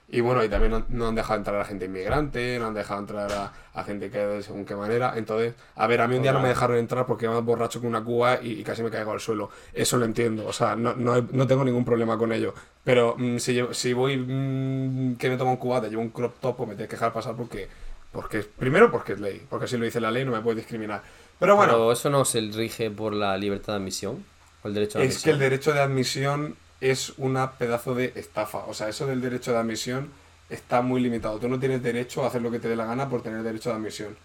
y 0.09 0.21
bueno, 0.21 0.41
y 0.43 0.47
también 0.49 0.85
no, 0.89 1.07
han 1.07 1.15
dejado 1.15 1.37
entrar 1.37 1.59
a 1.59 1.65
gente 1.65 1.85
inmigrante, 1.85 2.57
no 2.59 2.67
han 2.67 2.73
dejado 2.73 3.01
entrar 3.01 3.29
a, 3.33 3.53
a 3.73 3.83
gente 3.83 4.09
que 4.09 4.17
de 4.19 4.41
según 4.43 4.63
qué 4.65 4.73
manera. 4.75 5.13
Entonces, 5.17 5.53
a 5.75 5.85
ver, 5.87 5.99
a 5.99 6.07
mí 6.07 6.15
un 6.15 6.21
día 6.21 6.31
no 6.31 6.39
me 6.39 6.47
dejaron 6.47 6.77
entrar 6.77 7.05
porque 7.05 7.25
iba 7.25 7.37
borracho 7.41 7.79
con 7.81 7.89
una 7.89 8.03
cuba 8.03 8.39
y, 8.41 8.53
y 8.53 8.63
casi 8.63 8.83
me 8.83 8.89
caigo 8.89 9.11
al 9.11 9.19
suelo. 9.19 9.49
Eso 9.73 9.97
lo 9.97 10.05
entiendo, 10.05 10.47
o 10.47 10.53
sea, 10.53 10.75
no, 10.77 10.95
no, 10.95 11.21
no 11.31 11.45
tengo 11.47 11.65
ningún 11.65 11.83
problema 11.83 12.17
con 12.17 12.31
ello. 12.31 12.53
Pero 12.85 13.15
mm, 13.17 13.37
si, 13.37 13.53
llevo- 13.53 13.73
si 13.73 13.91
voy 13.93 14.15
mm, 14.17 15.17
que 15.17 15.29
me 15.29 15.37
tomo 15.37 15.51
un 15.51 15.57
cubata, 15.57 15.87
llevo 15.89 16.01
un 16.01 16.09
crop 16.09 16.39
top, 16.39 16.55
pues 16.57 16.69
me 16.69 16.75
tienes 16.75 16.89
que 16.89 16.95
dejar 16.95 17.11
pasar 17.13 17.35
porque, 17.35 17.67
porque 18.11 18.43
primero 18.43 18.89
porque 18.91 19.13
es 19.13 19.19
ley, 19.19 19.45
porque 19.49 19.67
si 19.67 19.77
lo 19.77 19.85
dice 19.85 19.99
la 19.99 20.11
ley 20.11 20.23
no 20.25 20.31
me 20.31 20.41
puede 20.41 20.57
discriminar. 20.57 21.01
Pero 21.39 21.55
bueno, 21.55 21.73
Pero 21.73 21.91
eso 21.91 22.09
no 22.09 22.25
se 22.25 22.39
rige 22.41 22.89
por 22.91 23.13
la 23.13 23.37
libertad 23.37 23.73
de 23.73 23.77
admisión 23.79 24.25
o 24.63 24.67
el 24.67 24.73
derecho 24.73 24.99
a 24.99 25.01
es 25.01 25.19
que 25.19 25.29
el 25.31 25.37
admisión. 25.37 25.39
derecho 25.39 25.73
de 25.73 25.79
admisión 25.81 26.55
es 26.81 27.13
una 27.17 27.51
pedazo 27.53 27.95
de 27.95 28.13
estafa. 28.15 28.59
O 28.67 28.73
sea, 28.73 28.87
eso 28.89 29.05
del 29.07 29.21
derecho 29.21 29.51
de 29.51 29.57
admisión 29.59 30.09
está 30.49 30.81
muy 30.81 31.01
limitado. 31.01 31.39
Tú 31.39 31.47
no 31.49 31.59
tienes 31.59 31.81
derecho 31.83 32.23
a 32.23 32.27
hacer 32.27 32.41
lo 32.41 32.51
que 32.51 32.59
te 32.59 32.67
dé 32.69 32.75
la 32.75 32.85
gana 32.85 33.09
por 33.09 33.21
tener 33.21 33.43
derecho 33.43 33.69
de 33.69 33.75
admisión. 33.75 34.15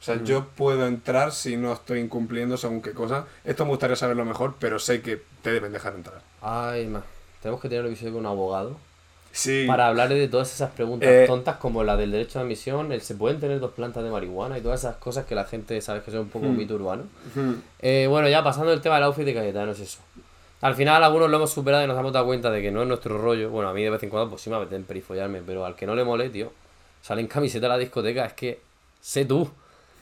O 0.00 0.04
sea, 0.04 0.22
yo 0.24 0.46
puedo 0.56 0.86
entrar 0.86 1.30
si 1.30 1.56
no 1.56 1.72
estoy 1.72 2.00
incumpliendo 2.00 2.56
según 2.56 2.82
qué 2.82 2.90
cosa. 2.92 3.26
Esto 3.44 3.64
me 3.64 3.70
gustaría 3.70 3.94
saberlo 3.94 4.24
mejor, 4.24 4.54
pero 4.58 4.78
sé 4.80 5.00
que 5.00 5.22
te 5.42 5.52
deben 5.52 5.72
dejar 5.72 5.94
entrar. 5.94 6.20
Ay, 6.40 6.86
ma. 6.88 7.02
tenemos 7.40 7.60
que 7.60 7.68
tener 7.68 7.84
un 7.84 7.90
episodio 7.92 8.12
con 8.14 8.20
un 8.20 8.26
abogado 8.26 8.76
Sí. 9.30 9.64
para 9.66 9.86
hablar 9.86 10.08
de 10.10 10.28
todas 10.28 10.52
esas 10.52 10.72
preguntas 10.72 11.08
Eh, 11.08 11.24
tontas 11.26 11.56
como 11.56 11.82
la 11.84 11.96
del 11.96 12.10
derecho 12.10 12.38
de 12.38 12.44
admisión, 12.44 12.92
el 12.92 13.00
se 13.00 13.14
pueden 13.14 13.40
tener 13.40 13.60
dos 13.60 13.70
plantas 13.72 14.04
de 14.04 14.10
marihuana 14.10 14.58
y 14.58 14.60
todas 14.60 14.80
esas 14.80 14.96
cosas 14.96 15.24
que 15.24 15.34
la 15.34 15.44
gente 15.44 15.80
sabe 15.80 16.02
que 16.02 16.10
son 16.10 16.20
un 16.20 16.28
poco 16.28 16.46
mito 16.46 16.74
urbano. 16.74 17.04
Hmm. 17.34 17.54
Eh, 17.78 18.06
bueno, 18.10 18.28
ya 18.28 18.42
pasando 18.44 18.70
del 18.72 18.80
tema 18.82 18.96
del 18.96 19.04
outfit 19.04 19.24
de 19.24 19.34
Cayetano 19.34 19.72
es 19.72 19.80
eso. 19.80 19.98
Al 20.62 20.76
final 20.76 21.02
algunos 21.02 21.28
lo 21.28 21.36
hemos 21.36 21.50
superado 21.50 21.84
y 21.84 21.88
nos 21.88 21.98
hemos 21.98 22.12
dado 22.12 22.24
cuenta 22.24 22.50
de 22.50 22.62
que 22.62 22.70
no 22.70 22.82
es 22.82 22.88
nuestro 22.88 23.18
rollo. 23.18 23.50
Bueno, 23.50 23.68
a 23.68 23.74
mí 23.74 23.82
de 23.82 23.90
vez 23.90 24.02
en 24.04 24.10
cuando 24.10 24.30
pues 24.30 24.42
sí 24.42 24.48
me 24.48 24.56
apetece 24.56 24.82
perifollarme, 24.84 25.42
pero 25.44 25.66
al 25.66 25.74
que 25.74 25.86
no 25.86 25.94
le 25.96 26.04
mole, 26.04 26.30
tío, 26.30 26.52
sale 27.02 27.20
en 27.20 27.26
camiseta 27.26 27.66
a 27.66 27.70
la 27.70 27.78
discoteca, 27.78 28.24
es 28.24 28.32
que 28.32 28.60
sé 29.00 29.24
tú. 29.24 29.50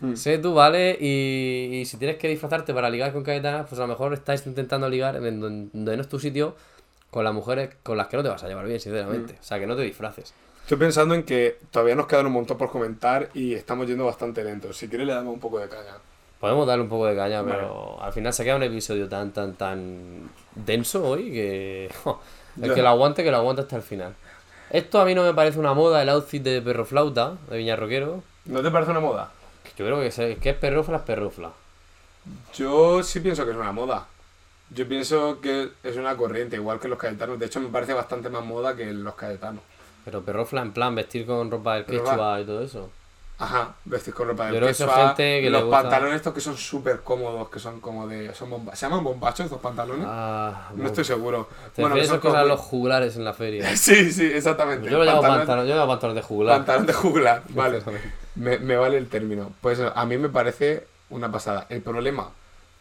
Hmm. 0.01 0.15
Sé 0.15 0.39
tú, 0.39 0.53
¿vale? 0.53 0.99
Y, 1.01 1.81
y 1.81 1.85
si 1.87 1.97
tienes 1.97 2.19
que 2.19 2.29
disfrazarte 2.29 2.75
para 2.75 2.91
ligar 2.91 3.13
con 3.13 3.25
Cayetana, 3.25 3.65
pues 3.65 3.79
a 3.79 3.83
lo 3.83 3.89
mejor 3.89 4.13
estáis 4.13 4.47
intentando 4.47 4.89
ligar 4.89 5.17
en 5.17 5.41
donde, 5.41 5.97
no 5.97 6.03
es 6.03 6.09
tu 6.09 6.19
sitio 6.21 6.55
con 7.11 7.25
las 7.25 7.33
mujeres 7.33 7.71
con 7.83 7.97
las 7.97 8.09
que 8.09 8.19
no 8.19 8.23
te 8.23 8.29
vas 8.29 8.45
a 8.45 8.49
llevar 8.49 8.67
bien, 8.67 8.81
sinceramente. 8.81 9.39
O 9.41 9.43
sea, 9.43 9.59
que 9.59 9.67
no 9.67 9.75
te 9.75 9.83
disfraces. 9.83 10.35
Estoy 10.63 10.77
pensando 10.77 11.15
en 11.15 11.23
que 11.23 11.59
todavía 11.71 11.95
nos 11.95 12.07
quedan 12.07 12.27
un 12.27 12.33
montón 12.33 12.59
por 12.59 12.71
comentar 12.71 13.31
y 13.33 13.55
estamos 13.55 13.87
yendo 13.87 14.05
bastante 14.05 14.45
lentos. 14.45 14.77
Si 14.77 14.89
quieres 14.89 15.07
le 15.07 15.15
damos 15.15 15.33
un 15.33 15.41
poco 15.41 15.59
de 15.59 15.69
caña. 15.69 15.97
Podemos 16.41 16.67
darle 16.67 16.85
un 16.85 16.89
poco 16.89 17.07
de 17.07 17.15
caña, 17.15 17.45
pero 17.45 18.03
al 18.03 18.13
final 18.15 18.33
se 18.33 18.45
queda 18.45 18.57
un 18.57 18.63
episodio 18.63 19.09
tan, 19.11 19.31
tan, 19.31 19.55
tan 19.55 20.31
denso 20.55 21.07
hoy 21.07 21.31
que. 21.31 21.91
el 22.63 22.75
que 22.75 22.83
lo 22.83 22.89
aguante, 22.89 23.23
que 23.23 23.31
lo 23.31 23.37
aguante 23.37 23.63
hasta 23.63 23.77
el 23.77 23.83
final. 23.83 24.15
Esto 24.71 25.01
a 25.01 25.05
mí 25.05 25.15
no 25.15 25.23
me 25.23 25.35
parece 25.35 25.59
una 25.59 25.75
moda, 25.75 26.01
el 26.01 26.09
outfit 26.09 26.43
de 26.43 26.63
perro 26.63 26.87
flauta, 26.87 27.37
de 27.51 27.59
Viña 27.59 27.77
Roquero. 27.77 28.23
¿No 28.47 28.63
te 28.63 28.71
parece 28.71 28.91
una 28.93 29.01
moda? 29.01 29.31
Yo 29.77 29.85
creo 29.85 30.01
que, 30.01 30.07
es, 30.07 30.39
que 30.39 30.51
es 30.51 30.57
perrufla, 30.57 30.99
es 30.99 31.03
perrufla. 31.03 31.51
Yo 32.55 33.03
sí 33.03 33.21
pienso 33.21 33.45
que 33.45 33.51
es 33.51 33.57
una 33.57 33.73
moda. 33.73 34.07
Yo 34.71 34.89
pienso 34.89 35.41
que 35.41 35.71
es 35.83 35.97
una 35.97 36.17
corriente, 36.17 36.57
igual 36.57 36.81
que 36.81 36.89
los 36.89 36.99
cayetanos. 36.99 37.39
De 37.39 37.47
hecho, 37.47 37.61
me 37.61 37.69
parece 37.69 37.93
bastante 37.93 38.31
más 38.31 38.45
moda 38.45 38.77
que 38.77 38.93
los 38.93 39.15
cayetanos. 39.15 39.63
Pero 40.05 40.23
perrufla 40.23 40.63
en 40.63 40.73
plan, 40.73 40.95
vestir 40.95 41.27
con 41.27 41.51
ropa 41.51 41.75
del 41.75 41.85
quechua 41.85 42.41
y 42.41 42.45
todo 42.45 42.63
eso. 42.63 42.91
Ajá, 43.41 43.75
vestir 43.87 44.13
con 44.15 44.29
ropa 44.29 44.47
de 44.47 44.53
Yo 44.53 44.61
creo 44.61 45.15
que 45.17 45.51
Los 45.51 45.63
gusta- 45.65 45.81
pantalones 45.83 46.17
estos 46.17 46.35
que 46.35 46.41
son 46.41 46.57
súper 46.57 47.01
cómodos, 47.01 47.49
que 47.49 47.59
son 47.59 47.81
como 47.81 48.07
de... 48.07 48.35
Son 48.35 48.51
bomba- 48.51 48.75
¿Se 48.77 48.87
llaman 48.87 49.03
bombachos 49.03 49.47
estos 49.47 49.61
pantalones? 49.61 50.05
Ah, 50.09 50.69
no 50.77 50.87
estoy 50.87 51.05
seguro. 51.05 51.49
Te 51.75 51.81
Bueno, 51.81 51.97
que 51.97 52.05
son 52.05 52.21
cosas 52.21 52.43
como- 52.43 52.49
los 52.55 52.61
jugulares 52.61 53.17
en 53.17 53.25
la 53.25 53.33
feria. 53.33 53.65
Sí, 53.77 54.13
sí, 54.13 54.27
exactamente. 54.27 54.91
Yo 54.91 54.99
lo 54.99 55.05
llamo 55.05 55.23
Pantalón- 55.23 55.67
yo 55.67 55.75
lo 55.75 55.81
llamo 55.81 55.93
pantalón 55.93 56.17
de 56.17 56.23
jugular. 56.23 56.57
Pantalón 56.59 56.87
de 56.87 56.93
juglar, 56.93 57.43
vale. 57.51 57.83
Me, 58.35 58.59
me 58.59 58.77
vale 58.77 58.99
el 58.99 59.09
término. 59.09 59.53
Pues 59.61 59.81
a 59.81 60.05
mí 60.07 60.19
me 60.19 60.29
parece 60.29 60.87
una 61.09 61.33
pasada. 61.33 61.67
El 61.71 61.81
problema, 61.83 62.31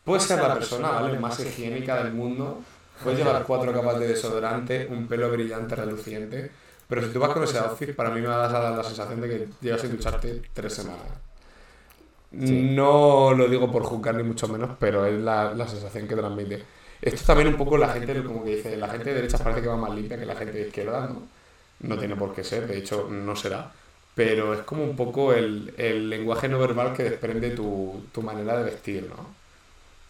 puedes 0.04 0.24
ser 0.24 0.42
la 0.42 0.54
persona 0.54 0.90
¿vale? 0.90 1.18
más 1.20 1.40
higiénica 1.40 2.04
del 2.04 2.14
mundo, 2.14 2.60
puedes 3.04 3.20
llevar 3.20 3.44
cuatro 3.44 3.72
capas 3.74 3.98
de 4.00 4.08
desodorante, 4.10 4.88
un 4.92 5.08
pelo 5.08 5.32
brillante, 5.32 5.76
reluciente, 5.76 6.52
pero 6.90 7.02
si 7.04 7.14
tú 7.14 7.20
vas 7.20 7.32
con 7.32 7.44
ese 7.44 7.60
outfit, 7.60 7.96
para 7.96 8.10
mí 8.10 8.20
me 8.22 8.28
vas 8.28 8.54
a 8.54 8.60
dar 8.60 8.78
la 8.78 8.84
sensación 8.84 9.22
de 9.22 9.30
que 9.30 9.48
llevas 9.62 9.82
sin 9.82 9.92
ducharte 9.92 10.42
tres 10.54 10.74
semanas. 10.74 11.08
No 12.32 13.34
lo 13.34 13.48
digo 13.48 13.72
por 13.72 13.84
juzgar 13.84 14.16
ni 14.16 14.24
mucho 14.24 14.48
menos, 14.48 14.72
pero 14.80 15.06
es 15.06 15.20
la, 15.20 15.54
la 15.54 15.68
sensación 15.68 16.08
que 16.08 16.16
transmite. 16.16 16.64
Esto 17.02 17.26
también 17.26 17.48
un 17.50 17.58
poco 17.58 17.78
la 17.78 17.90
gente, 17.90 18.24
como 18.24 18.44
que 18.44 18.58
dice, 18.58 18.78
la 18.78 18.90
gente 18.90 19.10
de 19.10 19.16
derecha 19.16 19.38
parece 19.38 19.62
que 19.62 19.68
va 19.68 19.78
más 19.78 19.94
limpia 19.96 20.20
que 20.20 20.26
la 20.26 20.36
gente 20.36 20.54
de 20.54 20.68
izquierda, 20.68 21.08
¿no? 21.08 21.28
No 21.82 21.98
tiene 21.98 22.16
por 22.16 22.34
qué 22.34 22.44
ser, 22.44 22.68
de 22.68 22.78
hecho 22.78 23.08
no 23.10 23.36
será. 23.36 23.72
Pero 24.16 24.54
es 24.54 24.62
como 24.62 24.84
un 24.84 24.96
poco 24.96 25.34
el, 25.34 25.74
el 25.78 26.10
lenguaje 26.10 26.50
no 26.50 26.60
verbal 26.60 26.94
que 26.94 27.04
desprende 27.04 27.52
tu, 27.52 28.04
tu 28.12 28.22
manera 28.22 28.58
de 28.58 28.66
vestir, 28.66 29.08
¿no? 29.10 29.36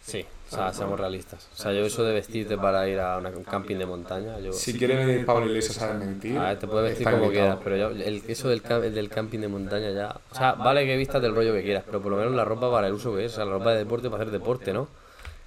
Sí, 0.02 0.26
o 0.50 0.56
sea, 0.56 0.72
seamos 0.72 0.98
realistas. 0.98 1.48
O 1.52 1.56
sea, 1.56 1.72
yo 1.72 1.84
eso 1.86 2.02
de 2.02 2.12
vestirte 2.12 2.58
para 2.58 2.88
ir 2.88 2.98
a 2.98 3.18
una- 3.18 3.30
un 3.30 3.44
camping 3.44 3.76
de 3.76 3.86
montaña, 3.86 4.38
yo... 4.40 4.52
Si 4.52 4.76
quiere 4.76 4.96
venir 4.96 5.24
Pablo 5.24 5.46
Iglesias 5.46 5.80
a 5.82 5.94
mentir, 5.94 6.36
A 6.36 6.48
ver, 6.48 6.58
te 6.58 6.66
puedes 6.66 6.90
vestir 6.90 7.04
como 7.08 7.24
invitado. 7.24 7.58
quieras, 7.58 7.58
pero 7.62 7.76
yo, 7.76 7.88
el, 8.04 8.22
eso 8.26 8.48
del, 8.48 8.62
del 8.94 9.08
camping 9.08 9.38
de 9.38 9.48
montaña 9.48 9.90
ya... 9.92 10.16
O 10.30 10.34
sea, 10.34 10.52
vale 10.54 10.84
que 10.84 10.96
vistas 10.96 11.22
del 11.22 11.34
rollo 11.34 11.52
que 11.54 11.62
quieras, 11.62 11.84
pero 11.86 12.00
por 12.02 12.10
lo 12.10 12.18
menos 12.18 12.34
la 12.34 12.44
ropa 12.44 12.70
para 12.70 12.88
el 12.88 12.94
uso 12.94 13.14
que 13.14 13.24
es. 13.26 13.32
O 13.32 13.36
sea, 13.36 13.44
la 13.44 13.52
ropa 13.52 13.70
de 13.72 13.78
deporte 13.78 14.10
para 14.10 14.22
hacer 14.24 14.32
deporte, 14.32 14.72
¿no? 14.72 14.88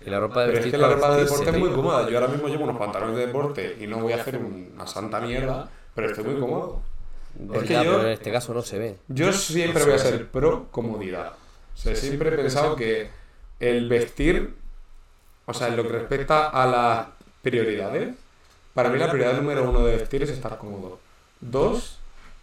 Y 0.05 0.09
la 0.09 0.19
ropa 0.19 0.41
de 0.41 0.47
Pero 0.53 0.65
es 0.65 0.71
que 0.71 0.77
la 0.77 0.89
ropa 0.89 1.15
de 1.15 1.23
deporte 1.23 1.49
es 1.49 1.57
muy 1.57 1.69
cómoda. 1.71 2.09
Yo 2.09 2.17
ahora 2.19 2.29
mismo 2.31 2.47
llevo 2.49 2.63
unos 2.65 2.77
pantalones 2.77 3.15
de 3.17 3.25
deporte 3.27 3.77
y 3.79 3.87
no 3.87 3.99
voy 3.99 4.13
a 4.13 4.17
hacer 4.17 4.37
una 4.37 4.85
santa 4.87 5.19
mierda, 5.21 5.69
pero 5.95 6.07
estoy 6.09 6.23
muy 6.25 6.39
cómodo. 6.39 6.81
Pues 7.47 7.61
Es 7.63 7.67
que 7.67 7.73
ya, 7.73 7.83
yo- 7.83 7.91
pero 7.97 8.03
en 8.07 8.13
este 8.13 8.31
caso 8.31 8.53
no 8.53 8.61
se 8.61 8.77
ve. 8.79 8.97
Yo 9.07 9.31
siempre 9.33 9.83
voy 9.83 9.93
a 9.93 9.97
ser 9.99 10.27
pro 10.29 10.67
comodidad. 10.71 11.33
O 11.73 11.77
sea, 11.77 11.95
siempre 11.95 12.29
he 12.29 12.31
pensado 12.33 12.75
que 12.75 13.09
el 13.59 13.87
vestir, 13.87 14.55
o 15.45 15.53
sea, 15.53 15.67
en 15.67 15.77
lo 15.77 15.83
que 15.83 15.89
respecta 15.89 16.49
a 16.49 16.65
las 16.65 17.07
prioridades, 17.41 18.15
para 18.73 18.89
mí 18.89 18.97
la 18.97 19.09
prioridad 19.11 19.35
número 19.37 19.69
uno 19.69 19.85
de 19.85 19.97
vestir 19.97 20.23
es 20.23 20.29
estar 20.29 20.57
cómodo. 20.57 20.99
Dos, 21.41 21.99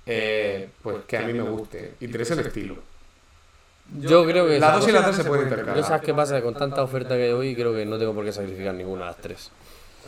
eh, 0.07 0.69
pues 0.83 0.99
que 1.07 1.17
a 1.19 1.23
mí 1.23 1.33
me 1.33 1.43
guste. 1.43 1.95
Y 2.01 2.09
tres, 2.09 2.31
el 2.33 2.41
estilo. 2.41 2.77
Yo 3.99 4.25
creo 4.25 4.47
que... 4.47 4.61
Las 4.61 4.75
dos 4.77 4.89
y 4.89 4.93
las 4.93 5.05
tres 5.05 5.17
se 5.17 5.25
pueden 5.25 5.49
Yo 5.49 5.57
sabes 5.57 5.67
intercalar. 5.75 6.01
qué 6.03 6.15
pasa, 6.15 6.43
con 6.43 6.55
tanta 6.55 6.83
oferta 6.83 7.17
que 7.17 7.25
hay 7.25 7.33
hoy 7.33 7.55
creo 7.57 7.75
que 7.75 7.85
no 7.85 7.99
tengo 7.99 8.15
por 8.15 8.25
qué 8.25 8.33
sacrificar 8.33 8.75
ninguna 8.75 9.03
de 9.03 9.07
las 9.11 9.17
tres. 9.17 9.51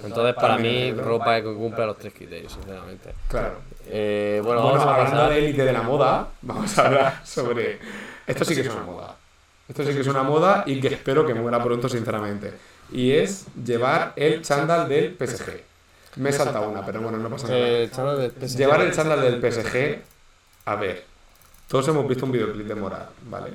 Entonces 0.05 0.35
para 0.35 0.57
mí 0.59 0.93
ropa 0.93 1.37
que 1.43 1.53
cumpla 1.55 1.87
los 1.87 1.99
tres 1.99 2.13
criterios, 2.15 2.53
sinceramente. 2.53 3.11
Claro. 3.29 3.55
Eh, 3.87 4.41
bueno, 4.45 4.63
Bueno, 4.63 4.79
vamos 4.79 4.87
a 4.87 4.95
hablando 4.95 5.17
pasar... 5.17 5.31
de 5.31 5.39
élite 5.39 5.65
de 5.65 5.73
la 5.73 5.83
moda, 5.83 6.29
vamos 6.43 6.79
a 6.79 6.87
hablar 6.87 7.21
sobre... 7.27 7.79
Esto 8.27 8.45
sí 8.45 8.55
que 8.55 8.61
es 8.61 8.69
una 8.69 8.83
moda. 8.83 9.17
Esto 9.69 9.85
sí 9.85 9.93
que 9.95 10.01
es 10.01 10.07
una 10.07 10.23
moda 10.23 10.63
y 10.67 10.81
que 10.81 10.89
espero 10.89 11.27
que 11.27 11.35
muera 11.35 11.63
pronto, 11.63 11.89
sinceramente. 11.89 12.53
Y 12.93 13.13
es 13.13 13.47
llevar 13.65 14.13
el 14.17 14.43
chándal 14.43 14.89
del 14.89 15.17
PSG. 15.17 15.63
Me 16.17 16.31
he 16.31 16.33
saltado 16.33 16.69
una, 16.69 16.85
pero 16.85 17.01
bueno, 17.01 17.19
no 17.19 17.31
pasa 17.31 17.49
nada. 17.49 17.61
Eh. 17.61 17.91
Llevar 18.57 18.83
el 18.83 18.93
chándal 18.93 19.21
del 19.23 19.41
PSG, 19.41 19.99
a 20.67 20.77
ver, 20.77 21.05
todos 21.69 21.89
hemos 21.89 22.07
visto 22.07 22.27
un 22.27 22.33
videoclip 22.33 22.67
de 22.67 22.75
Morat, 22.75 23.09
¿vale? 23.23 23.51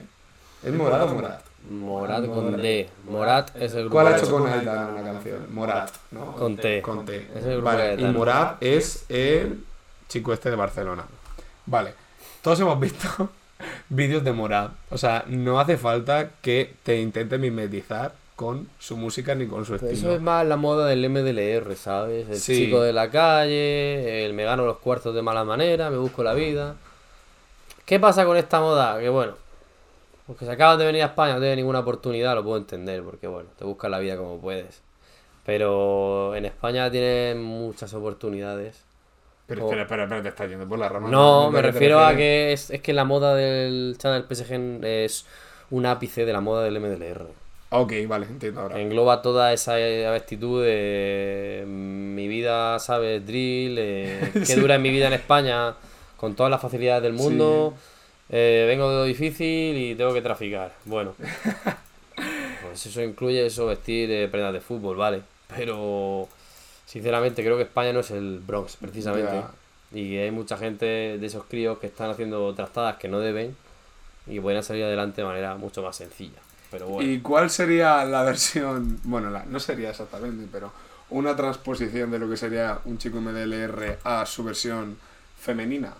¿Es 0.63 0.73
Morat 0.73 1.03
o 1.03 1.07
Morat? 1.07 1.41
Morat 1.69 2.25
con 2.25 2.57
D. 2.57 2.89
Morat 3.07 3.55
es 3.55 3.73
el 3.73 3.81
grupo 3.81 3.93
¿Cuál 3.93 4.07
ha 4.07 4.17
hecho 4.17 4.31
con 4.31 4.47
Aitana 4.47 4.87
una 4.87 5.03
canción? 5.03 5.53
Morat, 5.53 5.91
¿no? 6.11 6.31
Con 6.33 6.55
T. 6.55 6.81
Con 6.81 7.05
T. 7.05 7.27
Es 7.35 7.45
el 7.45 7.61
Vale, 7.61 7.95
y. 7.95 8.05
Morat 8.05 8.57
es 8.63 9.05
el 9.09 9.63
chico 10.07 10.33
este 10.33 10.49
de 10.49 10.55
Barcelona. 10.55 11.03
Vale, 11.65 11.93
todos 12.41 12.59
hemos 12.59 12.79
visto 12.79 13.29
vídeos 13.89 14.23
de 14.23 14.31
Morat. 14.31 14.71
O 14.89 14.97
sea, 14.97 15.23
no 15.27 15.59
hace 15.59 15.77
falta 15.77 16.29
que 16.41 16.73
te 16.83 16.99
intentes 16.99 17.39
mimetizar 17.39 18.13
con 18.37 18.69
su 18.79 18.95
música 18.95 19.35
ni 19.35 19.47
con 19.47 19.65
su 19.65 19.75
Eso 19.75 19.87
estilo. 19.87 20.13
es 20.13 20.21
más 20.21 20.45
la 20.45 20.55
moda 20.55 20.85
del 20.87 21.03
MDLR, 21.09 21.75
¿sabes? 21.75 22.29
El 22.29 22.37
Sí. 22.37 22.55
chico 22.65 22.79
de 22.81 22.93
la 22.93 23.09
calle, 23.09 24.23
el 24.25 24.33
me 24.33 24.45
gano 24.45 24.65
los 24.65 24.77
cuartos 24.77 25.13
de 25.13 25.21
mala 25.23 25.43
manera, 25.43 25.89
me 25.89 25.97
busco 25.97 26.23
la 26.23 26.33
vida. 26.35 26.75
¿Qué 27.85 27.99
pasa 27.99 28.25
con 28.25 28.37
esta 28.37 28.59
moda? 28.61 28.99
Que 28.99 29.09
bueno, 29.09 29.33
porque 30.27 30.45
si 30.45 30.51
acabas 30.51 30.77
de 30.77 30.85
venir 30.85 31.01
a 31.01 31.07
España 31.07 31.33
no 31.33 31.39
tienes 31.39 31.57
ninguna 31.57 31.79
oportunidad, 31.79 32.35
lo 32.35 32.43
puedo 32.43 32.57
entender, 32.57 33.01
porque 33.01 33.25
bueno, 33.27 33.49
te 33.57 33.65
buscas 33.65 33.89
la 33.89 33.97
vida 33.99 34.15
como 34.17 34.39
puedes. 34.39 34.81
Pero 35.45 36.35
en 36.35 36.45
España 36.45 36.91
tienes 36.91 37.37
muchas 37.37 37.93
oportunidades. 37.93 38.83
Pero 39.47 39.61
Oh. 39.63 39.65
espera, 39.65 39.83
espera, 39.83 40.03
espera, 40.03 40.21
te 40.21 40.29
estás 40.29 40.49
yendo 40.49 40.67
por 40.67 40.77
la 40.77 40.89
rama. 40.89 41.09
No, 41.09 41.49
me 41.49 41.57
¿de 41.57 41.63
qué 41.63 41.67
te 41.67 41.71
refiero 41.71 41.99
a 42.01 42.15
que 42.15 42.51
es, 42.53 42.69
es 42.69 42.81
que 42.81 42.93
la 42.93 43.05
moda 43.05 43.33
del 43.33 43.95
chándal 43.97 44.27
del 44.27 44.27
PSG 44.37 44.83
es 44.85 45.25
un 45.71 45.85
ápice 45.85 46.25
de 46.25 46.33
la 46.33 46.41
moda 46.41 46.63
del 46.65 46.79
MDLR. 46.79 47.27
Ok, 47.69 47.93
vale, 48.07 48.27
entiendo 48.27 48.61
ahora. 48.61 48.79
Engloba 48.79 49.21
toda 49.21 49.51
esa 49.51 49.79
eh, 49.79 50.07
actitud 50.07 50.63
de 50.63 51.63
mm, 51.65 52.15
mi 52.15 52.27
vida, 52.27 52.79
¿sabes? 52.79 53.25
Drill, 53.25 53.77
eh, 53.77 54.31
que 54.47 54.55
dura 54.55 54.75
en 54.75 54.81
mi 54.81 54.89
vida 54.89 55.07
en 55.07 55.13
España 55.13 55.75
con 56.15 56.35
todas 56.35 56.49
las 56.49 56.61
facilidades 56.61 57.03
del 57.03 57.13
mundo. 57.13 57.73
eh, 58.29 58.65
vengo 58.67 58.89
de 58.89 58.95
lo 58.95 59.03
difícil 59.03 59.77
y 59.77 59.95
tengo 59.95 60.13
que 60.13 60.21
traficar. 60.21 60.73
Bueno, 60.85 61.13
pues 62.63 62.85
eso 62.85 63.01
incluye 63.01 63.45
eso, 63.45 63.65
vestir 63.67 64.09
eh, 64.11 64.27
prendas 64.29 64.53
de 64.53 64.61
fútbol, 64.61 64.95
vale. 64.95 65.21
Pero 65.55 66.27
sinceramente 66.85 67.43
creo 67.43 67.57
que 67.57 67.63
España 67.63 67.91
no 67.93 67.99
es 67.99 68.11
el 68.11 68.39
Bronx, 68.39 68.77
precisamente. 68.77 69.43
Y 69.93 70.17
hay 70.17 70.31
mucha 70.31 70.57
gente 70.57 70.85
de 70.85 71.25
esos 71.25 71.45
críos 71.45 71.79
que 71.79 71.87
están 71.87 72.09
haciendo 72.09 72.53
trastadas 72.53 72.97
que 72.97 73.07
no 73.07 73.19
deben 73.19 73.55
y 74.25 74.39
pueden 74.39 74.61
salir 74.63 74.83
adelante 74.83 75.21
de 75.21 75.27
manera 75.27 75.55
mucho 75.55 75.81
más 75.81 75.95
sencilla. 75.95 76.39
Pero 76.71 76.87
bueno. 76.87 77.09
¿Y 77.09 77.19
cuál 77.21 77.49
sería 77.49 78.03
la 78.05 78.23
versión? 78.23 78.99
Bueno, 79.03 79.29
la- 79.29 79.45
no 79.45 79.59
sería 79.59 79.89
exactamente, 79.91 80.47
pero 80.51 80.71
una 81.09 81.35
transposición 81.35 82.11
de 82.11 82.19
lo 82.19 82.29
que 82.29 82.35
sería 82.37 82.79
un 82.85 82.97
chico 82.97 83.19
MDLR 83.21 83.99
a 84.03 84.25
su 84.25 84.43
versión 84.43 84.97
femenina. 85.39 85.93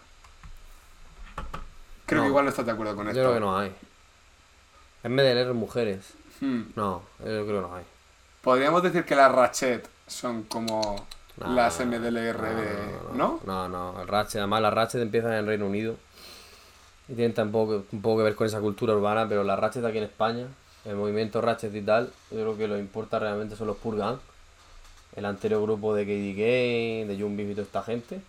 Creo 2.06 2.20
No. 2.20 2.24
que 2.26 2.30
igual 2.30 2.46
no 2.46 2.50
estás 2.50 2.66
de 2.66 2.72
acuerdo 2.72 2.96
con 2.96 3.06
Yo 3.06 3.12
esto. 3.12 3.22
creo 3.22 3.34
que 3.34 3.40
no 3.40 3.58
hay. 3.58 3.74
Leer 5.04 5.54
mujeres. 5.54 6.14
Hmm. 6.42 6.64
No, 6.76 7.02
yo 7.20 7.26
creo 7.26 7.46
que 7.46 7.68
no 7.70 7.76
hay. 7.76 7.84
Podríamos 8.42 8.84
decir 8.84 9.06
que 9.06 9.16
las 9.16 9.32
Ratchet 9.32 9.88
son 10.06 10.44
como 10.44 11.08
las 11.38 11.80
MDLR 11.80 12.42
no, 12.54 12.62
de. 12.62 12.92
no, 13.14 13.14
¿No? 13.14 13.40
No, 13.46 13.70
no, 13.70 14.02
el 14.02 14.08
Ratchet, 14.08 14.38
además 14.40 14.62
las 14.62 14.74
Ratchet 14.74 15.02
empiezan 15.02 15.34
en 15.34 15.46
Reino 15.48 15.66
Unido. 15.66 15.98
Y 17.10 17.14
tienen 17.14 17.34
tampoco, 17.34 17.86
un 17.92 18.02
poco 18.02 18.18
que 18.18 18.24
ver 18.24 18.36
con 18.36 18.48
esa 18.48 18.60
cultura 18.60 18.94
urbana, 18.94 19.28
pero 19.30 19.44
las 19.44 19.58
Ratchet 19.58 19.86
aquí 19.86 19.98
en 19.98 20.04
España, 20.04 20.48
el 20.86 20.96
movimiento 20.96 21.42
Ratchet 21.42 21.74
y 21.74 21.82
tal, 21.82 22.12
yo 22.32 22.38
creo 22.38 22.58
que 22.58 22.68
lo 22.68 22.76
que 22.76 22.82
importa 22.82 23.20
realmente 23.20 23.56
son 23.56 23.68
los 23.68 23.78
Purgan. 23.78 24.20
el 25.16 25.26
anterior 25.26 25.62
grupo 25.62 25.96
de 25.96 26.06
KD 26.06 26.38
Game, 26.38 27.06
de 27.08 27.16
Beef 27.16 27.50
y 27.50 27.54
toda 27.54 27.64
esta 27.64 27.84
gente. 27.84 28.20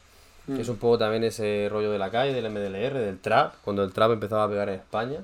Mm. 0.46 0.56
Que 0.56 0.62
es 0.62 0.68
un 0.68 0.76
poco 0.76 0.96
también 0.98 1.24
ese 1.24 1.68
rollo 1.70 1.90
de 1.90 1.98
la 1.98 2.10
calle, 2.10 2.32
del 2.32 2.50
MDLR, 2.50 2.94
del 2.98 3.18
trap, 3.18 3.54
cuando 3.62 3.84
el 3.84 3.92
trap 3.92 4.12
empezaba 4.12 4.44
a 4.44 4.48
pegar 4.48 4.68
en 4.68 4.76
España. 4.76 5.20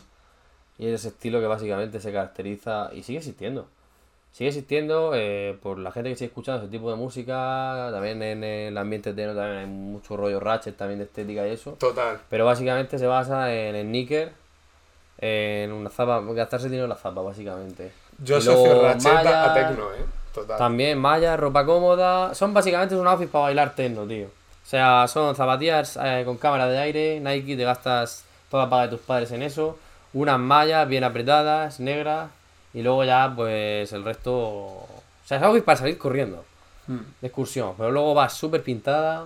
Y 0.78 0.86
es 0.86 0.94
ese 0.94 1.09
estilo 1.09 1.40
que 1.40 1.46
básicamente 1.46 2.00
se 2.00 2.12
caracteriza 2.12 2.90
y 2.92 3.02
sigue 3.02 3.18
existiendo. 3.18 3.66
Sigue 4.35 4.49
existiendo 4.49 5.12
eh, 5.14 5.57
por 5.62 5.78
la 5.78 5.93
gente 5.93 6.11
que 6.11 6.16
sigue 6.16 6.26
escuchando 6.26 6.62
ese 6.62 6.68
tipo 6.68 6.91
de 6.91 6.97
música. 6.97 7.91
También 7.93 8.20
en 8.20 8.43
el 8.43 8.76
ambiente 8.76 9.12
techno 9.12 9.32
también 9.32 9.59
hay 9.59 9.66
mucho 9.66 10.16
rollo 10.16 10.41
ratchet 10.41 10.76
también 10.76 10.99
de 10.99 11.05
estética 11.05 11.47
y 11.47 11.53
eso. 11.53 11.76
Total. 11.78 12.18
Pero 12.28 12.45
básicamente 12.45 12.99
se 12.99 13.07
basa 13.07 13.55
en 13.55 13.76
el 13.76 13.93
níquer, 13.93 14.32
en 15.18 15.70
una 15.70 15.89
zapa, 15.89 16.20
gastarse 16.32 16.66
dinero 16.66 16.87
en 16.87 16.91
la 16.91 16.97
zapa, 16.97 17.22
básicamente. 17.22 17.93
Yo 18.24 18.39
asocio 18.39 18.82
Ratchet 18.82 19.12
a 19.12 19.55
Tecno, 19.55 19.93
¿eh? 19.93 20.05
Total. 20.35 20.59
También 20.59 20.99
mallas, 20.99 21.39
ropa 21.39 21.64
cómoda. 21.64 22.35
Son 22.35 22.53
básicamente 22.53 22.97
un 22.97 23.07
outfit 23.07 23.28
para 23.28 23.45
bailar 23.45 23.76
techno, 23.76 24.05
tío. 24.05 24.26
O 24.26 24.66
sea, 24.66 25.07
son 25.07 25.37
zapatillas 25.37 25.97
eh, 26.03 26.24
con 26.24 26.39
cámara 26.39 26.66
de 26.66 26.78
aire, 26.78 27.20
Nike, 27.20 27.57
te 27.57 27.62
gastas 27.62 28.24
toda 28.51 28.64
la 28.64 28.70
paga 28.70 28.82
de 28.82 28.89
tus 28.89 29.01
padres 29.07 29.30
en 29.30 29.45
eso. 29.45 29.78
Unas 30.12 30.41
mallas 30.41 30.89
bien 30.89 31.05
apretadas, 31.05 31.78
negras. 31.78 32.30
Y 32.75 32.83
luego 32.83 33.05
ya, 33.05 33.33
pues 33.35 33.93
el 33.93 34.05
resto. 34.05 34.33
O 34.35 34.89
sea, 35.25 35.39
es 35.39 35.43
outfit 35.45 35.64
para 35.64 35.79
salir 35.79 35.97
corriendo 35.97 36.45
Mm. 36.87 36.99
de 37.22 37.27
excursión. 37.29 37.72
Pero 37.79 37.91
luego 37.91 38.12
vas 38.14 38.35
súper 38.35 38.62
pintada, 38.62 39.25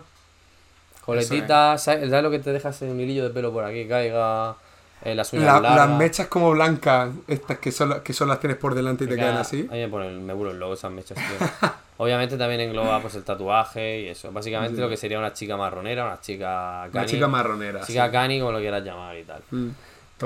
coletitas, 1.05 1.83
¿sabes 1.83 2.09
¿sabes 2.11 2.23
lo 2.23 2.31
que 2.31 2.39
te 2.39 2.53
dejas 2.53 2.81
en 2.83 2.91
un 2.91 3.01
hilillo 3.01 3.25
de 3.25 3.31
pelo 3.31 3.53
por 3.53 3.65
aquí? 3.65 3.87
Caiga 3.89 4.55
en 5.03 5.17
las 5.17 5.33
uñas 5.33 5.61
La- 5.63 5.75
las 5.75 5.89
mechas 5.91 6.27
como 6.27 6.51
blancas, 6.51 7.11
estas 7.27 7.59
que 7.59 7.73
son, 7.73 8.01
que 8.03 8.13
son 8.13 8.29
las 8.29 8.41
tienes 8.41 8.59
por 8.59 8.75
delante 8.75 9.05
y 9.05 9.09
te 9.09 9.15
quedan 9.17 9.33
queda- 9.33 9.41
así. 9.41 9.69
Ahí 9.71 9.81
me 9.81 9.89
pone 9.89 10.11
me 10.11 10.33
vuelo 10.35 10.51
el 10.53 10.59
logo 10.59 10.75
esas 10.75 10.91
mechas. 10.93 11.17
Obviamente 12.01 12.37
también 12.37 12.61
engloba 12.61 13.01
pues 13.01 13.15
el 13.17 13.25
tatuaje 13.25 14.03
y 14.03 14.09
eso. 14.09 14.31
Básicamente 14.31 14.81
lo 14.81 14.89
que 14.89 14.97
sería 14.97 15.19
una 15.19 15.33
chica 15.33 15.57
marronera, 15.57 16.05
una 16.05 16.21
chica 16.21 16.83
Una 16.85 16.93
cani. 16.93 17.07
chica 17.07 17.27
marronera. 17.27 17.81
Chica 17.81 18.07
sí. 18.07 18.13
cani, 18.13 18.39
como 18.39 18.53
lo 18.53 18.59
quieras 18.61 18.85
llamar 18.85 19.17
y 19.17 19.25
tal. 19.25 19.43
Mm. 19.51 19.69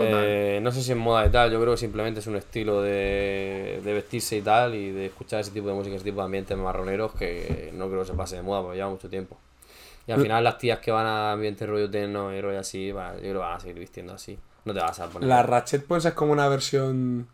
Eh, 0.01 0.59
no 0.63 0.73
sé 0.73 0.83
si 0.83 0.93
es 0.93 0.97
moda 0.97 1.27
y 1.27 1.31
tal, 1.31 1.51
yo 1.53 1.61
creo 1.61 1.73
que 1.73 1.79
simplemente 1.79 2.21
es 2.21 2.27
un 2.27 2.37
estilo 2.37 2.81
de, 2.83 3.81
de 3.85 3.93
vestirse 3.93 4.37
y 4.37 4.41
tal 4.43 4.75
y 4.75 4.91
de 4.91 5.07
escuchar 5.07 5.41
ese 5.41 5.51
tipo 5.51 5.69
de 5.69 5.75
música, 5.75 5.95
ese 5.97 6.05
tipo 6.05 6.21
de 6.21 6.25
ambientes 6.25 6.57
marroneros 6.57 7.13
que 7.15 7.71
no 7.75 7.89
creo 7.89 8.01
que 8.01 8.07
se 8.07 8.15
pase 8.15 8.37
de 8.37 8.43
moda 8.43 8.63
porque 8.63 8.77
lleva 8.79 8.89
mucho 8.91 9.09
tiempo. 9.11 9.37
Y 10.07 10.13
al 10.13 10.21
final 10.23 10.43
las 10.43 10.59
tías 10.59 10.79
que 10.81 10.91
van 10.91 11.07
a 11.07 11.33
ambientes 11.33 11.69
rollo 11.69 11.89
techno 11.91 12.35
y 12.35 12.41
rollo 12.41 12.59
así, 12.59 12.91
va, 12.91 13.13
yo 13.15 13.21
creo 13.21 13.33
que 13.35 13.39
van 13.39 13.57
a 13.57 13.61
seguir 13.61 13.79
vistiendo 13.79 14.15
así. 14.15 14.39
No 14.65 14.73
te 14.75 14.81
vas 14.81 14.99
a 14.99 15.07
poner... 15.09 15.29
La 15.29 15.43
Ratchet 15.43 15.85
pues 15.87 16.05
es 16.05 16.13
como 16.15 16.33
una 16.33 16.49
versión 16.49 17.29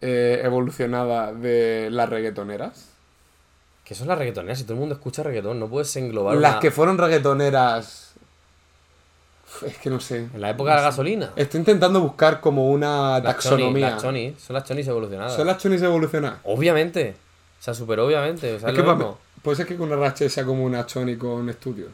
eh, 0.00 0.40
evolucionada 0.44 1.32
de 1.34 1.88
las 1.90 2.08
reggaetoneras. 2.08 2.90
Que 3.84 3.94
son 3.94 4.06
las 4.08 4.18
reggaetoneras, 4.18 4.58
si 4.58 4.64
todo 4.64 4.74
el 4.74 4.80
mundo 4.80 4.94
escucha 4.94 5.22
reggaetón, 5.22 5.58
no 5.58 5.66
puedes 5.68 5.94
englobar 5.96 6.36
Las 6.36 6.52
una- 6.52 6.60
que 6.60 6.70
fueron 6.70 6.98
reggaetoneras. 6.98 8.07
Es 9.66 9.78
que 9.78 9.90
no 9.90 9.98
sé. 10.00 10.28
En 10.34 10.40
la 10.40 10.50
época 10.50 10.70
de 10.70 10.76
la 10.76 10.82
gasolina. 10.82 11.30
Estoy 11.34 11.58
intentando 11.60 12.00
buscar 12.00 12.40
como 12.40 12.70
una 12.70 13.14
Las 13.14 13.22
taxonomía. 13.22 13.90
las 13.90 14.02
choni, 14.02 14.34
son 14.38 14.54
las 14.54 14.64
chonis 14.64 14.86
evolucionadas. 14.86 15.34
¿Son 15.34 15.46
las 15.46 15.58
chonis 15.58 15.82
evolucionadas? 15.82 16.38
Obviamente. 16.44 17.16
O 17.58 17.62
sea, 17.62 17.74
súper 17.74 17.98
obviamente. 18.00 18.54
O 18.54 18.58
sea, 18.60 18.68
Es 18.68 18.74
es 18.74 18.80
que 18.80 18.86
lo 18.86 18.92
pa- 18.92 18.94
mismo. 18.94 19.18
puede 19.42 19.56
ser 19.56 19.66
que 19.66 19.76
con 19.76 19.90
una 19.90 19.96
Ratchet 20.00 20.28
sea 20.30 20.44
como 20.44 20.64
una 20.64 20.86
choni 20.86 21.16
con 21.16 21.48
estudios. 21.48 21.90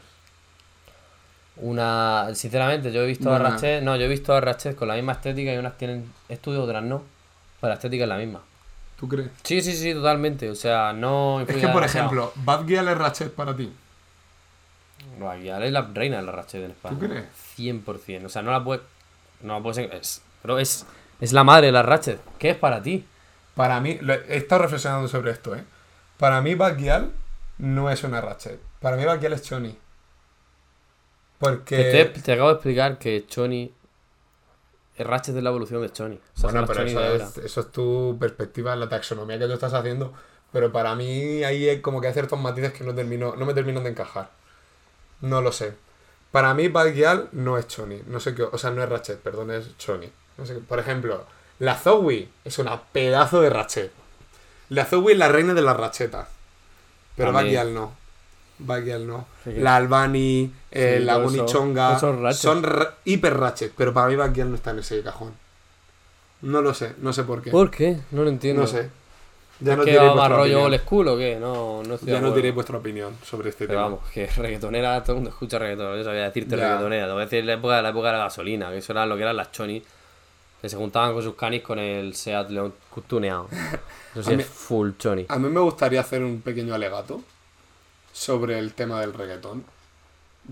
Una, 1.57 2.30
sinceramente, 2.34 2.90
yo 2.92 3.02
he 3.02 3.07
visto 3.07 3.32
a. 3.32 3.38
Ratchet, 3.38 3.82
no, 3.82 3.94
yo 3.96 4.05
he 4.05 4.09
visto 4.09 4.34
a 4.34 4.40
Ratchet 4.40 4.74
con 4.74 4.88
la 4.88 4.94
misma 4.94 5.12
estética 5.12 5.55
y 5.55 5.57
unas 5.57 5.78
tienen 5.78 6.11
estudio, 6.28 6.62
otras 6.64 6.82
no. 6.82 7.02
Pero 7.61 7.68
la 7.68 7.74
estética 7.74 8.05
es 8.05 8.09
la 8.09 8.16
misma. 8.18 8.40
¿Tú 8.98 9.09
crees? 9.09 9.30
Sí, 9.44 9.62
sí, 9.62 9.72
sí, 9.74 9.94
totalmente. 9.94 10.50
O 10.50 10.55
sea, 10.57 10.92
no 10.92 11.40
Es 11.40 11.46
que, 11.46 11.52
por 11.55 11.61
demasiado. 11.74 11.86
ejemplo, 12.09 12.32
Bad 12.36 12.64
Gyal 12.66 12.88
es 12.88 12.98
Ratchet 12.98 13.30
para 13.32 13.55
ti. 13.57 13.72
No, 15.18 15.30
aquí 15.30 15.48
ahora 15.48 15.66
es 15.66 15.72
la 15.72 15.82
reina 15.92 16.16
de 16.16 16.22
la 16.22 16.32
Ratchet 16.32 16.64
en 16.64 16.70
España. 16.72 16.98
¿Tú 16.98 17.07
crees? 17.07 17.26
100%. 17.57 18.26
O 18.26 18.28
sea, 18.28 18.42
no 18.42 18.50
la 18.50 18.62
puede. 18.62 18.80
No 19.40 19.55
la 19.55 19.62
puedes. 19.62 19.78
Es, 19.92 20.22
pero 20.42 20.59
es, 20.59 20.86
es 21.20 21.32
la 21.32 21.44
madre 21.44 21.66
de 21.66 21.72
la 21.72 21.82
Ratchet. 21.82 22.20
¿Qué 22.38 22.50
es 22.50 22.57
para 22.57 22.82
ti? 22.82 23.05
Para 23.55 23.80
mí, 23.80 23.98
he 24.28 24.36
estado 24.36 24.62
reflexionando 24.62 25.09
sobre 25.09 25.30
esto, 25.30 25.55
¿eh? 25.55 25.64
Para 26.18 26.40
mí, 26.40 26.55
Bad 26.55 26.76
Gyal 26.76 27.12
no 27.59 27.90
es 27.90 28.02
una 28.05 28.20
Ratchet. 28.20 28.61
Para 28.80 28.96
mí, 28.96 29.05
Bad 29.05 29.20
Gyal 29.20 29.32
es 29.32 29.42
choni. 29.42 29.78
Porque. 31.38 31.76
Te, 31.76 32.20
te 32.20 32.32
acabo 32.32 32.48
de 32.48 32.55
explicar 32.55 32.98
que 32.98 33.26
Choni. 33.26 33.72
El 34.96 35.07
Ratchet 35.07 35.36
es 35.36 35.42
la 35.42 35.50
evolución 35.50 35.82
de 35.82 35.90
Choni. 35.90 36.14
O 36.14 36.40
sea, 36.40 36.50
son 36.50 36.52
Bueno, 36.52 36.66
pero 36.66 36.82
eso 36.82 37.14
es, 37.14 37.38
eso 37.38 37.61
es 37.61 37.72
tu 37.72 38.16
perspectiva, 38.20 38.76
la 38.76 38.88
taxonomía 38.88 39.38
que 39.38 39.46
tú 39.46 39.52
estás 39.52 39.74
haciendo. 39.74 40.12
Pero 40.52 40.70
para 40.70 40.94
mí 40.94 41.42
ahí 41.42 41.68
es 41.68 41.80
como 41.80 42.00
que 42.00 42.07
hay 42.07 42.12
ciertos 42.12 42.38
matices 42.38 42.72
que 42.72 42.84
no, 42.84 42.94
termino, 42.94 43.34
no 43.34 43.44
me 43.44 43.55
terminan 43.55 43.82
de 43.82 43.90
encajar. 43.90 44.30
No 45.24 45.40
lo 45.40 45.52
sé. 45.52 45.74
Para 46.30 46.52
mí 46.52 46.68
Bad 46.68 46.92
Gyal 46.92 47.28
no 47.32 47.58
es 47.58 47.66
Choni. 47.68 48.02
No 48.06 48.20
sé 48.20 48.34
qué, 48.34 48.42
o 48.42 48.58
sea, 48.58 48.70
no 48.70 48.82
es 48.82 48.88
Ratchet, 48.88 49.18
perdón, 49.18 49.50
es 49.50 49.76
Choni. 49.78 50.10
No 50.36 50.44
sé 50.44 50.54
qué. 50.54 50.60
Por 50.60 50.78
ejemplo, 50.78 51.24
la 51.58 51.76
Zoe 51.76 52.28
es 52.44 52.58
una 52.58 52.82
pedazo 52.82 53.40
de 53.40 53.50
Ratchet. 53.50 53.92
La 54.68 54.84
Zoe 54.84 55.12
es 55.12 55.18
la 55.18 55.28
reina 55.28 55.54
de 55.54 55.62
las 55.62 55.76
rachetas. 55.76 56.28
Pero 57.16 57.32
Bad. 57.32 57.44
Gyal 57.44 57.74
no. 57.74 57.92
Bad 58.58 58.82
Gyal 58.82 59.06
no. 59.06 59.26
Sí, 59.44 59.52
La 59.54 59.76
Albani, 59.76 60.52
eh, 60.70 60.96
Sí, 60.98 61.04
la 61.04 61.14
todo 61.14 62.32
son 62.32 62.64
hiper 63.04 63.36
Ratchet. 63.36 63.72
Pero 63.76 63.94
para 63.94 64.08
mí 64.08 64.16
Bad 64.16 64.32
Gyal 64.32 64.50
no 64.50 64.56
está 64.56 64.72
en 64.72 64.80
ese 64.80 65.02
cajón. 65.02 65.34
No 66.42 66.60
lo 66.60 66.74
sé, 66.74 66.94
no 66.98 67.12
sé 67.12 67.24
por 67.24 67.40
qué. 67.40 67.50
¿Por 67.50 67.70
qué? 67.70 67.98
No 68.10 68.22
lo 68.22 68.28
entiendo. 68.28 68.62
No 68.62 68.68
sé. 68.68 68.90
Ya 69.61 69.72
¿Es 69.72 69.78
no 69.78 69.84
diréis 69.84 70.14
más 70.14 70.28
rollo 70.30 70.42
opinión. 70.42 70.62
old 70.72 70.80
school 70.80 71.09
o 71.09 71.16
qué? 71.16 71.38
No, 71.40 71.82
no 71.84 71.94
estoy 71.94 72.07
de 72.09 72.12
Ya 72.12 72.20
no 72.20 72.32
diréis 72.32 72.55
vuestra 72.55 72.76
opinión 72.78 73.16
sobre 73.22 73.50
este 73.50 73.66
Pero 73.66 73.78
tema. 73.78 73.82
vamos, 73.82 74.11
que 74.12 74.26
reggaetonera, 74.26 75.00
todo 75.02 75.12
el 75.12 75.16
mundo 75.16 75.30
escucha 75.30 75.59
reggaetonera. 75.59 75.96
Yo 75.96 76.05
sabía 76.05 76.24
decirte 76.24 76.57
Ya. 76.57 76.62
reggaetonera. 76.64 77.07
Te 77.07 77.12
voy 77.12 77.22
a 77.22 77.24
decir 77.24 77.44
la 77.44 77.52
época, 77.55 77.80
la 77.82 77.88
época 77.90 78.07
de 78.09 78.12
la 78.14 78.24
gasolina, 78.24 78.70
que 78.70 78.78
eso 78.78 78.92
era 78.92 79.07
lo 79.07 79.16
que 79.16 79.22
eran 79.22 79.36
las 79.36 79.52
chonis, 79.52 79.82
que 80.61 80.68
se 80.68 80.76
juntaban 80.76 81.12
con 81.14 81.22
sus 81.22 81.34
canis 81.34 81.62
con 81.62 81.78
el 81.78 82.14
Seat 82.14 82.50
León 82.50 82.74
tuneado. 83.07 83.48
Eso 84.14 84.22
sí 84.22 84.34
es 84.34 84.46
full 84.46 84.90
choni. 84.98 85.26
A 85.28 85.38
mí 85.38 85.48
me 85.48 85.61
gustaría 85.61 86.00
hacer 86.00 86.22
un 86.22 86.40
pequeño 86.40 86.72
alegato 86.74 87.20
sobre 88.12 88.59
el 88.61 88.72
tema 88.74 89.00
del 89.00 89.12
reggaetón. 89.12 89.64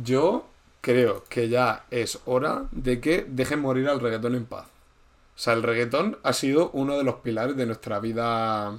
Yo 0.02 0.44
creo 0.80 1.24
que 1.28 1.48
ya 1.48 1.84
es 1.90 2.18
hora 2.26 2.64
de 2.72 3.00
que 3.00 3.24
dejen 3.28 3.60
morir 3.60 3.88
al 3.88 4.00
reggaetón 4.00 4.34
en 4.34 4.46
paz. 4.46 4.66
O 4.66 5.38
sea, 5.38 5.52
el 5.54 5.62
reggaetón 5.62 6.18
ha 6.24 6.32
sido 6.32 6.70
uno 6.72 6.98
de 6.98 7.04
los 7.04 7.16
pilares 7.16 7.56
de 7.56 7.66
nuestra 7.66 8.00
vida 8.00 8.76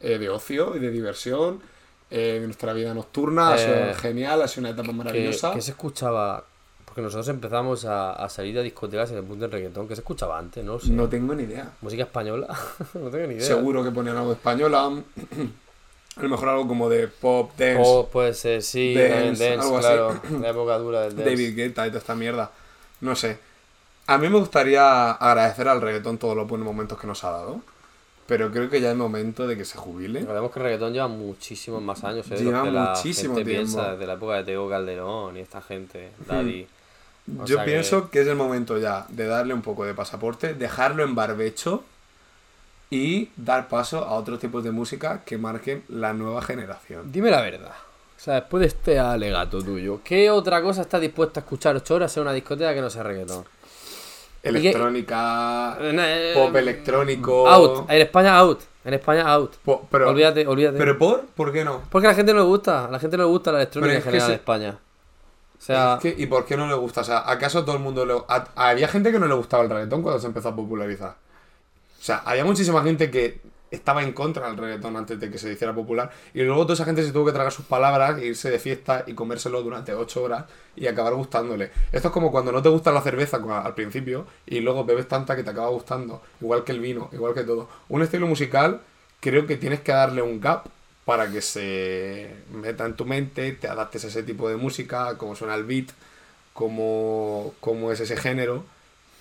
eh, 0.00 0.18
de 0.18 0.28
ocio 0.28 0.76
y 0.76 0.78
de 0.78 0.90
diversión, 0.90 1.60
eh, 2.10 2.38
de 2.40 2.46
nuestra 2.46 2.72
vida 2.72 2.94
nocturna. 2.94 3.54
Ha 3.54 3.58
sido 3.58 3.74
Eh, 3.74 3.94
genial, 3.94 4.42
ha 4.42 4.48
sido 4.48 4.60
una 4.62 4.70
etapa 4.70 4.92
maravillosa. 4.92 5.52
que 5.52 5.60
se 5.62 5.72
escuchaba, 5.72 6.44
porque 6.84 7.02
nosotros 7.02 7.28
empezamos 7.28 7.84
a, 7.84 8.12
a 8.12 8.28
salir 8.28 8.58
a 8.58 8.62
discotecas 8.62 9.10
en 9.10 9.18
el 9.18 9.24
punto 9.24 9.42
del 9.42 9.52
reggaetón, 9.52 9.88
que 9.88 9.94
se 9.96 10.00
escuchaba 10.02 10.38
antes, 10.38 10.64
no 10.64 10.78
sé. 10.78 10.90
No 10.90 11.08
tengo 11.08 11.34
ni 11.34 11.42
idea. 11.44 11.70
Música 11.80 12.02
española, 12.04 12.46
no 12.94 13.10
tengo 13.10 13.26
ni 13.26 13.34
idea. 13.34 13.46
Seguro 13.46 13.82
que 13.84 13.90
ponían 13.90 14.16
algo 14.16 14.32
española. 14.32 14.90
A 16.18 16.22
lo 16.22 16.28
mejor 16.30 16.48
algo 16.48 16.66
como 16.66 16.88
de 16.88 17.08
pop, 17.08 17.50
dance, 17.58 17.82
O 17.84 18.06
puede 18.06 18.32
ser, 18.32 18.62
sí, 18.62 18.94
Dance, 18.94 19.52
algo 19.52 19.76
así. 19.78 19.86
claro. 19.86 20.20
La 20.40 20.48
época 20.50 20.78
dura 20.78 21.02
del 21.02 21.14
dance. 21.16 21.30
David 21.30 21.54
Guetta 21.56 21.86
y 21.86 21.90
toda 21.90 21.98
esta 22.00 22.14
mierda. 22.14 22.50
No 23.02 23.14
sé. 23.14 23.38
A 24.06 24.16
mí 24.16 24.28
me 24.30 24.38
gustaría 24.38 25.10
agradecer 25.10 25.68
al 25.68 25.82
reggaetón 25.82 26.16
todos 26.16 26.34
los 26.34 26.48
buenos 26.48 26.64
momentos 26.64 26.98
que 26.98 27.06
nos 27.06 27.22
ha 27.24 27.32
dado. 27.32 27.60
Pero 28.26 28.50
creo 28.50 28.68
que 28.68 28.80
ya 28.80 28.90
es 28.90 28.96
momento 28.96 29.46
de 29.46 29.56
que 29.56 29.64
se 29.64 29.78
jubile. 29.78 30.20
Recordemos 30.20 30.50
que 30.50 30.58
el 30.58 30.64
reggaetón 30.64 30.92
lleva 30.92 31.06
muchísimos 31.08 31.80
más 31.82 32.02
años, 32.04 32.28
¿eh? 32.32 32.36
Lleva 32.36 32.64
la 32.70 32.94
muchísimo 32.96 33.34
gente 33.36 33.50
tiempo. 33.52 33.72
piensa, 33.72 33.92
desde 33.92 34.06
la 34.06 34.14
época 34.14 34.34
de 34.36 34.44
Teo 34.44 34.68
Calderón 34.68 35.36
y 35.36 35.40
esta 35.40 35.60
gente, 35.62 36.10
Daddy. 36.26 36.66
O 37.40 37.44
Yo 37.44 37.58
que- 37.58 37.64
pienso 37.64 38.10
que... 38.10 38.20
es 38.22 38.26
el 38.28 38.36
momento 38.36 38.78
ya 38.78 39.06
de 39.08 39.26
darle 39.26 39.54
un 39.54 39.62
poco 39.62 39.84
de 39.84 39.94
pasaporte, 39.94 40.54
dejarlo 40.54 41.02
en 41.04 41.14
barbecho 41.14 41.84
y 42.90 43.30
dar 43.36 43.68
paso 43.68 44.04
a 44.04 44.14
otros 44.14 44.38
tipos 44.38 44.62
de 44.62 44.70
música 44.70 45.22
que 45.24 45.38
marquen 45.38 45.82
la 45.88 46.12
nueva 46.12 46.42
generación. 46.42 47.10
Dime 47.10 47.30
la 47.30 47.40
verdad. 47.42 47.72
O 48.16 48.20
sea, 48.20 48.34
después 48.36 48.60
de 48.60 48.66
este 48.68 48.98
alegato 48.98 49.60
tuyo, 49.62 50.00
¿qué 50.04 50.30
otra 50.30 50.62
cosa 50.62 50.82
estás 50.82 51.00
dispuesta 51.00 51.40
a 51.40 51.42
escuchar 51.42 51.76
8 51.76 51.94
horas 51.94 52.16
en 52.16 52.22
una 52.22 52.32
discoteca 52.32 52.72
que 52.74 52.80
no 52.80 52.88
sea 52.90 53.02
reggaetón? 53.02 53.44
Electrónica, 54.48 55.78
Eh, 55.80 56.32
pop 56.34 56.54
electrónico. 56.56 57.48
Out. 57.48 57.90
En 57.90 58.00
España, 58.02 58.38
out. 58.38 58.60
En 58.84 58.94
España, 58.94 59.22
out. 59.32 59.54
Po- 59.64 59.86
pero, 59.90 60.10
olvídate, 60.10 60.46
olvídate. 60.46 60.78
¿Pero 60.78 60.96
por? 60.98 61.22
¿Por 61.26 61.52
qué 61.52 61.64
no? 61.64 61.82
Porque 61.90 62.06
a 62.06 62.10
la 62.10 62.16
gente 62.16 62.32
no 62.32 62.38
le 62.40 62.44
gusta. 62.46 62.84
A 62.86 62.90
la 62.90 62.98
gente 62.98 63.16
no 63.16 63.24
le 63.24 63.28
gusta 63.30 63.50
la 63.52 63.58
electrónica 63.58 63.94
en 63.96 64.02
general 64.02 64.26
se- 64.26 64.32
en 64.32 64.38
España. 64.38 64.78
O 65.58 65.62
sea, 65.66 65.94
Es 65.94 66.00
que, 66.14 66.22
¿Y 66.22 66.26
por 66.26 66.44
qué 66.44 66.56
no 66.56 66.66
le 66.68 66.74
gusta? 66.74 67.00
O 67.00 67.04
sea, 67.04 67.28
¿acaso 67.30 67.64
todo 67.64 67.76
el 67.76 67.82
mundo 67.82 68.04
le... 68.06 68.14
a- 68.28 68.48
había 68.54 68.86
gente 68.88 69.10
que 69.10 69.18
no 69.18 69.26
le 69.26 69.34
gustaba 69.34 69.64
el 69.64 69.70
reggaetón 69.70 70.02
cuando 70.02 70.20
se 70.20 70.26
empezó 70.26 70.50
a 70.50 70.54
popularizar? 70.56 71.10
O 71.98 72.02
sea, 72.06 72.18
había 72.24 72.44
muchísima 72.44 72.82
gente 72.82 73.10
que 73.10 73.40
estaba 73.70 74.02
en 74.02 74.12
contra 74.12 74.48
del 74.48 74.56
reggaetón 74.56 74.96
antes 74.96 75.18
de 75.18 75.30
que 75.30 75.38
se 75.38 75.52
hiciera 75.52 75.74
popular 75.74 76.10
y 76.32 76.42
luego 76.42 76.62
toda 76.62 76.74
esa 76.74 76.84
gente 76.84 77.02
se 77.04 77.12
tuvo 77.12 77.26
que 77.26 77.32
tragar 77.32 77.52
sus 77.52 77.66
palabras, 77.66 78.18
e 78.18 78.26
irse 78.26 78.50
de 78.50 78.58
fiesta 78.58 79.04
y 79.06 79.14
comérselo 79.14 79.62
durante 79.62 79.92
ocho 79.94 80.22
horas 80.22 80.44
y 80.76 80.86
acabar 80.86 81.14
gustándole. 81.14 81.70
Esto 81.92 82.08
es 82.08 82.14
como 82.14 82.30
cuando 82.30 82.52
no 82.52 82.62
te 82.62 82.68
gusta 82.68 82.92
la 82.92 83.02
cerveza 83.02 83.36
al 83.36 83.74
principio 83.74 84.26
y 84.46 84.60
luego 84.60 84.84
bebes 84.84 85.08
tanta 85.08 85.36
que 85.36 85.42
te 85.42 85.50
acaba 85.50 85.68
gustando, 85.68 86.22
igual 86.40 86.64
que 86.64 86.72
el 86.72 86.80
vino, 86.80 87.08
igual 87.12 87.34
que 87.34 87.44
todo. 87.44 87.68
Un 87.88 88.02
estilo 88.02 88.26
musical 88.26 88.80
creo 89.20 89.46
que 89.46 89.56
tienes 89.56 89.80
que 89.80 89.92
darle 89.92 90.22
un 90.22 90.40
gap 90.40 90.66
para 91.04 91.30
que 91.30 91.40
se 91.40 92.28
meta 92.52 92.84
en 92.84 92.94
tu 92.94 93.04
mente, 93.04 93.52
te 93.52 93.68
adaptes 93.68 94.04
a 94.04 94.08
ese 94.08 94.22
tipo 94.24 94.48
de 94.48 94.56
música, 94.56 95.16
cómo 95.16 95.36
suena 95.36 95.54
el 95.54 95.64
beat, 95.64 95.90
cómo, 96.52 97.54
cómo 97.60 97.92
es 97.92 98.00
ese 98.00 98.16
género. 98.16 98.64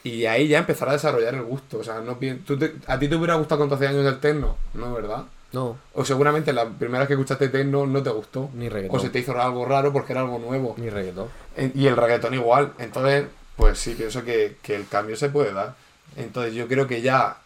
Y 0.06 0.26
ahí 0.26 0.47
ya 0.47 0.60
empezará 0.60 0.91
a 0.91 0.93
desarrollar 0.95 1.34
el 1.34 1.41
gusto. 1.43 1.80
O 1.80 1.84
sea, 1.84 1.99
no, 1.99 2.18
¿tú 2.45 2.58
te- 2.58 2.76
¿a 2.88 2.97
ti 2.99 3.08
te 3.10 3.16
hubiera 3.16 3.36
gustado 3.36 3.60
con 3.60 3.70
12 3.70 3.88
años 3.88 4.06
el 4.06 4.20
techno? 4.20 4.56
No, 4.74 4.93
¿verdad? 4.93 5.24
No, 5.51 5.78
O 5.93 6.03
seguramente 6.06 6.53
la 6.53 6.66
primera 6.70 6.99
vez 6.99 7.08
que 7.08 7.14
escuchaste 7.16 7.49
techno 7.49 7.86
no 7.88 8.03
te 8.03 8.10
gustó. 8.12 8.49
Ni 8.53 8.70
reggaetón. 8.70 8.97
O 8.97 9.01
se 9.01 9.10
te 9.10 9.20
hizo 9.20 9.39
algo 9.41 9.66
raro 9.66 9.91
porque 9.91 10.14
era 10.14 10.22
algo 10.22 10.38
nuevo. 10.39 10.76
ni 10.78 10.89
reggaetón. 10.89 11.28
Y 11.74 11.88
el 11.88 11.95
reggaetón 11.97 12.34
igual. 12.34 12.74
Entonces, 12.78 13.26
pues 13.56 13.80
sí, 13.80 13.95
pienso 13.95 14.24
que, 14.24 14.58
que 14.62 14.76
el 14.76 14.88
cambio 14.88 15.16
se 15.16 15.30
puede 15.30 15.53
dar. 15.53 15.76
Entonces 16.18 16.53
yo 16.53 16.68
creo 16.68 16.88
que 16.88 17.01
ya 17.01 17.38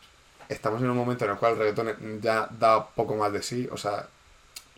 estamos 0.49 0.82
en 0.82 0.89
un 0.89 0.97
momento 0.97 1.26
en 1.26 1.32
el 1.32 1.38
cual 1.38 1.53
el 1.53 1.60
reggaetón 1.60 2.20
ya 2.22 2.49
da 2.60 2.88
poco 2.88 3.16
más 3.16 3.32
de 3.32 3.41
sí. 3.43 3.70
O 3.72 3.78
sea, 3.78 4.07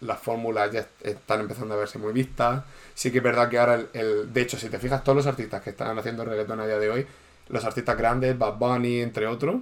las 0.01 0.19
fórmulas 0.19 0.71
ya 0.71 0.81
est- 0.81 1.05
están 1.07 1.39
empezando 1.39 1.73
a 1.73 1.77
verse 1.77 1.97
muy 1.97 2.11
vistas. 2.13 2.63
Sí 2.93 3.11
que 3.11 3.19
es 3.19 3.23
verdad 3.23 3.49
que 3.49 3.57
ahora, 3.59 3.75
el, 3.75 3.87
el- 3.93 4.33
de 4.33 4.41
hecho, 4.41 4.57
si 4.57 4.67
te 4.69 4.77
fijas, 4.77 5.03
todos 5.03 5.15
los 5.15 5.25
artistas 5.27 5.61
que 5.63 5.69
están 5.71 5.97
haciendo 5.97 6.25
reggaetón 6.25 6.59
a 6.59 6.67
día 6.67 6.77
de 6.79 6.89
hoy, 6.89 7.07
los 7.51 7.65
artistas 7.65 7.97
grandes, 7.97 8.37
Bad 8.37 8.57
Bunny, 8.57 9.01
entre 9.01 9.27
otros, 9.27 9.57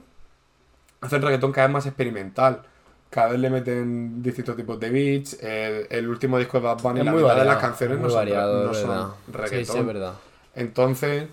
hacen 1.02 1.22
reggaetón 1.22 1.52
cada 1.52 1.68
vez 1.68 1.74
más 1.74 1.86
experimental. 1.86 2.64
Cada 3.10 3.30
vez 3.30 3.40
le 3.40 3.50
meten 3.50 4.22
distintos 4.22 4.56
tipos 4.56 4.80
de 4.80 4.90
beats. 4.92 5.42
El, 5.42 5.88
el 5.90 6.08
último 6.08 6.38
disco 6.38 6.60
de 6.60 6.66
Bad 6.66 6.82
Bunny, 6.82 7.00
Es 7.00 7.06
la 7.06 7.12
muy 7.12 7.24
mitad 7.24 7.34
de 7.34 7.40
variado, 7.40 7.60
las 7.60 7.70
canciones 7.70 7.98
es 7.98 8.04
no 8.04 8.10
son, 8.10 8.18
variado, 8.18 8.66
no 8.66 8.74
son 8.74 9.14
reggaetón. 9.32 9.66
Sí, 9.66 9.72
sí, 9.72 9.78
es 9.80 9.86
verdad. 9.86 10.14
Entonces, 10.56 11.28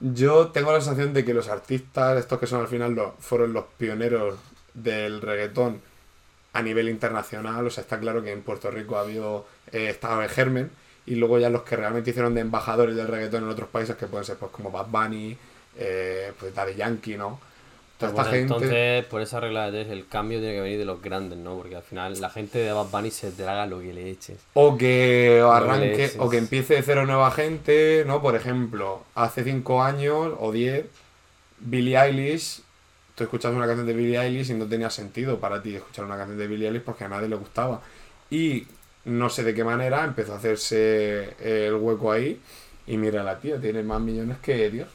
yo 0.00 0.48
tengo 0.48 0.72
la 0.72 0.80
sensación 0.80 1.14
de 1.14 1.24
que 1.24 1.32
los 1.32 1.48
artistas, 1.48 2.18
estos 2.18 2.38
que 2.38 2.46
son 2.46 2.60
al 2.60 2.68
final 2.68 2.94
los, 2.94 3.12
fueron 3.18 3.52
los 3.52 3.64
pioneros 3.78 4.36
del 4.74 5.20
reggaetón 5.20 5.80
a 6.52 6.62
nivel 6.62 6.88
internacional, 6.88 7.66
o 7.66 7.70
sea, 7.70 7.82
está 7.82 7.98
claro 7.98 8.22
que 8.22 8.32
en 8.32 8.42
Puerto 8.42 8.70
Rico 8.70 8.96
ha 8.96 9.00
habido, 9.00 9.46
eh, 9.70 9.88
estaba 9.88 10.24
el 10.24 10.30
Germen, 10.30 10.70
y 11.06 11.14
luego 11.14 11.38
ya 11.38 11.50
los 11.50 11.62
que 11.62 11.76
realmente 11.76 12.10
hicieron 12.10 12.34
de 12.34 12.42
embajadores 12.42 12.94
del 12.94 13.08
reggaetón 13.08 13.44
en 13.44 13.50
otros 13.50 13.68
países, 13.68 13.96
que 13.96 14.06
pueden 14.06 14.24
ser 14.24 14.36
pues 14.36 14.50
como 14.50 14.70
Bad 14.70 14.86
Bunny, 14.88 15.36
eh, 15.76 16.32
pues 16.38 16.54
Daddy 16.54 16.74
Yankee, 16.74 17.16
¿no? 17.16 17.40
Toda 17.98 18.12
Pues 18.12 18.26
esta 18.26 18.36
gente... 18.36 18.54
Entonces, 18.54 19.04
por 19.06 19.22
esa 19.22 19.40
regla 19.40 19.70
de 19.70 19.84
tres, 19.84 19.92
el 19.92 20.06
cambio 20.08 20.38
tiene 20.40 20.54
que 20.54 20.60
venir 20.60 20.78
de 20.78 20.84
los 20.84 21.00
grandes, 21.00 21.38
¿no? 21.38 21.56
Porque 21.56 21.76
al 21.76 21.82
final 21.82 22.20
la 22.20 22.30
gente 22.30 22.58
de 22.58 22.72
Bad 22.72 22.86
Bunny 22.90 23.10
se 23.10 23.30
traga 23.30 23.66
lo 23.66 23.80
que 23.80 23.92
le 23.92 24.10
eches. 24.10 24.38
O 24.54 24.76
que 24.76 25.42
arranque, 25.44 26.12
o 26.18 26.28
que 26.28 26.38
empiece 26.38 26.74
de 26.74 26.82
cero 26.82 27.06
nueva 27.06 27.30
gente, 27.30 28.04
¿no? 28.06 28.20
Por 28.20 28.34
ejemplo, 28.34 29.04
hace 29.14 29.44
5 29.44 29.82
años 29.82 30.34
o 30.38 30.50
10, 30.52 30.86
Billie 31.60 31.96
Eilish, 31.96 32.62
tú 33.14 33.24
escuchabas 33.24 33.56
una 33.56 33.66
canción 33.66 33.86
de 33.86 33.92
Billie 33.92 34.18
Eilish 34.20 34.50
y 34.50 34.54
no 34.54 34.66
tenía 34.66 34.90
sentido 34.90 35.38
para 35.38 35.62
ti 35.62 35.76
escuchar 35.76 36.04
una 36.04 36.16
canción 36.16 36.38
de 36.38 36.46
Billie 36.48 36.66
Eilish 36.68 36.82
porque 36.82 37.04
a 37.04 37.08
nadie 37.08 37.28
le 37.28 37.36
gustaba. 37.36 37.80
Y 38.30 38.66
no 39.04 39.28
sé 39.30 39.44
de 39.44 39.54
qué 39.54 39.62
manera 39.62 40.04
empezó 40.04 40.32
a 40.32 40.38
hacerse 40.38 41.34
el 41.40 41.74
hueco 41.74 42.10
ahí 42.10 42.40
y 42.86 42.96
mira 42.96 43.22
la 43.22 43.38
tía, 43.38 43.60
tiene 43.60 43.82
más 43.82 44.00
millones 44.00 44.38
que 44.42 44.70
Dios. 44.70 44.88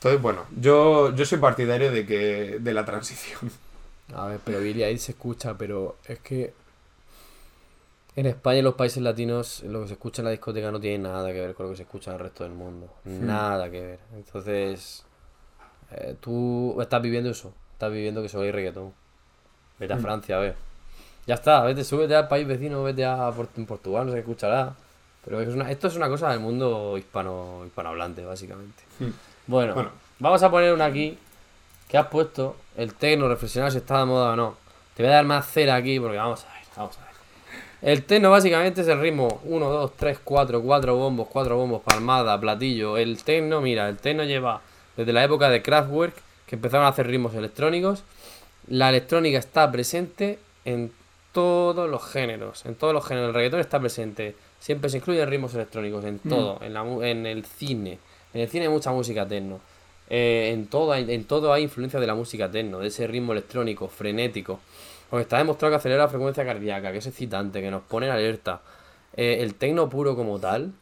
Entonces, 0.00 0.22
bueno, 0.22 0.46
yo, 0.58 1.14
yo 1.14 1.26
soy 1.26 1.38
partidario 1.38 1.92
de 1.92 2.06
que 2.06 2.58
de 2.58 2.72
la 2.74 2.84
transición. 2.86 3.38
A 4.14 4.26
ver, 4.26 4.40
pero 4.44 4.58
Billie 4.60 4.86
Eilish 4.86 5.02
se 5.02 5.12
escucha, 5.12 5.54
pero 5.58 5.96
es 6.06 6.18
que 6.20 6.52
en 8.16 8.26
España 8.26 8.58
y 8.58 8.62
los 8.62 8.74
países 8.74 9.02
latinos 9.02 9.62
lo 9.62 9.82
que 9.82 9.86
se 9.88 9.92
escucha 9.92 10.20
en 10.22 10.24
la 10.26 10.30
discoteca 10.32 10.70
no 10.72 10.80
tiene 10.80 10.98
nada 11.08 11.32
que 11.32 11.40
ver 11.40 11.54
con 11.54 11.66
lo 11.66 11.70
que 11.72 11.76
se 11.76 11.82
escucha 11.84 12.10
en 12.10 12.16
el 12.16 12.22
resto 12.22 12.42
del 12.44 12.52
mundo. 12.54 12.88
Nada 13.04 13.70
que 13.70 13.80
ver. 13.80 13.98
Entonces, 14.14 15.04
eh, 15.92 16.16
tú 16.20 16.76
estás 16.80 17.00
viviendo 17.02 17.30
eso. 17.30 17.52
Estás 17.74 17.92
viviendo 17.92 18.20
que 18.22 18.28
solo 18.28 18.44
hay 18.44 18.50
reggaetón. 18.52 18.92
Vete 19.78 19.92
a 19.92 19.98
Francia, 19.98 20.36
a 20.36 20.40
ver. 20.40 20.54
Ya 21.26 21.34
está, 21.34 21.62
vete, 21.62 21.84
súbete 21.84 22.16
al 22.16 22.26
país 22.26 22.46
vecino, 22.46 22.82
vete 22.82 23.04
a 23.04 23.30
Portugal, 23.68 24.06
no 24.06 24.12
sé 24.12 24.16
qué 24.16 24.20
escuchará. 24.22 24.74
Pero 25.24 25.40
es 25.40 25.48
una- 25.48 25.70
esto 25.70 25.86
es 25.86 25.94
una 25.94 26.08
cosa 26.08 26.30
del 26.30 26.40
mundo 26.40 26.96
hispano, 26.98 27.62
hispanohablante, 27.66 28.24
básicamente. 28.24 28.82
Bueno, 29.50 29.74
Bueno. 29.74 29.90
vamos 30.20 30.40
a 30.44 30.50
poner 30.50 30.72
una 30.72 30.84
aquí 30.84 31.18
que 31.88 31.98
has 31.98 32.06
puesto. 32.06 32.54
El 32.76 32.94
tecno, 32.94 33.28
reflexionar 33.28 33.72
si 33.72 33.78
está 33.78 33.98
de 33.98 34.04
moda 34.04 34.32
o 34.32 34.36
no. 34.36 34.54
Te 34.94 35.02
voy 35.02 35.10
a 35.10 35.16
dar 35.16 35.24
más 35.24 35.44
cera 35.50 35.74
aquí 35.74 35.98
porque 35.98 36.18
vamos 36.18 36.44
a 36.44 36.52
ver, 36.54 36.62
vamos 36.76 36.96
a 36.98 37.00
ver. 37.00 37.10
El 37.82 38.04
tecno 38.04 38.30
básicamente 38.30 38.82
es 38.82 38.86
el 38.88 39.00
ritmo 39.00 39.40
1, 39.44 39.68
2, 39.68 39.96
3, 39.96 40.20
4, 40.22 40.62
4 40.62 40.94
bombos, 40.96 41.26
4 41.28 41.56
bombos, 41.56 41.82
palmada, 41.82 42.38
platillo. 42.40 42.96
El 42.96 43.20
tecno, 43.24 43.60
mira, 43.60 43.88
el 43.88 43.96
tecno 43.96 44.22
lleva 44.22 44.60
desde 44.96 45.12
la 45.12 45.24
época 45.24 45.50
de 45.50 45.62
Kraftwerk, 45.62 46.14
que 46.46 46.54
empezaron 46.54 46.86
a 46.86 46.90
hacer 46.90 47.08
ritmos 47.08 47.34
electrónicos. 47.34 48.04
La 48.68 48.90
electrónica 48.90 49.38
está 49.38 49.68
presente 49.72 50.38
en 50.64 50.92
todos 51.32 51.90
los 51.90 52.04
géneros. 52.04 52.64
En 52.66 52.76
todos 52.76 52.94
los 52.94 53.04
géneros. 53.04 53.30
El 53.30 53.34
reggaetón 53.34 53.58
está 53.58 53.80
presente. 53.80 54.36
Siempre 54.60 54.90
se 54.90 54.98
incluyen 54.98 55.28
ritmos 55.28 55.54
electrónicos. 55.54 56.04
En 56.04 56.20
todo. 56.20 56.60
En, 56.62 56.72
la, 56.74 56.82
en 56.82 57.26
el 57.26 57.44
cine. 57.44 57.98
En 58.32 58.40
el 58.40 58.48
cine 58.48 58.64
hay 58.66 58.70
mucha 58.70 58.90
música 58.92 59.26
techno. 59.26 59.60
Eh, 60.08 60.50
en, 60.52 60.66
todo 60.66 60.92
hay, 60.92 61.12
en 61.12 61.24
todo 61.24 61.52
hay 61.52 61.62
influencia 61.62 62.00
de 62.00 62.06
la 62.06 62.14
música 62.14 62.50
techno. 62.50 62.78
De 62.78 62.88
ese 62.88 63.06
ritmo 63.06 63.32
electrónico, 63.32 63.88
frenético. 63.88 64.60
Porque 65.08 65.22
está 65.22 65.38
demostrado 65.38 65.72
que 65.72 65.76
acelera 65.76 66.04
la 66.04 66.08
frecuencia 66.08 66.44
cardíaca. 66.44 66.92
Que 66.92 66.98
es 66.98 67.06
excitante. 67.06 67.60
Que 67.60 67.70
nos 67.70 67.82
pone 67.82 68.06
en 68.06 68.12
alerta. 68.12 68.62
Eh, 69.16 69.38
el 69.40 69.54
techno 69.54 69.88
puro 69.88 70.16
como 70.16 70.38
tal. 70.38 70.72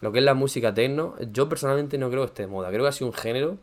Lo 0.00 0.12
que 0.12 0.18
es 0.18 0.24
la 0.24 0.34
música 0.34 0.72
techno. 0.72 1.14
Yo 1.32 1.48
personalmente 1.48 1.98
no 1.98 2.10
creo 2.10 2.22
que 2.22 2.28
esté 2.28 2.42
de 2.42 2.48
moda. 2.48 2.70
Creo 2.70 2.82
que 2.82 2.88
ha 2.88 2.92
sido 2.92 3.08
un 3.08 3.14
género 3.14 3.58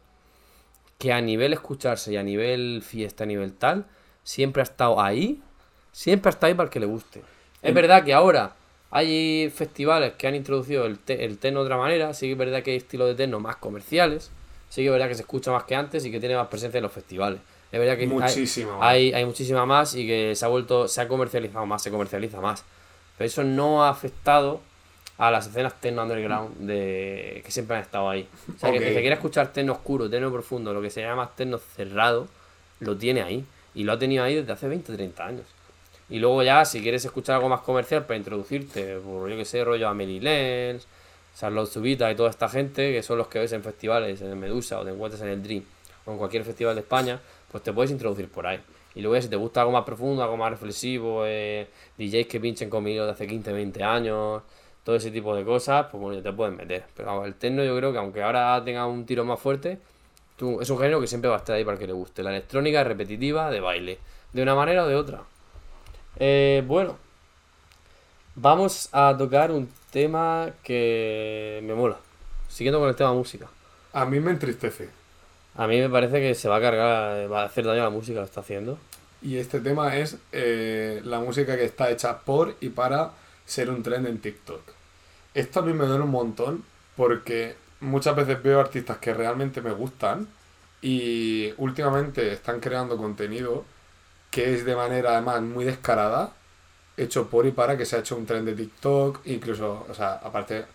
que 1.02 1.12
a 1.12 1.20
nivel 1.20 1.52
escucharse 1.52 2.14
y 2.14 2.18
a 2.18 2.22
nivel 2.22 2.84
fiesta, 2.86 3.24
a 3.24 3.28
nivel 3.28 3.54
tal, 3.54 3.88
siempre 4.24 4.62
ha 4.62 4.64
estado 4.64 5.02
ahí, 5.02 5.42
siempre 5.92 6.30
ha 6.30 6.32
estado 6.32 6.50
ahí 6.50 6.54
para 6.54 6.68
el 6.68 6.70
que 6.72 6.80
le 6.80 6.86
guste. 6.86 7.24
Es 7.64 7.74
verdad 7.74 8.04
que 8.04 8.14
ahora 8.14 8.54
hay 8.92 9.50
festivales 9.56 10.14
que 10.18 10.28
han 10.28 10.36
introducido 10.36 10.86
el, 10.86 11.00
te- 11.00 11.24
el 11.26 11.38
techno 11.38 11.60
de 11.62 11.66
otra 11.66 11.78
manera, 11.78 12.14
sí 12.14 12.28
que 12.28 12.34
es 12.34 12.38
verdad 12.38 12.62
que 12.64 12.72
hay 12.72 12.78
estilos 12.78 13.08
de 13.08 13.16
techno 13.16 13.40
más 13.40 13.56
comerciales, 13.56 14.32
sí 14.70 14.82
que 14.82 14.88
es 14.88 14.92
verdad 14.92 15.08
que 15.08 15.16
se 15.16 15.22
escucha 15.22 15.52
más 15.52 15.64
que 15.64 15.76
antes 15.76 16.06
y 16.06 16.12
que 16.12 16.20
tiene 16.20 16.36
más 16.36 16.48
presencia 16.48 16.78
en 16.78 16.84
los 16.84 16.92
festivales. 16.92 17.40
Es 17.72 17.80
verdad 17.80 17.96
que 17.96 18.02
hay- 18.04 18.08
Muchísimo 18.10 18.78
hay, 18.84 19.14
hay 19.14 19.24
muchísima 19.26 19.66
más 19.66 19.96
y 19.96 20.06
que 20.06 20.36
se 20.36 20.44
ha 20.44 20.50
vuelto, 20.50 20.88
se 20.90 21.00
ha 21.02 21.08
comercializado 21.08 21.66
más, 21.66 21.82
se 21.82 21.90
comercializa 21.90 22.42
más. 22.42 22.66
Pero 23.18 23.28
eso 23.28 23.44
no 23.44 23.84
ha 23.86 23.90
afectado 23.90 24.60
a 25.18 25.30
las 25.32 25.48
escenas 25.48 25.80
techno 25.80 26.02
underground 26.04 26.58
de 26.58 27.42
que 27.46 27.52
siempre 27.52 27.78
han 27.78 27.84
estado 27.84 28.10
ahí. 28.10 28.28
O 28.56 28.60
sea, 28.60 28.72
que 28.72 28.80
Ok. 28.80 28.84
el 28.86 28.94
que 28.96 29.00
quiera 29.02 29.16
escuchar 29.16 29.54
techno 29.54 29.74
oscuro, 29.74 30.10
techno 30.10 30.32
profundo, 30.32 30.74
lo 30.74 30.82
que 30.82 30.90
se 30.90 31.02
llama 31.02 31.30
techno 31.36 31.60
cerrado, 31.60 32.28
lo 32.80 32.98
tiene 32.98 33.22
ahí. 33.22 33.46
Y 33.74 33.84
lo 33.86 33.94
ha 33.94 34.00
tenido 34.00 34.24
ahí 34.26 34.36
desde 34.36 34.52
hace 34.52 34.68
20, 34.68 34.94
30 34.96 35.26
años. 35.26 35.46
Y 36.12 36.20
luego 36.20 36.44
ya, 36.44 36.66
si 36.66 36.82
quieres 36.82 37.06
escuchar 37.06 37.38
algo 37.38 37.48
más 37.48 37.62
comercial 37.62 38.06
para 38.06 38.18
introducirte, 38.18 38.98
por 38.98 39.30
yo 39.30 39.38
que 39.38 39.46
sé, 39.46 39.64
rollo 39.64 39.88
Amelie 39.88 40.20
Lenz, 40.20 40.86
Charlotte 41.38 41.70
Zubita 41.70 42.12
y 42.12 42.16
toda 42.16 42.30
esta 42.30 42.50
gente, 42.50 42.92
que 42.92 43.02
son 43.02 43.18
los 43.18 43.28
que 43.28 43.40
ves 43.40 43.54
en 43.54 43.64
festivales, 43.64 44.22
en 44.22 44.38
Medusa 44.38 44.80
o 44.80 44.84
te 44.84 44.92
encuentras 44.92 45.22
en 45.22 45.30
el 45.30 45.42
Dream 45.42 45.64
o 46.06 46.12
en 46.12 46.18
cualquier 46.18 46.44
festival 46.44 46.76
de 46.76 46.82
España, 46.82 47.22
pues 47.50 47.64
te 47.64 47.72
puedes 47.72 47.92
introducir 47.92 48.28
por 48.30 48.46
ahí. 48.46 48.60
Y 48.94 49.02
luego 49.02 49.22
si 49.22 49.30
te 49.30 49.38
gusta 49.38 49.62
algo 49.62 49.72
más 49.72 49.86
profundo, 49.86 50.22
algo 50.22 50.36
más 50.36 50.52
reflexivo, 50.52 51.24
eh, 51.26 51.68
DJs 51.98 52.28
que 52.28 52.42
pinchen 52.42 52.70
conmigo 52.70 53.06
de 53.06 53.12
hace 53.12 53.26
15, 53.26 53.54
20 53.54 53.82
años, 53.82 54.42
todo 54.84 54.98
ese 54.98 55.12
tipo 55.12 55.34
de 55.34 55.46
cosas, 55.46 55.88
pues 55.90 56.02
bueno, 56.02 56.22
te 56.22 56.34
pueden 56.34 56.58
meter. 56.58 56.84
Pero 56.94 57.08
vamos, 57.08 57.28
el 57.28 57.36
techno 57.36 57.64
yo 57.64 57.74
creo 57.78 57.94
que 57.94 58.00
aunque 58.00 58.22
ahora 58.22 58.62
tenga 58.66 58.86
un 58.86 59.06
tiro 59.06 59.24
más 59.24 59.40
fuerte, 59.40 59.80
tú, 60.36 60.60
es 60.60 60.70
un 60.70 60.78
género 60.78 61.00
que 61.00 61.08
siempre 61.08 61.30
va 61.30 61.38
a 61.38 61.40
estar 61.40 61.56
ahí 61.56 61.64
para 61.64 61.78
que 61.78 61.88
le 61.88 61.94
guste. 61.94 62.22
La 62.22 62.32
electrónica 62.32 62.82
es 62.82 62.88
repetitiva 62.88 63.50
de 63.50 63.62
baile, 63.62 64.00
de 64.34 64.42
una 64.42 64.56
manera 64.56 64.84
o 64.84 64.88
de 64.88 64.96
otra. 64.96 65.24
Eh, 66.18 66.64
bueno, 66.68 66.98
vamos 68.36 68.90
a 68.92 69.16
tocar 69.18 69.52
un 69.52 69.70
tema 69.92 70.52
que 70.64 71.62
me 71.64 71.74
mola. 71.74 71.98
Siguiendo 72.48 72.80
con 72.80 72.90
el 72.90 72.96
tema 72.96 73.14
música. 73.14 73.48
A 73.94 74.06
mí 74.06 74.20
me 74.20 74.32
entristece. 74.32 74.90
A 75.56 75.68
mí 75.68 75.80
me 75.80 75.90
parece 75.90 76.20
que 76.20 76.36
se 76.36 76.48
va 76.48 76.58
a 76.58 76.62
cargar, 76.62 77.32
va 77.32 77.42
a 77.42 77.46
hacer 77.46 77.66
daño 77.66 77.82
a 77.82 77.86
la 77.86 77.90
música, 77.90 78.20
lo 78.20 78.26
está 78.26 78.42
haciendo. 78.42 78.78
Y 79.22 79.38
este 79.38 79.60
tema 79.60 79.98
es 79.98 80.18
eh, 80.32 81.02
la 81.04 81.20
música 81.20 81.56
que 81.56 81.66
está 81.66 81.92
hecha 81.92 82.20
por 82.20 82.56
y 82.60 82.70
para 82.70 83.12
ser 83.46 83.70
un 83.70 83.84
trend 83.84 84.08
en 84.08 84.20
TikTok. 84.20 84.62
Esto 85.34 85.60
a 85.60 85.64
mí 85.64 85.74
me 85.74 85.86
duele 85.86 86.04
un 86.04 86.12
montón 86.12 86.64
porque 86.96 87.56
muchas 87.80 88.16
veces 88.16 88.42
veo 88.42 88.60
artistas 88.60 88.98
que 88.98 89.14
realmente 89.14 89.62
me 89.62 89.72
gustan 89.72 90.28
y 90.82 91.54
últimamente 91.58 92.34
están 92.34 92.60
creando 92.60 92.98
contenido 92.98 93.66
que 94.32 94.56
es 94.56 94.66
de 94.66 94.76
manera 94.76 95.12
además 95.12 95.42
muy 95.42 95.66
descarada, 95.66 96.34
hecho 96.98 97.28
por 97.28 97.46
y 97.46 97.52
para 97.52 97.78
que 97.78 97.86
se 97.86 97.98
ha 97.98 98.00
hecho 98.00 98.16
un 98.16 98.26
trend 98.26 98.48
de 98.48 98.56
TikTok, 98.56 99.20
incluso, 99.26 99.86
o 99.88 99.94
sea, 99.94 100.14
aparte 100.14 100.66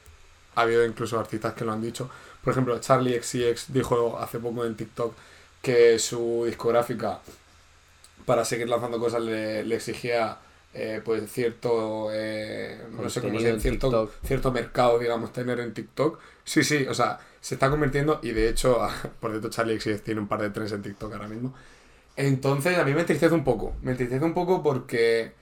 ha 0.55 0.61
habido 0.61 0.85
incluso 0.85 1.19
artistas 1.19 1.55
que 1.55 1.65
lo 1.65 1.73
han 1.73 1.83
dicho. 1.83 2.09
Por 2.45 2.53
ejemplo, 2.53 2.78
Charlie 2.78 3.20
XCX 3.20 3.73
dijo 3.73 4.19
hace 4.19 4.39
poco 4.39 4.65
en 4.65 4.77
TikTok 4.77 5.15
que 5.62 5.99
su 5.99 6.45
discográfica 6.47 7.19
para 8.24 8.45
seguir 8.45 8.69
lanzando 8.69 8.99
cosas 8.99 9.23
le, 9.23 9.65
le 9.65 9.77
exigía 9.77 10.39
eh, 10.74 11.01
pues 11.03 11.33
cierto 11.33 12.09
eh, 12.12 12.78
no 12.91 13.09
sé 13.09 13.23
cómo 13.23 13.41
cierto, 13.41 14.11
cierto 14.23 14.53
mercado 14.53 14.99
digamos 14.99 15.33
tener 15.33 15.59
en 15.61 15.73
TikTok 15.73 16.19
sí 16.45 16.62
sí 16.62 16.87
o 16.87 16.93
sea 16.93 17.19
se 17.41 17.55
está 17.55 17.70
convirtiendo 17.70 18.20
y 18.23 18.33
de 18.33 18.49
hecho 18.49 18.78
por 19.20 19.31
cierto 19.31 19.49
Charlie 19.49 19.81
XCX 19.81 20.03
tiene 20.03 20.20
un 20.20 20.28
par 20.28 20.43
de 20.43 20.51
trends 20.51 20.73
en 20.73 20.83
TikTok 20.83 21.12
ahora 21.15 21.28
mismo 21.28 21.55
entonces 22.16 22.78
a 22.78 22.84
mí 22.84 22.93
me 22.94 23.01
entristece 23.01 23.34
un 23.34 23.44
poco 23.44 23.74
me 23.82 23.93
entristece 23.93 24.24
un 24.24 24.34
poco 24.34 24.62
porque 24.62 25.32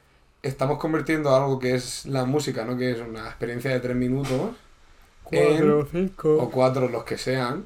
estamos 0.43 0.79
convirtiendo 0.79 1.35
algo 1.35 1.59
que 1.59 1.75
es 1.75 2.05
la 2.07 2.25
música, 2.25 2.65
¿no? 2.65 2.77
Que 2.77 2.91
es 2.93 2.99
una 3.01 3.27
experiencia 3.29 3.71
de 3.71 3.81
tres 3.81 3.97
minutos. 3.97 4.51
Cuatro, 5.23 5.81
en- 5.81 5.87
cinco. 5.91 6.37
o 6.37 6.51
cuatro, 6.51 6.89
los 6.89 7.05
que 7.05 7.17
sean. 7.17 7.65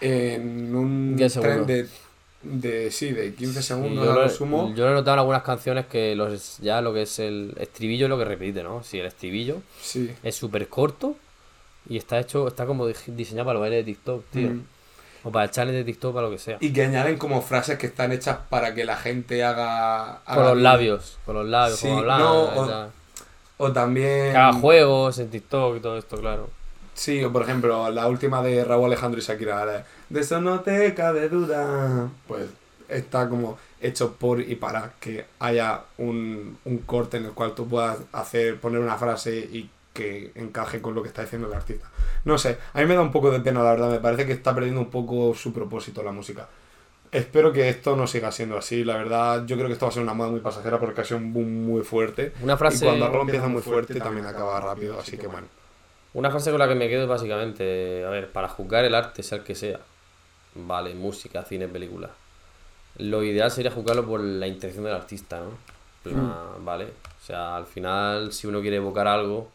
En 0.00 0.74
un 0.74 1.16
tren 1.40 1.64
de, 1.64 1.88
de. 2.42 2.90
Sí, 2.90 3.12
de 3.12 3.32
15 3.34 3.62
Sí, 3.62 3.68
segundos 3.68 4.04
yo, 4.04 4.12
a 4.12 4.14
lo, 4.16 4.28
sumo. 4.28 4.74
yo 4.74 4.84
lo 4.84 4.90
he 4.90 4.94
notado 4.94 5.14
en 5.14 5.18
algunas 5.20 5.42
canciones 5.42 5.86
que 5.86 6.14
los, 6.16 6.58
ya 6.58 6.80
lo 6.82 6.92
que 6.92 7.02
es 7.02 7.18
el 7.18 7.54
estribillo 7.58 8.06
es 8.06 8.10
lo 8.10 8.18
que 8.18 8.24
repite, 8.24 8.62
¿no? 8.62 8.82
Sí, 8.82 8.98
el 8.98 9.06
estribillo 9.06 9.62
Sí. 9.80 10.10
es 10.22 10.34
súper 10.34 10.68
corto 10.68 11.14
y 11.88 11.96
está 11.96 12.18
hecho, 12.20 12.48
está 12.48 12.66
como 12.66 12.86
di- 12.88 12.94
diseñado 13.06 13.46
para 13.46 13.58
el 13.58 13.60
baile 13.60 13.76
de 13.76 13.84
TikTok, 13.84 14.24
tío. 14.30 14.50
Mm. 14.50 14.64
O 15.24 15.30
para 15.30 15.44
el 15.44 15.50
challenge 15.50 15.78
de 15.78 15.84
TikTok, 15.84 16.14
para 16.14 16.26
lo 16.26 16.32
que 16.32 16.38
sea. 16.38 16.56
Y 16.60 16.72
que 16.72 16.82
añaden 16.84 17.16
como 17.18 17.42
frases 17.42 17.78
que 17.78 17.86
están 17.86 18.10
hechas 18.12 18.38
para 18.48 18.74
que 18.74 18.84
la 18.84 18.96
gente 18.96 19.44
haga. 19.44 20.20
Con 20.24 20.34
haga 20.34 20.42
los 20.44 20.52
bien. 20.54 20.62
labios, 20.64 21.18
con 21.24 21.34
los 21.36 21.46
labios, 21.46 21.78
Sí, 21.78 21.86
como 21.88 21.98
hablan. 22.00 22.18
no, 22.18 22.86
o 23.58 23.72
también. 23.72 24.32
que 24.32 24.36
haga 24.36 24.52
juegos 24.54 25.18
en 25.18 25.30
TikTok 25.30 25.76
y 25.76 25.80
todo 25.80 25.96
esto, 25.98 26.16
claro. 26.18 26.50
Sí, 26.94 27.22
o 27.24 27.32
por 27.32 27.42
ejemplo, 27.42 27.90
la 27.90 28.06
última 28.08 28.42
de 28.42 28.64
Raúl 28.64 28.86
Alejandro 28.86 29.18
y 29.20 29.22
Shakira, 29.22 29.64
la 29.64 29.72
de, 29.72 29.84
de 30.10 30.20
eso 30.20 30.40
no 30.40 30.60
te 30.60 30.92
cabe 30.94 31.28
duda. 31.28 32.08
Pues 32.28 32.46
está 32.88 33.28
como 33.28 33.56
hecho 33.80 34.12
por 34.14 34.40
y 34.40 34.56
para 34.56 34.92
que 35.00 35.24
haya 35.38 35.80
un, 35.98 36.58
un 36.64 36.78
corte 36.78 37.16
en 37.16 37.24
el 37.26 37.32
cual 37.32 37.54
tú 37.54 37.66
puedas 37.68 37.98
hacer, 38.12 38.58
poner 38.60 38.80
una 38.80 38.96
frase 38.98 39.36
y 39.38 39.70
que 39.92 40.32
encaje 40.34 40.80
con 40.80 40.94
lo 40.94 41.02
que 41.02 41.08
está 41.08 41.22
diciendo 41.22 41.48
el 41.48 41.54
artista. 41.54 41.90
No 42.24 42.38
sé, 42.38 42.58
a 42.72 42.80
mí 42.80 42.86
me 42.86 42.94
da 42.94 43.02
un 43.02 43.12
poco 43.12 43.30
de 43.30 43.40
pena, 43.40 43.62
la 43.62 43.72
verdad, 43.72 43.90
me 43.90 43.98
parece 44.00 44.26
que 44.26 44.32
está 44.32 44.54
perdiendo 44.54 44.80
un 44.80 44.90
poco 44.90 45.34
su 45.34 45.52
propósito 45.52 46.02
la 46.02 46.12
música. 46.12 46.48
Espero 47.10 47.52
que 47.52 47.68
esto 47.68 47.94
no 47.94 48.06
siga 48.06 48.32
siendo 48.32 48.56
así, 48.56 48.84
la 48.84 48.96
verdad, 48.96 49.44
yo 49.44 49.56
creo 49.56 49.66
que 49.66 49.74
esto 49.74 49.84
va 49.84 49.90
a 49.90 49.92
ser 49.92 50.02
una 50.02 50.14
moda 50.14 50.30
muy 50.30 50.40
pasajera 50.40 50.80
porque 50.80 51.02
ha 51.02 51.04
sido 51.04 51.18
un 51.18 51.34
boom 51.34 51.66
muy 51.66 51.82
fuerte. 51.82 52.32
Una 52.40 52.56
frase, 52.56 52.84
Y 52.84 52.88
cuando 52.88 53.04
algo 53.04 53.20
empieza 53.20 53.48
muy 53.48 53.60
fuerte 53.60 54.00
también 54.00 54.24
acaba 54.24 54.58
rápido, 54.60 54.98
así 54.98 55.18
que 55.18 55.26
bueno. 55.26 55.46
una 56.14 56.30
frase 56.30 56.50
con 56.50 56.58
la 56.58 56.68
que 56.68 56.74
me 56.74 56.88
quedo 56.88 57.02
es 57.02 57.08
básicamente, 57.08 58.04
a 58.06 58.08
ver, 58.08 58.32
para 58.32 58.48
juzgar 58.48 58.86
el 58.86 58.94
arte, 58.94 59.22
sea 59.22 59.38
el 59.38 59.44
que 59.44 59.54
sea, 59.54 59.80
vale, 60.54 60.94
música, 60.94 61.42
cine, 61.44 61.68
película. 61.68 62.08
Lo 62.96 63.22
ideal 63.22 63.50
sería 63.50 63.70
juzgarlo 63.70 64.06
por 64.06 64.20
la 64.20 64.46
intención 64.46 64.84
del 64.84 64.94
artista, 64.94 65.40
¿no? 65.40 65.50
Plan, 66.02 66.64
Vale, 66.64 66.84
o 66.84 67.26
sea, 67.26 67.56
al 67.56 67.66
final, 67.66 68.32
si 68.32 68.46
uno 68.46 68.60
quiere 68.60 68.76
evocar 68.76 69.06
algo, 69.06 69.50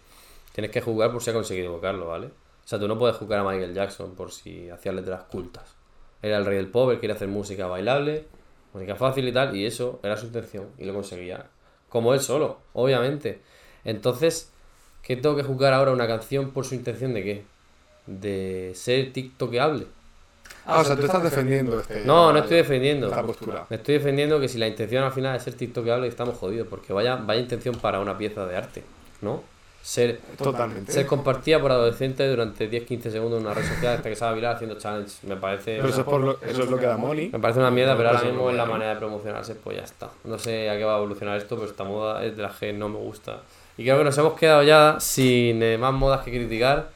tienes 0.57 0.71
que 0.71 0.81
juzgar 0.81 1.11
por 1.11 1.21
si 1.21 1.29
ha 1.29 1.33
conseguido 1.33 1.67
evocarlo, 1.67 2.07
¿vale? 2.07 2.25
O 2.25 2.67
sea, 2.67 2.79
tú 2.79 2.87
no 2.87 2.97
puedes 2.97 3.15
juzgar 3.15 3.41
a 3.41 3.43
Michael 3.43 3.75
Jackson 3.75 4.15
por 4.15 4.31
si 4.31 4.71
hacía 4.71 4.91
letras 4.91 5.25
cultas. 5.25 5.75
Era 6.23 6.37
el 6.37 6.45
rey 6.45 6.57
del 6.57 6.69
pop, 6.69 6.89
él 6.89 6.99
quería 6.99 7.15
hacer 7.15 7.27
música 7.27 7.67
bailable, 7.67 8.25
música 8.73 8.95
fácil 8.95 9.27
y 9.27 9.31
tal, 9.31 9.55
y 9.55 9.67
eso 9.67 9.99
era 10.01 10.17
su 10.17 10.25
intención, 10.25 10.69
y 10.79 10.85
lo 10.85 10.95
conseguía. 10.95 11.45
Como 11.89 12.11
él 12.15 12.21
solo, 12.21 12.57
obviamente. 12.73 13.39
Entonces, 13.85 14.51
¿qué 15.03 15.15
tengo 15.15 15.35
que 15.35 15.43
juzgar 15.43 15.73
ahora 15.73 15.91
una 15.91 16.07
canción 16.07 16.49
por 16.49 16.65
su 16.65 16.73
intención 16.73 17.13
de 17.13 17.23
qué? 17.23 17.45
De 18.07 18.71
ser 18.73 19.13
tiktokeable. 19.13 19.85
Ah, 20.65 20.79
o 20.79 20.83
sea, 20.83 20.95
tú 20.95 21.05
estás 21.05 21.21
defendiendo 21.21 21.79
este... 21.79 22.03
No, 22.03 22.33
no 22.33 22.39
estoy 22.39 22.57
defendiendo. 22.57 23.09
Esta 23.09 23.21
postura. 23.21 23.67
Me 23.69 23.75
estoy 23.75 23.93
defendiendo 23.93 24.39
que 24.39 24.47
si 24.47 24.57
la 24.57 24.67
intención 24.67 25.03
al 25.03 25.11
final 25.11 25.35
es 25.35 25.43
ser 25.43 25.53
tiktokeable, 25.53 26.07
estamos 26.07 26.35
jodidos, 26.35 26.67
porque 26.67 26.93
vaya, 26.93 27.15
vaya 27.17 27.41
intención 27.41 27.75
para 27.75 27.99
una 27.99 28.17
pieza 28.17 28.47
de 28.47 28.57
arte, 28.57 28.83
¿no? 29.21 29.55
Ser, 29.87 30.19
Totalmente. 30.37 30.91
ser 30.91 31.05
compartida 31.05 31.61
por 31.61 31.71
adolescentes 31.71 32.29
durante 32.29 32.69
10-15 32.69 33.09
segundos 33.09 33.39
en 33.39 33.45
una 33.45 33.53
red 33.55 33.63
social 33.65 33.95
hasta 33.95 34.09
que 34.09 34.17
se 34.17 34.33
viral 34.33 34.55
haciendo 34.55 34.77
challenge. 34.77 35.13
Me 35.25 35.37
parece. 35.37 35.77
Pero 35.77 35.87
eso 35.87 36.01
es, 36.01 36.05
por 36.05 36.19
lo, 36.19 36.41
eso 36.41 36.63
es 36.63 36.69
lo 36.69 36.77
que 36.77 36.85
da 36.87 36.97
money. 36.97 37.29
Me 37.29 37.39
parece 37.39 37.61
una 37.61 37.71
mierda, 37.71 37.95
pero 37.95 38.09
ahora 38.09 38.21
mismo 38.23 38.49
es 38.49 38.57
la 38.57 38.65
manera 38.65 38.95
de 38.95 38.97
promocionarse, 38.97 39.55
pues 39.55 39.77
ya 39.77 39.83
está. 39.83 40.09
No 40.25 40.37
sé 40.37 40.69
a 40.69 40.77
qué 40.77 40.83
va 40.83 40.95
a 40.95 40.97
evolucionar 40.97 41.37
esto, 41.37 41.55
pero 41.55 41.69
esta 41.69 41.85
moda 41.85 42.21
es 42.25 42.35
de 42.35 42.43
las 42.43 42.57
que 42.57 42.73
no 42.73 42.89
me 42.89 42.97
gusta. 42.97 43.43
Y 43.77 43.83
creo 43.83 43.97
que 43.99 44.03
nos 44.03 44.17
hemos 44.17 44.33
quedado 44.33 44.61
ya 44.63 44.97
sin 44.99 45.63
eh, 45.63 45.77
más 45.77 45.93
modas 45.93 46.19
que 46.25 46.31
criticar. 46.31 46.89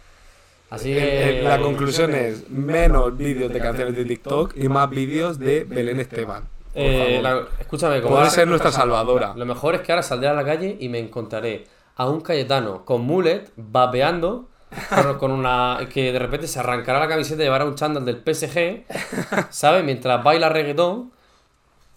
Así 0.70 0.94
que. 0.94 1.40
eh, 1.40 1.44
La 1.44 1.60
conclusión 1.62 2.14
es 2.14 2.50
menos 2.50 3.16
vídeos 3.16 3.54
de 3.54 3.60
canciones 3.62 3.96
de 3.96 4.04
TikTok 4.04 4.58
y 4.58 4.68
más 4.68 4.90
vídeos 4.90 5.40
de 5.40 5.64
Belén 5.64 6.02
Esteban. 6.02 6.44
Eh, 6.76 7.22
la- 7.24 7.44
escúchame, 7.58 8.02
como 8.02 8.16
Puede 8.18 8.30
ser 8.32 8.50
nuestra 8.50 8.72
salvadora. 8.74 9.34
Lo 9.34 9.46
mejor 9.46 9.76
es 9.76 9.82
que 9.82 9.94
ahora 9.94 10.04
saldré 10.04 10.28
a 10.28 10.34
la 10.34 10.44
calle 10.44 10.76
y 10.78 10.90
me 10.90 11.00
encontraré 11.00 11.64
a 12.02 12.10
un 12.10 12.22
Cayetano 12.22 12.84
con 12.84 13.02
mullet, 13.02 13.52
vapeando, 13.56 14.48
con, 15.20 15.32
una. 15.32 15.78
que 15.94 16.12
de 16.12 16.18
repente 16.18 16.48
se 16.48 16.60
arrancará 16.60 17.00
la 17.00 17.08
camiseta 17.08 17.44
y 17.44 17.46
llevará 17.46 17.64
un 17.64 17.76
chándal 17.76 18.06
del 18.06 18.24
PSG, 18.26 18.86
¿sabes? 19.52 19.84
Mientras 19.84 20.24
baila 20.24 20.50
reggaetón 20.50 21.12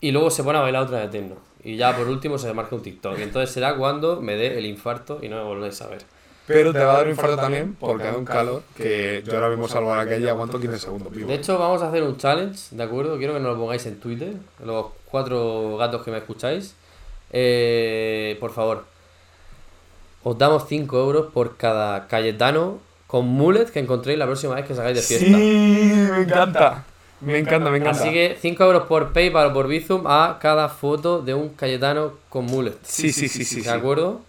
y 0.02 0.12
luego 0.12 0.30
se 0.30 0.44
pone 0.44 0.58
a 0.58 0.60
bailar 0.60 0.82
otra 0.82 1.00
de 1.00 1.08
techno. 1.08 1.36
Y 1.62 1.76
ya 1.76 1.96
por 1.96 2.06
último 2.06 2.36
se 2.36 2.52
marca 2.52 2.76
un 2.76 2.82
TikTok. 2.82 3.18
Y 3.18 3.22
entonces 3.22 3.50
será 3.50 3.76
cuando 3.76 4.20
me 4.20 4.36
dé 4.36 4.58
el 4.58 4.66
infarto 4.66 5.20
y 5.22 5.30
no 5.30 5.36
me 5.36 5.44
volvéis 5.44 5.80
a 5.80 5.86
ver. 5.86 6.02
Pero 6.46 6.74
te 6.74 6.80
va 6.80 6.92
a 6.92 6.96
dar 6.98 7.04
un 7.06 7.12
infarto 7.12 7.36
también 7.36 7.74
porque 7.80 8.04
da 8.04 8.18
un 8.18 8.26
calor 8.26 8.62
que 8.76 9.22
yo 9.24 9.32
ahora 9.36 9.48
mismo 9.48 9.68
salgo 9.68 9.90
a 9.90 9.96
la 9.96 10.04
calle 10.04 10.26
y 10.26 10.28
aguanto 10.28 10.60
15 10.60 10.78
segundos 10.80 11.10
vivo. 11.12 11.28
De 11.28 11.36
hecho, 11.36 11.58
vamos 11.58 11.80
a 11.80 11.88
hacer 11.88 12.02
un 12.02 12.18
challenge, 12.18 12.76
¿de 12.76 12.82
acuerdo? 12.82 13.16
Quiero 13.16 13.32
que 13.32 13.40
nos 13.40 13.54
lo 13.54 13.58
pongáis 13.58 13.86
en 13.86 13.98
Twitter, 13.98 14.34
los 14.62 14.88
cuatro 15.06 15.78
gatos 15.78 16.02
que 16.02 16.10
me 16.10 16.18
escucháis. 16.18 16.76
Eh, 17.32 18.36
por 18.38 18.52
favor, 18.52 18.84
os 20.24 20.36
damos 20.36 20.64
5 20.68 20.98
euros 20.98 21.32
por 21.32 21.56
cada 21.56 22.08
Cayetano 22.08 22.78
con 23.06 23.26
mullet 23.26 23.66
que 23.66 23.78
encontréis 23.78 24.18
la 24.18 24.26
próxima 24.26 24.56
vez 24.56 24.66
que 24.66 24.74
salgáis 24.74 24.96
de 24.96 25.02
fiesta. 25.02 25.38
Sí, 25.38 26.10
me 26.10 26.22
encanta. 26.22 26.84
Me 27.20 27.38
encanta, 27.38 27.70
me 27.70 27.78
encanta. 27.78 28.00
Así 28.00 28.10
que 28.10 28.36
5 28.40 28.64
euros 28.64 28.82
por 28.84 29.12
PayPal 29.12 29.50
o 29.50 29.52
por 29.52 29.68
Bizum 29.68 30.06
a 30.06 30.38
cada 30.40 30.68
foto 30.68 31.22
de 31.22 31.34
un 31.34 31.50
Cayetano 31.50 32.14
con 32.28 32.46
mullet. 32.46 32.76
Sí, 32.82 33.12
sí, 33.12 33.28
sí, 33.28 33.44
sí. 33.44 33.56
¿De 33.56 33.62
sí. 33.62 33.68
acuerdo? 33.68 34.20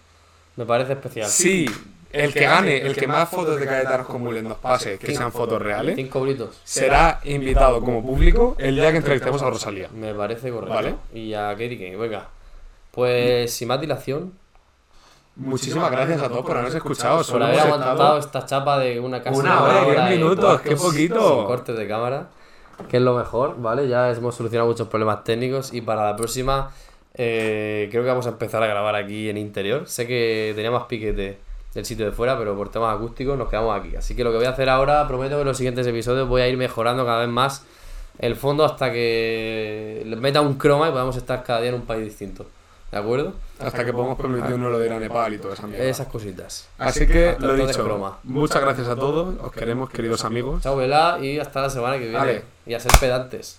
Me 0.54 0.64
parece 0.64 0.92
especial. 0.92 1.28
Sí, 1.28 1.66
el 2.12 2.32
que 2.32 2.40
gane, 2.40 2.78
el 2.78 2.96
que 2.96 3.06
más 3.06 3.28
fotos 3.28 3.60
de 3.60 3.66
Cayetanos 3.66 4.06
con 4.06 4.22
Mules 4.22 4.42
nos 4.42 4.58
pase, 4.58 4.98
que 4.98 5.14
sean 5.14 5.32
fotos 5.32 5.60
reales, 5.60 5.96
5 5.96 6.18
euritos. 6.18 6.60
será 6.64 7.20
invitado 7.24 7.80
como 7.80 8.02
público 8.02 8.56
el 8.58 8.76
día 8.76 8.90
que 8.90 8.98
entrevistemos 8.98 9.42
a 9.42 9.50
Rosalía. 9.50 9.88
Me 9.94 10.14
parece 10.14 10.50
correcto. 10.50 10.74
Vale. 10.74 10.94
Y 11.12 11.34
a 11.34 11.50
Katie 11.50 11.76
Kane, 11.76 11.96
venga. 11.96 12.28
Pues 12.90 13.52
sin 13.52 13.68
más 13.68 13.80
dilación, 13.80 14.32
Muchísimas 15.36 15.90
gracias 15.90 16.22
a 16.22 16.28
todos 16.28 16.46
por 16.46 16.52
habernos 16.52 16.74
escuchado. 16.74 17.22
por 17.22 17.42
haber 17.42 17.60
aguantado 17.60 18.18
esta 18.18 18.46
chapa 18.46 18.78
de 18.78 18.98
una 18.98 19.22
casi 19.22 19.38
una 19.38 19.62
hora 19.62 20.08
de 20.08 20.16
minutos, 20.16 20.60
qué 20.62 20.76
poquito. 20.76 21.36
Sin 21.36 21.44
cortes 21.44 21.76
de 21.76 21.86
cámara, 21.86 22.28
que 22.88 22.96
es 22.96 23.02
lo 23.02 23.14
mejor, 23.14 23.60
¿vale? 23.60 23.86
Ya 23.86 24.10
hemos 24.10 24.34
solucionado 24.34 24.70
muchos 24.70 24.88
problemas 24.88 25.24
técnicos 25.24 25.74
y 25.74 25.82
para 25.82 26.06
la 26.06 26.16
próxima 26.16 26.70
eh, 27.14 27.88
creo 27.90 28.02
que 28.02 28.08
vamos 28.08 28.26
a 28.26 28.30
empezar 28.30 28.62
a 28.62 28.66
grabar 28.66 28.94
aquí 28.94 29.28
en 29.28 29.36
interior. 29.36 29.86
Sé 29.86 30.06
que 30.06 30.52
tenía 30.56 30.70
más 30.70 30.84
piquete 30.84 31.38
del 31.74 31.84
sitio 31.84 32.06
de 32.06 32.12
fuera, 32.12 32.38
pero 32.38 32.56
por 32.56 32.70
temas 32.70 32.96
acústicos 32.96 33.36
nos 33.36 33.50
quedamos 33.50 33.78
aquí. 33.78 33.94
Así 33.94 34.16
que 34.16 34.24
lo 34.24 34.30
que 34.30 34.38
voy 34.38 34.46
a 34.46 34.50
hacer 34.50 34.70
ahora, 34.70 35.06
prometo 35.06 35.34
que 35.36 35.42
en 35.42 35.48
los 35.48 35.56
siguientes 35.58 35.86
episodios 35.86 36.26
voy 36.26 36.40
a 36.40 36.48
ir 36.48 36.56
mejorando 36.56 37.04
cada 37.04 37.20
vez 37.20 37.28
más 37.28 37.64
el 38.18 38.36
fondo 38.36 38.64
hasta 38.64 38.90
que 38.90 40.02
meta 40.18 40.40
un 40.40 40.54
croma 40.54 40.88
y 40.88 40.92
podamos 40.92 41.16
estar 41.16 41.44
cada 41.44 41.60
día 41.60 41.68
en 41.68 41.74
un 41.74 41.82
país 41.82 42.04
distinto. 42.04 42.46
¿De 42.90 42.96
acuerdo? 42.98 43.34
Hasta 43.58 43.84
que 43.84 43.92
podamos 43.92 44.18
permitirnos 44.18 44.70
lo 44.70 44.78
de 44.78 44.86
ir 44.86 44.92
a 44.92 44.98
Nepal 44.98 45.34
y 45.34 45.38
toda 45.38 45.54
esa 45.54 45.66
mierda. 45.66 45.84
Esas 45.84 46.06
cositas. 46.08 46.68
Así 46.78 47.06
que, 47.06 47.36
lo 47.38 47.54
dicho, 47.54 47.84
broma. 47.84 48.18
muchas 48.24 48.60
gracias 48.60 48.88
a 48.88 48.96
todos, 48.96 49.36
os 49.40 49.52
queremos, 49.52 49.90
queridos 49.90 50.24
amigos. 50.24 50.62
Chao, 50.62 50.76
Vela, 50.76 51.18
y 51.20 51.38
hasta 51.38 51.62
la 51.62 51.70
semana 51.70 51.94
que 51.98 52.04
viene. 52.04 52.18
Vale. 52.18 52.42
Y 52.66 52.74
a 52.74 52.80
ser 52.80 52.92
pedantes. 52.98 53.58